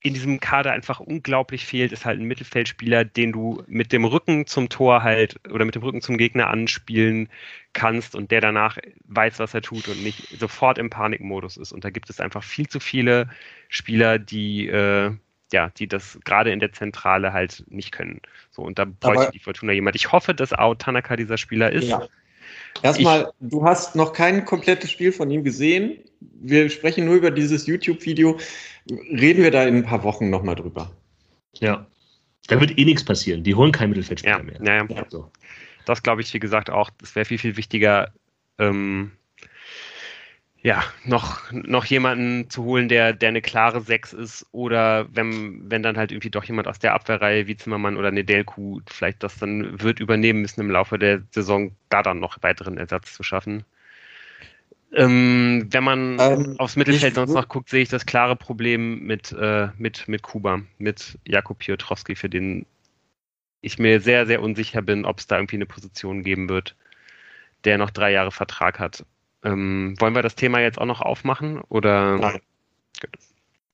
in 0.00 0.14
diesem 0.14 0.38
Kader 0.38 0.72
einfach 0.72 1.00
unglaublich 1.00 1.66
fehlt, 1.66 1.90
ist 1.90 2.04
halt 2.04 2.20
ein 2.20 2.26
Mittelfeldspieler, 2.26 3.04
den 3.04 3.32
du 3.32 3.64
mit 3.66 3.92
dem 3.92 4.04
Rücken 4.04 4.46
zum 4.46 4.68
Tor 4.68 5.02
halt 5.02 5.40
oder 5.50 5.64
mit 5.64 5.74
dem 5.74 5.82
Rücken 5.82 6.02
zum 6.02 6.18
Gegner 6.18 6.48
anspielen 6.48 7.28
kannst 7.72 8.14
und 8.14 8.30
der 8.30 8.40
danach 8.40 8.78
weiß, 9.06 9.40
was 9.40 9.54
er 9.54 9.62
tut 9.62 9.88
und 9.88 10.02
nicht 10.04 10.28
sofort 10.38 10.78
im 10.78 10.88
Panikmodus 10.88 11.56
ist. 11.56 11.72
Und 11.72 11.84
da 11.84 11.90
gibt 11.90 12.10
es 12.10 12.20
einfach 12.20 12.44
viel 12.44 12.68
zu 12.68 12.78
viele 12.78 13.28
Spieler, 13.68 14.20
die 14.20 14.68
äh, 14.68 15.12
ja, 15.52 15.70
die 15.70 15.88
das 15.88 16.18
gerade 16.24 16.52
in 16.52 16.60
der 16.60 16.72
Zentrale 16.72 17.32
halt 17.32 17.64
nicht 17.68 17.92
können. 17.92 18.20
So, 18.50 18.62
und 18.62 18.78
da 18.78 18.84
bräuchte 18.84 19.22
Aber, 19.22 19.30
die 19.32 19.38
Fortuna 19.38 19.72
jemand. 19.72 19.96
Ich 19.96 20.12
hoffe, 20.12 20.34
dass 20.34 20.52
Ao 20.52 20.74
Tanaka 20.74 21.16
dieser 21.16 21.38
Spieler 21.38 21.72
ist. 21.72 21.88
Ja. 21.88 22.06
Erstmal, 22.82 23.32
du 23.40 23.64
hast 23.64 23.96
noch 23.96 24.12
kein 24.12 24.44
komplettes 24.44 24.90
Spiel 24.90 25.12
von 25.12 25.30
ihm 25.30 25.44
gesehen. 25.44 25.98
Wir 26.20 26.70
sprechen 26.70 27.04
nur 27.04 27.16
über 27.16 27.30
dieses 27.30 27.66
YouTube-Video. 27.66 28.38
Reden 28.90 29.42
wir 29.42 29.50
da 29.50 29.64
in 29.64 29.76
ein 29.76 29.84
paar 29.84 30.02
Wochen 30.02 30.30
nochmal 30.30 30.54
drüber. 30.54 30.90
Ja. 31.54 31.86
Da 32.46 32.60
wird 32.60 32.78
eh 32.78 32.84
nichts 32.84 33.04
passieren. 33.04 33.42
Die 33.44 33.54
holen 33.54 33.72
kein 33.72 33.90
Mittelfeldspieler 33.90 34.38
ja, 34.38 34.42
mehr. 34.42 34.60
Ja, 34.62 34.86
ja. 34.88 35.04
So. 35.08 35.30
Das 35.84 36.02
glaube 36.02 36.22
ich, 36.22 36.32
wie 36.32 36.38
gesagt, 36.38 36.70
auch, 36.70 36.90
das 36.98 37.14
wäre 37.14 37.24
viel, 37.24 37.38
viel 37.38 37.56
wichtiger, 37.56 38.12
ähm, 38.58 39.12
ja, 40.62 40.82
noch, 41.04 41.52
noch 41.52 41.84
jemanden 41.84 42.50
zu 42.50 42.64
holen, 42.64 42.88
der, 42.88 43.12
der 43.12 43.28
eine 43.28 43.42
klare 43.42 43.80
Sechs 43.80 44.12
ist 44.12 44.44
oder 44.50 45.06
wenn, 45.14 45.70
wenn 45.70 45.82
dann 45.82 45.96
halt 45.96 46.10
irgendwie 46.10 46.30
doch 46.30 46.44
jemand 46.44 46.66
aus 46.66 46.80
der 46.80 46.94
Abwehrreihe 46.94 47.46
wie 47.46 47.56
Zimmermann 47.56 47.96
oder 47.96 48.10
Nedelku 48.10 48.80
vielleicht 48.88 49.22
das 49.22 49.38
dann 49.38 49.80
wird 49.80 50.00
übernehmen 50.00 50.42
müssen 50.42 50.60
im 50.60 50.70
Laufe 50.70 50.98
der 50.98 51.22
Saison, 51.30 51.72
da 51.90 52.02
dann 52.02 52.18
noch 52.18 52.42
weiteren 52.42 52.76
Ersatz 52.76 53.14
zu 53.14 53.22
schaffen. 53.22 53.64
Ähm, 54.92 55.68
wenn 55.70 55.84
man 55.84 56.16
ähm, 56.18 56.54
aufs 56.58 56.76
Mittelfeld 56.76 57.14
sonst 57.14 57.34
noch 57.34 57.48
guckt, 57.48 57.68
sehe 57.68 57.82
ich 57.82 57.90
das 57.90 58.06
klare 58.06 58.36
Problem 58.36 59.00
mit, 59.00 59.32
äh, 59.32 59.68
mit, 59.76 60.08
mit 60.08 60.22
Kuba, 60.22 60.62
mit 60.78 61.18
Jakub 61.24 61.58
Piotrowski, 61.58 62.16
für 62.16 62.30
den 62.30 62.66
ich 63.60 63.78
mir 63.78 64.00
sehr, 64.00 64.26
sehr 64.26 64.42
unsicher 64.42 64.82
bin, 64.82 65.04
ob 65.04 65.18
es 65.18 65.26
da 65.26 65.36
irgendwie 65.36 65.56
eine 65.56 65.66
Position 65.66 66.22
geben 66.22 66.48
wird, 66.48 66.74
der 67.64 67.76
noch 67.76 67.90
drei 67.90 68.12
Jahre 68.12 68.32
Vertrag 68.32 68.78
hat. 68.78 69.04
Ähm, 69.44 69.94
wollen 69.98 70.14
wir 70.14 70.22
das 70.22 70.34
Thema 70.34 70.60
jetzt 70.60 70.78
auch 70.78 70.86
noch 70.86 71.00
aufmachen? 71.00 71.60
Oder? 71.68 72.18
Nein. 72.18 72.40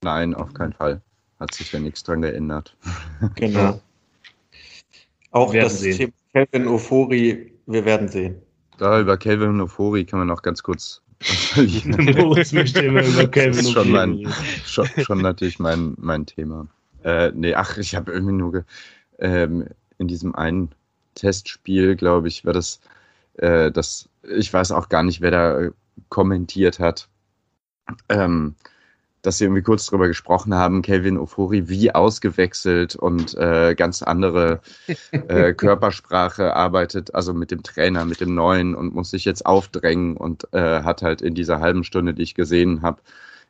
Nein, 0.01 0.35
auf 0.35 0.53
keinen 0.53 0.73
Fall. 0.73 1.01
Hat 1.39 1.53
sich 1.53 1.71
ja 1.71 1.79
nichts 1.79 2.03
dran 2.03 2.21
geändert. 2.21 2.75
Genau. 3.35 3.81
Auch 5.31 5.53
das 5.53 5.79
sehen. 5.79 5.97
Thema 5.97 6.13
Kelvin 6.33 6.67
Ofori, 6.67 7.53
wir 7.65 7.85
werden 7.85 8.07
sehen. 8.07 8.41
Da 8.77 8.99
über 9.01 9.17
Kelvin 9.17 9.59
Ofori 9.59 10.05
kann 10.05 10.19
man 10.19 10.27
noch 10.27 10.41
ganz 10.41 10.63
kurz. 10.63 11.01
Moritz 11.55 12.51
möchte 12.51 12.81
immer 12.81 13.03
über 13.03 13.27
Kelvin 13.27 13.57
das 13.57 13.65
ist 13.65 13.71
schon, 13.71 13.91
mein, 13.91 14.33
schon, 14.65 14.87
schon, 14.97 15.21
natürlich 15.21 15.59
mein, 15.59 15.95
mein 15.97 16.25
Thema. 16.25 16.67
Äh, 17.03 17.31
nee, 17.33 17.53
ach, 17.53 17.77
ich 17.77 17.95
habe 17.95 18.11
irgendwie 18.11 18.33
nur 18.33 18.65
ähm, 19.19 19.67
in 19.97 20.07
diesem 20.07 20.35
einen 20.35 20.71
Testspiel, 21.15 21.95
glaube 21.95 22.27
ich, 22.27 22.45
war 22.45 22.53
das 22.53 22.81
äh, 23.37 23.71
das, 23.71 24.07
ich 24.29 24.51
weiß 24.51 24.71
auch 24.71 24.89
gar 24.89 25.03
nicht, 25.03 25.21
wer 25.21 25.31
da 25.31 25.59
äh, 25.59 25.71
kommentiert 26.09 26.79
hat, 26.79 27.09
ähm, 28.09 28.55
dass 29.21 29.39
sie 29.39 29.45
irgendwie 29.45 29.63
kurz 29.63 29.87
drüber 29.87 30.07
gesprochen 30.07 30.53
haben, 30.53 30.81
Kelvin 30.81 31.17
Ofori 31.17 31.67
wie 31.67 31.93
ausgewechselt 31.93 32.95
und 32.95 33.35
äh, 33.35 33.73
ganz 33.75 34.03
andere 34.03 34.61
äh, 35.11 35.53
Körpersprache 35.57 36.55
arbeitet, 36.55 37.15
also 37.15 37.33
mit 37.33 37.51
dem 37.51 37.63
Trainer, 37.63 38.05
mit 38.05 38.21
dem 38.21 38.35
Neuen 38.35 38.75
und 38.75 38.93
muss 38.93 39.09
sich 39.09 39.25
jetzt 39.25 39.45
aufdrängen 39.45 40.15
und 40.15 40.47
äh, 40.53 40.83
hat 40.83 41.01
halt 41.01 41.21
in 41.21 41.33
dieser 41.33 41.59
halben 41.59 41.83
Stunde, 41.83 42.13
die 42.13 42.23
ich 42.23 42.35
gesehen 42.35 42.81
habe, 42.81 43.01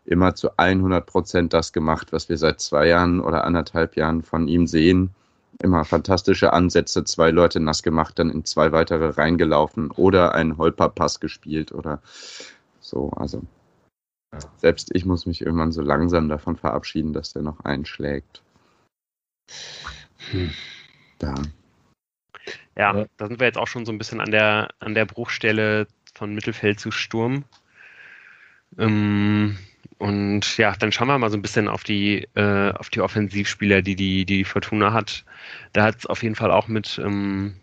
immer 0.06 0.36
zu 0.36 0.58
100 0.58 1.06
Prozent 1.06 1.54
das 1.54 1.74
gemacht, 1.74 2.14
was 2.14 2.30
wir 2.30 2.38
seit 2.38 2.62
zwei 2.62 2.88
Jahren 2.88 3.20
oder 3.20 3.44
anderthalb 3.44 3.98
Jahren 3.98 4.22
von 4.22 4.48
ihm 4.48 4.68
sehen 4.68 5.14
immer 5.62 5.86
fantastische 5.86 6.54
Ansätze, 6.54 7.04
zwei 7.04 7.32
Leute 7.32 7.60
nass 7.60 7.84
gemacht, 7.84 8.20
dann 8.20 8.30
in 8.30 8.46
zwei 8.46 8.72
weitere 8.72 9.10
reingelaufen 9.10 9.92
oder 9.92 10.34
einen 10.34 10.58
Holperpass 10.58 11.20
gespielt 11.20 11.72
oder 11.72 12.02
so. 12.80 13.10
Also 13.12 13.42
selbst 14.58 14.94
ich 14.94 15.06
muss 15.06 15.26
mich 15.26 15.42
irgendwann 15.42 15.72
so 15.72 15.82
langsam 15.82 16.30
davon 16.30 16.56
verabschieden, 16.58 17.14
dass 17.14 17.34
der 17.34 17.42
noch 17.42 17.62
einschlägt. 17.62 18.42
Hm. 20.32 20.52
Da. 21.20 21.36
Ja, 22.78 23.06
da 23.18 23.28
sind 23.28 23.40
wir 23.40 23.48
jetzt 23.48 23.58
auch 23.58 23.68
schon 23.68 23.86
so 23.86 23.92
ein 23.92 23.98
bisschen 23.98 24.20
an 24.20 24.32
der, 24.32 24.70
an 24.80 24.94
der 24.94 25.06
Bruchstelle 25.06 25.88
von 26.14 26.34
Mittelfeld 26.34 26.80
zu 26.80 26.92
Sturm. 26.92 27.46
Ähm, 28.78 29.58
und 29.98 30.58
ja, 30.58 30.76
dann 30.78 30.92
schauen 30.92 31.08
wir 31.08 31.18
mal 31.18 31.30
so 31.30 31.38
ein 31.38 31.42
bisschen 31.42 31.68
auf 31.68 31.84
die, 31.84 32.28
äh, 32.36 32.72
auf 32.72 32.90
die 32.90 33.02
Offensivspieler, 33.02 33.82
die 33.82 33.96
die, 33.96 34.26
die 34.26 34.44
Fortuna 34.44 34.94
hat. 34.94 35.24
Da 35.74 35.84
hat 35.84 36.00
es 36.00 36.06
auf 36.06 36.24
jeden 36.24 36.36
Fall 36.36 36.52
auch 36.52 36.68
mit 36.68 37.00
ähm, 37.04 37.56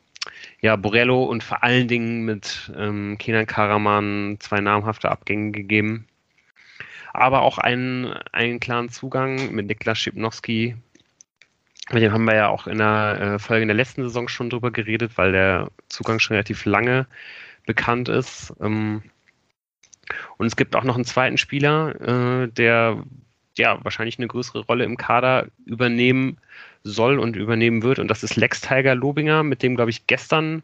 ja, 0.60 0.76
Borello 0.76 1.24
und 1.24 1.42
vor 1.42 1.62
allen 1.62 1.88
Dingen 1.88 2.24
mit 2.24 2.72
ähm, 2.76 3.16
Kenan 3.18 3.46
Karaman 3.46 4.36
zwei 4.40 4.60
namhafte 4.60 5.10
Abgänge 5.10 5.52
gegeben. 5.52 6.06
Aber 7.12 7.42
auch 7.42 7.58
einen, 7.58 8.12
einen 8.32 8.60
klaren 8.60 8.88
Zugang 8.88 9.52
mit 9.52 9.66
Niklas 9.66 9.98
Schipnowski. 9.98 10.76
Mit 11.90 12.02
dem 12.02 12.12
haben 12.12 12.24
wir 12.24 12.36
ja 12.36 12.48
auch 12.48 12.66
in 12.66 12.78
der 12.78 13.20
äh, 13.20 13.38
Folge 13.38 13.62
in 13.62 13.68
der 13.68 13.76
letzten 13.76 14.02
Saison 14.02 14.28
schon 14.28 14.48
drüber 14.48 14.70
geredet, 14.70 15.12
weil 15.16 15.32
der 15.32 15.68
Zugang 15.88 16.20
schon 16.20 16.34
relativ 16.34 16.64
lange 16.64 17.06
bekannt 17.66 18.08
ist. 18.08 18.54
Ähm, 18.60 19.02
und 20.38 20.46
es 20.46 20.56
gibt 20.56 20.76
auch 20.76 20.84
noch 20.84 20.96
einen 20.96 21.04
zweiten 21.04 21.38
Spieler, 21.38 22.44
äh, 22.44 22.48
der 22.48 23.02
ja 23.56 23.78
wahrscheinlich 23.84 24.18
eine 24.18 24.28
größere 24.28 24.64
Rolle 24.64 24.84
im 24.84 24.96
Kader 24.96 25.48
übernehmen 25.64 26.38
soll 26.84 27.18
und 27.18 27.36
übernehmen 27.36 27.82
wird. 27.82 27.98
Und 27.98 28.08
das 28.08 28.22
ist 28.22 28.36
Lex 28.36 28.60
Tiger 28.60 28.94
Lobinger, 28.94 29.42
mit 29.42 29.62
dem, 29.62 29.76
glaube 29.76 29.90
ich, 29.90 30.06
gestern 30.06 30.62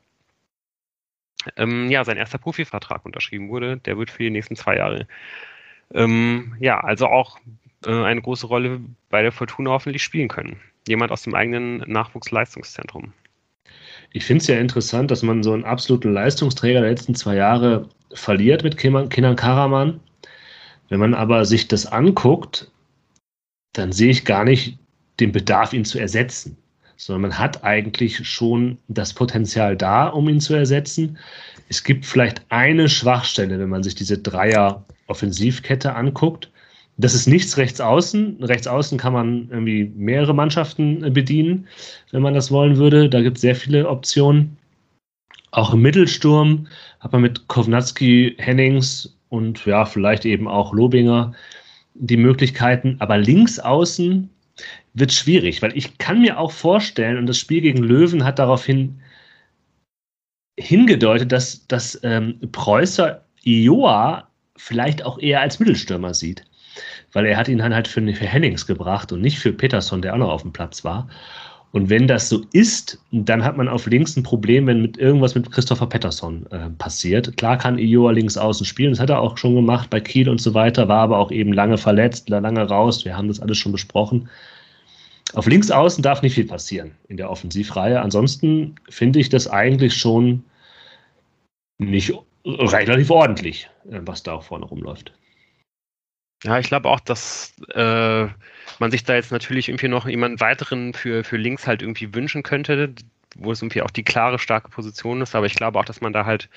ähm, 1.57 1.91
ja, 1.91 2.05
sein 2.05 2.17
erster 2.17 2.39
Profivertrag 2.39 3.05
unterschrieben 3.05 3.49
wurde. 3.49 3.79
Der 3.79 3.99
wird 3.99 4.11
für 4.11 4.23
die 4.23 4.31
nächsten 4.31 4.57
zwei 4.57 4.77
Jahre. 4.77 5.07
Ähm, 5.95 6.57
ja, 6.61 6.81
also 6.81 7.07
auch 7.07 7.39
äh, 7.87 7.91
eine 7.91 8.21
große 8.21 8.47
Rolle 8.47 8.81
bei 9.11 9.23
der 9.23 9.33
Fortuna 9.33 9.71
hoffentlich 9.71 10.03
spielen 10.03 10.29
können. 10.29 10.61
Jemand 10.87 11.13
aus 11.13 11.23
dem 11.23 11.35
eigenen 11.35 11.79
Nachwuchsleistungszentrum. 11.87 13.13
Ich 14.13 14.25
finde 14.25 14.43
es 14.43 14.49
ja 14.49 14.59
interessant, 14.59 15.11
dass 15.11 15.23
man 15.23 15.43
so 15.43 15.53
einen 15.53 15.65
absoluten 15.65 16.13
Leistungsträger 16.13 16.81
der 16.81 16.91
letzten 16.91 17.15
zwei 17.15 17.37
Jahre 17.37 17.89
verliert 18.13 18.63
mit 18.63 18.77
Kenan 18.77 19.37
Karaman. 19.37 20.01
Wenn 20.89 21.01
man 21.01 21.15
aber 21.15 21.45
sich 21.45 21.69
das 21.69 21.87
anguckt, 21.87 22.71
dann 23.75 23.93
sehe 23.93 24.11
ich 24.11 24.25
gar 24.25 24.45
nicht 24.45 24.79
den 25.21 25.33
Bedarf, 25.33 25.73
ihn 25.73 25.85
zu 25.85 25.99
ersetzen 25.99 26.57
sondern 26.99 27.23
man 27.23 27.39
hat 27.39 27.65
eigentlich 27.65 28.29
schon 28.29 28.77
das 28.89 29.15
Potenzial 29.15 29.77
da, 29.77 30.09
um 30.09 30.29
ihn 30.29 30.41
zu 30.41 30.55
ersetzen. 30.55 31.17
Es 31.69 31.85
gibt 31.85 32.05
vielleicht 32.05 32.43
eine 32.49 32.89
Schwachstelle, 32.89 33.59
wenn 33.59 33.69
man 33.69 33.85
sich 33.85 33.95
diese 33.95 34.19
Dreier-Offensivkette 34.19 35.95
anguckt. 35.95 36.51
Das 36.97 37.15
ist 37.15 37.29
nichts 37.29 37.57
rechts 37.57 37.81
außen. 37.81 38.43
Rechts 38.43 38.67
außen 38.67 38.99
kann 38.99 39.13
man 39.13 39.49
irgendwie 39.51 39.93
mehrere 39.97 40.35
Mannschaften 40.35 41.13
bedienen, 41.13 41.69
wenn 42.11 42.23
man 42.23 42.35
das 42.35 42.51
wollen 42.51 42.77
würde. 42.77 43.09
Da 43.09 43.23
gibt 43.23 43.37
es 43.37 43.43
sehr 43.43 43.55
viele 43.55 43.89
Optionen. 43.89 44.58
Auch 45.51 45.73
im 45.73 45.83
Mittelsturm 45.83 46.67
hat 47.01 47.13
man 47.13 47.23
mit 47.23 47.49
Kovnatski, 47.49 48.35
Hennings 48.39 49.17
und 49.29 49.65
ja, 49.67 49.85
vielleicht 49.85 50.25
eben 50.25 50.49
auch 50.49 50.73
Lobinger 50.73 51.33
die 51.95 52.17
Möglichkeiten. 52.17 52.97
Aber 52.99 53.19
links 53.19 53.59
außen 53.59 54.29
wird 54.95 55.13
schwierig, 55.13 55.63
weil 55.63 55.77
ich 55.77 55.99
kann 55.99 56.21
mir 56.21 56.39
auch 56.39 56.53
vorstellen, 56.53 57.19
und 57.19 57.27
das 57.27 57.39
Spiel 57.39 57.61
gegen 57.61 57.83
Löwen 57.83 58.25
hat 58.25 58.39
daraufhin 58.39 59.01
hingedeutet, 60.59 61.31
dass, 61.31 61.67
dass 61.69 61.99
ähm, 62.03 62.39
Preußer 62.53 63.25
Ioa 63.45 64.29
vielleicht 64.57 65.05
auch 65.05 65.19
eher 65.19 65.41
als 65.41 65.61
Mittelstürmer 65.61 66.15
sieht. 66.15 66.45
Weil 67.13 67.27
er 67.27 67.37
hat 67.37 67.49
ihn 67.49 67.59
dann 67.59 67.75
halt 67.75 67.89
für, 67.89 68.03
für 68.13 68.27
Hennings 68.27 68.67
gebracht 68.67 69.13
und 69.13 69.21
nicht 69.21 69.39
für 69.39 69.53
Peterson, 69.53 70.03
der 70.03 70.15
auch 70.15 70.19
noch 70.19 70.31
auf 70.31 70.43
dem 70.43 70.53
Platz 70.53 70.85
war. 70.85 71.09
Und 71.73 71.91
wenn 71.91 72.09
das 72.09 72.31
so 72.31 72.43
ist, 72.53 72.99
dann 73.13 73.45
hat 73.45 73.59
man 73.59 73.69
auf 73.69 73.87
links 73.87 74.17
ein 74.17 74.23
Problem, 74.23 74.67
wenn 74.67 74.81
mit 74.81 74.97
irgendwas 74.97 75.35
mit 75.35 75.51
Christopher 75.53 75.87
Pettersson 75.87 76.47
äh, 76.51 76.71
passiert. 76.71 77.37
Klar 77.37 77.59
kann 77.59 77.79
Ioa 77.79 78.13
links 78.13 78.39
außen 78.39 78.65
spielen, 78.65 78.93
das 78.93 79.01
hat 79.01 79.11
er 79.11 79.21
auch 79.21 79.37
schon 79.37 79.55
gemacht 79.55 79.91
bei 79.91 80.01
Kiel 80.01 80.31
und 80.31 80.41
so 80.41 80.55
weiter, 80.55 80.89
war 80.89 81.01
aber 81.01 81.19
auch 81.19 81.31
eben 81.31 81.53
lange 81.53 81.77
verletzt, 81.77 82.31
lange 82.31 82.63
raus. 82.63 83.05
Wir 83.05 83.17
haben 83.17 83.29
das 83.29 83.41
alles 83.41 83.59
schon 83.59 83.73
besprochen. 83.73 84.29
Auf 85.35 85.47
links 85.47 85.71
außen 85.71 86.03
darf 86.03 86.23
nicht 86.23 86.35
viel 86.35 86.47
passieren 86.47 86.93
in 87.09 87.19
der 87.19 87.31
Offensivreihe. 87.31 88.01
Ansonsten 88.01 88.77
finde 88.89 89.19
ich 89.21 89.29
das 89.29 89.47
eigentlich 89.47 89.95
schon 89.95 90.43
nicht 91.77 92.15
relativ 92.45 93.11
ordentlich, 93.11 93.69
äh, 93.91 94.01
was 94.05 94.23
da 94.23 94.33
auch 94.33 94.43
vorne 94.43 94.65
rumläuft. 94.65 95.13
Ja, 96.45 96.59
ich 96.59 96.69
glaube 96.69 96.89
auch, 96.89 97.01
dass 97.01 97.55
äh, 97.75 98.27
man 98.79 98.91
sich 98.91 99.03
da 99.05 99.15
jetzt 99.15 99.33
natürlich 99.33 99.69
irgendwie 99.69 99.89
noch 99.89 100.07
jemanden 100.07 100.41
weiteren 100.41 100.95
für, 100.95 101.25
für 101.25 101.37
links 101.37 101.67
halt 101.67 101.83
irgendwie 101.83 102.15
wünschen 102.15 102.43
könnte, 102.45 102.95
wo 103.37 103.51
es 103.53 103.61
irgendwie 103.61 103.83
auch 103.83 103.91
die 103.91 104.05
klare, 104.05 104.39
starke 104.39 104.69
Position 104.71 105.21
ist. 105.21 105.35
Aber 105.35 105.47
ich 105.47 105.55
glaube 105.57 105.79
auch, 105.79 105.85
dass 105.85 106.01
man 106.01 106.13
da 106.13 106.25
halt 106.27 106.49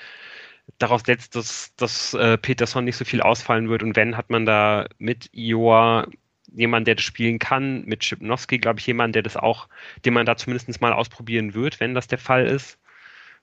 daraus 0.78 1.02
setzt, 1.04 1.36
dass, 1.36 1.74
dass 1.76 2.14
äh, 2.14 2.38
Peterson 2.38 2.84
nicht 2.84 2.96
so 2.96 3.04
viel 3.04 3.22
ausfallen 3.22 3.68
wird. 3.68 3.82
Und 3.82 3.96
wenn, 3.96 4.16
hat 4.16 4.30
man 4.30 4.46
da 4.46 4.86
mit 4.98 5.30
Ioa 5.34 6.06
jemanden, 6.52 6.86
der 6.86 6.96
das 6.96 7.04
spielen 7.04 7.38
kann, 7.38 7.84
mit 7.86 8.04
Schipnowski, 8.04 8.58
glaube 8.58 8.80
ich, 8.80 8.86
jemanden, 8.86 9.14
der 9.14 9.22
das 9.22 9.36
auch, 9.36 9.68
den 10.04 10.14
man 10.14 10.26
da 10.26 10.36
zumindest 10.36 10.80
mal 10.80 10.92
ausprobieren 10.92 11.54
wird, 11.54 11.80
wenn 11.80 11.94
das 11.94 12.06
der 12.08 12.18
Fall 12.18 12.46
ist. 12.46 12.78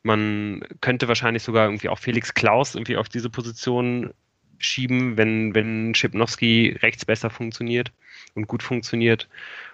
Man 0.04 0.64
könnte 0.82 1.08
wahrscheinlich 1.10 1.44
sogar 1.44 1.66
irgendwie 1.66 1.90
auch 1.90 2.00
Felix 2.00 2.34
Klaus 2.34 2.76
irgendwie 2.76 2.98
auf 2.98 3.10
diese 3.10 3.30
Position 3.30 4.14
schieben, 4.60 5.18
wenn, 5.18 5.56
wenn 5.56 5.96
Schipnowski 5.96 6.78
rechts 6.82 7.06
besser 7.06 7.30
funktioniert 7.30 7.92
und 8.36 8.48
gut 8.48 8.64
funktioniert. 8.64 9.28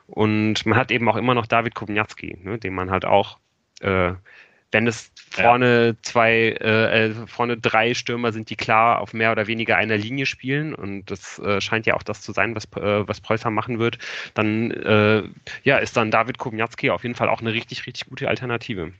Und 0.07 0.65
man 0.65 0.77
hat 0.77 0.91
eben 0.91 1.09
auch 1.09 1.15
immer 1.15 1.33
noch 1.33 1.47
David 1.47 1.75
Kowniatski, 1.75 2.37
ne, 2.43 2.57
den 2.57 2.73
man 2.73 2.91
halt 2.91 3.05
auch, 3.05 3.39
äh, 3.81 4.13
wenn 4.71 4.87
es 4.87 5.11
vorne 5.31 5.87
ja. 5.87 5.93
zwei, 6.01 6.55
äh, 6.61 7.05
äh, 7.05 7.13
vorne 7.27 7.57
drei 7.57 7.93
Stürmer 7.93 8.31
sind, 8.31 8.49
die 8.49 8.55
klar 8.55 8.99
auf 8.99 9.13
mehr 9.13 9.31
oder 9.31 9.47
weniger 9.47 9.77
einer 9.77 9.97
Linie 9.97 10.25
spielen, 10.25 10.75
und 10.75 11.09
das 11.09 11.39
äh, 11.39 11.61
scheint 11.61 11.85
ja 11.85 11.95
auch 11.95 12.03
das 12.03 12.21
zu 12.21 12.33
sein, 12.33 12.55
was, 12.55 12.65
äh, 12.75 13.07
was 13.07 13.21
Preußer 13.21 13.49
machen 13.49 13.79
wird, 13.79 13.97
dann 14.33 14.71
äh, 14.71 15.23
ja, 15.63 15.77
ist 15.77 15.97
dann 15.97 16.11
David 16.11 16.37
Kowniatski 16.37 16.89
auf 16.89 17.03
jeden 17.03 17.15
Fall 17.15 17.29
auch 17.29 17.41
eine 17.41 17.53
richtig, 17.53 17.87
richtig 17.87 18.07
gute 18.09 18.27
Alternative. 18.27 18.91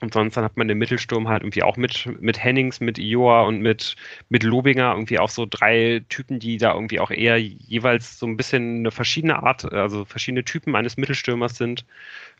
Und 0.00 0.14
sonst 0.14 0.36
dann 0.36 0.44
hat 0.44 0.56
man 0.56 0.68
den 0.68 0.78
Mittelsturm 0.78 1.28
halt 1.28 1.42
irgendwie 1.42 1.62
auch 1.62 1.76
mit, 1.76 2.08
mit 2.20 2.42
Hennings, 2.42 2.80
mit 2.80 2.98
Ioa 2.98 3.42
und 3.42 3.60
mit, 3.60 3.96
mit 4.28 4.44
Lobinger 4.44 4.92
irgendwie 4.92 5.18
auch 5.18 5.28
so 5.28 5.46
drei 5.48 6.02
Typen, 6.08 6.38
die 6.38 6.56
da 6.56 6.72
irgendwie 6.74 7.00
auch 7.00 7.10
eher 7.10 7.38
jeweils 7.38 8.18
so 8.18 8.26
ein 8.26 8.36
bisschen 8.36 8.78
eine 8.78 8.90
verschiedene 8.92 9.42
Art, 9.42 9.72
also 9.72 10.04
verschiedene 10.04 10.44
Typen 10.44 10.76
eines 10.76 10.96
Mittelstürmers 10.96 11.56
sind. 11.56 11.84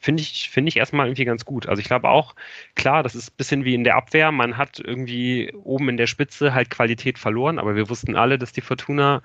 Finde 0.00 0.22
ich, 0.22 0.50
finde 0.50 0.68
ich 0.68 0.76
erstmal 0.76 1.06
irgendwie 1.06 1.24
ganz 1.24 1.44
gut. 1.44 1.66
Also 1.66 1.80
ich 1.80 1.86
glaube 1.86 2.08
auch, 2.08 2.36
klar, 2.76 3.02
das 3.02 3.16
ist 3.16 3.32
ein 3.32 3.36
bisschen 3.36 3.64
wie 3.64 3.74
in 3.74 3.84
der 3.84 3.96
Abwehr. 3.96 4.30
Man 4.30 4.56
hat 4.56 4.78
irgendwie 4.78 5.52
oben 5.64 5.88
in 5.88 5.96
der 5.96 6.06
Spitze 6.06 6.54
halt 6.54 6.70
Qualität 6.70 7.18
verloren, 7.18 7.58
aber 7.58 7.74
wir 7.74 7.88
wussten 7.88 8.14
alle, 8.14 8.38
dass 8.38 8.52
die 8.52 8.60
Fortuna 8.60 9.22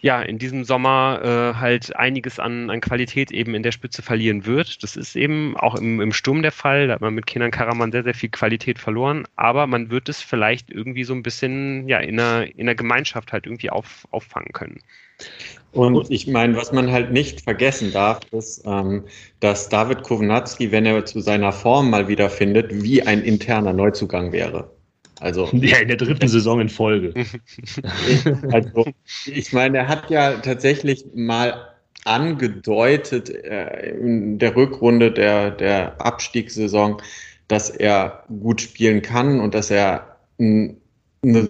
ja, 0.00 0.20
in 0.20 0.38
diesem 0.38 0.64
Sommer 0.64 1.20
äh, 1.22 1.58
halt 1.58 1.96
einiges 1.96 2.38
an, 2.38 2.70
an 2.70 2.80
Qualität 2.80 3.30
eben 3.30 3.54
in 3.54 3.62
der 3.62 3.72
Spitze 3.72 4.02
verlieren 4.02 4.44
wird. 4.44 4.82
Das 4.82 4.96
ist 4.96 5.16
eben 5.16 5.56
auch 5.56 5.74
im, 5.74 6.00
im 6.00 6.12
Sturm 6.12 6.42
der 6.42 6.52
Fall. 6.52 6.88
Da 6.88 6.94
hat 6.94 7.00
man 7.00 7.14
mit 7.14 7.26
Kenan 7.26 7.50
Karaman 7.50 7.92
sehr, 7.92 8.04
sehr 8.04 8.14
viel 8.14 8.28
Qualität 8.28 8.78
verloren. 8.78 9.26
Aber 9.36 9.66
man 9.66 9.90
wird 9.90 10.08
es 10.08 10.20
vielleicht 10.20 10.70
irgendwie 10.70 11.04
so 11.04 11.14
ein 11.14 11.22
bisschen 11.22 11.88
ja, 11.88 11.98
in, 11.98 12.20
einer, 12.20 12.46
in 12.46 12.62
einer 12.62 12.74
Gemeinschaft 12.74 13.32
halt 13.32 13.46
irgendwie 13.46 13.70
auf, 13.70 14.06
auffangen 14.10 14.52
können. 14.52 14.80
Und 15.72 16.10
ich 16.10 16.26
meine, 16.26 16.56
was 16.56 16.72
man 16.72 16.90
halt 16.90 17.12
nicht 17.12 17.42
vergessen 17.42 17.92
darf, 17.92 18.20
ist, 18.32 18.64
ähm, 18.66 19.04
dass 19.40 19.68
David 19.68 20.02
Kownatski, 20.02 20.72
wenn 20.72 20.86
er 20.86 21.04
zu 21.04 21.20
seiner 21.20 21.52
Form 21.52 21.90
mal 21.90 22.08
wieder 22.08 22.30
findet, 22.30 22.82
wie 22.82 23.02
ein 23.02 23.22
interner 23.22 23.72
Neuzugang 23.72 24.32
wäre. 24.32 24.70
Also, 25.20 25.48
ja, 25.52 25.78
in 25.78 25.88
der 25.88 25.96
dritten 25.96 26.28
Saison 26.28 26.60
in 26.60 26.68
Folge. 26.68 27.12
also, 28.52 28.86
ich 29.26 29.52
meine, 29.52 29.78
er 29.78 29.88
hat 29.88 30.10
ja 30.10 30.38
tatsächlich 30.38 31.04
mal 31.14 31.72
angedeutet 32.04 33.30
äh, 33.30 33.90
in 33.90 34.38
der 34.38 34.54
Rückrunde 34.54 35.10
der, 35.10 35.50
der 35.50 36.00
Abstiegssaison, 36.00 37.02
dass 37.48 37.70
er 37.70 38.24
gut 38.40 38.60
spielen 38.60 39.02
kann 39.02 39.40
und 39.40 39.54
dass 39.54 39.70
er 39.70 40.16
eine 40.38 40.76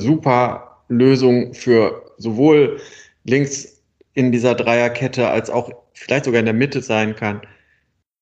super 0.01 0.83
Lösung 0.89 1.53
für 1.55 2.13
sowohl 2.17 2.81
links 3.25 3.83
in 4.15 4.33
dieser 4.33 4.55
Dreierkette 4.55 5.29
als 5.29 5.51
auch 5.51 5.71
vielleicht 5.93 6.25
sogar 6.25 6.41
in 6.41 6.47
der 6.47 6.55
Mitte 6.55 6.81
sein 6.81 7.15
kann. 7.15 7.43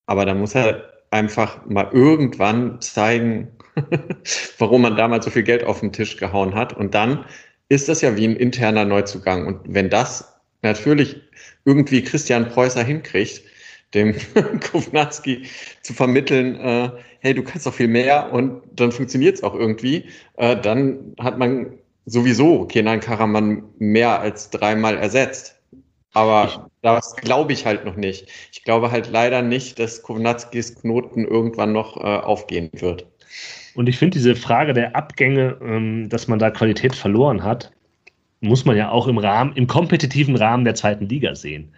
Aber 0.06 0.24
da 0.24 0.34
muss 0.34 0.54
er 0.54 0.92
einfach 1.10 1.64
mal 1.66 1.90
irgendwann 1.92 2.80
zeigen, 2.80 3.48
warum 4.58 4.82
man 4.82 4.96
damals 4.96 5.24
so 5.24 5.30
viel 5.30 5.42
Geld 5.42 5.64
auf 5.64 5.80
den 5.80 5.92
Tisch 5.92 6.16
gehauen 6.16 6.54
hat. 6.54 6.72
Und 6.72 6.94
dann 6.94 7.24
ist 7.68 7.88
das 7.88 8.00
ja 8.00 8.16
wie 8.16 8.26
ein 8.26 8.36
interner 8.36 8.84
Neuzugang. 8.84 9.46
Und 9.46 9.60
wenn 9.66 9.90
das 9.90 10.34
natürlich 10.62 11.20
irgendwie 11.64 12.02
Christian 12.02 12.48
Preußer 12.48 12.82
hinkriegt, 12.82 13.42
dem 13.94 14.14
Kovnatski 14.60 15.44
zu 15.82 15.92
vermitteln, 15.94 16.56
äh, 16.56 16.90
hey, 17.20 17.34
du 17.34 17.42
kannst 17.42 17.66
doch 17.66 17.74
viel 17.74 17.88
mehr 17.88 18.32
und 18.32 18.62
dann 18.72 18.92
funktioniert 18.92 19.36
es 19.36 19.42
auch 19.42 19.54
irgendwie, 19.54 20.06
äh, 20.36 20.56
dann 20.60 21.14
hat 21.18 21.38
man 21.38 21.78
sowieso 22.06 22.66
Kenan 22.66 23.00
Karaman 23.00 23.64
mehr 23.78 24.20
als 24.20 24.50
dreimal 24.50 24.98
ersetzt. 24.98 25.56
Aber 26.12 26.70
das 26.82 27.16
glaube 27.16 27.52
ich 27.52 27.66
halt 27.66 27.84
noch 27.84 27.96
nicht. 27.96 28.28
Ich 28.52 28.62
glaube 28.62 28.92
halt 28.92 29.10
leider 29.10 29.42
nicht, 29.42 29.78
dass 29.80 30.02
Kovnatskis 30.02 30.76
Knoten 30.76 31.26
irgendwann 31.26 31.72
noch 31.72 31.96
äh, 31.96 32.00
aufgehen 32.00 32.70
wird. 32.72 33.06
Und 33.74 33.88
ich 33.88 33.98
finde 33.98 34.18
diese 34.18 34.36
Frage 34.36 34.72
der 34.72 34.94
Abgänge, 34.96 35.56
ähm, 35.60 36.08
dass 36.08 36.28
man 36.28 36.38
da 36.38 36.50
Qualität 36.50 36.94
verloren 36.94 37.42
hat, 37.42 37.72
muss 38.40 38.64
man 38.64 38.76
ja 38.76 38.90
auch 38.90 39.08
im 39.08 39.18
Rahmen, 39.18 39.54
im 39.56 39.66
kompetitiven 39.66 40.36
Rahmen 40.36 40.64
der 40.64 40.74
zweiten 40.74 41.08
Liga 41.08 41.34
sehen. 41.34 41.72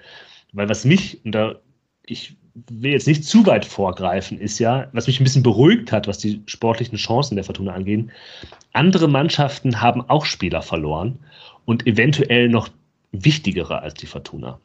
Weil 0.53 0.69
was 0.69 0.85
mich, 0.85 1.25
und 1.25 1.33
da, 1.33 1.57
ich 2.05 2.37
will 2.71 2.93
jetzt 2.93 3.07
nicht 3.07 3.25
zu 3.25 3.47
weit 3.47 3.65
vorgreifen, 3.65 4.39
ist 4.39 4.59
ja, 4.59 4.89
was 4.93 5.07
mich 5.07 5.21
ein 5.21 5.25
bisschen 5.25 5.43
beruhigt 5.43 5.93
hat, 5.93 6.09
was 6.09 6.19
die 6.19 6.43
sportlichen 6.47 6.99
Chancen 6.99 7.37
der 7.37 7.45
Fortuna 7.45 7.73
angeht, 7.73 8.07
andere 8.73 9.09
Mannschaften 9.09 9.81
haben 9.81 10.03
auch 10.09 10.25
Spieler 10.25 10.63
verloren 10.63 11.19
und 11.65 11.87
eventuell 11.87 12.49
noch 12.49 12.69
wichtigere 13.13 13.81
als 13.83 13.95
die 13.95 14.07
Fortuna. 14.07 14.59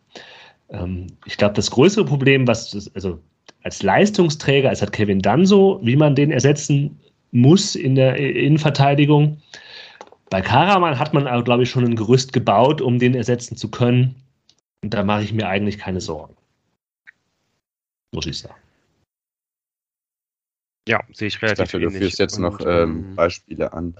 Ähm, 0.69 1.07
ich 1.25 1.37
glaube, 1.37 1.53
das 1.53 1.71
größere 1.71 2.05
Problem, 2.05 2.47
was 2.47 2.91
also 2.95 3.19
als 3.63 3.83
Leistungsträger, 3.83 4.69
als 4.69 4.81
hat 4.81 4.91
Kevin 4.91 5.21
Danso, 5.21 5.79
wie 5.83 5.95
man 5.95 6.15
den 6.15 6.31
ersetzen 6.31 6.99
muss 7.31 7.75
in 7.75 7.95
der 7.95 8.17
Innenverteidigung. 8.17 9.41
Bei 10.29 10.41
Karaman 10.41 10.97
hat 10.97 11.13
man, 11.13 11.43
glaube 11.43 11.63
ich, 11.63 11.69
schon 11.69 11.85
ein 11.85 11.95
Gerüst 11.95 12.33
gebaut, 12.33 12.81
um 12.81 12.99
den 12.99 13.15
ersetzen 13.15 13.57
zu 13.57 13.69
können. 13.69 14.15
Und 14.83 14.93
da 14.93 15.03
mache 15.03 15.23
ich 15.23 15.33
mir 15.33 15.47
eigentlich 15.47 15.77
keine 15.77 16.01
Sorgen. 16.01 16.35
Muss 18.13 18.25
ich 18.25 18.39
sagen. 18.39 18.55
Ja, 20.87 20.99
sehe 21.13 21.27
ich 21.27 21.35
Ich 21.35 21.41
relativ 21.41 21.65
dachte, 21.65 21.79
du 21.79 21.87
ähnlich. 21.87 22.01
führst 22.01 22.19
jetzt 22.19 22.39
noch 22.39 22.59
Und, 22.59 22.67
ähm, 22.67 23.15
Beispiele 23.15 23.71
an. 23.71 23.95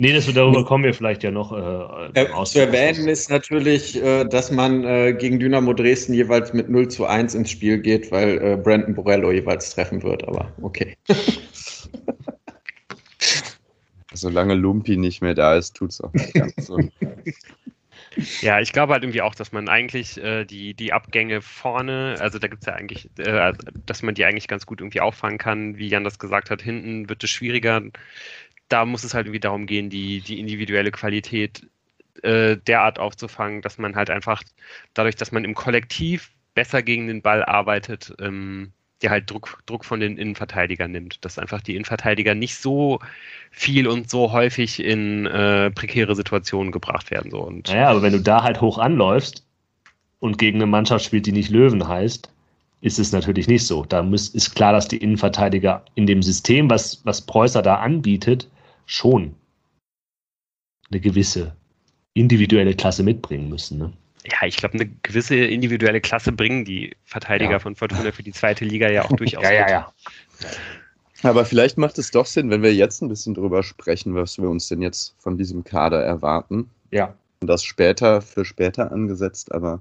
Nee, 0.00 0.12
das, 0.12 0.26
darüber 0.34 0.64
kommen 0.64 0.82
wir 0.82 0.94
vielleicht 0.94 1.22
ja 1.22 1.30
noch 1.30 1.52
äh, 1.52 2.20
Äh, 2.20 2.24
im 2.24 2.44
zu 2.44 2.58
erwähnen 2.58 3.06
ist 3.06 3.30
natürlich, 3.30 4.02
äh, 4.02 4.24
dass 4.24 4.50
man 4.50 4.82
äh, 4.82 5.12
gegen 5.12 5.38
Dynamo 5.38 5.72
Dresden 5.74 6.12
jeweils 6.14 6.52
mit 6.52 6.68
0 6.68 6.88
zu 6.88 7.06
1 7.06 7.36
ins 7.36 7.50
Spiel 7.50 7.78
geht, 7.78 8.10
weil 8.10 8.42
äh, 8.42 8.56
Brandon 8.56 8.94
Borello 8.94 9.30
jeweils 9.30 9.72
treffen 9.74 10.02
wird, 10.02 10.26
aber 10.26 10.52
okay. 10.60 10.96
Solange 14.22 14.54
Lumpi 14.54 14.96
nicht 14.96 15.20
mehr 15.20 15.34
da 15.34 15.56
ist, 15.56 15.76
tut's 15.76 16.00
auch 16.00 16.12
nicht 16.12 16.32
ganz 16.34 16.54
so. 16.66 16.78
Ja, 18.42 18.60
ich 18.60 18.72
glaube 18.72 18.92
halt 18.92 19.04
irgendwie 19.04 19.22
auch, 19.22 19.34
dass 19.34 19.52
man 19.52 19.70
eigentlich 19.70 20.22
äh, 20.22 20.44
die, 20.44 20.74
die 20.74 20.92
Abgänge 20.92 21.40
vorne, 21.40 22.16
also 22.20 22.38
da 22.38 22.46
gibt 22.46 22.62
es 22.62 22.66
ja 22.66 22.74
eigentlich, 22.74 23.08
äh, 23.16 23.54
dass 23.86 24.02
man 24.02 24.14
die 24.14 24.26
eigentlich 24.26 24.48
ganz 24.48 24.66
gut 24.66 24.80
irgendwie 24.80 25.00
auffangen 25.00 25.38
kann. 25.38 25.78
Wie 25.78 25.88
Jan 25.88 26.04
das 26.04 26.18
gesagt 26.18 26.50
hat, 26.50 26.60
hinten 26.60 27.08
wird 27.08 27.24
es 27.24 27.30
schwieriger. 27.30 27.82
Da 28.68 28.84
muss 28.84 29.04
es 29.04 29.14
halt 29.14 29.26
irgendwie 29.26 29.40
darum 29.40 29.66
gehen, 29.66 29.88
die, 29.88 30.20
die 30.20 30.40
individuelle 30.40 30.90
Qualität 30.90 31.66
äh, 32.22 32.58
derart 32.58 32.98
aufzufangen, 32.98 33.62
dass 33.62 33.78
man 33.78 33.96
halt 33.96 34.10
einfach 34.10 34.42
dadurch, 34.92 35.16
dass 35.16 35.32
man 35.32 35.44
im 35.44 35.54
Kollektiv 35.54 36.32
besser 36.54 36.82
gegen 36.82 37.06
den 37.06 37.22
Ball 37.22 37.42
arbeitet, 37.42 38.14
ähm, 38.20 38.72
der 39.02 39.10
halt 39.10 39.30
Druck, 39.30 39.58
Druck 39.66 39.84
von 39.84 40.00
den 40.00 40.16
Innenverteidigern 40.16 40.90
nimmt. 40.90 41.24
Dass 41.24 41.38
einfach 41.38 41.60
die 41.60 41.74
Innenverteidiger 41.74 42.34
nicht 42.34 42.56
so 42.56 43.00
viel 43.50 43.86
und 43.86 44.10
so 44.10 44.32
häufig 44.32 44.82
in 44.82 45.26
äh, 45.26 45.70
prekäre 45.70 46.14
Situationen 46.14 46.72
gebracht 46.72 47.10
werden. 47.10 47.30
So. 47.30 47.40
Und 47.40 47.68
Naja, 47.68 47.88
aber 47.88 48.02
wenn 48.02 48.12
du 48.12 48.20
da 48.20 48.42
halt 48.42 48.60
hoch 48.60 48.78
anläufst 48.78 49.44
und 50.20 50.38
gegen 50.38 50.58
eine 50.58 50.66
Mannschaft 50.66 51.04
spielt, 51.04 51.26
die 51.26 51.32
nicht 51.32 51.50
Löwen 51.50 51.86
heißt, 51.86 52.30
ist 52.80 52.98
es 52.98 53.12
natürlich 53.12 53.46
nicht 53.46 53.66
so. 53.66 53.84
Da 53.84 54.02
muss, 54.02 54.28
ist 54.30 54.54
klar, 54.54 54.72
dass 54.72 54.88
die 54.88 54.98
Innenverteidiger 54.98 55.84
in 55.94 56.06
dem 56.06 56.22
System, 56.22 56.68
was, 56.68 57.00
was 57.04 57.22
Preußer 57.22 57.62
da 57.62 57.76
anbietet, 57.76 58.48
schon 58.86 59.34
eine 60.90 61.00
gewisse 61.00 61.54
individuelle 62.14 62.74
Klasse 62.74 63.02
mitbringen 63.02 63.48
müssen. 63.48 63.78
Ne? 63.78 63.92
Ja, 64.24 64.46
ich 64.46 64.56
glaube, 64.56 64.74
eine 64.74 64.86
gewisse 65.02 65.34
individuelle 65.36 66.00
Klasse 66.00 66.30
bringen 66.32 66.64
die 66.64 66.94
Verteidiger 67.04 67.52
Ja. 67.52 67.58
von 67.58 67.74
Fortuna 67.74 68.12
für 68.12 68.22
die 68.22 68.32
zweite 68.32 68.64
Liga 68.64 68.88
ja 68.90 69.04
auch 69.04 69.12
durchaus. 69.16 69.42
mit. 69.42 69.52
ja. 69.52 69.92
Aber 71.24 71.44
vielleicht 71.44 71.78
macht 71.78 71.98
es 71.98 72.10
doch 72.10 72.26
Sinn, 72.26 72.50
wenn 72.50 72.62
wir 72.62 72.74
jetzt 72.74 73.00
ein 73.02 73.08
bisschen 73.08 73.34
drüber 73.34 73.62
sprechen, 73.62 74.14
was 74.14 74.38
wir 74.38 74.48
uns 74.48 74.68
denn 74.68 74.82
jetzt 74.82 75.14
von 75.18 75.38
diesem 75.38 75.62
Kader 75.64 76.02
erwarten. 76.02 76.68
Ja, 76.90 77.14
Und 77.40 77.48
das 77.48 77.62
später 77.64 78.20
für 78.22 78.44
später 78.44 78.90
angesetzt, 78.92 79.52
aber 79.52 79.80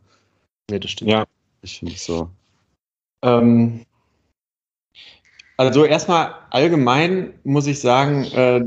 nee, 0.70 0.80
das 0.80 0.92
stimmt. 0.92 1.12
Ja. 1.12 1.26
ich 1.64 1.80
finde 1.80 1.94
es 1.94 2.06
so. 2.06 2.30
Ähm, 3.24 3.86
also 5.58 5.86
erstmal 5.86 6.34
allgemein 6.50 7.34
muss 7.44 7.68
ich 7.68 7.80
sagen, 7.80 8.24
äh, 8.34 8.62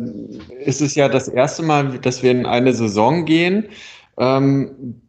ist 0.64 0.80
es 0.80 0.94
ja 0.94 1.08
das 1.08 1.26
erste 1.28 1.62
Mal, 1.62 1.98
dass 1.98 2.22
wir 2.22 2.30
in 2.30 2.46
eine 2.46 2.72
Saison 2.74 3.24
gehen 3.24 3.66
ähm, 4.18 5.00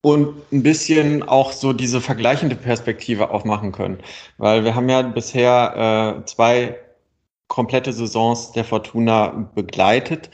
und 0.00 0.36
ein 0.52 0.62
bisschen 0.62 1.22
auch 1.22 1.52
so 1.52 1.72
diese 1.72 2.00
vergleichende 2.00 2.56
Perspektive 2.56 3.30
aufmachen 3.30 3.72
können. 3.72 3.98
Weil 4.36 4.64
wir 4.64 4.74
haben 4.74 4.88
ja 4.88 5.02
bisher 5.02 6.18
äh, 6.20 6.24
zwei 6.26 6.78
komplette 7.48 7.92
Saisons 7.92 8.52
der 8.52 8.64
Fortuna 8.64 9.50
begleitet. 9.54 10.30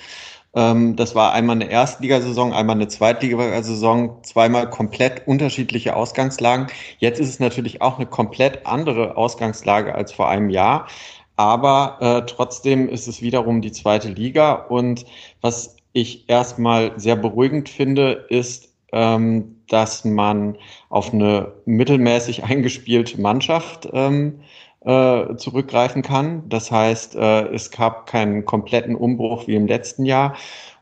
Ähm, 0.55 0.97
das 0.97 1.15
war 1.15 1.33
einmal 1.33 1.57
eine 1.57 1.71
Erstligasaison, 1.71 2.53
einmal 2.53 2.77
eine 2.77 2.89
Zweitligasaison, 2.89 4.23
zweimal 4.23 4.69
komplett 4.71 5.27
unterschiedliche 5.27 5.97
Ausgangslagen. 5.97 6.67
Jetzt 6.99 7.21
ist 7.21 7.29
es 7.29 7.41
natürlich 7.41 7.83
auch 7.83 7.97
eine 7.97 8.07
komplett 8.07 8.67
andere 8.67 9.17
Ausgangslage 9.17 9.95
als 9.95 10.13
vor 10.13 10.29
einem 10.29 10.51
Jahr. 10.51 10.89
Aber 11.37 11.99
äh, 12.01 12.27
trotzdem 12.27 12.89
ist 12.89 13.09
es 13.09 13.23
wiederum 13.23 13.61
die 13.61 13.73
zweite 13.73 14.09
Liga. 14.09 14.53
Und 14.53 15.05
was 15.41 15.77
ich 15.93 16.29
erstmal 16.29 16.93
sehr 16.99 17.17
beruhigend 17.17 17.69
finde, 17.69 18.27
ist, 18.29 18.74
ähm, 18.95 19.57
dass 19.69 20.05
man 20.05 20.57
auf 20.89 21.13
eine 21.13 21.53
mittelmäßig 21.67 22.45
eingespielte 22.45 23.21
Mannschaft 23.21 23.89
ähm, 23.93 24.41
äh, 24.85 25.35
zurückgreifen 25.37 26.03
kann. 26.03 26.49
Das 26.49 26.71
heißt, 26.71 27.17
äh, 27.17 27.49
es 27.49 27.71
gab 27.71 28.07
keinen 28.07 28.45
kompletten 28.45 28.95
Umbruch 28.95 29.49
wie 29.49 29.57
im 29.57 29.67
letzten 29.67 30.05
Jahr. 30.05 30.37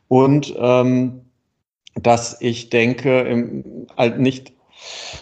Und 0.09 0.55
ähm, 0.59 1.23
dass 1.95 2.41
ich 2.41 2.69
denke, 2.69 3.21
im, 3.21 3.87
halt 3.97 4.19
nicht, 4.19 4.53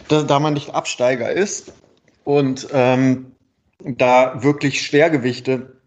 da, 0.08 0.22
da 0.22 0.40
man 0.40 0.54
nicht 0.54 0.74
Absteiger 0.74 1.30
ist 1.30 1.72
und 2.24 2.68
ähm, 2.72 3.32
da 3.84 4.42
wirklich 4.42 4.82
Schwergewichte 4.82 5.79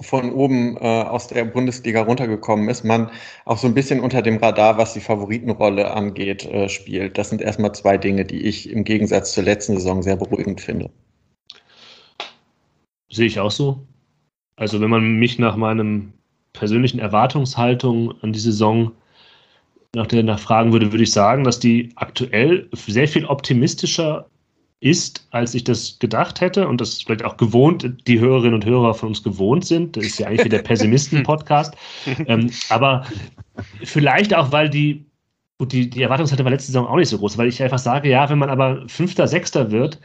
von 0.00 0.32
oben 0.32 0.76
äh, 0.76 0.80
aus 0.80 1.28
der 1.28 1.44
Bundesliga 1.44 2.02
runtergekommen 2.02 2.68
ist, 2.68 2.84
man 2.84 3.10
auch 3.44 3.58
so 3.58 3.66
ein 3.66 3.74
bisschen 3.74 4.00
unter 4.00 4.22
dem 4.22 4.38
Radar, 4.38 4.76
was 4.76 4.92
die 4.92 5.00
Favoritenrolle 5.00 5.90
angeht, 5.92 6.44
äh, 6.46 6.68
spielt. 6.68 7.16
Das 7.16 7.30
sind 7.30 7.40
erstmal 7.40 7.74
zwei 7.74 7.96
Dinge, 7.96 8.24
die 8.24 8.42
ich 8.42 8.70
im 8.70 8.84
Gegensatz 8.84 9.32
zur 9.32 9.44
letzten 9.44 9.74
Saison 9.74 10.02
sehr 10.02 10.16
beruhigend 10.16 10.60
finde. 10.60 10.90
Sehe 13.08 13.26
ich 13.26 13.38
auch 13.38 13.50
so. 13.50 13.86
Also 14.56 14.80
wenn 14.80 14.90
man 14.90 15.18
mich 15.18 15.38
nach 15.38 15.56
meinem 15.56 16.12
persönlichen 16.52 16.98
Erwartungshaltung 16.98 18.14
an 18.22 18.32
die 18.32 18.38
Saison 18.40 18.92
nach 19.94 20.06
der 20.08 20.24
nachfragen 20.24 20.72
würde, 20.72 20.92
würde 20.92 21.04
ich 21.04 21.12
sagen, 21.12 21.44
dass 21.44 21.60
die 21.60 21.92
aktuell 21.94 22.68
sehr 22.72 23.06
viel 23.06 23.26
optimistischer 23.26 24.26
ist, 24.84 25.26
als 25.30 25.54
ich 25.54 25.64
das 25.64 25.98
gedacht 25.98 26.42
hätte 26.42 26.68
und 26.68 26.78
das 26.80 27.00
vielleicht 27.02 27.24
auch 27.24 27.38
gewohnt, 27.38 27.90
die 28.06 28.20
Hörerinnen 28.20 28.54
und 28.54 28.66
Hörer 28.66 28.92
von 28.92 29.08
uns 29.08 29.22
gewohnt 29.22 29.64
sind. 29.64 29.96
Das 29.96 30.04
ist 30.04 30.18
ja 30.18 30.26
eigentlich 30.26 30.44
wie 30.44 30.48
der 30.50 30.58
Pessimisten-Podcast. 30.62 31.74
ähm, 32.26 32.50
aber 32.68 33.06
vielleicht 33.82 34.34
auch, 34.34 34.52
weil 34.52 34.68
die, 34.68 35.06
gut, 35.58 35.72
die, 35.72 35.88
die 35.88 36.02
Erwartungshaltung 36.02 36.44
war 36.44 36.50
letzte 36.52 36.66
Saison 36.72 36.86
auch 36.86 36.96
nicht 36.96 37.08
so 37.08 37.16
groß, 37.18 37.38
weil 37.38 37.48
ich 37.48 37.62
einfach 37.62 37.78
sage, 37.78 38.10
ja, 38.10 38.28
wenn 38.28 38.38
man 38.38 38.50
aber 38.50 38.84
Fünfter, 38.88 39.26
Sechster 39.26 39.70
wird, 39.70 39.98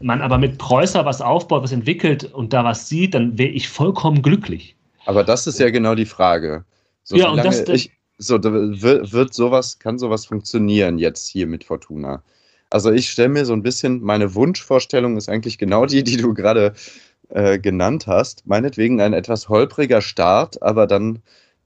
man 0.00 0.22
aber 0.22 0.38
mit 0.38 0.58
Preußer 0.58 1.04
was 1.04 1.20
aufbaut, 1.20 1.64
was 1.64 1.72
entwickelt 1.72 2.32
und 2.32 2.52
da 2.52 2.62
was 2.64 2.88
sieht, 2.88 3.14
dann 3.14 3.36
wäre 3.38 3.50
ich 3.50 3.68
vollkommen 3.68 4.22
glücklich. 4.22 4.76
Aber 5.04 5.24
das 5.24 5.48
ist 5.48 5.58
ja 5.58 5.70
genau 5.70 5.96
die 5.96 6.06
Frage. 6.06 6.64
So, 7.02 7.16
Ja, 7.16 7.30
und 7.30 7.38
lange 7.38 7.50
das- 7.50 7.68
ich, 7.68 7.90
so, 8.18 8.42
wird, 8.42 9.12
wird 9.12 9.34
sowas, 9.34 9.78
kann 9.80 9.98
sowas 9.98 10.26
funktionieren 10.26 10.98
jetzt 10.98 11.26
hier 11.26 11.46
mit 11.48 11.64
Fortuna? 11.64 12.22
Also 12.70 12.90
ich 12.90 13.10
stelle 13.10 13.28
mir 13.28 13.44
so 13.44 13.52
ein 13.52 13.62
bisschen, 13.62 14.02
meine 14.02 14.34
Wunschvorstellung 14.34 15.16
ist 15.16 15.28
eigentlich 15.28 15.58
genau 15.58 15.86
die, 15.86 16.02
die 16.02 16.16
du 16.16 16.34
gerade 16.34 16.74
äh, 17.28 17.58
genannt 17.58 18.06
hast. 18.06 18.46
Meinetwegen 18.46 19.00
ein 19.00 19.12
etwas 19.12 19.48
holpriger 19.48 20.00
Start, 20.00 20.62
aber 20.62 20.86
dann 20.86 21.20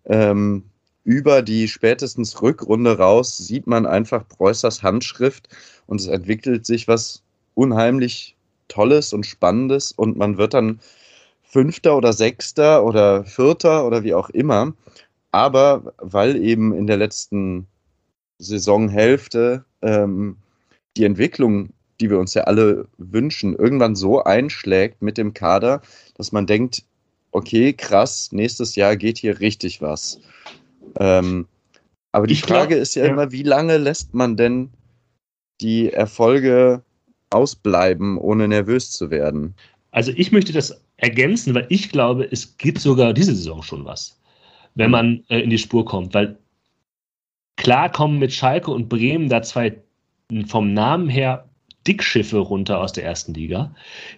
ähm, 0.06 0.64
über 1.04 1.42
die 1.42 1.68
spätestens 1.68 2.40
Rückrunde 2.42 2.98
raus 2.98 3.38
sieht 3.38 3.66
man 3.66 3.86
einfach 3.86 4.28
Preußers 4.28 4.82
Handschrift 4.82 5.48
und 5.86 6.00
es 6.00 6.06
entwickelt 6.06 6.66
sich 6.66 6.88
was 6.88 7.22
unheimlich 7.54 8.36
Tolles 8.68 9.12
und 9.12 9.26
Spannendes 9.26 9.92
und 9.92 10.16
man 10.16 10.38
wird 10.38 10.54
dann 10.54 10.80
Fünfter 11.42 11.96
oder 11.96 12.12
Sechster 12.12 12.84
oder 12.84 13.24
Vierter 13.24 13.86
oder 13.86 14.04
wie 14.04 14.14
auch 14.14 14.30
immer. 14.30 14.72
Aber 15.32 15.92
weil 15.98 16.36
eben 16.36 16.72
in 16.72 16.86
der 16.86 16.96
letzten 16.96 17.66
Saisonhälfte 18.38 19.64
ähm, 19.82 20.36
die 20.96 21.04
Entwicklung, 21.04 21.70
die 22.00 22.10
wir 22.10 22.18
uns 22.18 22.34
ja 22.34 22.44
alle 22.44 22.88
wünschen, 22.98 23.54
irgendwann 23.54 23.94
so 23.94 24.22
einschlägt 24.24 25.02
mit 25.02 25.18
dem 25.18 25.34
Kader, 25.34 25.82
dass 26.16 26.32
man 26.32 26.46
denkt, 26.46 26.82
okay, 27.32 27.72
krass, 27.72 28.32
nächstes 28.32 28.74
Jahr 28.74 28.96
geht 28.96 29.18
hier 29.18 29.40
richtig 29.40 29.80
was. 29.82 30.20
Ähm, 30.98 31.46
aber 32.12 32.26
die 32.26 32.32
Ich 32.34 32.42
glaub- 32.42 32.60
Frage 32.60 32.74
ist 32.76 32.94
ja, 32.96 33.04
ja. 33.04 33.12
immer, 33.12 33.30
wie 33.32 33.42
lange 33.44 33.76
lässt 33.76 34.14
man 34.14 34.36
denn 34.36 34.70
die 35.60 35.92
Erfolge 35.92 36.82
ausbleiben, 37.30 38.18
ohne 38.18 38.48
nervös 38.48 38.90
zu 38.90 39.10
werden? 39.10 39.54
Also 39.92 40.12
ich 40.16 40.32
möchte 40.32 40.52
das 40.52 40.80
ergänzen, 40.96 41.54
weil 41.54 41.66
ich 41.68 41.90
glaube, 41.90 42.24
es 42.30 42.56
gibt 42.58 42.80
sogar 42.80 43.12
diese 43.12 43.34
Saison 43.34 43.62
schon 43.62 43.84
was, 43.84 44.18
wenn 44.74 44.90
man 44.90 45.24
äh, 45.28 45.40
in 45.40 45.50
die 45.50 45.58
Spur 45.58 45.84
kommt. 45.84 46.14
Weil 46.14 46.38
klar 47.56 47.90
kommen 47.92 48.18
mit 48.18 48.32
Schalke 48.32 48.70
und 48.70 48.88
Bremen 48.88 49.28
da 49.28 49.42
zwei 49.42 49.76
vom 50.46 50.72
Namen 50.72 51.08
her 51.08 51.48
Dickschiffe 51.86 52.38
runter 52.38 52.80
aus 52.80 52.92
der 52.92 53.04
ersten 53.04 53.34
Liga, 53.34 53.74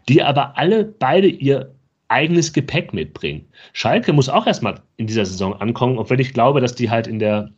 die 0.08 0.22
aber 0.22 0.56
alle 0.56 0.84
beide 0.84 1.28
ihr 1.28 1.74
eigenes 2.08 2.52
Gepäck 2.52 2.92
mitbringen. 2.92 3.46
Schalke 3.72 4.12
muss 4.12 4.28
auch 4.28 4.46
erstmal 4.46 4.80
in 4.96 5.06
dieser 5.06 5.24
Saison 5.24 5.54
ankommen, 5.54 5.98
obwohl 5.98 6.20
ich 6.20 6.34
glaube, 6.34 6.60
dass 6.60 6.74
die 6.74 6.90
halt 6.90 7.06
in 7.06 7.18
der, 7.18 7.50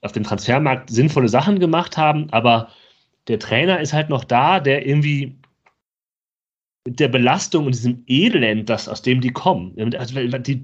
auf 0.00 0.12
dem 0.12 0.24
Transfermarkt 0.24 0.90
sinnvolle 0.90 1.28
Sachen 1.28 1.60
gemacht 1.60 1.96
haben, 1.96 2.28
aber 2.30 2.68
der 3.28 3.38
Trainer 3.38 3.80
ist 3.80 3.92
halt 3.92 4.08
noch 4.08 4.24
da, 4.24 4.60
der 4.60 4.86
irgendwie 4.86 5.36
mit 6.86 7.00
der 7.00 7.08
Belastung 7.08 7.66
und 7.66 7.74
diesem 7.74 8.04
Elend, 8.06 8.68
das 8.68 8.88
aus 8.88 9.02
dem 9.02 9.20
die 9.20 9.32
kommen. 9.32 9.74
Also, 9.96 10.14
die, 10.20 10.62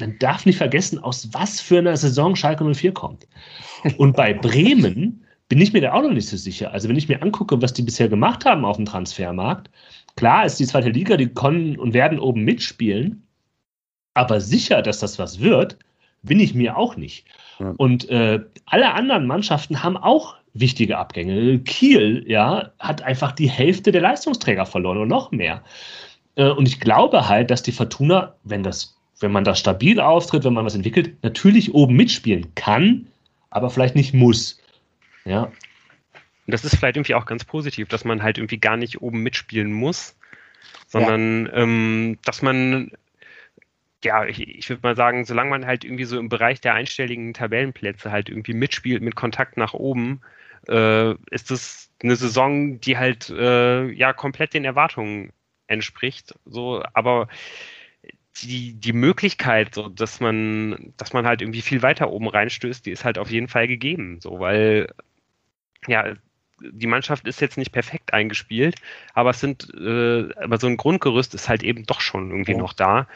man 0.00 0.18
darf 0.18 0.46
nicht 0.46 0.56
vergessen, 0.56 0.98
aus 0.98 1.28
was 1.32 1.60
für 1.60 1.78
einer 1.78 1.96
Saison 1.96 2.34
Schalke 2.34 2.64
04 2.64 2.92
kommt. 2.92 3.26
Und 3.98 4.16
bei 4.16 4.32
Bremen 4.32 5.24
bin 5.48 5.60
ich 5.60 5.72
mir 5.72 5.80
da 5.80 5.92
auch 5.92 6.02
noch 6.02 6.12
nicht 6.12 6.28
so 6.28 6.36
sicher. 6.36 6.72
Also 6.72 6.88
wenn 6.88 6.96
ich 6.96 7.08
mir 7.08 7.22
angucke, 7.22 7.60
was 7.62 7.72
die 7.72 7.82
bisher 7.82 8.08
gemacht 8.08 8.44
haben 8.44 8.64
auf 8.64 8.76
dem 8.76 8.84
Transfermarkt, 8.84 9.70
klar 10.16 10.44
ist 10.44 10.60
die 10.60 10.66
zweite 10.66 10.90
Liga, 10.90 11.16
die 11.16 11.28
können 11.28 11.78
und 11.78 11.94
werden 11.94 12.18
oben 12.18 12.44
mitspielen, 12.44 13.26
aber 14.14 14.40
sicher, 14.40 14.82
dass 14.82 14.98
das 14.98 15.18
was 15.18 15.40
wird, 15.40 15.78
bin 16.22 16.40
ich 16.40 16.54
mir 16.54 16.76
auch 16.76 16.96
nicht. 16.96 17.26
Ja. 17.60 17.74
Und 17.76 18.08
äh, 18.10 18.40
alle 18.66 18.92
anderen 18.92 19.26
Mannschaften 19.26 19.82
haben 19.82 19.96
auch 19.96 20.36
wichtige 20.54 20.98
Abgänge. 20.98 21.60
Kiel, 21.60 22.24
ja, 22.26 22.72
hat 22.78 23.02
einfach 23.02 23.32
die 23.32 23.48
Hälfte 23.48 23.92
der 23.92 24.00
Leistungsträger 24.00 24.66
verloren 24.66 24.98
und 24.98 25.08
noch 25.08 25.30
mehr. 25.30 25.62
Äh, 26.34 26.50
und 26.50 26.68
ich 26.68 26.80
glaube 26.80 27.28
halt, 27.28 27.50
dass 27.50 27.62
die 27.62 27.72
Fortuna, 27.72 28.34
wenn 28.44 28.62
das, 28.62 28.96
wenn 29.20 29.32
man 29.32 29.44
da 29.44 29.54
stabil 29.54 30.00
auftritt, 30.00 30.44
wenn 30.44 30.54
man 30.54 30.64
was 30.64 30.74
entwickelt, 30.74 31.22
natürlich 31.22 31.74
oben 31.74 31.96
mitspielen 31.96 32.54
kann, 32.54 33.06
aber 33.50 33.70
vielleicht 33.70 33.94
nicht 33.94 34.14
muss. 34.14 34.60
Ja. 35.28 35.44
Und 35.44 35.52
das 36.46 36.64
ist 36.64 36.76
vielleicht 36.76 36.96
irgendwie 36.96 37.14
auch 37.14 37.26
ganz 37.26 37.44
positiv, 37.44 37.88
dass 37.88 38.04
man 38.04 38.22
halt 38.22 38.38
irgendwie 38.38 38.58
gar 38.58 38.76
nicht 38.76 39.02
oben 39.02 39.22
mitspielen 39.22 39.72
muss, 39.72 40.16
sondern 40.86 41.46
ja. 41.46 41.52
ähm, 41.54 42.18
dass 42.24 42.42
man 42.42 42.90
ja, 44.04 44.24
ich, 44.26 44.40
ich 44.40 44.68
würde 44.68 44.82
mal 44.82 44.96
sagen, 44.96 45.24
solange 45.24 45.50
man 45.50 45.66
halt 45.66 45.84
irgendwie 45.84 46.04
so 46.04 46.18
im 46.18 46.28
Bereich 46.28 46.60
der 46.60 46.74
einstelligen 46.74 47.34
Tabellenplätze 47.34 48.12
halt 48.12 48.28
irgendwie 48.28 48.54
mitspielt 48.54 49.02
mit 49.02 49.16
Kontakt 49.16 49.56
nach 49.56 49.74
oben, 49.74 50.20
äh, 50.68 51.14
ist 51.30 51.50
das 51.50 51.90
eine 52.02 52.16
Saison, 52.16 52.80
die 52.80 52.96
halt 52.96 53.28
äh, 53.30 53.90
ja 53.90 54.12
komplett 54.12 54.54
den 54.54 54.64
Erwartungen 54.64 55.32
entspricht. 55.66 56.34
So, 56.46 56.82
aber 56.92 57.28
die, 58.42 58.74
die 58.74 58.92
Möglichkeit, 58.92 59.74
so, 59.74 59.88
dass 59.88 60.20
man, 60.20 60.92
dass 60.96 61.12
man 61.12 61.26
halt 61.26 61.42
irgendwie 61.42 61.62
viel 61.62 61.82
weiter 61.82 62.10
oben 62.10 62.28
reinstößt, 62.28 62.86
die 62.86 62.92
ist 62.92 63.04
halt 63.04 63.18
auf 63.18 63.30
jeden 63.30 63.48
Fall 63.48 63.66
gegeben. 63.66 64.20
So, 64.20 64.38
weil 64.38 64.88
ja, 65.86 66.14
die 66.60 66.86
Mannschaft 66.86 67.26
ist 67.28 67.40
jetzt 67.40 67.56
nicht 67.56 67.72
perfekt 67.72 68.12
eingespielt, 68.12 68.76
aber 69.14 69.30
es 69.30 69.40
sind, 69.40 69.68
äh, 69.74 70.28
aber 70.42 70.58
so 70.58 70.66
ein 70.66 70.76
Grundgerüst 70.76 71.34
ist 71.34 71.48
halt 71.48 71.62
eben 71.62 71.84
doch 71.84 72.00
schon 72.00 72.30
irgendwie 72.30 72.54
oh. 72.54 72.58
noch 72.58 72.72
da. 72.72 73.06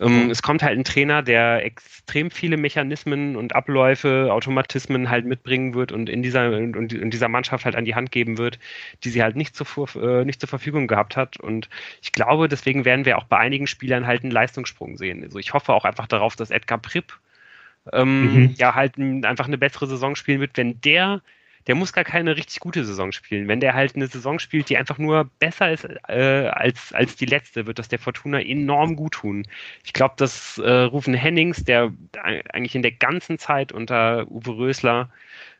Ähm, 0.00 0.30
es 0.30 0.40
kommt 0.40 0.62
halt 0.62 0.78
ein 0.78 0.84
Trainer, 0.84 1.22
der 1.22 1.64
extrem 1.64 2.30
viele 2.30 2.56
Mechanismen 2.56 3.36
und 3.36 3.54
Abläufe, 3.54 4.28
Automatismen 4.30 5.10
halt 5.10 5.26
mitbringen 5.26 5.74
wird 5.74 5.92
und 5.92 6.08
in 6.08 6.22
dieser, 6.22 6.48
und 6.48 6.92
in 6.92 7.10
dieser 7.10 7.28
Mannschaft 7.28 7.66
halt 7.66 7.76
an 7.76 7.84
die 7.84 7.94
Hand 7.94 8.10
geben 8.10 8.38
wird, 8.38 8.58
die 9.04 9.10
sie 9.10 9.22
halt 9.22 9.36
nicht, 9.36 9.54
zuvor, 9.54 9.94
äh, 9.96 10.24
nicht 10.24 10.40
zur 10.40 10.48
Verfügung 10.48 10.86
gehabt 10.86 11.16
hat. 11.16 11.38
Und 11.38 11.68
ich 12.00 12.12
glaube, 12.12 12.48
deswegen 12.48 12.86
werden 12.86 13.04
wir 13.04 13.18
auch 13.18 13.24
bei 13.24 13.36
einigen 13.36 13.66
Spielern 13.66 14.06
halt 14.06 14.22
einen 14.22 14.32
Leistungssprung 14.32 14.96
sehen. 14.96 15.22
Also 15.24 15.38
ich 15.38 15.52
hoffe 15.52 15.74
auch 15.74 15.84
einfach 15.84 16.06
darauf, 16.06 16.36
dass 16.36 16.50
Edgar 16.50 16.78
Pripp 16.78 17.18
ähm, 17.92 18.34
mhm. 18.34 18.54
ja 18.56 18.74
halt 18.74 18.96
einfach 18.98 19.46
eine 19.46 19.58
bessere 19.58 19.86
Saison 19.86 20.16
spielen 20.16 20.40
wird, 20.40 20.56
wenn 20.56 20.80
der 20.80 21.20
der 21.66 21.74
muss 21.74 21.92
gar 21.92 22.04
keine 22.04 22.36
richtig 22.36 22.60
gute 22.60 22.84
Saison 22.84 23.12
spielen. 23.12 23.48
Wenn 23.48 23.60
der 23.60 23.74
halt 23.74 23.96
eine 23.96 24.06
Saison 24.06 24.38
spielt, 24.38 24.68
die 24.68 24.76
einfach 24.76 24.98
nur 24.98 25.30
besser 25.38 25.72
ist 25.72 25.86
äh, 26.08 26.48
als, 26.48 26.92
als 26.92 27.16
die 27.16 27.26
letzte, 27.26 27.66
wird 27.66 27.78
das 27.78 27.88
der 27.88 27.98
Fortuna 27.98 28.40
enorm 28.40 28.96
gut 28.96 29.14
tun. 29.14 29.46
Ich 29.84 29.92
glaube, 29.92 30.14
dass 30.16 30.58
äh, 30.58 30.70
Rufen 30.70 31.14
Hennings, 31.14 31.64
der 31.64 31.92
eigentlich 32.22 32.74
in 32.74 32.82
der 32.82 32.92
ganzen 32.92 33.38
Zeit 33.38 33.72
unter 33.72 34.30
Uwe 34.30 34.56
Rösler 34.56 35.10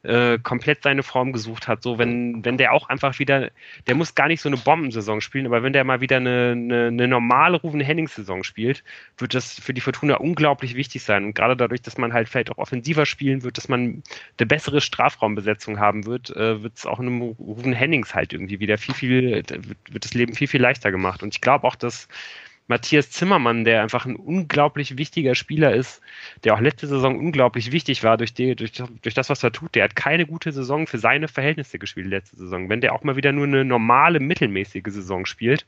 äh, 0.02 0.38
komplett 0.38 0.82
seine 0.82 1.02
Form 1.02 1.32
gesucht 1.32 1.68
hat. 1.68 1.82
So, 1.82 1.98
wenn, 1.98 2.44
wenn 2.44 2.58
der 2.58 2.72
auch 2.72 2.88
einfach 2.88 3.18
wieder, 3.18 3.50
der 3.86 3.94
muss 3.94 4.14
gar 4.14 4.28
nicht 4.28 4.40
so 4.40 4.48
eine 4.48 4.56
Bombensaison 4.56 5.20
spielen, 5.20 5.46
aber 5.46 5.62
wenn 5.62 5.72
der 5.72 5.84
mal 5.84 6.00
wieder 6.00 6.16
eine, 6.16 6.52
eine, 6.52 6.86
eine 6.88 7.08
normale 7.08 7.56
Rufen 7.58 7.80
Hennings-Saison 7.80 8.42
spielt, 8.42 8.82
wird 9.18 9.34
das 9.34 9.60
für 9.60 9.74
die 9.74 9.80
Fortuna 9.80 10.16
unglaublich 10.16 10.74
wichtig 10.74 11.02
sein. 11.02 11.24
Und 11.24 11.34
gerade 11.34 11.56
dadurch, 11.56 11.82
dass 11.82 11.98
man 11.98 12.12
halt 12.12 12.28
vielleicht 12.28 12.50
auch 12.50 12.58
offensiver 12.58 13.06
spielen 13.06 13.42
wird, 13.42 13.56
dass 13.58 13.68
man 13.68 14.02
eine 14.38 14.46
bessere 14.46 14.80
Strafraumbesetzung 14.80 15.78
haben 15.78 16.06
wird, 16.06 16.30
äh, 16.30 16.62
wird 16.62 16.76
es 16.76 16.86
auch 16.86 16.98
einem 16.98 17.22
Rufen 17.22 17.72
Hennings 17.72 18.14
halt 18.14 18.32
irgendwie 18.32 18.60
wieder 18.60 18.78
viel, 18.78 18.94
viel, 18.94 19.30
wird, 19.32 19.50
wird 19.90 20.04
das 20.04 20.14
Leben 20.14 20.34
viel, 20.34 20.48
viel 20.48 20.60
leichter 20.60 20.90
gemacht. 20.90 21.22
Und 21.22 21.34
ich 21.34 21.40
glaube 21.40 21.66
auch, 21.66 21.76
dass 21.76 22.08
Matthias 22.68 23.10
Zimmermann, 23.10 23.64
der 23.64 23.82
einfach 23.82 24.06
ein 24.06 24.16
unglaublich 24.16 24.96
wichtiger 24.96 25.34
Spieler 25.34 25.74
ist, 25.74 26.00
der 26.44 26.54
auch 26.54 26.60
letzte 26.60 26.86
Saison 26.86 27.18
unglaublich 27.18 27.72
wichtig 27.72 28.02
war 28.02 28.16
durch, 28.16 28.34
die, 28.34 28.54
durch, 28.54 28.72
durch 28.72 29.14
das, 29.14 29.28
was 29.28 29.42
er 29.42 29.52
tut. 29.52 29.74
Der 29.74 29.84
hat 29.84 29.96
keine 29.96 30.26
gute 30.26 30.52
Saison 30.52 30.86
für 30.86 30.98
seine 30.98 31.28
Verhältnisse 31.28 31.78
gespielt 31.78 32.06
letzte 32.06 32.36
Saison. 32.36 32.68
Wenn 32.68 32.80
der 32.80 32.94
auch 32.94 33.02
mal 33.02 33.16
wieder 33.16 33.32
nur 33.32 33.46
eine 33.46 33.64
normale, 33.64 34.20
mittelmäßige 34.20 34.82
Saison 34.86 35.26
spielt, 35.26 35.66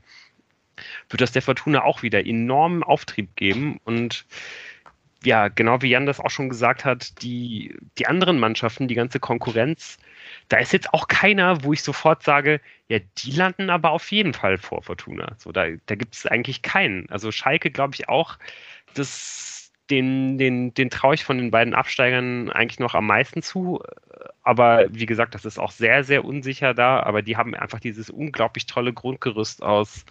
wird 1.09 1.21
das 1.21 1.33
der 1.33 1.43
Fortuna 1.43 1.85
auch 1.85 2.03
wieder 2.03 2.27
enormen 2.27 2.83
Auftrieb 2.83 3.37
geben 3.37 3.81
und 3.85 4.25
ja, 5.25 5.49
genau 5.49 5.81
wie 5.83 5.89
Jan 5.89 6.07
das 6.07 6.21
auch 6.21 6.31
schon 6.31 6.49
gesagt 6.49 6.85
hat, 6.85 7.23
die, 7.23 7.77
die 7.99 8.07
anderen 8.07 8.39
Mannschaften, 8.39 8.89
die 8.89 8.95
ganze 8.95 9.21
Konkurrenz, 9.21 9.99
da 10.49 10.59
ist 10.59 10.73
jetzt 10.73 10.93
auch 10.93 11.09
keiner, 11.09 11.65
wo 11.65 11.73
ich 11.73 11.83
sofort 11.83 12.23
sage, 12.23 12.61
ja, 12.89 12.99
die 13.19 13.31
landen 13.31 13.71
aber 13.71 13.91
auf 13.91 14.11
jeden 14.11 14.35
Fall 14.35 14.59
vor 14.59 14.83
Fortuna. 14.83 15.35
So, 15.39 15.53
da, 15.53 15.67
da 15.87 15.95
gibt 15.95 16.15
es 16.15 16.27
eigentlich 16.27 16.63
keinen. 16.63 17.09
Also 17.11 17.33
Schalke, 17.33 17.71
glaube 17.71 17.95
ich, 17.95 18.09
auch, 18.09 18.39
das, 18.95 19.73
den, 19.91 20.39
den, 20.39 20.75
den 20.75 20.91
traue 20.91 21.15
ich 21.15 21.25
von 21.25 21.39
den 21.39 21.51
beiden 21.51 21.75
Absteigern 21.75 22.51
eigentlich 22.51 22.81
noch 22.81 22.95
am 22.95 23.07
meisten 23.07 23.43
zu. 23.43 23.83
Aber 24.43 24.87
wie 24.91 25.07
gesagt, 25.07 25.35
das 25.35 25.45
ist 25.45 25.59
auch 25.59 25.71
sehr, 25.71 26.05
sehr 26.05 26.25
unsicher 26.25 26.75
da. 26.75 27.03
Aber 27.03 27.23
die 27.23 27.37
haben 27.37 27.55
einfach 27.55 27.81
dieses 27.81 28.11
unglaublich 28.11 28.67
tolle 28.67 28.93
Grundgerüst 28.93 29.63
aus, 29.63 30.05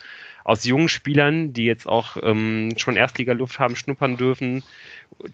aus 0.43 0.65
jungen 0.65 0.89
Spielern, 0.89 1.53
die 1.53 1.65
jetzt 1.65 1.87
auch 1.87 2.17
ähm, 2.21 2.73
schon 2.77 2.95
Erstligaluft 2.95 3.59
haben 3.59 3.75
schnuppern 3.75 4.17
dürfen. 4.17 4.63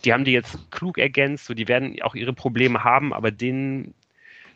Die 0.03 0.13
haben 0.13 0.25
die 0.25 0.33
jetzt 0.33 0.57
klug 0.71 0.97
ergänzt, 0.97 1.45
so 1.45 1.53
die 1.53 1.67
werden 1.67 2.01
auch 2.01 2.15
ihre 2.15 2.33
Probleme 2.33 2.83
haben, 2.83 3.13
aber 3.13 3.31
denen 3.31 3.93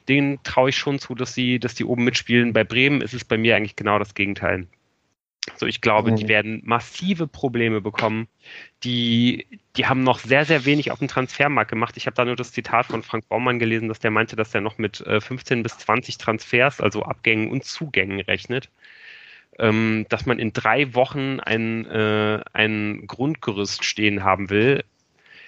denen 0.09 0.41
traue 0.43 0.69
ich 0.69 0.77
schon 0.77 0.99
zu, 0.99 1.15
dass 1.15 1.34
sie, 1.34 1.59
dass 1.59 1.75
die 1.75 1.85
oben 1.85 2.03
mitspielen. 2.03 2.53
Bei 2.53 2.63
Bremen 2.63 3.01
ist 3.01 3.13
es 3.13 3.25
bei 3.25 3.38
mir 3.38 3.55
eigentlich 3.55 3.75
genau 3.75 3.99
das 3.99 4.13
Gegenteil. 4.13 4.67
So, 5.57 5.65
ich 5.65 5.81
glaube, 5.81 6.11
mhm. 6.11 6.15
die 6.15 6.27
werden 6.30 6.61
massive 6.63 7.27
Probleme 7.27 7.81
bekommen. 7.81 8.27
Die, 8.84 9.45
die 9.75 9.85
haben 9.85 10.03
noch 10.03 10.19
sehr, 10.19 10.45
sehr 10.45 10.65
wenig 10.65 10.91
auf 10.91 10.99
dem 10.99 11.09
Transfermarkt 11.09 11.69
gemacht. 11.69 11.97
Ich 11.97 12.05
habe 12.05 12.15
da 12.15 12.23
nur 12.23 12.38
das 12.38 12.53
Zitat 12.53 12.85
von 12.85 13.03
Frank 13.03 13.27
Baumann 13.27 13.59
gelesen, 13.59 13.89
dass 13.89 13.99
der 13.99 14.11
meinte, 14.11 14.35
dass 14.35 14.55
er 14.55 14.61
noch 14.61 14.77
mit 14.77 15.01
äh, 15.01 15.19
15 15.19 15.61
bis 15.61 15.77
20 15.80 16.17
Transfers, 16.17 16.80
also 16.80 17.03
Abgängen 17.03 17.51
und 17.51 17.65
Zugängen 17.65 18.21
rechnet. 18.21 18.69
Ähm, 19.59 20.05
dass 20.09 20.25
man 20.25 20.39
in 20.39 20.53
drei 20.53 20.95
Wochen 20.95 21.39
ein, 21.39 21.85
äh, 21.85 22.41
ein 22.53 23.05
Grundgerüst 23.05 23.84
stehen 23.84 24.23
haben 24.23 24.49
will, 24.49 24.84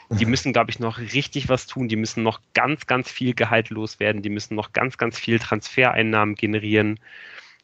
die 0.19 0.25
müssen, 0.25 0.53
glaube 0.53 0.71
ich, 0.71 0.79
noch 0.79 0.99
richtig 0.99 1.49
was 1.49 1.67
tun. 1.67 1.87
Die 1.87 1.95
müssen 1.95 2.23
noch 2.23 2.41
ganz, 2.53 2.87
ganz 2.87 3.11
viel 3.11 3.33
Gehalt 3.33 3.69
loswerden. 3.69 4.21
Die 4.21 4.29
müssen 4.29 4.55
noch 4.55 4.73
ganz, 4.73 4.97
ganz 4.97 5.19
viel 5.19 5.39
Transfereinnahmen 5.39 6.35
generieren. 6.35 6.99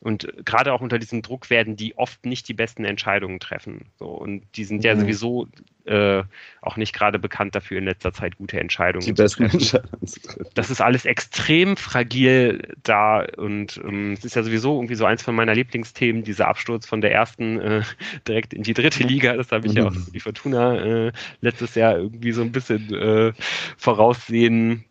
Und 0.02 0.28
gerade 0.46 0.74
auch 0.74 0.82
unter 0.82 0.98
diesem 0.98 1.22
Druck 1.22 1.52
werden 1.52 1.76
die 1.76 1.96
oft 1.96 2.26
nicht 2.26 2.48
die 2.48 2.56
besten 2.56 2.86
Entscheidungen 2.86 3.40
treffen. 3.40 3.86
So, 4.00 4.08
und 4.08 4.44
die 4.56 4.64
sind 4.64 4.84
ja 4.84 4.96
mhm. 4.96 5.02
sowieso 5.02 5.48
äh, 5.86 6.24
auch 6.62 6.76
nicht 6.76 6.94
gerade 6.94 7.20
bekannt 7.20 7.54
dafür, 7.54 7.78
in 7.78 7.86
letzter 7.86 8.12
Zeit 8.12 8.38
gute 8.38 8.60
Entscheidungen 8.60 9.06
die 9.06 9.14
zu 9.14 9.22
besten 9.22 9.44
treffen. 9.44 9.60
Entscheidungen 9.60 10.08
zu 10.08 10.20
treffen. 10.22 10.50
Das 10.56 10.72
ist 10.72 10.82
alles 10.82 11.06
extrem 11.06 11.78
fragil 11.78 12.68
da 12.82 13.24
und 13.38 13.80
ähm, 13.84 14.14
es 14.14 14.26
ist 14.26 14.36
ja 14.36 14.42
sowieso 14.42 14.76
irgendwie 14.76 14.96
so 14.96 15.06
eins 15.06 15.22
von 15.22 15.36
meiner 15.36 15.54
Lieblingsthemen, 15.54 16.24
dieser 16.24 16.48
Absturz 16.48 16.88
von 16.88 17.02
der 17.02 17.12
ersten 17.12 17.60
äh, 17.60 17.84
direkt 18.28 18.56
in 18.56 18.64
die 18.64 18.74
dritte 18.74 19.04
Liga. 19.04 19.36
Das 19.36 19.52
habe 19.52 19.68
ich 19.68 19.74
mhm. 19.74 19.78
ja 19.78 19.88
auch 19.88 19.92
mhm. 19.92 20.08
die 20.14 20.20
Fortuna 20.20 21.08
äh, 21.08 21.12
letztes 21.42 21.76
Jahr 21.76 21.96
irgendwie 21.98 22.32
so 22.32 22.42
ein 22.42 22.52
bisschen 22.52 22.92
äh, 22.92 23.34
voraussehen 23.78 24.84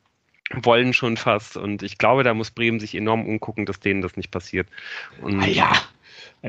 wollen 0.55 0.93
schon 0.93 1.17
fast. 1.17 1.57
Und 1.57 1.83
ich 1.83 1.99
glaube, 1.99 2.25
da 2.25 2.35
muss 2.35 2.51
Bremen 2.51 2.81
sich 2.81 2.95
enorm 2.95 3.27
umgucken, 3.27 3.67
dass 3.67 3.81
denen 3.81 4.03
das 4.03 4.17
nicht 4.17 4.31
passiert. 4.31 4.69
Und 5.23 5.41
ah 5.41 5.47
ja, 5.47 5.73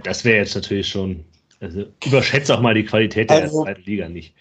das 0.03 0.26
wäre 0.26 0.38
jetzt 0.38 0.56
natürlich 0.56 0.88
schon. 0.88 1.23
Also 1.60 1.86
überschätze 2.06 2.56
auch 2.56 2.61
mal 2.61 2.73
die 2.73 2.86
Qualität 2.86 3.30
der 3.30 3.44
also, 3.44 3.64
zweiten 3.64 3.84
Liga 3.84 4.10
nicht. 4.10 4.34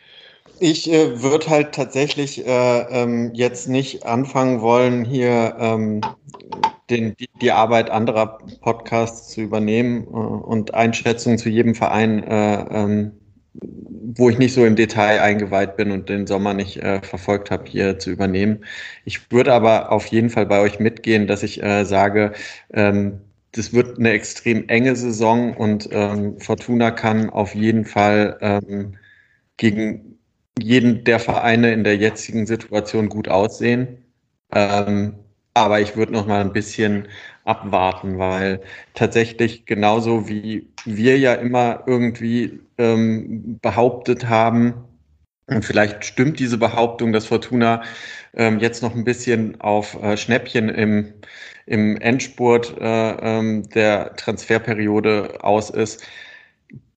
Ich 0.59 0.91
äh, 0.91 1.23
würde 1.23 1.49
halt 1.49 1.74
tatsächlich 1.74 2.47
äh, 2.47 2.81
ähm, 3.03 3.32
jetzt 3.35 3.69
nicht 3.69 4.05
anfangen 4.05 4.61
wollen, 4.61 5.05
hier 5.05 5.57
ähm, 5.59 6.01
den, 6.89 7.16
die, 7.16 7.28
die, 7.41 7.51
Arbeit 7.51 7.89
anderer 7.89 8.39
Podcasts 8.61 9.28
zu 9.28 9.43
übernehmen 9.43 10.05
äh, 10.05 10.11
und 10.11 10.74
Einschätzungen 10.74 11.39
zu 11.39 11.49
jedem 11.49 11.74
Verein 11.74 12.23
äh, 12.24 12.65
ähm, 12.70 13.12
wo 13.52 14.31
ich 14.31 14.39
nicht 14.39 14.55
so 14.55 14.64
im 14.64 14.77
Detail 14.77 15.20
eingeweiht 15.20 15.77
bin 15.77 15.90
und 15.90 16.09
den 16.09 16.27
Sommer 16.27 16.55
nicht 16.55 16.78
äh, 16.78 17.01
verfolgt 17.02 17.51
habe, 17.51 17.68
hier 17.68 17.98
zu 17.98 18.10
übernehmen. 18.10 18.64
Ich 19.05 19.31
würde 19.32 19.52
aber 19.52 19.93
auf 19.93 20.06
jeden 20.06 20.31
Fall 20.31 20.47
bei 20.47 20.60
euch 20.60 20.78
mitgehen, 20.81 21.27
dass 21.27 21.43
ich 21.43 21.62
äh, 21.62 21.85
sage, 21.85 22.32
ähm, 22.72 23.20
das 23.52 23.72
wird 23.72 23.98
eine 23.98 24.10
extrem 24.12 24.68
enge 24.68 24.94
Saison 24.97 25.56
und 25.56 25.89
ähm, 25.93 26.39
Fortuna 26.40 26.90
kann 26.93 27.31
auf 27.31 27.55
jeden 27.55 27.85
Fall 27.85 28.39
ähm, 28.40 28.97
gegen 29.56 30.18
jeden 30.60 31.05
der 31.05 31.18
Vereine 31.20 31.72
in 31.72 31.85
der 31.85 31.97
jetzigen 31.97 32.47
Situation 32.47 33.09
gut 33.09 33.28
aussehen. 33.28 34.05
Ähm, 34.52 35.14
aber 35.55 35.81
ich 35.81 35.97
würde 35.97 36.12
noch 36.12 36.27
mal 36.27 36.40
ein 36.40 36.52
bisschen 36.52 37.09
abwarten, 37.51 38.18
weil 38.18 38.62
tatsächlich 38.94 39.66
genauso 39.66 40.28
wie 40.28 40.68
wir 40.85 41.18
ja 41.18 41.35
immer 41.35 41.85
irgendwie 41.86 42.60
ähm, 42.78 43.59
behauptet 43.60 44.28
haben, 44.28 44.74
Und 45.47 45.64
vielleicht 45.64 46.05
stimmt 46.05 46.39
diese 46.39 46.59
Behauptung, 46.59 47.12
dass 47.12 47.27
Fortuna 47.27 47.82
ähm, 48.35 48.60
jetzt 48.60 48.82
noch 48.82 48.94
ein 48.94 49.05
bisschen 49.05 49.60
auf 49.60 50.01
äh, 50.02 50.16
Schnäppchen 50.16 50.68
im, 50.68 51.12
im 51.66 51.97
Endspurt 51.98 52.77
äh, 52.81 53.10
ähm, 53.39 53.68
der 53.70 54.14
Transferperiode 54.16 55.39
aus 55.43 55.70
ist 55.70 56.05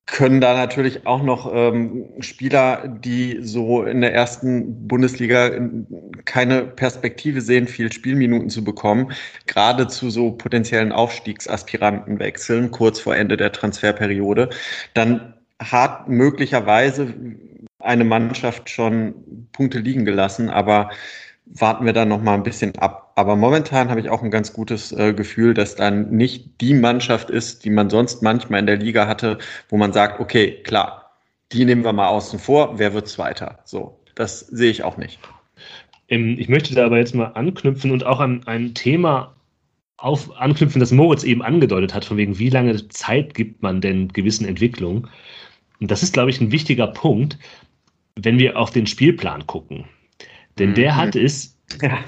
können 0.06 0.42
da 0.42 0.54
natürlich 0.54 1.08
auch 1.08 1.24
noch 1.24 1.50
ähm, 1.54 2.06
Spieler, 2.20 2.88
die 2.88 3.40
so 3.42 3.84
in 3.84 4.02
der 4.02 4.14
ersten 4.14 4.88
Bundesliga 4.88 5.52
keine 6.26 6.66
Perspektive 6.66 7.42
sehen, 7.42 7.68
viel 7.68 7.92
Spielminuten 7.92 8.50
zu 8.50 8.64
bekommen, 8.64 9.14
gerade 9.48 9.88
zu 9.88 10.10
so 10.10 10.32
potenziellen 10.32 10.92
Aufstiegsaspiranten 10.92 12.20
wechseln, 12.20 12.72
kurz 12.72 13.00
vor 13.00 13.16
Ende 13.16 13.38
der 13.38 13.54
Transferperiode, 13.54 14.50
dann 14.94 15.36
hat 15.60 16.10
möglicherweise 16.10 17.14
eine 17.80 18.04
Mannschaft 18.04 18.70
schon 18.70 19.48
Punkte 19.54 19.80
liegen 19.80 20.04
gelassen, 20.04 20.50
aber 20.50 20.90
warten 21.46 21.86
wir 21.86 21.94
dann 21.94 22.10
noch 22.10 22.22
mal 22.22 22.34
ein 22.34 22.44
bisschen 22.44 22.78
ab. 22.78 23.12
Aber 23.16 23.36
momentan 23.36 23.90
habe 23.90 24.00
ich 24.00 24.10
auch 24.10 24.24
ein 24.24 24.32
ganz 24.32 24.54
gutes 24.54 24.92
äh, 24.92 25.14
Gefühl, 25.14 25.54
dass 25.54 25.76
dann 25.76 26.10
nicht 26.12 26.62
die 26.62 26.74
Mannschaft 26.74 27.30
ist, 27.30 27.66
die 27.66 27.70
man 27.70 27.90
sonst 27.90 28.22
manchmal 28.22 28.60
in 28.60 28.66
der 28.66 28.78
Liga 28.78 29.08
hatte, 29.08 29.38
wo 29.70 29.78
man 29.78 29.94
sagt, 29.94 30.20
okay, 30.20 30.62
klar, 30.64 31.12
die 31.52 31.66
nehmen 31.66 31.84
wir 31.84 31.94
mal 31.94 32.08
außen 32.08 32.40
vor, 32.40 32.80
wer 32.80 32.94
wird 32.94 33.08
Zweiter? 33.08 33.60
So, 33.66 34.00
das 34.16 34.40
sehe 34.40 34.72
ich 34.72 34.84
auch 34.84 34.98
nicht. 34.98 35.20
Ähm, 36.10 36.38
ich 36.40 36.50
möchte 36.50 36.74
da 36.76 36.86
aber 36.86 36.98
jetzt 36.98 37.16
mal 37.16 37.28
anknüpfen 37.34 37.92
und 37.92 38.06
auch 38.06 38.20
an 38.20 38.44
ein 38.48 38.74
Thema 38.74 39.36
auf, 39.98 40.36
anknüpfen, 40.38 40.80
das 40.80 40.92
Moritz 40.92 41.24
eben 41.24 41.42
angedeutet 41.42 41.94
hat, 41.94 42.04
von 42.06 42.18
wegen, 42.18 42.40
wie 42.40 42.50
lange 42.50 42.88
Zeit 42.90 43.34
gibt 43.34 43.62
man 43.62 43.80
denn 43.80 44.10
gewissen 44.10 44.46
Entwicklungen? 44.46 45.08
Und 45.80 45.92
das 45.92 46.04
ist, 46.04 46.14
glaube 46.14 46.30
ich, 46.30 46.42
ein 46.42 46.52
wichtiger 46.52 46.88
Punkt, 46.88 47.38
wenn 48.16 48.40
wir 48.40 48.58
auf 48.58 48.72
den 48.72 48.88
Spielplan 48.88 49.48
gucken. 49.48 49.86
Denn 50.60 50.72
mhm. 50.72 50.76
der 50.76 50.96
hat 50.96 51.16
es 51.16 51.58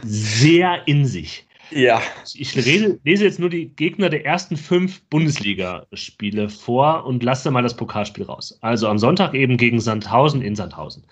sehr 0.04 0.88
in 0.88 1.06
sich. 1.06 1.46
Ja. 1.72 2.02
Ich 2.34 2.56
rede, 2.56 3.00
lese 3.04 3.24
jetzt 3.24 3.40
nur 3.40 3.50
die 3.50 3.70
Gegner 3.70 4.10
der 4.10 4.26
ersten 4.26 4.58
fünf 4.58 5.02
Bundesligaspiele 5.10 6.50
vor 6.50 7.06
und 7.06 7.24
lasse 7.24 7.52
mal 7.52 7.64
das 7.64 7.76
Pokalspiel 7.76 8.26
raus. 8.26 8.58
Also 8.62 8.88
am 8.88 9.00
Sonntag 9.00 9.34
eben 9.34 9.58
gegen 9.58 9.80
Sandhausen 9.80 10.42
in 10.42 10.56
Sandhausen. 10.56 11.04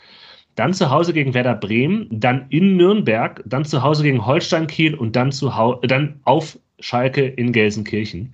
Dann 0.56 0.74
zu 0.74 0.92
Hause 0.92 1.14
gegen 1.14 1.34
Werder 1.34 1.56
Bremen, 1.56 2.08
dann 2.12 2.46
in 2.50 2.78
Nürnberg, 2.78 3.42
dann 3.46 3.66
zu 3.66 3.82
Hause 3.82 4.04
gegen 4.04 4.26
Holstein 4.26 4.68
Kiel 4.68 4.94
und 4.94 5.16
dann, 5.16 5.32
zu 5.32 5.52
dann 5.82 6.20
auf 6.24 6.60
Schalke 6.80 7.26
in 7.26 7.52
Gelsenkirchen. 7.52 8.34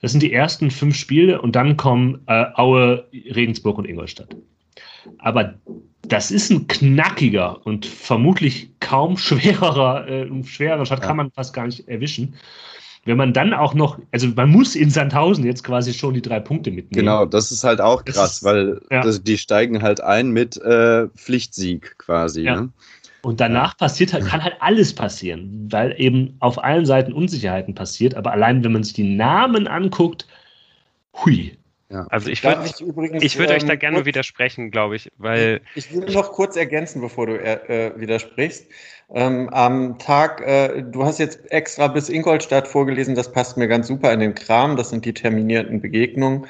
Das 0.00 0.12
sind 0.12 0.22
die 0.22 0.32
ersten 0.32 0.70
fünf 0.70 0.96
Spiele 0.96 1.42
und 1.42 1.54
dann 1.54 1.76
kommen 1.76 2.22
äh, 2.26 2.46
Aue, 2.54 3.06
Regensburg 3.12 3.76
und 3.78 3.86
Ingolstadt. 3.86 4.34
Aber 5.18 5.54
das 6.02 6.30
ist 6.30 6.50
ein 6.50 6.66
knackiger 6.66 7.64
und 7.66 7.86
vermutlich 7.86 8.70
kaum 8.80 9.16
schwererer, 9.16 10.08
äh, 10.08 10.44
schwerer 10.44 10.84
Stadt 10.84 11.00
ja. 11.00 11.06
kann 11.06 11.16
man 11.16 11.30
fast 11.30 11.54
gar 11.54 11.66
nicht 11.66 11.88
erwischen. 11.88 12.34
Wenn 13.04 13.16
man 13.16 13.32
dann 13.32 13.52
auch 13.52 13.74
noch, 13.74 13.98
also 14.12 14.28
man 14.28 14.50
muss 14.50 14.76
in 14.76 14.88
Sandhausen 14.88 15.44
jetzt 15.44 15.64
quasi 15.64 15.92
schon 15.92 16.14
die 16.14 16.22
drei 16.22 16.38
Punkte 16.38 16.70
mitnehmen. 16.70 17.04
Genau, 17.04 17.26
das 17.26 17.50
ist 17.50 17.64
halt 17.64 17.80
auch 17.80 18.04
krass, 18.04 18.36
ist, 18.36 18.44
weil 18.44 18.80
ja. 18.92 19.00
das, 19.02 19.24
die 19.24 19.38
steigen 19.38 19.82
halt 19.82 20.00
ein 20.00 20.30
mit 20.30 20.56
äh, 20.58 21.08
Pflichtsieg 21.08 21.98
quasi. 21.98 22.42
Ja. 22.42 22.60
Ne? 22.60 22.72
Und 23.22 23.40
danach 23.40 23.76
passiert 23.76 24.12
halt, 24.12 24.26
kann 24.26 24.42
halt 24.42 24.56
alles 24.60 24.94
passieren, 24.94 25.68
weil 25.70 25.94
eben 25.96 26.36
auf 26.40 26.62
allen 26.62 26.86
Seiten 26.86 27.12
Unsicherheiten 27.12 27.74
passiert. 27.74 28.16
Aber 28.16 28.32
allein, 28.32 28.62
wenn 28.64 28.72
man 28.72 28.82
sich 28.82 28.94
die 28.94 29.14
Namen 29.16 29.68
anguckt, 29.68 30.26
hui, 31.14 31.56
ja. 31.92 32.06
Also 32.08 32.30
ich 32.30 32.42
würde 32.42 32.64
ich 33.20 33.38
würd 33.38 33.50
ähm, 33.50 33.56
euch 33.56 33.64
da 33.64 33.74
ähm, 33.74 33.78
gerne 33.78 33.96
kurz, 33.98 34.06
widersprechen, 34.06 34.70
glaube 34.70 34.96
ich, 34.96 35.10
weil. 35.18 35.60
Ich 35.74 35.92
will 35.92 36.10
noch 36.12 36.32
kurz 36.32 36.56
ergänzen, 36.56 37.02
bevor 37.02 37.26
du 37.26 37.38
äh, 37.38 37.92
widersprichst. 37.96 38.66
Ähm, 39.14 39.50
am 39.50 39.98
Tag, 39.98 40.40
äh, 40.40 40.82
du 40.82 41.04
hast 41.04 41.18
jetzt 41.18 41.52
extra 41.52 41.88
bis 41.88 42.08
Ingolstadt 42.08 42.66
vorgelesen, 42.66 43.14
das 43.14 43.30
passt 43.30 43.58
mir 43.58 43.68
ganz 43.68 43.88
super 43.88 44.10
in 44.10 44.20
den 44.20 44.34
Kram, 44.34 44.76
das 44.76 44.88
sind 44.88 45.04
die 45.04 45.12
terminierten 45.12 45.82
Begegnungen. 45.82 46.46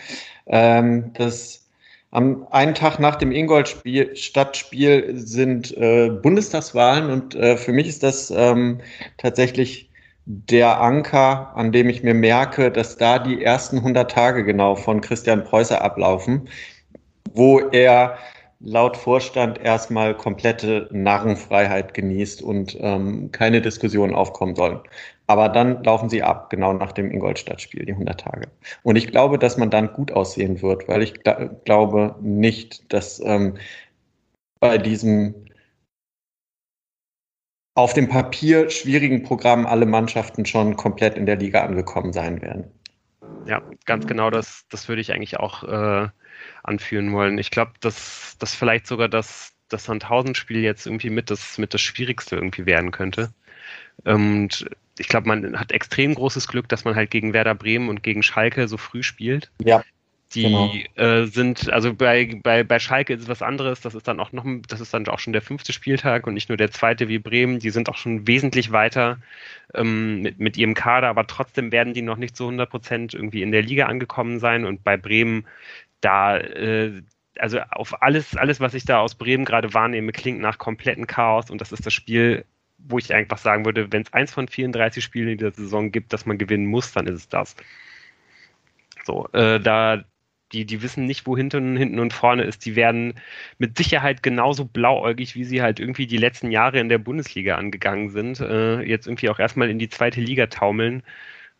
Ähm, 0.46 1.12
das 1.14 1.66
am 2.12 2.46
einen 2.50 2.74
Tag 2.74 3.00
nach 3.00 3.16
dem 3.16 3.32
Ingolstadt-Spiel 3.32 5.12
sind 5.16 5.76
äh, 5.76 6.10
Bundestagswahlen 6.10 7.10
und 7.10 7.34
äh, 7.34 7.56
für 7.56 7.72
mich 7.72 7.88
ist 7.88 8.04
das 8.04 8.30
ähm, 8.30 8.80
tatsächlich 9.16 9.88
der 10.24 10.80
Anker, 10.80 11.52
an 11.56 11.72
dem 11.72 11.88
ich 11.88 12.02
mir 12.02 12.14
merke, 12.14 12.70
dass 12.70 12.96
da 12.96 13.18
die 13.18 13.42
ersten 13.42 13.78
100 13.78 14.10
Tage 14.10 14.44
genau 14.44 14.76
von 14.76 15.00
Christian 15.00 15.44
Preußer 15.44 15.82
ablaufen, 15.82 16.48
wo 17.34 17.58
er 17.58 18.18
laut 18.60 18.96
Vorstand 18.96 19.60
erstmal 19.60 20.16
komplette 20.16 20.88
Narrenfreiheit 20.92 21.94
genießt 21.94 22.42
und 22.42 22.76
ähm, 22.80 23.32
keine 23.32 23.60
Diskussionen 23.60 24.14
aufkommen 24.14 24.54
sollen. 24.54 24.80
Aber 25.26 25.48
dann 25.48 25.82
laufen 25.82 26.08
sie 26.08 26.22
ab, 26.22 26.50
genau 26.50 26.72
nach 26.72 26.92
dem 26.92 27.10
Ingolstadt-Spiel, 27.10 27.86
die 27.86 27.92
100 27.92 28.20
Tage. 28.20 28.48
Und 28.84 28.96
ich 28.96 29.08
glaube, 29.08 29.38
dass 29.38 29.56
man 29.56 29.70
dann 29.70 29.92
gut 29.92 30.12
aussehen 30.12 30.62
wird, 30.62 30.86
weil 30.88 31.02
ich 31.02 31.14
glaube 31.64 32.14
nicht, 32.20 32.92
dass 32.92 33.20
ähm, 33.24 33.54
bei 34.60 34.78
diesem 34.78 35.34
auf 37.74 37.94
dem 37.94 38.08
Papier 38.08 38.70
schwierigen 38.70 39.22
Programm 39.22 39.66
alle 39.66 39.86
Mannschaften 39.86 40.44
schon 40.44 40.76
komplett 40.76 41.16
in 41.16 41.26
der 41.26 41.36
Liga 41.36 41.64
angekommen 41.64 42.12
sein 42.12 42.42
werden. 42.42 42.70
Ja, 43.46 43.62
ganz 43.86 44.06
genau, 44.06 44.30
das, 44.30 44.66
das 44.68 44.88
würde 44.88 45.00
ich 45.00 45.12
eigentlich 45.12 45.38
auch 45.38 45.64
äh, 45.64 46.08
anführen 46.62 47.12
wollen. 47.12 47.38
Ich 47.38 47.50
glaube, 47.50 47.72
dass 47.80 48.36
das 48.38 48.54
vielleicht 48.54 48.86
sogar 48.86 49.08
das, 49.08 49.52
das 49.68 49.84
Sandhausen-Spiel 49.84 50.60
jetzt 50.60 50.86
irgendwie 50.86 51.10
mit 51.10 51.30
das, 51.30 51.58
mit 51.58 51.74
das 51.74 51.80
Schwierigste 51.80 52.36
irgendwie 52.36 52.66
werden 52.66 52.90
könnte. 52.90 53.32
Und 54.04 54.66
ich 54.98 55.08
glaube, 55.08 55.28
man 55.28 55.58
hat 55.58 55.72
extrem 55.72 56.14
großes 56.14 56.48
Glück, 56.48 56.68
dass 56.68 56.84
man 56.84 56.94
halt 56.94 57.10
gegen 57.10 57.32
Werder 57.32 57.54
Bremen 57.54 57.88
und 57.88 58.02
gegen 58.02 58.22
Schalke 58.22 58.68
so 58.68 58.76
früh 58.76 59.02
spielt. 59.02 59.50
Ja. 59.64 59.82
Die 60.34 60.42
genau. 60.42 60.72
äh, 60.96 61.26
sind, 61.26 61.70
also 61.72 61.94
bei, 61.94 62.38
bei, 62.42 62.64
bei 62.64 62.78
Schalke 62.78 63.12
ist 63.14 63.22
es 63.22 63.28
was 63.28 63.42
anderes, 63.42 63.80
das 63.80 63.94
ist 63.94 64.08
dann 64.08 64.20
auch 64.20 64.32
noch, 64.32 64.44
das 64.68 64.80
ist 64.80 64.94
dann 64.94 65.06
auch 65.08 65.18
schon 65.18 65.32
der 65.32 65.42
fünfte 65.42 65.72
Spieltag 65.72 66.26
und 66.26 66.34
nicht 66.34 66.48
nur 66.48 66.56
der 66.56 66.70
zweite 66.70 67.08
wie 67.08 67.18
Bremen, 67.18 67.58
die 67.58 67.70
sind 67.70 67.88
auch 67.88 67.96
schon 67.96 68.26
wesentlich 68.26 68.72
weiter 68.72 69.18
ähm, 69.74 70.22
mit, 70.22 70.38
mit 70.38 70.56
ihrem 70.56 70.74
Kader, 70.74 71.08
aber 71.08 71.26
trotzdem 71.26 71.72
werden 71.72 71.94
die 71.94 72.02
noch 72.02 72.16
nicht 72.16 72.36
zu 72.36 72.44
100 72.44 72.68
Prozent 72.70 73.14
irgendwie 73.14 73.42
in 73.42 73.52
der 73.52 73.62
Liga 73.62 73.86
angekommen 73.86 74.38
sein. 74.38 74.64
Und 74.64 74.84
bei 74.84 74.96
Bremen, 74.96 75.46
da, 76.00 76.38
äh, 76.38 77.02
also 77.38 77.60
auf 77.70 78.02
alles, 78.02 78.36
alles, 78.36 78.60
was 78.60 78.74
ich 78.74 78.84
da 78.84 79.00
aus 79.00 79.14
Bremen 79.14 79.44
gerade 79.44 79.74
wahrnehme, 79.74 80.12
klingt 80.12 80.40
nach 80.40 80.58
kompletten 80.58 81.06
Chaos. 81.06 81.50
Und 81.50 81.60
das 81.60 81.72
ist 81.72 81.86
das 81.86 81.94
Spiel, 81.94 82.44
wo 82.78 82.98
ich 82.98 83.12
einfach 83.14 83.38
sagen 83.38 83.64
würde, 83.64 83.92
wenn 83.92 84.02
es 84.02 84.12
eins 84.12 84.32
von 84.32 84.48
34 84.48 85.02
Spielen 85.02 85.28
in 85.28 85.38
der 85.38 85.52
Saison 85.52 85.90
gibt, 85.90 86.12
dass 86.12 86.26
man 86.26 86.38
gewinnen 86.38 86.66
muss, 86.66 86.92
dann 86.92 87.06
ist 87.06 87.14
es 87.14 87.28
das. 87.28 87.56
So, 89.04 89.28
äh, 89.32 89.58
da, 89.60 90.04
die, 90.52 90.64
die 90.64 90.82
wissen 90.82 91.06
nicht, 91.06 91.26
wo 91.26 91.36
hinten, 91.36 91.76
hinten 91.76 91.98
und 91.98 92.12
vorne 92.12 92.44
ist. 92.44 92.64
Die 92.66 92.76
werden 92.76 93.14
mit 93.58 93.76
Sicherheit 93.76 94.22
genauso 94.22 94.64
blauäugig, 94.64 95.34
wie 95.34 95.44
sie 95.44 95.62
halt 95.62 95.80
irgendwie 95.80 96.06
die 96.06 96.18
letzten 96.18 96.50
Jahre 96.50 96.78
in 96.80 96.88
der 96.88 96.98
Bundesliga 96.98 97.56
angegangen 97.56 98.10
sind, 98.10 98.40
äh, 98.40 98.80
jetzt 98.82 99.06
irgendwie 99.06 99.30
auch 99.30 99.38
erstmal 99.38 99.70
in 99.70 99.78
die 99.78 99.88
zweite 99.88 100.20
Liga 100.20 100.46
taumeln 100.46 101.02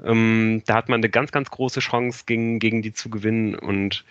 ähm, 0.04 0.62
da 0.66 0.74
hat 0.74 0.88
man 0.88 1.00
eine 1.00 1.08
ganz, 1.08 1.32
ganz 1.32 1.50
große 1.50 1.80
Chance, 1.80 2.24
gegen, 2.26 2.58
gegen 2.58 2.82
die 2.82 2.92
zu 2.92 3.10
gewinnen. 3.10 3.54
Und 3.54 4.04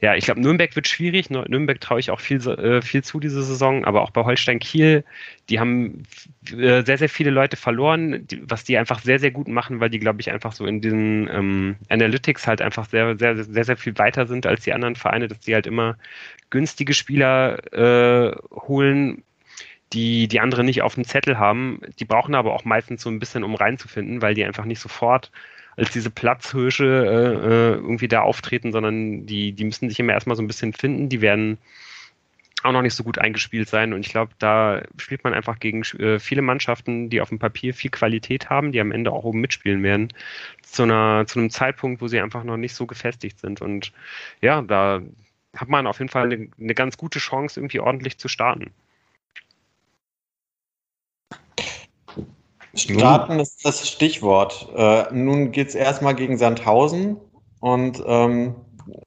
ja, 0.00 0.14
ich 0.14 0.24
glaube, 0.24 0.40
Nürnberg 0.40 0.74
wird 0.76 0.88
schwierig. 0.88 1.30
Nürnberg 1.30 1.80
traue 1.80 2.00
ich 2.00 2.10
auch 2.10 2.20
viel, 2.20 2.46
äh, 2.48 2.82
viel 2.82 3.02
zu 3.02 3.20
diese 3.20 3.42
Saison, 3.42 3.84
aber 3.84 4.02
auch 4.02 4.10
bei 4.10 4.24
Holstein 4.24 4.58
Kiel, 4.58 5.04
die 5.48 5.60
haben 5.60 6.04
äh, 6.50 6.82
sehr, 6.82 6.98
sehr 6.98 7.08
viele 7.08 7.30
Leute 7.30 7.56
verloren, 7.56 8.26
die, 8.26 8.42
was 8.48 8.64
die 8.64 8.78
einfach 8.78 9.00
sehr, 9.00 9.18
sehr 9.18 9.30
gut 9.30 9.48
machen, 9.48 9.80
weil 9.80 9.90
die, 9.90 9.98
glaube 9.98 10.20
ich, 10.20 10.30
einfach 10.30 10.52
so 10.52 10.66
in 10.66 10.80
diesen 10.80 11.28
ähm, 11.28 11.76
Analytics 11.88 12.46
halt 12.46 12.62
einfach 12.62 12.88
sehr, 12.88 13.16
sehr, 13.18 13.44
sehr, 13.44 13.64
sehr 13.64 13.76
viel 13.76 13.96
weiter 13.98 14.26
sind 14.26 14.46
als 14.46 14.64
die 14.64 14.72
anderen 14.72 14.96
Vereine, 14.96 15.28
dass 15.28 15.40
die 15.40 15.54
halt 15.54 15.66
immer 15.66 15.96
günstige 16.50 16.94
Spieler 16.94 17.72
äh, 17.72 18.36
holen, 18.52 19.22
die 19.94 20.28
die 20.28 20.40
andere 20.40 20.64
nicht 20.64 20.82
auf 20.82 20.94
dem 20.94 21.04
Zettel 21.04 21.38
haben. 21.38 21.80
Die 21.98 22.04
brauchen 22.04 22.34
aber 22.34 22.54
auch 22.54 22.64
meistens 22.64 23.02
so 23.02 23.10
ein 23.10 23.18
bisschen, 23.20 23.44
um 23.44 23.54
reinzufinden, 23.54 24.22
weil 24.22 24.34
die 24.34 24.44
einfach 24.44 24.64
nicht 24.64 24.80
sofort 24.80 25.30
als 25.76 25.90
diese 25.90 26.10
Platzhirsche 26.10 26.84
äh, 26.84 27.46
äh, 27.46 27.74
irgendwie 27.74 28.08
da 28.08 28.20
auftreten, 28.22 28.72
sondern 28.72 29.26
die, 29.26 29.52
die 29.52 29.64
müssen 29.64 29.88
sich 29.88 29.98
immer 29.98 30.12
erstmal 30.12 30.36
so 30.36 30.42
ein 30.42 30.46
bisschen 30.46 30.72
finden. 30.72 31.08
Die 31.08 31.20
werden 31.20 31.58
auch 32.62 32.72
noch 32.72 32.82
nicht 32.82 32.94
so 32.94 33.04
gut 33.04 33.18
eingespielt 33.18 33.68
sein. 33.68 33.92
Und 33.92 34.06
ich 34.06 34.10
glaube, 34.10 34.32
da 34.38 34.82
spielt 34.98 35.24
man 35.24 35.34
einfach 35.34 35.58
gegen 35.58 35.82
äh, 35.98 36.18
viele 36.18 36.42
Mannschaften, 36.42 37.10
die 37.10 37.20
auf 37.20 37.28
dem 37.28 37.38
Papier 37.38 37.74
viel 37.74 37.90
Qualität 37.90 38.50
haben, 38.50 38.72
die 38.72 38.80
am 38.80 38.92
Ende 38.92 39.12
auch 39.12 39.24
oben 39.24 39.40
mitspielen 39.40 39.82
werden, 39.82 40.08
zu, 40.62 40.84
einer, 40.84 41.26
zu 41.26 41.38
einem 41.38 41.50
Zeitpunkt, 41.50 42.00
wo 42.00 42.08
sie 42.08 42.20
einfach 42.20 42.44
noch 42.44 42.56
nicht 42.56 42.74
so 42.74 42.86
gefestigt 42.86 43.38
sind. 43.38 43.60
Und 43.60 43.92
ja, 44.40 44.62
da 44.62 45.02
hat 45.54 45.68
man 45.68 45.86
auf 45.86 45.98
jeden 45.98 46.08
Fall 46.08 46.32
eine, 46.32 46.48
eine 46.58 46.74
ganz 46.74 46.96
gute 46.96 47.18
Chance, 47.18 47.60
irgendwie 47.60 47.80
ordentlich 47.80 48.18
zu 48.18 48.28
starten. 48.28 48.72
Starten 52.74 53.40
ist 53.40 53.64
das 53.64 53.88
Stichwort. 53.88 54.68
Äh, 54.74 55.12
nun 55.12 55.52
geht 55.52 55.68
es 55.68 55.74
erstmal 55.74 56.14
gegen 56.14 56.36
Sandhausen 56.36 57.16
und 57.60 58.02
ähm, 58.06 58.56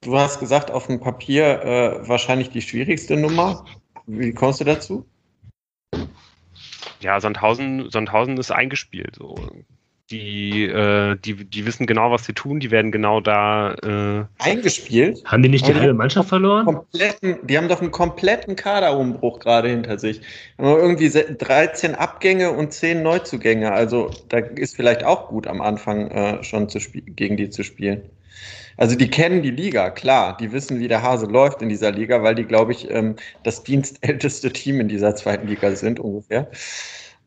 du 0.02 0.18
hast 0.18 0.39
gesagt, 0.39 0.72
auf 0.72 0.88
dem 0.88 0.99
Papier 0.99 1.61
äh, 1.64 2.07
wahrscheinlich 2.07 2.49
die 2.49 2.61
schwierigste 2.61 3.18
Nummer. 3.18 3.65
Wie 4.06 4.34
kommst 4.34 4.61
du 4.61 4.64
dazu? 4.64 5.06
Ja, 7.02 7.19
Sandhausen, 7.19 7.89
Sandhausen 7.91 8.38
ist 8.38 8.52
eingespielt. 8.52 9.15
So. 9.18 9.35
Die, 10.09 10.63
äh, 10.63 11.17
die, 11.17 11.43
die 11.43 11.65
wissen 11.65 11.85
genau, 11.85 12.11
was 12.11 12.25
sie 12.25 12.31
tun, 12.31 12.61
die 12.61 12.71
werden 12.71 12.93
genau 12.93 13.19
da. 13.19 13.73
Äh 13.73 14.25
Eingespielt? 14.38 15.21
Haben 15.25 15.43
die 15.43 15.49
nicht 15.49 15.67
die 15.67 15.75
halbe 15.75 15.93
Mannschaft 15.93 16.29
verloren? 16.29 16.63
Kompletten, 16.63 17.38
die 17.43 17.57
haben 17.57 17.67
doch 17.67 17.81
einen 17.81 17.91
kompletten 17.91 18.55
Kaderumbruch 18.55 19.39
gerade 19.39 19.67
hinter 19.67 19.99
sich. 19.99 20.21
Irgendwie 20.57 21.09
13 21.09 21.95
Abgänge 21.95 22.51
und 22.51 22.71
10 22.71 23.03
Neuzugänge. 23.03 23.73
Also 23.73 24.09
da 24.29 24.38
ist 24.38 24.77
vielleicht 24.77 25.03
auch 25.03 25.27
gut 25.27 25.45
am 25.45 25.61
Anfang 25.61 26.09
äh, 26.09 26.41
schon 26.41 26.69
zu 26.69 26.79
gegen 26.79 27.35
die 27.35 27.49
zu 27.49 27.63
spielen. 27.63 28.01
Also 28.77 28.95
die 28.95 29.09
kennen 29.09 29.41
die 29.41 29.51
Liga, 29.51 29.89
klar. 29.89 30.38
Die 30.38 30.53
wissen, 30.53 30.79
wie 30.79 30.88
der 30.88 31.01
Hase 31.01 31.25
läuft 31.25 31.61
in 31.61 31.67
dieser 31.67 31.91
Liga, 31.91 32.23
weil 32.23 32.35
die, 32.35 32.45
glaube 32.45 32.71
ich, 32.71 32.89
ähm, 32.91 33.15
das 33.43 33.63
dienstälteste 33.63 34.53
Team 34.53 34.79
in 34.79 34.88
dieser 34.88 35.15
zweiten 35.15 35.47
Liga 35.47 35.75
sind 35.75 35.99
ungefähr. 35.99 36.47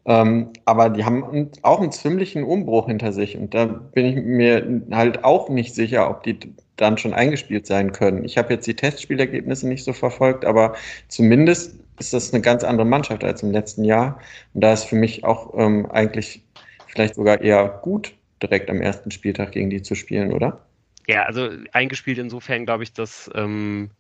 Ähm, 0.07 0.51
aber 0.65 0.91
die 0.91 1.05
haben 1.05 1.51
auch 1.63 1.81
einen 1.81 1.93
ziemlichen 1.93 2.43
Umbruch 2.45 2.87
hinter 2.87 3.13
sich. 3.13 3.37
Und 3.37 3.55
da 3.55 3.67
bin 3.67 4.07
ich 4.07 4.17
mir 4.17 4.83
halt 4.91 5.25
auch 5.25 5.49
nicht 5.49 5.75
sicher, 5.75 6.09
ob 6.09 6.23
die 6.23 6.39
dann 6.77 6.99
schon 6.99 7.13
eingespielt 7.13 7.67
sein 7.67 7.93
können. 7.93 8.25
Ich 8.25 8.39
habe 8.39 8.55
jetzt 8.55 8.67
die 8.67 8.75
Testspielergebnisse 8.75 9.69
nicht 9.69 9.85
so 9.85 9.93
verfolgt, 9.93 10.45
aber 10.45 10.75
zumindest 11.09 11.77
ist 11.99 12.15
das 12.15 12.33
eine 12.33 12.41
ganz 12.41 12.65
andere 12.65 12.87
Mannschaft 12.87 13.23
als 13.23 13.43
im 13.43 13.51
letzten 13.51 13.85
Jahr. 13.85 14.19
Und 14.55 14.63
da 14.63 14.73
ist 14.73 14.85
für 14.85 14.97
mich 14.97 15.25
auch 15.25 15.53
ähm, 15.57 15.87
eigentlich 15.91 16.43
vielleicht 16.87 17.15
sogar 17.15 17.41
eher 17.43 17.69
gut, 17.83 18.15
direkt 18.43 18.71
am 18.71 18.81
ersten 18.81 19.11
Spieltag 19.11 19.53
gegen 19.53 19.71
die 19.71 19.83
zu 19.83 19.95
spielen, 19.95 20.33
oder? 20.33 20.61
Ja, 21.07 21.25
also 21.25 21.49
eingespielt 21.73 22.19
insofern 22.19 22.65
glaube 22.65 22.85
ich, 22.85 22.93
dass 22.93 23.31
ähm, 23.35 23.91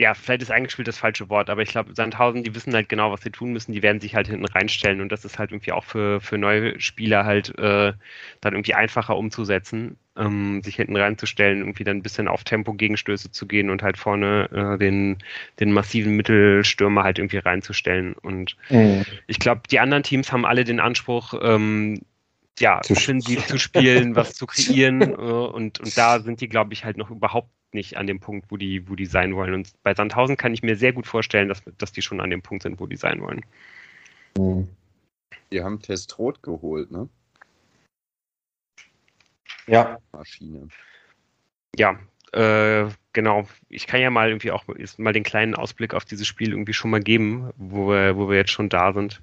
ja, 0.00 0.14
vielleicht 0.14 0.40
ist 0.40 0.50
eingespielt 0.50 0.88
das 0.88 0.96
falsche 0.96 1.28
Wort, 1.28 1.50
aber 1.50 1.60
ich 1.60 1.68
glaube, 1.68 1.94
Sandhausen, 1.94 2.42
die 2.42 2.54
wissen 2.54 2.72
halt 2.72 2.88
genau, 2.88 3.12
was 3.12 3.20
sie 3.20 3.30
tun 3.30 3.52
müssen, 3.52 3.72
die 3.72 3.82
werden 3.82 4.00
sich 4.00 4.14
halt 4.14 4.28
hinten 4.28 4.46
reinstellen 4.46 5.02
und 5.02 5.12
das 5.12 5.26
ist 5.26 5.38
halt 5.38 5.52
irgendwie 5.52 5.72
auch 5.72 5.84
für, 5.84 6.22
für 6.22 6.38
neue 6.38 6.80
Spieler 6.80 7.26
halt 7.26 7.50
äh, 7.58 7.92
dann 8.40 8.54
irgendwie 8.54 8.72
einfacher 8.72 9.18
umzusetzen, 9.18 9.98
ähm, 10.16 10.62
sich 10.62 10.76
hinten 10.76 10.96
reinzustellen, 10.96 11.58
irgendwie 11.58 11.84
dann 11.84 11.98
ein 11.98 12.02
bisschen 12.02 12.28
auf 12.28 12.44
Tempo 12.44 12.72
Gegenstöße 12.72 13.30
zu 13.30 13.46
gehen 13.46 13.68
und 13.68 13.82
halt 13.82 13.98
vorne 13.98 14.48
äh, 14.52 14.78
den, 14.78 15.18
den 15.60 15.70
massiven 15.70 16.16
Mittelstürmer 16.16 17.04
halt 17.04 17.18
irgendwie 17.18 17.36
reinzustellen. 17.36 18.14
Und 18.14 18.56
mhm. 18.70 19.04
ich 19.26 19.38
glaube, 19.38 19.60
die 19.70 19.80
anderen 19.80 20.02
Teams 20.02 20.32
haben 20.32 20.46
alle 20.46 20.64
den 20.64 20.80
Anspruch, 20.80 21.34
ähm, 21.42 22.00
ja, 22.58 22.80
zu 22.82 22.92
offensiv 22.94 23.46
zu 23.46 23.58
spielen, 23.58 24.14
was 24.16 24.34
zu 24.34 24.46
kreieren. 24.46 25.00
Äh, 25.00 25.14
und, 25.14 25.80
und 25.80 25.96
da 25.96 26.20
sind 26.20 26.40
die, 26.40 26.48
glaube 26.48 26.72
ich, 26.72 26.84
halt 26.84 26.96
noch 26.96 27.10
überhaupt 27.10 27.50
nicht 27.72 27.96
an 27.96 28.06
dem 28.06 28.20
Punkt, 28.20 28.50
wo 28.50 28.56
die, 28.56 28.88
wo 28.88 28.94
die 28.94 29.06
sein 29.06 29.34
wollen. 29.34 29.54
Und 29.54 29.72
bei 29.82 29.94
Sandhausen 29.94 30.36
kann 30.36 30.54
ich 30.54 30.62
mir 30.62 30.76
sehr 30.76 30.92
gut 30.92 31.06
vorstellen, 31.06 31.48
dass, 31.48 31.62
dass 31.78 31.92
die 31.92 32.02
schon 32.02 32.20
an 32.20 32.30
dem 32.30 32.42
Punkt 32.42 32.62
sind, 32.62 32.80
wo 32.80 32.86
die 32.86 32.96
sein 32.96 33.20
wollen. 33.20 33.44
Die 35.52 35.62
haben 35.62 35.80
Testrot 35.80 36.42
geholt, 36.42 36.90
ne? 36.90 37.08
Ja. 39.66 39.98
Maschine. 40.12 40.68
Ja, 41.76 41.98
äh, 42.32 42.86
genau. 43.12 43.48
Ich 43.68 43.86
kann 43.86 44.00
ja 44.00 44.10
mal 44.10 44.28
irgendwie 44.28 44.52
auch 44.52 44.64
mal 44.98 45.12
den 45.12 45.24
kleinen 45.24 45.54
Ausblick 45.54 45.94
auf 45.94 46.04
dieses 46.04 46.26
Spiel 46.26 46.50
irgendwie 46.50 46.72
schon 46.72 46.90
mal 46.90 47.00
geben, 47.00 47.50
wo 47.56 47.88
wir, 47.88 48.16
wo 48.16 48.28
wir 48.28 48.36
jetzt 48.36 48.52
schon 48.52 48.68
da 48.68 48.92
sind. 48.92 49.20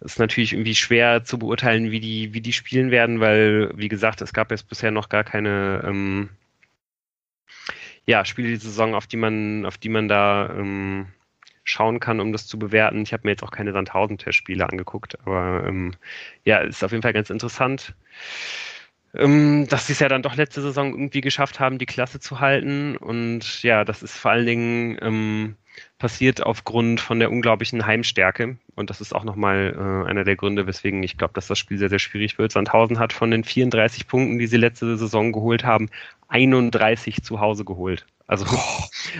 Es 0.00 0.12
ist 0.12 0.18
natürlich 0.18 0.52
irgendwie 0.52 0.74
schwer 0.74 1.24
zu 1.24 1.38
beurteilen, 1.38 1.90
wie 1.90 2.00
die, 2.00 2.32
wie 2.32 2.40
die 2.40 2.52
spielen 2.52 2.90
werden, 2.90 3.20
weil, 3.20 3.70
wie 3.76 3.88
gesagt, 3.88 4.20
es 4.20 4.32
gab 4.32 4.50
jetzt 4.50 4.68
bisher 4.68 4.90
noch 4.90 5.08
gar 5.08 5.24
keine 5.24 5.82
ähm, 5.84 6.28
ja, 8.06 8.24
Spiele 8.24 8.48
die 8.48 8.56
Saison, 8.56 8.94
auf 8.94 9.06
die 9.06 9.16
man, 9.16 9.66
auf 9.66 9.78
die 9.78 9.88
man 9.88 10.08
da 10.08 10.50
ähm, 10.50 11.06
schauen 11.64 11.98
kann, 11.98 12.20
um 12.20 12.32
das 12.32 12.46
zu 12.46 12.58
bewerten. 12.58 13.02
Ich 13.02 13.12
habe 13.12 13.22
mir 13.24 13.30
jetzt 13.30 13.42
auch 13.42 13.50
keine 13.50 13.72
Sandhausen-Testspiele 13.72 14.68
angeguckt, 14.68 15.18
aber 15.26 15.64
ähm, 15.66 15.94
ja, 16.44 16.58
ist 16.58 16.84
auf 16.84 16.92
jeden 16.92 17.02
Fall 17.02 17.14
ganz 17.14 17.30
interessant. 17.30 17.94
Ähm, 19.14 19.66
dass 19.68 19.86
sie 19.86 19.92
es 19.92 20.00
ja 20.00 20.08
dann 20.08 20.22
doch 20.22 20.34
letzte 20.34 20.60
Saison 20.60 20.90
irgendwie 20.92 21.20
geschafft 21.20 21.60
haben, 21.60 21.78
die 21.78 21.86
Klasse 21.86 22.20
zu 22.20 22.40
halten. 22.40 22.96
Und 22.96 23.62
ja, 23.62 23.84
das 23.84 24.02
ist 24.02 24.16
vor 24.16 24.32
allen 24.32 24.46
Dingen 24.46 24.98
ähm, 25.02 25.56
passiert 25.98 26.42
aufgrund 26.42 27.00
von 27.00 27.18
der 27.18 27.30
unglaublichen 27.30 27.86
Heimstärke. 27.86 28.58
Und 28.74 28.90
das 28.90 29.00
ist 29.00 29.14
auch 29.14 29.24
nochmal 29.24 29.74
äh, 29.76 30.08
einer 30.08 30.24
der 30.24 30.36
Gründe, 30.36 30.66
weswegen 30.66 31.02
ich 31.02 31.16
glaube, 31.16 31.34
dass 31.34 31.46
das 31.46 31.58
Spiel 31.58 31.78
sehr, 31.78 31.88
sehr 31.88 31.98
schwierig 31.98 32.38
wird. 32.38 32.52
Sandhausen 32.52 32.98
hat 32.98 33.12
von 33.12 33.30
den 33.30 33.44
34 33.44 34.06
Punkten, 34.08 34.38
die 34.38 34.46
sie 34.46 34.56
letzte 34.56 34.96
Saison 34.96 35.32
geholt 35.32 35.64
haben, 35.64 35.88
31 36.28 37.22
zu 37.22 37.40
Hause 37.40 37.64
geholt. 37.64 38.06
Also 38.26 38.46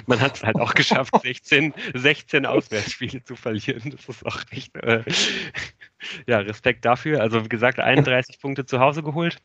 man 0.06 0.20
hat 0.20 0.36
es 0.36 0.42
halt 0.42 0.56
auch 0.56 0.74
geschafft, 0.74 1.14
16, 1.22 1.74
16 1.94 2.46
Auswärtsspiele 2.46 3.22
zu 3.22 3.36
verlieren. 3.36 3.90
Das 3.90 4.08
ist 4.08 4.26
auch 4.26 4.40
echt, 4.50 4.74
äh, 4.76 5.04
ja, 6.26 6.38
Respekt 6.38 6.84
dafür. 6.84 7.20
Also 7.20 7.44
wie 7.44 7.48
gesagt, 7.48 7.78
31 7.78 8.40
Punkte 8.40 8.66
zu 8.66 8.80
Hause 8.80 9.02
geholt. 9.02 9.38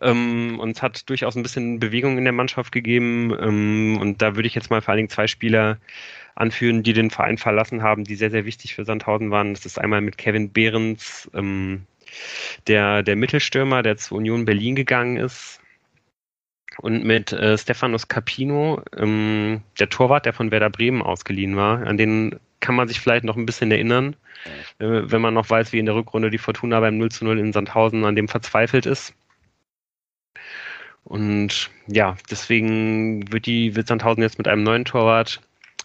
Ähm, 0.00 0.58
und 0.58 0.76
es 0.76 0.82
hat 0.82 1.08
durchaus 1.08 1.36
ein 1.36 1.42
bisschen 1.42 1.78
Bewegung 1.78 2.18
in 2.18 2.24
der 2.24 2.32
Mannschaft 2.32 2.72
gegeben. 2.72 3.36
Ähm, 3.40 3.98
und 4.00 4.22
da 4.22 4.36
würde 4.36 4.48
ich 4.48 4.54
jetzt 4.54 4.70
mal 4.70 4.80
vor 4.80 4.90
allen 4.90 4.98
Dingen 4.98 5.08
zwei 5.08 5.26
Spieler 5.26 5.78
anführen, 6.34 6.82
die 6.82 6.92
den 6.92 7.10
Verein 7.10 7.38
verlassen 7.38 7.82
haben, 7.82 8.04
die 8.04 8.16
sehr, 8.16 8.30
sehr 8.30 8.44
wichtig 8.44 8.74
für 8.74 8.84
Sandhausen 8.84 9.30
waren. 9.30 9.54
Das 9.54 9.66
ist 9.66 9.78
einmal 9.78 10.00
mit 10.00 10.18
Kevin 10.18 10.52
Behrens, 10.52 11.30
ähm, 11.34 11.86
der, 12.66 13.02
der 13.02 13.16
Mittelstürmer, 13.16 13.82
der 13.82 13.96
zu 13.96 14.16
Union 14.16 14.44
Berlin 14.44 14.74
gegangen 14.74 15.16
ist. 15.16 15.60
Und 16.78 17.04
mit 17.04 17.32
äh, 17.32 17.58
Stefanos 17.58 18.08
Capino, 18.08 18.82
ähm, 18.96 19.62
der 19.78 19.90
Torwart, 19.90 20.24
der 20.24 20.32
von 20.32 20.50
Werder 20.50 20.70
Bremen 20.70 21.02
ausgeliehen 21.02 21.56
war, 21.56 21.86
an 21.86 21.98
den 21.98 22.38
kann 22.60 22.74
man 22.74 22.88
sich 22.88 23.00
vielleicht 23.00 23.24
noch 23.24 23.36
ein 23.36 23.46
bisschen 23.46 23.70
erinnern, 23.70 24.16
äh, 24.78 24.86
wenn 25.04 25.20
man 25.20 25.34
noch 25.34 25.50
weiß, 25.50 25.72
wie 25.72 25.78
in 25.78 25.86
der 25.86 25.94
Rückrunde 25.94 26.30
die 26.30 26.38
Fortuna 26.38 26.80
beim 26.80 26.98
0 26.98 27.10
zu 27.10 27.24
0 27.24 27.38
in 27.38 27.52
Sandhausen 27.52 28.04
an 28.04 28.16
dem 28.16 28.28
verzweifelt 28.28 28.86
ist. 28.86 29.14
Und 31.04 31.70
ja, 31.86 32.16
deswegen 32.30 33.32
wird 33.32 33.46
die 33.46 33.74
wird 33.74 33.88
Sandhausen 33.88 34.22
jetzt 34.22 34.38
mit 34.38 34.48
einem 34.48 34.62
neuen 34.62 34.84
Torwart 34.84 35.40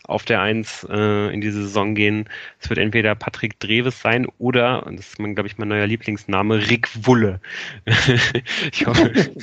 auf 0.08 0.24
der 0.24 0.42
1 0.42 0.88
äh, 0.90 1.34
in 1.34 1.42
diese 1.42 1.64
Saison 1.64 1.96
gehen. 1.96 2.30
Es 2.60 2.70
wird 2.70 2.80
entweder 2.80 3.16
Patrick 3.16 3.60
Dreves 3.60 4.02
sein 4.02 4.28
oder, 4.38 4.86
und 4.86 4.98
das 5.00 5.10
ist, 5.10 5.20
mein, 5.20 5.36
glaube 5.36 5.48
ich, 5.48 5.58
mein 5.58 5.70
neuer 5.70 5.88
Lieblingsname, 5.88 6.70
Rick 6.70 6.90
Wulle. 7.06 7.40
ich 8.72 8.86
hoffe, 8.86 9.12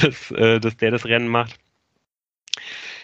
dass, 0.00 0.30
äh, 0.32 0.60
dass 0.60 0.76
der 0.76 0.90
das 0.90 1.06
Rennen 1.06 1.28
macht. 1.28 1.58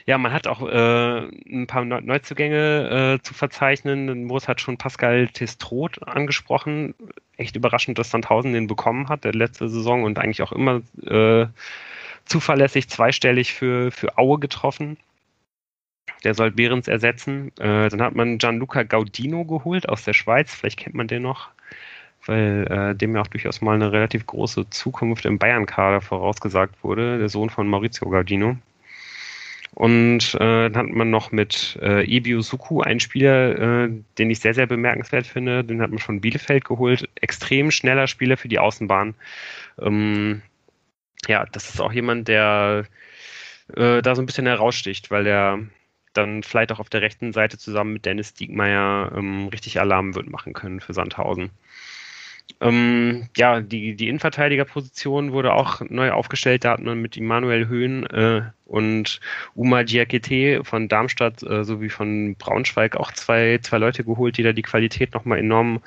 Ja, 0.06 0.18
man 0.18 0.32
hat 0.32 0.46
auch 0.46 0.62
äh, 0.68 1.28
ein 1.48 1.66
paar 1.66 1.84
Neuzugänge 1.84 3.18
äh, 3.18 3.22
zu 3.22 3.34
verzeichnen. 3.34 4.24
Moos 4.24 4.48
hat 4.48 4.60
schon 4.60 4.76
Pascal 4.76 5.28
Testrot 5.28 6.02
angesprochen. 6.06 6.94
Echt 7.36 7.56
überraschend, 7.56 7.98
dass 7.98 8.10
Sandhausen 8.10 8.52
den 8.52 8.66
bekommen 8.66 9.08
hat, 9.08 9.24
der 9.24 9.32
letzte 9.32 9.68
Saison 9.68 10.02
und 10.04 10.18
eigentlich 10.18 10.42
auch 10.42 10.52
immer 10.52 10.82
äh, 11.06 11.46
zuverlässig 12.24 12.88
zweistellig 12.88 13.52
für, 13.52 13.90
für 13.92 14.18
Aue 14.18 14.38
getroffen. 14.38 14.96
Der 16.24 16.34
soll 16.34 16.50
Behrens 16.50 16.88
ersetzen. 16.88 17.48
Äh, 17.58 17.88
dann 17.88 18.02
hat 18.02 18.14
man 18.14 18.38
Gianluca 18.38 18.82
Gaudino 18.82 19.44
geholt 19.44 19.88
aus 19.88 20.04
der 20.04 20.14
Schweiz. 20.14 20.54
Vielleicht 20.54 20.78
kennt 20.78 20.94
man 20.94 21.08
den 21.08 21.22
noch, 21.22 21.48
weil 22.26 22.66
äh, 22.70 22.94
dem 22.96 23.14
ja 23.14 23.22
auch 23.22 23.26
durchaus 23.28 23.60
mal 23.60 23.74
eine 23.74 23.92
relativ 23.92 24.26
große 24.26 24.68
Zukunft 24.70 25.24
im 25.26 25.38
Bayern-Kader 25.38 26.00
vorausgesagt 26.00 26.82
wurde. 26.82 27.18
Der 27.18 27.28
Sohn 27.28 27.50
von 27.50 27.68
Maurizio 27.68 28.08
Gaudino. 28.08 28.56
Und 29.74 30.34
äh, 30.34 30.68
dann 30.70 30.76
hat 30.76 30.88
man 30.88 31.10
noch 31.10 31.32
mit 31.32 31.78
äh, 31.80 32.04
Ebio 32.04 32.42
Suku 32.42 32.82
einen 32.82 33.00
Spieler, 33.00 33.86
äh, 33.86 33.90
den 34.18 34.30
ich 34.30 34.40
sehr, 34.40 34.52
sehr 34.54 34.66
bemerkenswert 34.66 35.26
finde. 35.26 35.64
Den 35.64 35.80
hat 35.80 35.90
man 35.90 35.98
von 35.98 36.20
Bielefeld 36.20 36.64
geholt. 36.64 37.08
Extrem 37.16 37.70
schneller 37.70 38.06
Spieler 38.06 38.36
für 38.36 38.48
die 38.48 38.58
Außenbahn. 38.58 39.14
Ähm, 39.80 40.42
ja, 41.26 41.46
das 41.52 41.70
ist 41.70 41.80
auch 41.80 41.92
jemand, 41.92 42.28
der 42.28 42.84
äh, 43.74 44.02
da 44.02 44.14
so 44.14 44.22
ein 44.22 44.26
bisschen 44.26 44.46
heraussticht, 44.46 45.10
weil 45.10 45.26
er 45.26 45.58
dann 46.12 46.42
vielleicht 46.42 46.72
auch 46.72 46.80
auf 46.80 46.90
der 46.90 47.00
rechten 47.00 47.32
Seite 47.32 47.56
zusammen 47.56 47.94
mit 47.94 48.04
Dennis 48.04 48.34
Diekmeyer 48.34 49.12
ähm, 49.16 49.48
richtig 49.48 49.80
Alarm 49.80 50.14
wird 50.14 50.28
machen 50.28 50.52
können 50.52 50.80
für 50.80 50.92
Sandhausen. 50.92 51.50
Ähm, 52.62 53.28
ja, 53.36 53.60
die, 53.60 53.96
die 53.96 54.08
Innenverteidigerposition 54.08 55.32
wurde 55.32 55.52
auch 55.52 55.80
neu 55.88 56.12
aufgestellt. 56.12 56.64
Da 56.64 56.72
hat 56.72 56.80
man 56.80 57.02
mit 57.02 57.16
Immanuel 57.16 57.66
Höhn 57.66 58.06
äh, 58.06 58.42
und 58.66 59.20
Uma 59.56 59.82
Diakete 59.82 60.62
von 60.62 60.86
Darmstadt 60.86 61.42
äh, 61.42 61.64
sowie 61.64 61.88
von 61.88 62.36
Braunschweig 62.36 62.96
auch 62.96 63.10
zwei, 63.12 63.58
zwei 63.62 63.78
Leute 63.78 64.04
geholt, 64.04 64.38
die 64.38 64.44
da 64.44 64.52
die 64.52 64.62
Qualität 64.62 65.12
nochmal 65.12 65.40
enorm 65.40 65.80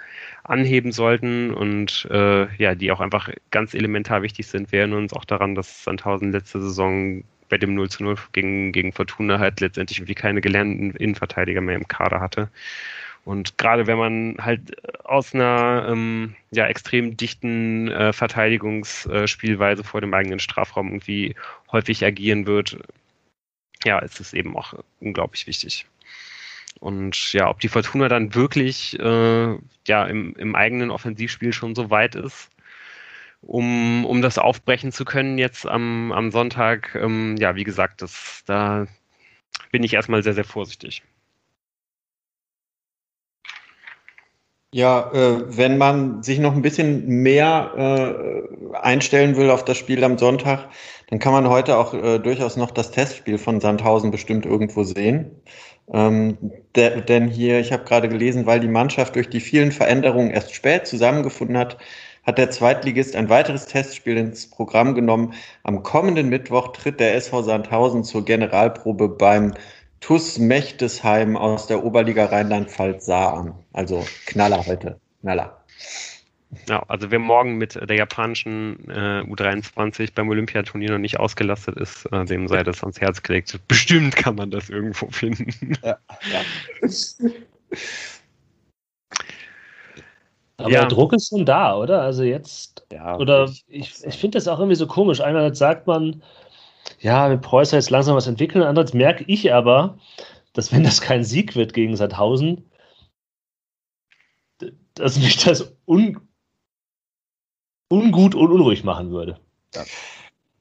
anheben 0.44 0.92
sollten 0.92 1.54
und 1.54 2.10
äh, 2.12 2.54
ja, 2.58 2.76
die 2.76 2.92
auch 2.92 3.00
einfach 3.00 3.30
ganz 3.52 3.74
elementar 3.74 4.22
wichtig 4.22 4.48
sind. 4.48 4.74
Wir 4.74 4.80
erinnern 4.80 5.04
uns 5.04 5.14
auch 5.14 5.26
daran, 5.26 5.56
dass 5.56 5.86
Sandhausen 5.86 6.34
letzte 6.34 6.62
Saison 6.62 7.24
bei 7.48 7.58
dem 7.58 7.74
0 7.74 7.90
zu 7.90 8.04
0 8.04 8.16
gegen, 8.34 8.74
gegen 8.74 8.92
Fortuna 8.92 9.40
halt 9.40 9.62
letztendlich 9.62 10.00
irgendwie 10.00 10.16
keine 10.16 10.42
gelernten 10.42 10.92
Innenverteidiger 10.92 11.62
mehr 11.62 11.76
im 11.76 11.88
Kader 11.88 12.20
hatte. 12.20 12.50
Und 13.26 13.58
gerade 13.58 13.88
wenn 13.88 13.98
man 13.98 14.38
halt 14.40 14.88
aus 15.04 15.34
einer 15.34 15.88
ähm, 15.90 16.36
ja, 16.52 16.68
extrem 16.68 17.18
dichten 17.18 17.90
äh, 17.90 18.14
Verteidigungsspielweise 18.14 19.84
vor 19.84 20.00
dem 20.00 20.14
eigenen 20.14 20.40
Strafraum 20.40 20.90
irgendwie 20.90 21.36
häufig 21.72 22.06
agieren 22.06 22.46
wird, 22.46 22.78
ja, 23.84 23.98
ist 24.00 24.20
es 24.20 24.34
eben 24.34 24.56
auch 24.56 24.76
unglaublich 25.00 25.48
wichtig. 25.48 25.88
Und 26.80 27.34
ja, 27.34 27.50
ob 27.50 27.60
die 27.60 27.68
Fortuna 27.68 28.10
dann 28.10 28.36
wirklich 28.36 29.00
äh, 29.00 29.58
ja, 29.88 30.06
im, 30.06 30.36
im 30.36 30.56
eigenen 30.56 30.92
Offensivspiel 30.92 31.52
schon 31.52 31.74
so 31.74 31.90
weit 31.90 32.14
ist, 32.14 32.52
um, 33.42 34.06
um 34.06 34.22
das 34.22 34.38
aufbrechen 34.38 34.92
zu 34.92 35.04
können 35.04 35.40
jetzt 35.40 35.66
am, 35.66 36.12
am 36.12 36.30
Sonntag, 36.30 36.94
ähm, 36.94 37.38
ja, 37.38 37.56
wie 37.56 37.64
gesagt, 37.64 38.04
das, 38.04 38.44
da 38.46 38.86
bin 39.72 39.84
ich 39.84 39.94
erstmal 39.96 40.22
sehr, 40.22 40.36
sehr 40.36 40.46
vorsichtig. 40.46 41.02
Ja, 44.76 45.10
äh, 45.14 45.58
wenn 45.58 45.78
man 45.78 46.22
sich 46.22 46.38
noch 46.38 46.54
ein 46.54 46.62
bisschen 46.62 47.08
mehr 47.08 47.72
äh, 47.78 48.76
einstellen 48.76 49.38
will 49.38 49.50
auf 49.50 49.64
das 49.64 49.78
Spiel 49.78 50.04
am 50.04 50.18
Sonntag, 50.18 50.68
dann 51.10 51.20
kann 51.20 51.32
man 51.32 51.48
heute 51.48 51.78
auch 51.78 51.94
äh, 51.94 52.20
durchaus 52.20 52.58
noch 52.58 52.72
das 52.72 52.92
Testspiel 52.92 53.38
von 53.38 53.62
Sandhausen 53.62 54.12
bestimmt 54.12 54.46
irgendwo 54.46 54.84
sehen. 54.84 55.32
Ähm, 55.94 56.38
de 56.76 57.02
denn 57.04 57.30
hier, 57.30 57.62
ich 57.62 57.72
habe 57.72 57.86
gerade 57.86 58.10
gelesen, 58.10 58.48
weil 58.48 58.60
die 58.60 58.68
Mannschaft 58.68 59.16
durch 59.16 59.30
die 59.30 59.40
vielen 59.40 59.72
Veränderungen 59.72 60.32
erst 60.32 60.54
spät 60.54 60.88
zusammengefunden 60.88 61.58
hat, 61.58 61.78
hat 62.26 62.38
der 62.38 62.50
Zweitligist 62.50 63.16
ein 63.16 63.30
weiteres 63.30 63.68
Testspiel 63.68 64.18
ins 64.18 64.50
Programm 64.50 64.94
genommen. 64.94 65.36
Am 65.64 65.84
kommenden 65.84 66.28
Mittwoch 66.28 66.74
tritt 66.74 67.00
der 67.00 67.16
SV 67.16 67.44
Sandhausen 67.44 68.04
zur 68.04 68.26
Generalprobe 68.26 69.08
beim 69.08 69.54
TUS 70.06 70.38
Mechtesheim 70.38 71.36
aus 71.36 71.66
der 71.66 71.84
Oberliga 71.84 72.26
Rheinland-Pfalz 72.26 73.08
Saar 73.08 73.34
an. 73.40 73.56
Also 73.74 74.06
Knaller 74.28 74.64
heute. 74.68 75.00
Knaller. 75.22 75.58
Ja, 76.70 76.84
also 76.88 77.10
wer 77.10 77.18
morgen 77.18 77.58
mit 77.58 77.74
der 77.74 77.98
japanischen 77.98 78.88
äh, 78.88 79.24
U23 79.24 80.12
beim 80.14 80.30
Olympiaturnier 80.30 80.92
noch 80.92 81.00
nicht 81.00 81.20
ausgelastet 81.20 81.78
ist, 81.78 82.06
äh, 82.12 82.24
dem 82.24 82.48
sei 82.48 82.62
das 82.62 82.84
ans 82.84 83.02
Herz 83.02 83.24
gelegt. 83.24 83.60
Bestimmt 83.68 84.16
kann 84.16 84.36
man 84.36 84.52
das 84.52 84.70
irgendwo 84.70 85.08
finden. 85.08 85.76
Ja. 85.84 85.98
ja. 86.32 86.90
Aber 90.58 90.70
ja. 90.70 90.82
der 90.82 90.90
Druck 90.90 91.14
ist 91.14 91.30
schon 91.30 91.48
da, 91.48 91.76
oder? 91.76 92.04
Also 92.04 92.22
jetzt, 92.22 92.86
ja, 92.92 93.18
oder 93.18 93.52
ich, 93.68 94.06
ich 94.06 94.18
finde 94.18 94.38
das 94.38 94.48
auch 94.48 94.60
irgendwie 94.60 94.76
so 94.76 94.86
komisch. 94.86 95.20
Einerseits 95.20 95.58
sagt 95.58 95.88
man, 95.88 96.22
ja, 97.00 97.30
wir 97.30 97.38
Preußer 97.38 97.78
jetzt 97.78 97.90
langsam 97.90 98.16
was 98.16 98.28
entwickeln. 98.28 98.64
Andererseits 98.64 98.94
merke 98.94 99.24
ich 99.28 99.54
aber, 99.54 99.98
dass 100.54 100.72
wenn 100.72 100.84
das 100.84 101.02
kein 101.02 101.24
Sieg 101.24 101.56
wird 101.56 101.74
gegen 101.74 101.96
Sandhausen, 101.96 102.70
dass 104.94 105.20
mich 105.20 105.44
das 105.44 105.76
un 105.86 106.20
ungut 107.92 108.36
und 108.36 108.52
unruhig 108.52 108.84
machen 108.84 109.12
würde. 109.12 109.40
Ja. 109.76 109.84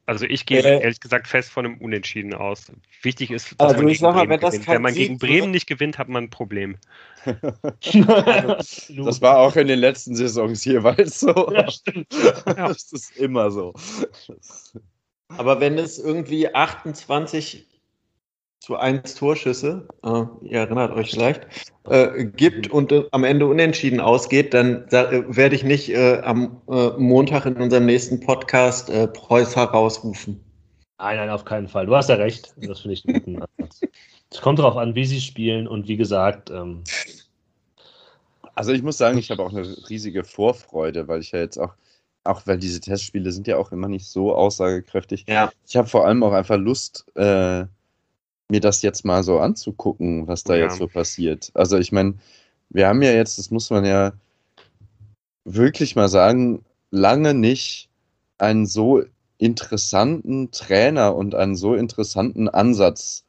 Also 0.07 0.27
ich 0.27 0.45
gehe 0.45 0.61
äh, 0.61 0.83
ehrlich 0.83 1.01
gesagt 1.01 1.27
fest 1.27 1.51
von 1.51 1.65
einem 1.65 1.79
Unentschieden 1.79 2.35
aus. 2.35 2.71
Wichtig 3.01 3.31
ist, 3.31 3.53
dass 3.53 3.69
also 3.71 3.83
man 3.83 3.87
gegen 3.91 4.05
mal, 4.05 4.29
wenn, 4.29 4.67
wenn, 4.67 4.83
man 4.83 4.93
gegen 4.93 5.19
Bremen 5.19 5.51
nicht 5.51 5.67
gewinnt, 5.67 5.97
hat 5.97 6.09
man 6.09 6.25
ein 6.25 6.31
Problem. 6.31 6.77
also, 7.25 9.05
das 9.05 9.23
war 9.23 9.39
auch 9.39 9.57
in 9.57 9.67
den 9.67 9.79
letzten 9.79 10.15
Saisons 10.15 10.63
jeweils 10.67 11.21
so. 11.21 11.51
Ja, 11.53 11.71
stimmt. 11.71 12.09
Das 12.45 12.93
ist 12.93 13.17
immer 13.17 13.51
so. 13.51 13.73
Aber 15.29 15.61
wenn 15.61 15.79
es 15.79 15.99
irgendwie 15.99 16.55
28 16.55 17.67
zu 18.61 18.77
1 18.77 19.15
Torschüsse, 19.15 19.87
äh, 20.05 20.25
ihr 20.43 20.61
erinnert 20.61 20.93
euch 20.93 21.11
vielleicht, 21.11 21.47
äh, 21.89 22.25
gibt 22.25 22.71
und 22.71 22.93
äh, 22.93 23.05
am 23.11 23.25
Ende 23.25 23.47
unentschieden 23.47 24.01
ausgeht, 24.01 24.55
dann 24.55 24.89
äh, 24.89 25.23
werde 25.27 25.55
ich 25.55 25.65
nicht 25.65 25.91
äh, 25.91 26.21
am 26.23 26.63
äh, 26.69 26.91
Montag 26.97 27.45
in 27.45 27.57
unserem 27.57 27.87
nächsten 27.87 28.21
Podcast 28.21 28.89
äh, 28.89 29.07
Preußer 29.07 29.65
rausrufen. 29.65 30.41
Nein, 30.99 31.17
nein, 31.19 31.31
auf 31.31 31.45
keinen 31.45 31.69
Fall. 31.69 31.87
Du 31.87 31.95
hast 31.95 32.09
ja 32.09 32.15
recht. 32.15 32.55
Das 32.57 32.81
finde 32.81 32.95
ich 32.95 33.05
einen 33.07 33.21
guten 33.21 33.43
Ansatz. 33.43 33.81
Es 34.31 34.41
kommt 34.41 34.59
darauf 34.59 34.77
an, 34.77 34.95
wie 34.95 35.05
sie 35.05 35.21
spielen 35.21 35.69
und 35.69 35.87
wie 35.87 35.97
gesagt. 35.97 36.51
Ähm, 36.51 36.83
also 38.55 38.73
ich 38.73 38.83
muss 38.83 38.97
sagen, 38.97 39.19
ich 39.19 39.31
habe 39.31 39.43
auch 39.43 39.53
eine 39.53 39.77
riesige 39.91 40.25
Vorfreude, 40.25 41.07
weil 41.07 41.21
ich 41.21 41.33
ja 41.33 41.41
jetzt 41.41 41.59
auch 41.59 41.75
auch 42.25 42.47
weil 42.47 42.59
diese 42.59 42.81
Testspiele 42.81 43.31
sind 43.31 43.47
ja 43.47 43.57
auch 43.57 43.71
immer 43.71 43.89
nicht 43.89 44.07
so 44.07 44.35
aussagekräftig. 44.35 45.27
Ja. 45.29 45.53
Ich 45.67 45.77
habe 45.77 45.89
vor 45.89 46.07
allem 46.07 46.23
auch 46.23 46.33
einfach 46.33 46.57
Lust, 46.57 47.07
äh, 47.17 47.67
mir 48.49 48.61
das 48.61 48.83
jetzt 48.83 49.05
mal 49.05 49.23
so 49.23 49.39
anzugucken, 49.39 50.27
was 50.27 50.45
da 50.45 50.55
ja. 50.55 50.65
jetzt 50.65 50.79
so 50.79 50.89
passiert. 50.89 51.51
Also 51.55 51.79
ich 51.79 51.93
meine, 51.93 52.15
wir 52.71 52.89
haben 52.89 53.03
ja 53.03 53.13
jetzt, 53.13 53.39
das 53.39 53.51
muss 53.51 53.71
man 53.71 53.85
ja 53.85 54.13
wirklich 55.45 55.97
mal 55.97 56.09
sagen, 56.09 56.65
lange 56.91 57.35
nicht 57.35 57.89
einen 58.39 58.67
so 58.67 59.03
interessanten 59.39 60.51
Trainer 60.51 61.15
und 61.15 61.35
einen 61.35 61.57
so 61.57 61.75
interessanten 61.75 62.49
Ansatz 62.49 63.25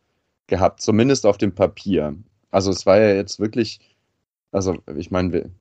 gehabt, 0.48 0.82
zumindest 0.82 1.26
auf 1.26 1.38
dem 1.38 1.54
Papier. 1.54 2.16
Also 2.52 2.72
es 2.72 2.86
war 2.86 3.00
ja 3.00 3.14
jetzt 3.14 3.40
wirklich, 3.40 3.80
also 4.52 4.78
ich 4.96 5.12
meine, 5.12 5.52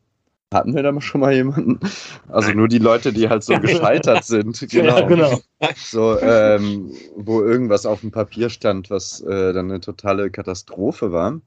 hatten 0.52 0.74
wir 0.74 0.82
da 0.82 1.00
schon 1.00 1.20
mal 1.20 1.32
jemanden? 1.32 1.80
Also 2.28 2.52
nur 2.52 2.68
die 2.68 2.78
Leute, 2.78 3.12
die 3.12 3.28
halt 3.28 3.42
so 3.44 3.58
gescheitert 3.58 4.24
sind. 4.24 4.60
Genau. 4.70 4.98
Ja, 4.98 5.06
genau. 5.06 5.40
So, 5.76 6.18
ähm, 6.20 6.92
wo 7.16 7.42
irgendwas 7.42 7.86
auf 7.86 8.00
dem 8.00 8.10
Papier 8.10 8.50
stand, 8.50 8.90
was 8.90 9.20
äh, 9.20 9.52
dann 9.52 9.70
eine 9.70 9.80
totale 9.80 10.30
Katastrophe 10.30 11.12
war. 11.12 11.40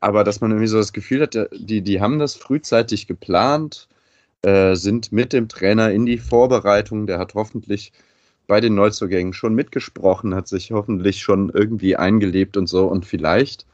Aber 0.00 0.24
dass 0.24 0.40
man 0.40 0.50
irgendwie 0.50 0.68
so 0.68 0.78
das 0.78 0.92
Gefühl 0.92 1.22
hat, 1.22 1.36
die, 1.52 1.82
die 1.82 2.00
haben 2.00 2.18
das 2.18 2.34
frühzeitig 2.34 3.06
geplant, 3.06 3.88
äh, 4.42 4.74
sind 4.74 5.12
mit 5.12 5.32
dem 5.32 5.48
Trainer 5.48 5.90
in 5.90 6.06
die 6.06 6.18
Vorbereitung, 6.18 7.06
der 7.06 7.18
hat 7.18 7.34
hoffentlich 7.34 7.92
bei 8.46 8.60
den 8.60 8.74
Neuzugängen 8.74 9.32
schon 9.32 9.54
mitgesprochen, 9.54 10.34
hat 10.34 10.46
sich 10.48 10.72
hoffentlich 10.72 11.20
schon 11.20 11.50
irgendwie 11.50 11.96
eingelebt 11.96 12.56
und 12.56 12.68
so. 12.68 12.86
Und 12.86 13.04
vielleicht 13.04 13.66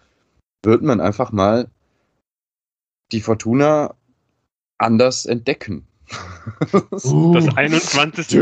wird 0.63 0.83
man 0.83 1.01
einfach 1.01 1.33
mal 1.33 1.69
die 3.11 3.21
Fortuna 3.21 3.95
anders 4.83 5.27
entdecken. 5.27 5.87
Uh, 7.05 7.35
das 7.35 7.57
21. 7.57 8.41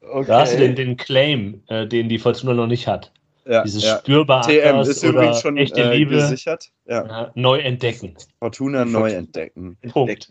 okay. 0.00 0.26
Da 0.26 0.40
hast 0.40 0.54
du 0.54 0.58
den, 0.58 0.74
den 0.74 0.96
Claim, 0.96 1.62
äh, 1.68 1.86
den 1.86 2.08
die 2.08 2.18
Fortuna 2.18 2.54
noch 2.54 2.66
nicht 2.66 2.86
hat. 2.86 3.12
Ja, 3.44 3.62
Dieses 3.62 3.84
ja. 3.84 3.98
spürbar 3.98 4.42
TM 4.42 4.80
ist 4.80 5.02
übrigens 5.02 5.40
schon 5.40 5.56
echte 5.56 5.82
äh, 5.82 5.96
Liebe 5.96 6.16
gesichert. 6.16 6.72
Ja. 6.86 7.30
neu 7.34 7.58
entdecken. 7.58 8.14
Fortuna 8.40 8.84
neu 8.84 9.12
entdecken. 9.12 9.76
Punkt. 9.88 10.28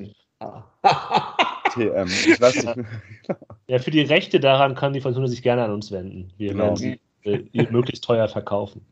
TM. 1.74 2.08
Ich 2.08 2.42
weiß 2.42 2.64
nicht. 2.64 2.78
Ja, 3.68 3.80
für 3.80 3.90
die 3.90 4.02
Rechte 4.02 4.40
daran 4.40 4.76
kann 4.76 4.94
die 4.94 5.02
Fortuna 5.02 5.28
sich 5.28 5.42
gerne 5.42 5.64
an 5.64 5.72
uns 5.72 5.92
wenden. 5.92 6.32
Wir 6.38 6.52
genau. 6.52 6.66
werden 6.66 6.76
sie 6.76 7.00
äh, 7.24 7.68
möglichst 7.72 8.04
teuer 8.04 8.28
verkaufen. 8.28 8.86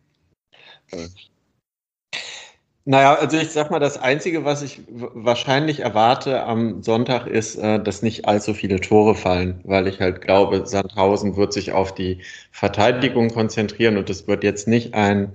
Naja, 2.86 3.16
also 3.16 3.38
ich 3.38 3.52
sag 3.52 3.72
mal, 3.72 3.80
das 3.80 3.98
Einzige, 3.98 4.44
was 4.44 4.62
ich 4.62 4.82
wahrscheinlich 4.90 5.80
erwarte 5.80 6.44
am 6.44 6.84
Sonntag, 6.84 7.28
ist, 7.28 7.56
äh, 7.56 7.82
dass 7.82 8.02
nicht 8.02 8.28
allzu 8.28 8.54
viele 8.54 8.82
Tore 8.82 9.16
fallen, 9.16 9.62
weil 9.64 9.88
ich 9.88 10.02
halt 10.02 10.22
glaube, 10.22 10.66
Sandhausen 10.66 11.38
wird 11.38 11.54
sich 11.54 11.72
auf 11.72 11.96
die 11.96 12.20
Verteidigung 12.52 13.30
konzentrieren 13.30 13.96
und 13.96 14.10
es 14.10 14.28
wird 14.28 14.44
jetzt 14.44 14.68
nicht 14.68 14.94
ein 14.96 15.32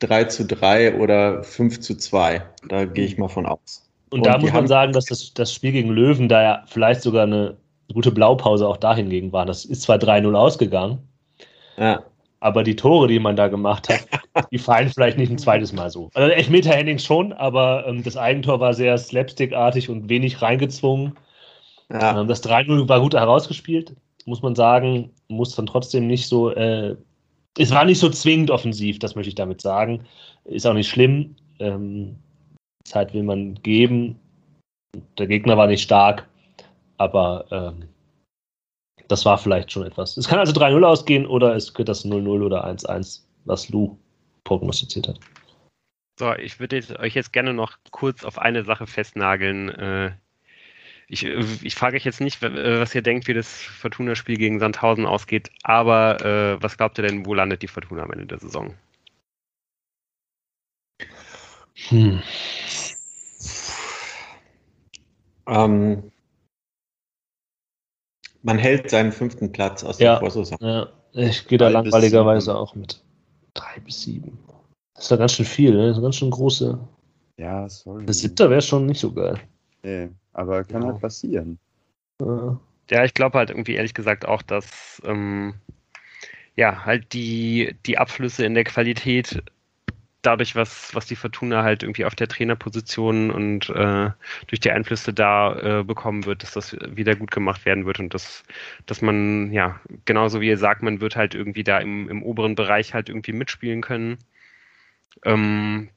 3 0.00 0.24
zu 0.24 0.44
3 0.44 0.96
oder 0.98 1.42
5 1.42 1.80
zu 1.80 1.96
2. 1.96 2.42
Da 2.68 2.84
gehe 2.84 3.06
ich 3.06 3.16
mal 3.16 3.28
von 3.28 3.46
aus. 3.46 3.88
Und, 4.10 4.18
und 4.18 4.26
da 4.26 4.36
muss 4.36 4.52
man 4.52 4.66
sagen, 4.66 4.92
dass 4.92 5.06
das, 5.06 5.32
das 5.32 5.54
Spiel 5.54 5.72
gegen 5.72 5.90
Löwen 5.90 6.28
da 6.28 6.42
ja 6.42 6.64
vielleicht 6.66 7.00
sogar 7.00 7.22
eine 7.22 7.56
gute 7.94 8.10
Blaupause 8.10 8.68
auch 8.68 8.76
dahingegen 8.76 9.32
war. 9.32 9.46
Das 9.46 9.64
ist 9.64 9.82
zwar 9.82 9.96
3-0 9.96 10.34
ausgegangen. 10.34 10.98
Ja. 11.78 12.02
Aber 12.40 12.62
die 12.62 12.76
Tore, 12.76 13.06
die 13.08 13.18
man 13.18 13.36
da 13.36 13.48
gemacht 13.48 13.88
hat, 13.88 14.06
die 14.50 14.58
fallen 14.58 14.88
vielleicht 14.88 15.18
nicht 15.18 15.30
ein 15.30 15.38
zweites 15.38 15.72
Mal 15.72 15.90
so. 15.90 16.10
Also 16.14 16.30
Elfmeter 16.30 16.70
Henning 16.70 16.98
schon, 16.98 17.32
aber 17.34 17.86
ähm, 17.86 18.02
das 18.02 18.16
Eigentor 18.16 18.60
war 18.60 18.72
sehr 18.74 18.96
slapstickartig 18.96 19.90
und 19.90 20.08
wenig 20.08 20.40
reingezwungen. 20.40 21.12
Ja. 21.92 22.20
Ähm, 22.20 22.28
das 22.28 22.42
3-0 22.42 22.88
war 22.88 23.00
gut 23.00 23.14
herausgespielt, 23.14 23.94
muss 24.24 24.42
man 24.42 24.54
sagen. 24.54 25.10
Muss 25.28 25.54
dann 25.54 25.66
trotzdem 25.66 26.06
nicht 26.06 26.26
so. 26.26 26.50
Äh, 26.50 26.96
es 27.58 27.72
war 27.72 27.84
nicht 27.84 27.98
so 27.98 28.08
zwingend 28.08 28.50
offensiv, 28.50 28.98
das 28.98 29.14
möchte 29.14 29.28
ich 29.28 29.34
damit 29.34 29.60
sagen. 29.60 30.04
Ist 30.44 30.66
auch 30.66 30.74
nicht 30.74 30.88
schlimm. 30.88 31.36
Ähm, 31.58 32.16
Zeit 32.84 33.12
will 33.12 33.22
man 33.22 33.54
geben. 33.56 34.18
Der 35.18 35.26
Gegner 35.26 35.56
war 35.56 35.66
nicht 35.66 35.82
stark, 35.82 36.28
aber 36.96 37.44
ähm, 37.50 37.89
das 39.10 39.24
war 39.24 39.38
vielleicht 39.38 39.72
schon 39.72 39.84
etwas. 39.84 40.16
Es 40.16 40.28
kann 40.28 40.38
also 40.38 40.52
3-0 40.52 40.82
ausgehen 40.84 41.26
oder 41.26 41.56
es 41.56 41.76
wird 41.76 41.88
das 41.88 42.04
0-0 42.04 42.26
oder 42.42 42.64
1-1, 42.64 43.22
was 43.44 43.68
Lou 43.68 43.98
prognostiziert 44.44 45.08
hat. 45.08 45.18
So, 46.18 46.32
ich 46.34 46.60
würde 46.60 46.82
euch 46.98 47.14
jetzt 47.14 47.32
gerne 47.32 47.52
noch 47.52 47.78
kurz 47.90 48.24
auf 48.24 48.38
eine 48.38 48.64
Sache 48.64 48.86
festnageln. 48.86 49.70
Äh, 49.70 50.12
ich, 51.08 51.24
ich 51.24 51.74
frage 51.74 51.96
euch 51.96 52.04
jetzt 52.04 52.20
nicht, 52.20 52.40
was 52.40 52.94
ihr 52.94 53.02
denkt, 53.02 53.26
wie 53.26 53.34
das 53.34 53.62
Fortuna-Spiel 53.62 54.36
gegen 54.36 54.60
Sandhausen 54.60 55.06
ausgeht, 55.06 55.50
aber 55.64 56.24
äh, 56.24 56.62
was 56.62 56.76
glaubt 56.76 56.98
ihr 56.98 57.06
denn, 57.06 57.26
wo 57.26 57.34
landet 57.34 57.62
die 57.62 57.68
Fortuna 57.68 58.04
am 58.04 58.12
Ende 58.12 58.26
der 58.26 58.38
Saison? 58.38 58.74
Hm. 61.88 62.22
Ähm, 65.48 66.12
man 68.42 68.58
hält 68.58 68.90
seinen 68.90 69.12
fünften 69.12 69.52
Platz 69.52 69.84
aus 69.84 69.98
der 69.98 70.18
Vorsaison. 70.18 70.58
Ja, 70.60 70.88
ich 71.12 71.46
gehe 71.46 71.58
da 71.58 71.68
langweiligerweise 71.68 72.56
auch 72.56 72.74
mit. 72.74 73.02
drei 73.54 73.80
bis 73.80 74.02
sieben. 74.02 74.38
Das 74.94 75.04
ist 75.04 75.10
ja 75.10 75.16
ganz 75.16 75.32
schön 75.32 75.46
viel, 75.46 75.74
ne? 75.74 75.88
Das 75.88 75.96
ist 75.96 76.02
ganz 76.02 76.16
schön 76.16 76.30
große. 76.30 76.78
Ja, 77.38 77.68
sorry. 77.68 78.04
Ein 78.04 78.12
siebter 78.12 78.50
wäre 78.50 78.62
schon 78.62 78.86
nicht 78.86 79.00
so 79.00 79.12
geil. 79.12 79.38
Nee, 79.82 80.08
aber 80.32 80.62
kann 80.64 80.82
Ja. 80.82 80.88
halt 80.88 81.00
passieren. 81.00 81.58
Ja, 82.90 83.04
ich 83.04 83.14
glaube 83.14 83.38
halt 83.38 83.50
irgendwie 83.50 83.74
ehrlich 83.74 83.94
gesagt 83.94 84.26
auch, 84.26 84.42
dass 84.42 85.00
ähm, 85.06 85.54
ja 86.54 86.84
halt 86.84 87.12
die, 87.14 87.74
die 87.86 87.96
Abflüsse 87.98 88.44
in 88.44 88.54
der 88.54 88.64
Qualität 88.64 89.42
dadurch, 90.22 90.54
was, 90.54 90.94
was 90.94 91.06
die 91.06 91.16
Fortuna 91.16 91.62
halt 91.62 91.82
irgendwie 91.82 92.04
auf 92.04 92.14
der 92.14 92.28
Trainerposition 92.28 93.30
und 93.30 93.70
äh, 93.70 94.10
durch 94.46 94.60
die 94.60 94.70
Einflüsse 94.70 95.12
da 95.12 95.80
äh, 95.80 95.84
bekommen 95.84 96.26
wird, 96.26 96.42
dass 96.42 96.52
das 96.52 96.76
wieder 96.80 97.16
gut 97.16 97.30
gemacht 97.30 97.64
werden 97.64 97.86
wird 97.86 98.00
und 98.00 98.14
dass, 98.14 98.42
dass 98.86 99.02
man, 99.02 99.52
ja, 99.52 99.80
genauso 100.04 100.40
wie 100.40 100.48
ihr 100.48 100.58
sagt, 100.58 100.82
man 100.82 101.00
wird 101.00 101.16
halt 101.16 101.34
irgendwie 101.34 101.64
da 101.64 101.78
im, 101.78 102.08
im 102.08 102.22
oberen 102.22 102.54
Bereich 102.54 102.94
halt 102.94 103.08
irgendwie 103.08 103.32
mitspielen 103.32 103.80
können. 103.80 104.18
Ähm, 105.24 105.88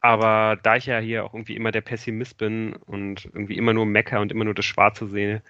aber 0.00 0.58
da 0.62 0.76
ich 0.76 0.86
ja 0.86 0.98
hier 0.98 1.24
auch 1.24 1.32
irgendwie 1.32 1.56
immer 1.56 1.70
der 1.70 1.80
Pessimist 1.80 2.36
bin 2.38 2.74
und 2.74 3.26
irgendwie 3.26 3.56
immer 3.56 3.72
nur 3.72 3.86
Mecker 3.86 4.20
und 4.20 4.32
immer 4.32 4.44
nur 4.44 4.54
das 4.54 4.64
Schwarze 4.64 5.06
sehe 5.06 5.42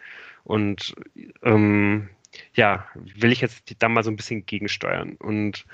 und 0.45 0.95
ähm, 1.43 2.11
ja, 2.55 2.87
will 2.95 3.33
ich 3.33 3.41
jetzt 3.41 3.75
da 3.79 3.89
mal 3.89 4.05
so 4.05 4.11
ein 4.11 4.17
bisschen 4.17 4.47
gegensteuern. 4.47 5.17
Und 5.17 5.67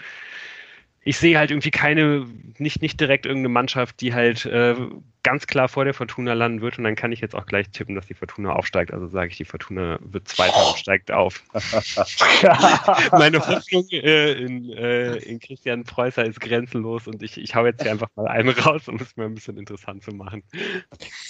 ich 1.09 1.17
sehe 1.17 1.39
halt 1.39 1.51
irgendwie 1.51 1.71
keine, 1.71 2.27
nicht, 2.59 2.83
nicht 2.83 3.01
direkt 3.01 3.25
irgendeine 3.25 3.49
Mannschaft, 3.49 4.03
die 4.03 4.13
halt 4.13 4.45
äh, 4.45 4.75
ganz 5.23 5.47
klar 5.47 5.67
vor 5.67 5.87
der 5.87 5.95
Fortuna 5.95 6.35
landen 6.35 6.61
wird. 6.61 6.77
Und 6.77 6.85
dann 6.85 6.97
kann 6.97 7.13
ich 7.13 7.21
jetzt 7.21 7.35
auch 7.35 7.47
gleich 7.47 7.71
tippen, 7.71 7.95
dass 7.95 8.09
die 8.09 8.15
Fortuna 8.15 8.53
aufsteigt. 8.53 8.93
Also 8.93 9.07
sage 9.07 9.31
ich, 9.31 9.39
die 9.39 9.47
Fortuna 9.47 9.99
wird 10.03 10.29
Zweiter 10.29 10.69
und 10.69 10.77
steigt 10.77 11.11
auf. 11.11 11.43
Meine 13.13 13.39
Hoffnung 13.39 13.87
äh, 13.91 14.33
in, 14.33 14.71
äh, 14.71 15.17
in 15.17 15.41
Christian 15.41 15.85
Preußer 15.85 16.27
ist 16.27 16.43
grenzenlos 16.43 17.07
und 17.07 17.23
ich, 17.23 17.39
ich 17.39 17.55
hau 17.55 17.65
jetzt 17.65 17.81
hier 17.81 17.91
einfach 17.91 18.11
mal 18.15 18.29
einen 18.29 18.51
raus, 18.51 18.87
um 18.87 18.97
es 18.97 19.17
mir 19.17 19.25
ein 19.25 19.35
bisschen 19.35 19.57
interessant 19.57 20.03
zu 20.03 20.11
machen. 20.11 20.43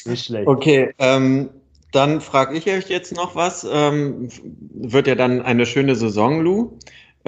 nicht 0.07 0.25
schlecht. 0.25 0.49
Okay, 0.49 0.93
ähm, 0.99 1.51
dann 1.93 2.21
frage 2.21 2.59
ich 2.59 2.67
euch 2.67 2.89
jetzt 2.89 3.15
noch 3.15 3.37
was. 3.37 3.65
Ähm, 3.71 4.29
wird 4.73 5.07
ja 5.07 5.15
dann 5.15 5.41
eine 5.41 5.67
schöne 5.67 5.95
Saison, 5.95 6.41
Lou. 6.41 6.79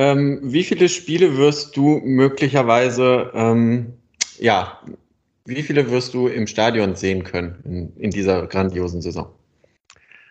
Ähm, 0.00 0.40
wie 0.42 0.64
viele 0.64 0.88
Spiele 0.88 1.36
wirst 1.36 1.76
du 1.76 2.00
möglicherweise, 2.02 3.30
ähm, 3.34 3.92
ja, 4.38 4.80
wie 5.44 5.62
viele 5.62 5.90
wirst 5.90 6.14
du 6.14 6.26
im 6.26 6.46
Stadion 6.46 6.96
sehen 6.96 7.22
können 7.22 7.62
in, 7.66 7.96
in 8.02 8.10
dieser 8.10 8.46
grandiosen 8.46 9.02
Saison? 9.02 9.30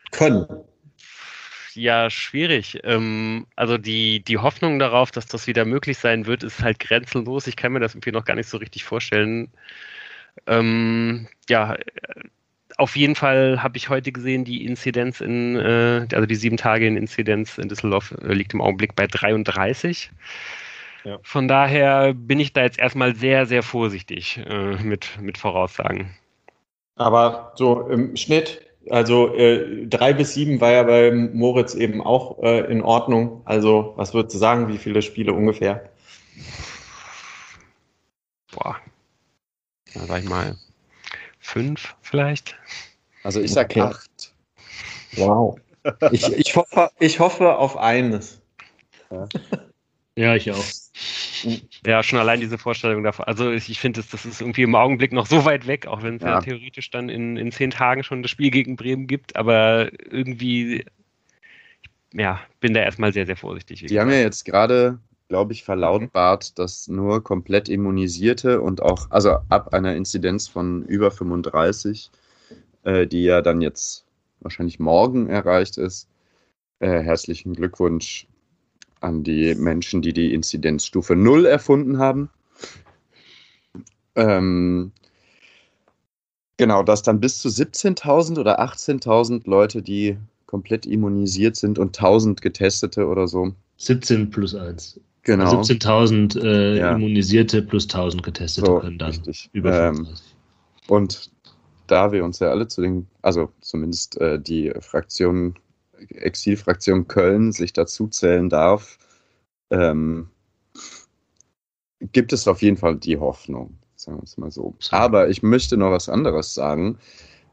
Können. 0.10 0.48
Ja, 1.76 2.10
schwierig. 2.10 2.80
Ähm, 2.84 3.46
also 3.56 3.78
die, 3.78 4.24
die 4.24 4.40
Hoffnung 4.40 4.80
darauf, 4.80 5.12
dass 5.12 5.28
das 5.28 5.46
wieder 5.46 5.66
möglich 5.66 6.00
sein 6.00 6.26
wird, 6.26 6.42
ist 6.42 6.64
halt 6.64 6.80
grenzenlos. 6.80 7.46
Ich 7.46 7.56
kann 7.56 7.72
mir 7.72 7.80
das 7.80 7.94
irgendwie 7.94 8.12
noch 8.12 8.26
gar 8.26 8.34
nicht 8.34 8.50
so 8.50 8.58
richtig 8.58 8.86
vorstellen. 8.86 9.52
Ähm, 10.48 11.28
ja, 11.48 11.78
auf 12.80 12.96
jeden 12.96 13.16
Fall 13.16 13.62
habe 13.62 13.78
ich 13.78 13.90
heute 13.90 14.12
gesehen, 14.12 14.46
die 14.46 14.66
Inzidenz 14.66 15.20
in, 15.20 15.58
äh, 15.58 16.08
also 16.14 16.26
die 16.26 16.36
sieben 16.36 16.56
Tage 16.56 16.88
in 16.88 16.96
Inzidenz 16.96 17.58
in 17.58 17.68
Düsseldorf 17.68 18.16
äh, 18.24 18.34
liegt 18.34 18.54
im 18.54 18.62
Augenblick 18.62 18.96
bei 18.96 19.06
33. 19.06 20.10
Ja. 21.04 21.20
Von 21.22 21.50
daher 21.50 22.14
bin 22.14 22.40
ich 22.40 22.54
da 22.54 22.62
jetzt 22.62 22.80
erstmal 22.80 23.16
sehr, 23.16 23.46
sehr 23.46 23.64
vorsichtig 23.64 24.40
äh, 24.48 24.76
mit, 24.82 25.20
mit 25.22 25.38
Voraussagen. 25.38 26.16
Aber 26.96 27.52
so 27.56 27.88
im 27.90 28.16
Schnitt, 28.16 28.62
also 28.90 29.36
äh, 29.36 29.86
drei 29.86 30.14
bis 30.14 30.34
sieben 30.34 30.62
war 30.62 30.72
ja 30.72 30.84
bei 30.84 31.12
Moritz 31.12 31.76
eben 31.76 32.02
auch 32.02 32.42
äh, 32.42 32.72
in 32.72 32.82
Ordnung. 32.82 33.42
Also 33.44 33.94
was 33.98 34.14
würdest 34.14 34.36
du 34.36 34.40
sagen, 34.40 34.70
wie 34.70 34.78
viele 34.78 35.02
Spiele 35.02 35.34
ungefähr? 35.34 35.90
Boah, 38.54 38.78
da 39.94 40.00
sag 40.02 40.24
ich 40.24 40.30
mal 40.30 40.56
fünf 41.50 41.96
vielleicht. 42.02 42.56
Also 43.24 43.42
ich 43.42 43.52
sag 43.52 43.66
Okay. 43.72 43.82
acht. 43.82 44.34
Wow. 45.14 45.60
Ich, 46.12 46.28
ich, 46.34 46.56
hoffe, 46.56 46.92
ich 47.00 47.20
hoffe 47.20 47.56
auf 47.56 47.78
eines. 47.78 48.42
Ja, 50.16 50.36
ich 50.36 50.52
auch. 50.52 50.66
Ja, 51.86 52.04
schon 52.04 52.20
allein 52.20 52.42
diese 52.42 52.58
Vorstellung 52.58 53.04
davon. 53.04 53.26
Also 53.26 53.52
ich, 53.52 53.70
ich 53.70 53.80
finde, 53.80 54.02
das, 54.02 54.10
das 54.10 54.26
ist 54.26 54.42
irgendwie 54.42 54.64
im 54.64 54.76
Augenblick 54.76 55.14
noch 55.14 55.26
so 55.26 55.46
weit 55.46 55.66
weg, 55.68 55.88
auch 55.88 56.04
wenn 56.04 56.18
es 56.18 56.22
ja. 56.22 56.30
Ja. 56.30 56.40
theoretisch 56.42 56.92
dann 56.92 57.10
in, 57.10 57.38
in 57.38 57.52
zehn 57.52 57.72
Tagen 57.72 58.04
schon 58.04 58.22
das 58.22 58.30
Spiel 58.30 58.52
gegen 58.52 58.76
Bremen 58.76 59.08
gibt. 59.08 59.36
Aber 59.36 59.90
irgendwie, 60.12 60.86
ja, 62.14 62.42
bin 62.60 62.74
da 62.74 62.82
erstmal 62.82 63.14
sehr, 63.14 63.26
sehr 63.26 63.38
vorsichtig. 63.38 63.86
Die 63.86 64.00
haben 64.00 64.12
ja 64.12 64.20
jetzt 64.20 64.44
gerade, 64.44 65.00
glaube 65.30 65.54
ich, 65.54 65.64
verlautbart, 65.64 66.58
dass 66.60 66.88
nur 66.88 67.24
komplett 67.24 67.70
Immunisierte 67.70 68.62
und 68.62 68.82
auch, 68.82 69.10
also 69.12 69.38
ab 69.48 69.74
einer 69.74 69.96
Inzidenz 69.96 70.48
von 70.48 70.84
über 70.86 71.12
35, 71.12 72.12
äh, 72.84 73.08
die 73.08 73.24
ja 73.24 73.42
dann 73.42 73.62
jetzt 73.62 74.06
wahrscheinlich 74.42 74.80
morgen 74.80 75.30
erreicht 75.30 75.78
ist, 75.78 76.10
äh, 76.80 77.02
herzlichen 77.02 77.54
Glückwunsch 77.54 78.28
an 79.02 79.24
die 79.24 79.56
Menschen, 79.56 80.02
die 80.02 80.14
die 80.14 80.34
Inzidenzstufe 80.34 81.16
0 81.16 81.46
erfunden 81.46 82.00
haben. 82.00 82.30
Ähm, 84.16 84.92
genau, 86.58 86.82
dass 86.82 87.04
dann 87.04 87.20
bis 87.20 87.40
zu 87.40 87.50
17.000 87.50 88.40
oder 88.40 88.60
18.000 88.60 89.48
Leute, 89.48 89.84
die 89.84 90.18
komplett 90.48 90.88
immunisiert 90.88 91.56
sind 91.56 91.78
und 91.78 91.98
1000 91.98 92.42
Getestete 92.42 93.06
oder 93.08 93.28
so. 93.28 93.54
17 93.78 94.32
plus 94.32 94.56
1. 94.56 95.00
Genau. 95.30 95.62
17.000 95.62 96.42
äh, 96.44 96.80
Ja. 96.80 96.96
Immunisierte 96.96 97.62
plus 97.62 97.84
1000 97.84 98.24
Getestete 98.24 98.66
So, 98.66 98.80
können 98.80 98.98
dann 98.98 99.12
richtig. 99.12 99.48
über 99.54 99.70
Ähm, 99.72 99.96
35. 99.98 100.36
Und 100.88 101.32
da 101.86 102.12
wir 102.12 102.24
uns 102.26 102.40
ja 102.40 102.50
alle 102.50 102.68
zu 102.68 102.82
den, 102.82 103.08
also 103.22 103.52
zumindest 103.62 104.20
äh, 104.20 104.40
die 104.42 104.74
Fraktion, 104.80 105.54
Exilfraktion 106.10 107.08
Köln 107.08 107.52
sich 107.52 107.74
dazu 107.74 108.08
zählen 108.08 108.50
darf, 108.50 108.98
ähm, 109.70 110.30
gibt 112.12 112.34
es 112.34 112.48
auf 112.48 112.64
jeden 112.64 112.78
Fall 112.78 112.96
die 112.96 113.20
Hoffnung, 113.20 113.78
sagen 113.96 114.18
wir 114.18 114.24
es 114.24 114.36
mal. 114.38 114.50
So. 114.50 114.74
Aber 114.90 115.30
ich 115.30 115.44
möchte 115.44 115.78
noch 115.78 115.92
was 115.92 116.10
anderes 116.10 116.56
sagen, 116.56 116.98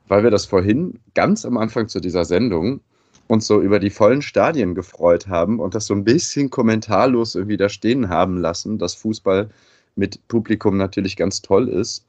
weil 0.09 0.23
wir 0.23 0.31
das 0.31 0.47
vorhin 0.47 0.99
ganz 1.13 1.45
am 1.45 1.59
Anfang 1.59 1.89
zu 1.89 2.01
dieser 2.01 2.25
Sendung 2.25 2.81
uns 3.29 3.47
so 3.47 3.61
über 3.61 3.79
die 3.79 3.91
vollen 3.91 4.23
Stadien 4.23 4.75
gefreut 4.75 5.29
haben 5.29 5.59
und 5.61 5.75
das 5.75 5.87
so 5.87 5.95
ein 5.95 6.05
bisschen 6.05 6.51
kommentarlos 6.51 7.35
irgendwie 7.35 7.57
da 7.57 7.69
stehen 7.69 8.09
haben 8.09 8.39
lassen, 8.39 8.79
dass 8.79 8.95
Fußball 8.95 9.51
mit 9.97 10.27
Publikum 10.29 10.77
natürlich 10.77 11.17
ganz 11.17 11.43
toll 11.43 11.69
ist. 11.69 12.05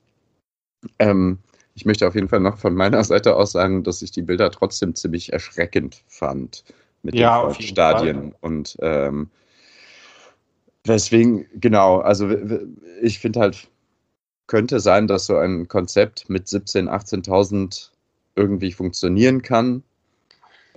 Ähm, 1.00 1.40
ich 1.74 1.86
möchte 1.86 2.08
auf 2.08 2.16
jeden 2.16 2.28
Fall 2.28 2.40
noch 2.40 2.58
von 2.58 2.76
meiner 2.76 3.04
Seite 3.04 3.36
aus 3.36 3.52
sagen, 3.52 3.84
dass 3.84 4.02
ich 4.02 4.12
die 4.12 4.22
Bilder 4.22 4.52
trotzdem 4.52 4.96
ziemlich 4.96 5.32
erschreckend 5.32 6.04
fand 6.08 6.64
mit 7.04 7.16
Ja, 7.16 7.48
den 7.48 7.62
Stadien. 7.62 8.36
Und 8.42 8.78
ähm, 8.82 9.30
weswegen, 10.84 11.46
genau, 11.56 12.00
also 12.00 12.30
ich 13.02 13.20
finde 13.20 13.40
halt, 13.40 13.70
könnte 14.48 14.80
sein, 14.80 15.08
dass 15.08 15.26
so 15.26 15.38
ein 15.38 15.68
Konzept 15.68 16.30
mit 16.30 16.48
17.000, 16.48 16.90
18.000 17.28 17.90
irgendwie 18.36 18.72
funktionieren 18.72 19.42
kann. 19.42 19.84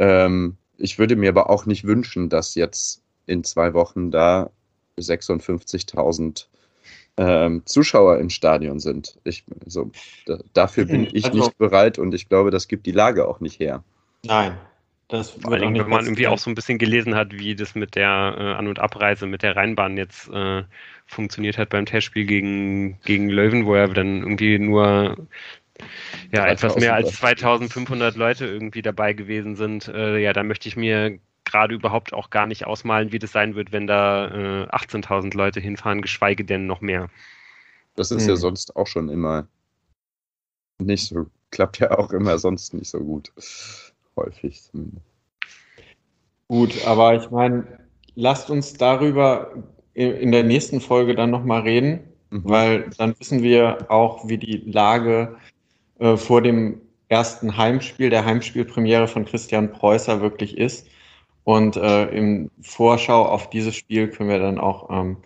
Ähm, 0.01 0.57
ich 0.79 0.99
würde 0.99 1.15
mir 1.15 1.29
aber 1.29 1.51
auch 1.51 1.67
nicht 1.67 1.85
wünschen, 1.85 2.29
dass 2.29 2.55
jetzt 2.57 3.03
in 3.27 3.45
zwei 3.45 3.75
Wochen 3.75 4.11
da 4.11 4.51
56.000 4.99 6.47
ähm, 7.17 7.63
Zuschauer 7.67 8.19
im 8.19 8.31
Stadion 8.31 8.81
sind. 8.81 9.19
Ich, 9.25 9.45
so, 9.67 9.91
da, 10.27 10.39
dafür 10.55 10.87
bin 10.87 11.07
ich 11.13 11.27
Also- 11.27 11.39
nicht 11.39 11.59
bereit 11.59 11.99
und 11.99 12.15
ich 12.15 12.29
glaube, 12.29 12.51
das 12.51 12.67
gibt 12.67 12.87
die 12.87 12.93
Lage 12.93 13.29
auch 13.29 13.41
nicht 13.41 13.61
her. 13.61 13.85
Nein. 14.25 14.57
Das 15.09 15.31
Vor 15.31 15.51
nicht 15.59 15.83
wenn 15.83 15.91
man 15.91 16.05
irgendwie 16.05 16.29
auch 16.29 16.39
so 16.39 16.49
ein 16.51 16.55
bisschen 16.55 16.79
gelesen 16.79 17.17
hat, 17.17 17.33
wie 17.33 17.57
das 17.57 17.75
mit 17.75 17.97
der 17.97 18.37
äh, 18.39 18.43
An- 18.53 18.69
und 18.69 18.79
Abreise 18.79 19.27
mit 19.27 19.43
der 19.43 19.57
Rheinbahn 19.57 19.97
jetzt 19.97 20.29
äh, 20.31 20.63
funktioniert 21.07 21.59
hat 21.59 21.71
beim 21.71 21.85
Testspiel 21.85 22.25
gegen, 22.27 23.01
gegen 23.01 23.29
Löwen, 23.29 23.67
wo 23.67 23.75
ja 23.75 23.89
dann 23.89 24.21
irgendwie 24.21 24.57
nur 24.61 25.17
ja, 26.33 26.47
etwas 26.47 26.77
mehr 26.77 26.95
als 26.95 27.13
2500 27.17 28.17
Leute 28.17 28.47
irgendwie 28.47 28.83
dabei 28.83 29.13
gewesen 29.13 29.57
sind. 29.57 29.89
Äh, 29.89 30.19
ja, 30.19 30.33
da 30.33 30.43
möchte 30.43 30.69
ich 30.69 30.77
mir 30.77 31.19
gerade 31.45 31.75
überhaupt 31.75 32.13
auch 32.13 32.31
gar 32.31 32.47
nicht 32.47 32.67
ausmalen, 32.67 33.13
wie 33.13 33.19
das 33.19 33.33
sein 33.33 33.55
wird, 33.55 33.73
wenn 33.73 33.87
da 33.87 34.29
äh, 34.29 34.67
18.000 34.69 35.37
Leute 35.37 35.61
hinfahren, 35.61 36.03
geschweige 36.03 36.45
denn 36.45 36.67
noch 36.67 36.81
mehr. 36.81 37.09
Das 37.97 38.11
ist 38.11 38.23
Hm. 38.23 38.31
ja 38.31 38.37
sonst 38.37 38.77
auch 38.77 38.87
schon 38.87 39.09
immer 39.09 39.47
nicht 40.79 41.09
so, 41.09 41.27
klappt 41.51 41.79
ja 41.79 41.91
auch 41.99 42.13
immer 42.13 42.39
sonst 42.39 42.73
nicht 42.75 42.89
so 42.89 43.01
gut. 43.01 43.33
Häufig 44.17 44.63
zumindest. 44.63 45.05
Gut, 46.49 46.85
aber 46.87 47.15
ich 47.15 47.31
meine, 47.31 47.67
lasst 48.15 48.51
uns 48.51 48.75
darüber 48.75 49.53
in 49.95 50.13
in 50.13 50.33
der 50.33 50.45
nächsten 50.45 50.81
Folge 50.81 51.15
dann 51.15 51.31
nochmal 51.31 51.63
reden, 51.63 52.01
Mhm. 52.31 52.43
weil 52.45 52.91
dann 52.97 53.19
wissen 53.19 53.43
wir 53.43 53.91
auch, 53.91 54.29
wie 54.29 54.39
die 54.39 54.59
Lage 54.59 55.37
äh, 56.01 56.17
vor 56.17 56.43
dem 56.43 56.81
ersten 57.09 57.57
Heimspiel, 57.57 58.11
der 58.11 58.25
Heimspielpremiere 58.25 59.07
von 59.09 59.25
Christian 59.25 59.73
Preußer 59.73 60.21
wirklich 60.21 60.57
ist. 60.57 60.87
Und 61.45 61.77
äh, 61.77 62.07
im 62.07 62.51
Vorschau 62.61 63.25
auf 63.25 63.51
dieses 63.51 63.75
Spiel 63.75 64.09
können 64.09 64.31
wir 64.31 64.39
dann 64.39 64.59
auch 64.59 64.91
ähm, 64.91 65.19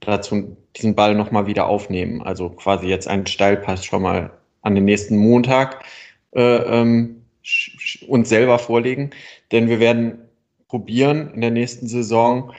dazu 0.00 0.56
diesen 0.76 0.94
Ball 0.94 1.14
nochmal 1.14 1.46
wieder 1.46 1.66
aufnehmen. 1.66 2.22
Also 2.22 2.50
quasi 2.50 2.86
jetzt 2.86 3.08
einen 3.08 3.26
Steilpass 3.26 3.84
schon 3.84 4.02
mal 4.02 4.30
an 4.62 4.74
den 4.74 4.84
nächsten 4.84 5.16
Montag 5.16 5.84
äh, 6.32 6.40
ähm, 6.40 7.22
uns 8.06 8.28
selber 8.28 8.58
vorlegen. 8.58 9.10
Denn 9.52 9.68
wir 9.68 9.80
werden 9.80 10.18
probieren, 10.68 11.32
in 11.34 11.40
der 11.40 11.50
nächsten 11.50 11.86
Saison 11.86 12.52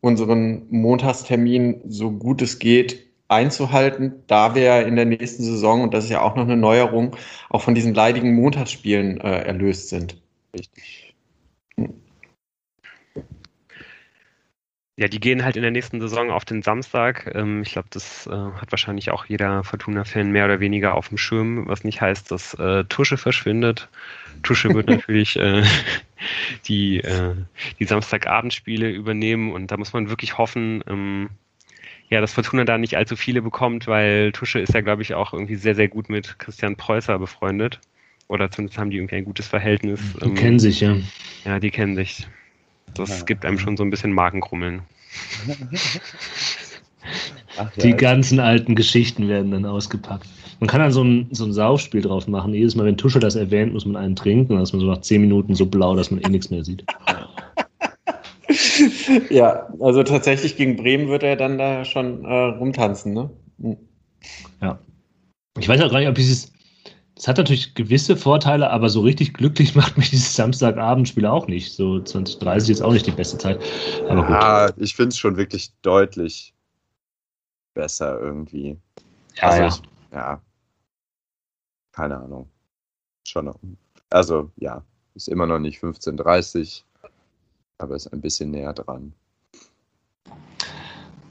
unseren 0.00 0.66
Montagstermin 0.70 1.80
so 1.88 2.12
gut 2.12 2.40
es 2.42 2.58
geht 2.58 3.07
einzuhalten, 3.28 4.24
da 4.26 4.54
wir 4.54 4.86
in 4.86 4.96
der 4.96 5.04
nächsten 5.04 5.42
Saison, 5.42 5.82
und 5.82 5.94
das 5.94 6.04
ist 6.04 6.10
ja 6.10 6.22
auch 6.22 6.34
noch 6.34 6.44
eine 6.44 6.56
Neuerung, 6.56 7.16
auch 7.50 7.62
von 7.62 7.74
diesen 7.74 7.94
leidigen 7.94 8.34
Montagsspielen 8.34 9.20
äh, 9.20 9.42
erlöst 9.42 9.90
sind. 9.90 10.20
Richtig. 10.54 11.14
Ja, 14.98 15.06
die 15.06 15.20
gehen 15.20 15.44
halt 15.44 15.54
in 15.54 15.62
der 15.62 15.70
nächsten 15.70 16.00
Saison 16.00 16.32
auf 16.32 16.44
den 16.44 16.62
Samstag. 16.62 17.30
Ähm, 17.36 17.62
ich 17.62 17.70
glaube, 17.70 17.86
das 17.92 18.26
äh, 18.26 18.30
hat 18.32 18.72
wahrscheinlich 18.72 19.12
auch 19.12 19.26
jeder 19.26 19.62
Fortuna-Fan 19.62 20.32
mehr 20.32 20.44
oder 20.44 20.58
weniger 20.58 20.94
auf 20.94 21.08
dem 21.08 21.18
Schirm, 21.18 21.68
was 21.68 21.84
nicht 21.84 22.00
heißt, 22.00 22.32
dass 22.32 22.54
äh, 22.54 22.82
Tusche 22.82 23.16
verschwindet. 23.16 23.88
Tusche 24.42 24.74
wird 24.74 24.88
natürlich 24.88 25.36
äh, 25.36 25.62
die, 26.66 26.98
äh, 26.98 27.36
die 27.78 27.84
Samstagabendspiele 27.84 28.90
übernehmen 28.90 29.52
und 29.52 29.70
da 29.70 29.76
muss 29.76 29.92
man 29.92 30.08
wirklich 30.08 30.36
hoffen, 30.36 30.82
ähm, 30.88 31.30
ja, 32.10 32.20
dass 32.20 32.32
Fortuna 32.32 32.64
da 32.64 32.78
nicht 32.78 32.96
allzu 32.96 33.16
viele 33.16 33.42
bekommt, 33.42 33.86
weil 33.86 34.32
Tusche 34.32 34.60
ist 34.60 34.72
ja, 34.74 34.80
glaube 34.80 35.02
ich, 35.02 35.14
auch 35.14 35.32
irgendwie 35.32 35.56
sehr, 35.56 35.74
sehr 35.74 35.88
gut 35.88 36.08
mit 36.08 36.38
Christian 36.38 36.76
Preußer 36.76 37.18
befreundet. 37.18 37.80
Oder 38.28 38.50
zumindest 38.50 38.78
haben 38.78 38.90
die 38.90 38.98
irgendwie 38.98 39.16
ein 39.16 39.24
gutes 39.24 39.46
Verhältnis. 39.46 40.00
Die 40.22 40.28
ähm, 40.28 40.34
kennen 40.34 40.58
sich, 40.58 40.80
ja. 40.80 40.96
Ja, 41.44 41.58
die 41.60 41.70
kennen 41.70 41.96
sich. 41.96 42.26
Das 42.94 43.26
gibt 43.26 43.44
einem 43.44 43.58
schon 43.58 43.76
so 43.76 43.84
ein 43.84 43.90
bisschen 43.90 44.12
Magenkrummeln. 44.12 44.82
Ach, 47.56 47.70
ja, 47.76 47.82
die 47.82 47.92
ganzen 47.94 48.40
alten 48.40 48.74
Geschichten 48.74 49.28
werden 49.28 49.50
dann 49.50 49.64
ausgepackt. 49.64 50.26
Man 50.60 50.68
kann 50.68 50.80
dann 50.80 50.92
so 50.92 51.02
ein, 51.02 51.28
so 51.30 51.44
ein 51.44 51.52
Saufspiel 51.52 52.02
drauf 52.02 52.26
machen. 52.26 52.52
Jedes 52.52 52.74
Mal, 52.74 52.86
wenn 52.86 52.96
Tusche 52.96 53.20
das 53.20 53.36
erwähnt, 53.36 53.72
muss 53.72 53.86
man 53.86 53.96
einen 53.96 54.16
trinken. 54.16 54.54
Dann 54.54 54.62
ist 54.62 54.72
man 54.72 54.80
so 54.80 54.86
nach 54.86 55.00
zehn 55.00 55.20
Minuten 55.20 55.54
so 55.54 55.66
blau, 55.66 55.94
dass 55.94 56.10
man 56.10 56.20
eh 56.20 56.28
nichts 56.28 56.50
mehr 56.50 56.64
sieht. 56.64 56.84
ja, 57.08 57.27
also 59.80 60.02
tatsächlich 60.02 60.56
gegen 60.56 60.76
Bremen 60.76 61.08
wird 61.08 61.22
er 61.22 61.36
dann 61.36 61.58
da 61.58 61.84
schon 61.84 62.24
äh, 62.24 62.34
rumtanzen, 62.56 63.14
ne? 63.14 63.30
Hm. 63.60 63.76
Ja. 64.60 64.78
Ich 65.58 65.68
weiß 65.68 65.80
auch 65.82 65.90
gar 65.90 65.98
nicht, 65.98 66.08
ob 66.08 66.14
dieses 66.14 66.52
es 67.18 67.26
hat 67.26 67.36
natürlich 67.36 67.74
gewisse 67.74 68.16
Vorteile, 68.16 68.70
aber 68.70 68.88
so 68.88 69.00
richtig 69.00 69.34
glücklich 69.34 69.74
macht 69.74 69.98
mich 69.98 70.10
dieses 70.10 70.34
Samstagabendspiel 70.34 71.26
auch 71.26 71.48
nicht. 71.48 71.72
So 71.72 72.00
2030 72.00 72.70
ist 72.70 72.82
auch 72.82 72.92
nicht 72.92 73.06
die 73.06 73.12
beste 73.12 73.36
Zeit. 73.38 73.60
Aber 74.08 74.22
gut. 74.22 74.30
Ja, 74.30 74.70
ich 74.76 74.94
finde 74.94 75.08
es 75.08 75.18
schon 75.18 75.36
wirklich 75.36 75.72
deutlich 75.82 76.54
besser 77.74 78.20
irgendwie. 78.20 78.76
Ja, 79.34 79.42
also 79.42 79.62
ja. 79.62 79.68
Ich, 79.68 79.82
ja. 80.12 80.42
Keine 81.92 82.18
Ahnung. 82.18 82.48
Schon. 83.26 83.52
Also, 84.10 84.52
ja, 84.56 84.84
ist 85.14 85.28
immer 85.28 85.46
noch 85.46 85.58
nicht 85.58 85.82
15.30, 85.82 86.84
aber 87.78 87.94
ist 87.94 88.12
ein 88.12 88.20
bisschen 88.20 88.50
näher 88.50 88.72
dran. 88.72 89.12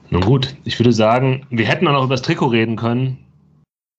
Nun 0.09 0.21
gut, 0.21 0.55
ich 0.63 0.79
würde 0.79 0.93
sagen, 0.93 1.45
wir 1.49 1.65
hätten 1.65 1.87
auch 1.87 1.93
noch 1.93 2.05
über 2.05 2.15
das 2.15 2.21
Trikot 2.21 2.47
reden 2.47 2.77
können. 2.77 3.17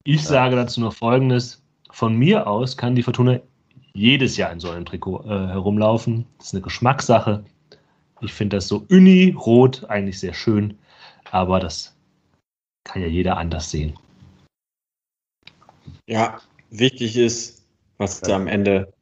Ich 0.04 0.22
ja. 0.22 0.28
sage 0.28 0.56
dazu 0.56 0.80
noch 0.80 0.94
Folgendes 0.94 1.62
von 1.90 2.16
mir 2.16 2.46
aus 2.46 2.76
kann 2.76 2.94
die 2.94 3.02
Fortuna 3.02 3.40
jedes 3.92 4.36
Jahr 4.36 4.52
in 4.52 4.60
so 4.60 4.70
einem 4.70 4.84
Trikot 4.84 5.24
äh, 5.24 5.48
herumlaufen. 5.48 6.26
Das 6.38 6.48
ist 6.48 6.54
eine 6.54 6.62
Geschmackssache. 6.62 7.44
Ich 8.20 8.32
finde 8.32 8.56
das 8.56 8.68
so 8.68 8.84
uni-rot 8.90 9.84
eigentlich 9.88 10.18
sehr 10.18 10.34
schön, 10.34 10.78
aber 11.30 11.60
das 11.60 11.96
kann 12.84 13.02
ja 13.02 13.08
jeder 13.08 13.36
anders 13.36 13.70
sehen. 13.70 13.94
Ja, 16.06 16.40
wichtig 16.70 17.16
ist, 17.16 17.66
was 17.98 18.20
sie 18.20 18.32
am 18.32 18.46
Ende 18.46 18.92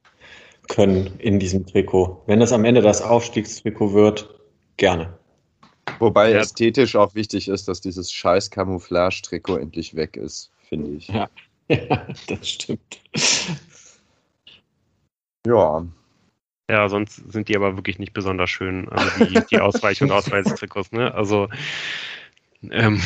können 0.67 1.19
in 1.19 1.39
diesem 1.39 1.65
Trikot. 1.65 2.21
Wenn 2.27 2.39
das 2.39 2.51
am 2.51 2.65
Ende 2.65 2.81
das 2.81 3.01
Aufstiegstrikot 3.01 3.93
wird, 3.93 4.29
gerne. 4.77 5.17
Wobei 5.99 6.31
ja. 6.31 6.39
ästhetisch 6.39 6.95
auch 6.95 7.15
wichtig 7.15 7.47
ist, 7.47 7.67
dass 7.67 7.81
dieses 7.81 8.11
scheiß 8.11 8.51
Camouflage-Trikot 8.51 9.57
endlich 9.57 9.95
weg 9.95 10.17
ist, 10.17 10.51
finde 10.69 10.91
ich. 10.91 11.07
Ja. 11.07 11.29
Ja, 11.69 12.07
das 12.27 12.47
stimmt. 12.47 13.01
Ja. 15.45 15.85
Ja, 16.69 16.87
sonst 16.87 17.29
sind 17.29 17.49
die 17.49 17.57
aber 17.57 17.75
wirklich 17.75 17.99
nicht 17.99 18.13
besonders 18.13 18.49
schön, 18.49 18.87
also 18.87 19.25
die, 19.25 19.41
die 19.51 19.59
Ausweich- 19.59 20.01
und 20.01 20.11
Ausweistrikots, 20.11 20.93
ne? 20.93 21.13
Also 21.13 21.49
ähm, 22.71 23.01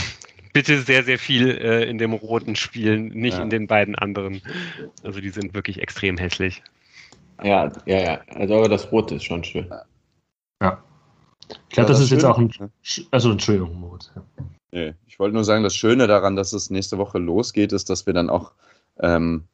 bitte 0.54 0.80
sehr, 0.82 1.04
sehr 1.04 1.18
viel 1.18 1.58
äh, 1.58 1.90
in 1.90 1.98
dem 1.98 2.14
roten 2.14 2.56
spielen, 2.56 3.08
nicht 3.08 3.38
ja. 3.38 3.44
in 3.44 3.50
den 3.50 3.66
beiden 3.66 3.96
anderen. 3.96 4.44
Also 5.04 5.22
die 5.22 5.30
sind 5.30 5.54
wirklich 5.54 5.82
extrem 5.82 6.18
hässlich. 6.18 6.62
Ja, 7.44 7.72
ja, 7.86 8.00
ja. 8.00 8.22
Also 8.36 8.56
aber 8.56 8.70
das 8.70 8.92
Rote 8.92 9.16
ist 9.16 9.24
schon 9.24 9.44
schön. 9.44 9.68
Ja. 10.62 10.84
Ich 11.50 11.70
glaube, 11.70 11.70
ja, 11.72 11.84
das, 11.84 11.98
das, 11.98 12.02
ist 12.02 12.12
jetzt 12.12 12.26
auch 12.26 12.38
ein. 12.38 12.52
Also 13.12 13.32
Entschuldigung, 13.32 13.80
Moritz. 13.80 14.12
Nee, 14.72 14.94
ich 15.06 15.20
wollte 15.20 15.34
nur 15.36 15.44
sagen, 15.44 15.64
das 15.64 15.76
Schöne 15.76 16.08
daran, 16.08 16.36
dass 16.36 16.54
es 16.54 16.70
nächste 16.70 16.98
Woche 16.98 17.18
losgeht, 17.18 17.74
ist, 17.74 17.90
dass 17.90 18.06
wir 18.06 18.14
dann 18.14 18.30
auch 18.30 18.54
ähm, 19.00 19.48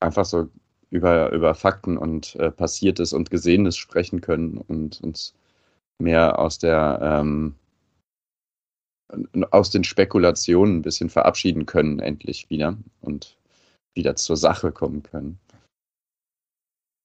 einfach 0.00 0.24
so 0.24 0.48
über, 0.90 1.30
über 1.32 1.54
Fakten 1.54 1.98
und 1.98 2.36
äh, 2.36 2.50
Passiertes 2.50 3.12
und 3.12 3.30
Gesehenes 3.30 3.76
sprechen 3.76 4.20
können 4.20 4.58
und 4.58 5.00
uns 5.02 5.34
mehr 5.98 6.38
aus 6.38 6.58
der 6.58 6.98
ähm, 7.02 7.54
aus 9.50 9.70
den 9.70 9.84
Spekulationen 9.84 10.78
ein 10.78 10.82
bisschen 10.82 11.10
verabschieden 11.10 11.66
können, 11.66 11.98
endlich 11.98 12.48
wieder 12.48 12.76
und 13.00 13.36
wieder 13.94 14.16
zur 14.16 14.36
Sache 14.36 14.72
kommen 14.72 15.02
können. 15.02 15.38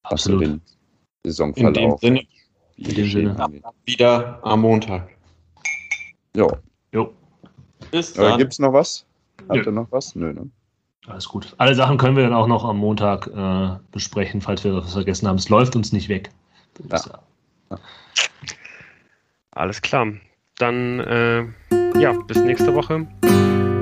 Absolut. 0.09 0.41
Den 0.41 0.61
Saisonverlauf. 1.23 1.75
In 1.75 1.81
dem 1.81 1.97
Sinne, 1.97 2.27
in 2.77 2.95
dem 2.95 3.09
Sinne. 3.09 3.61
wieder 3.85 4.39
am 4.43 4.61
Montag. 4.61 5.09
Jo. 6.35 6.51
Jo. 6.91 7.13
Bis 7.91 8.13
dann. 8.13 8.37
Gibt 8.37 8.53
es 8.53 8.59
noch 8.59 8.73
was? 8.73 9.05
Habt 9.49 9.65
ihr 9.65 9.71
noch 9.71 9.91
was? 9.91 10.15
Nö, 10.15 10.33
ne? 10.33 10.49
Alles 11.07 11.27
gut. 11.27 11.53
Alle 11.57 11.75
Sachen 11.75 11.97
können 11.97 12.15
wir 12.15 12.23
dann 12.23 12.33
auch 12.33 12.47
noch 12.47 12.65
am 12.65 12.77
Montag 12.77 13.27
äh, 13.27 13.79
besprechen, 13.91 14.41
falls 14.41 14.63
wir 14.63 14.73
das 14.73 14.93
vergessen 14.93 15.27
haben. 15.27 15.37
Es 15.37 15.49
läuft 15.49 15.75
uns 15.75 15.91
nicht 15.91 16.09
weg. 16.09 16.31
Ja. 16.89 17.01
Ja. 17.69 17.79
Alles 19.51 19.81
klar. 19.81 20.07
Dann 20.57 20.99
äh, 21.01 21.45
ja, 21.99 22.11
bis 22.27 22.37
nächste 22.37 22.73
Woche. 22.73 23.07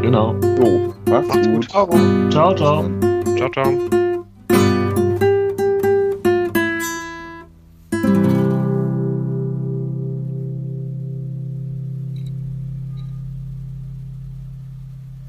Genau. 0.01 0.39
So, 0.41 0.93
macht's, 1.09 1.27
macht's 1.29 1.47
gut. 1.47 1.89
gut. 1.89 2.31
Ciao, 2.31 2.55
ciao. 2.55 2.89
Ciao, 3.37 3.49
ciao. 3.49 4.02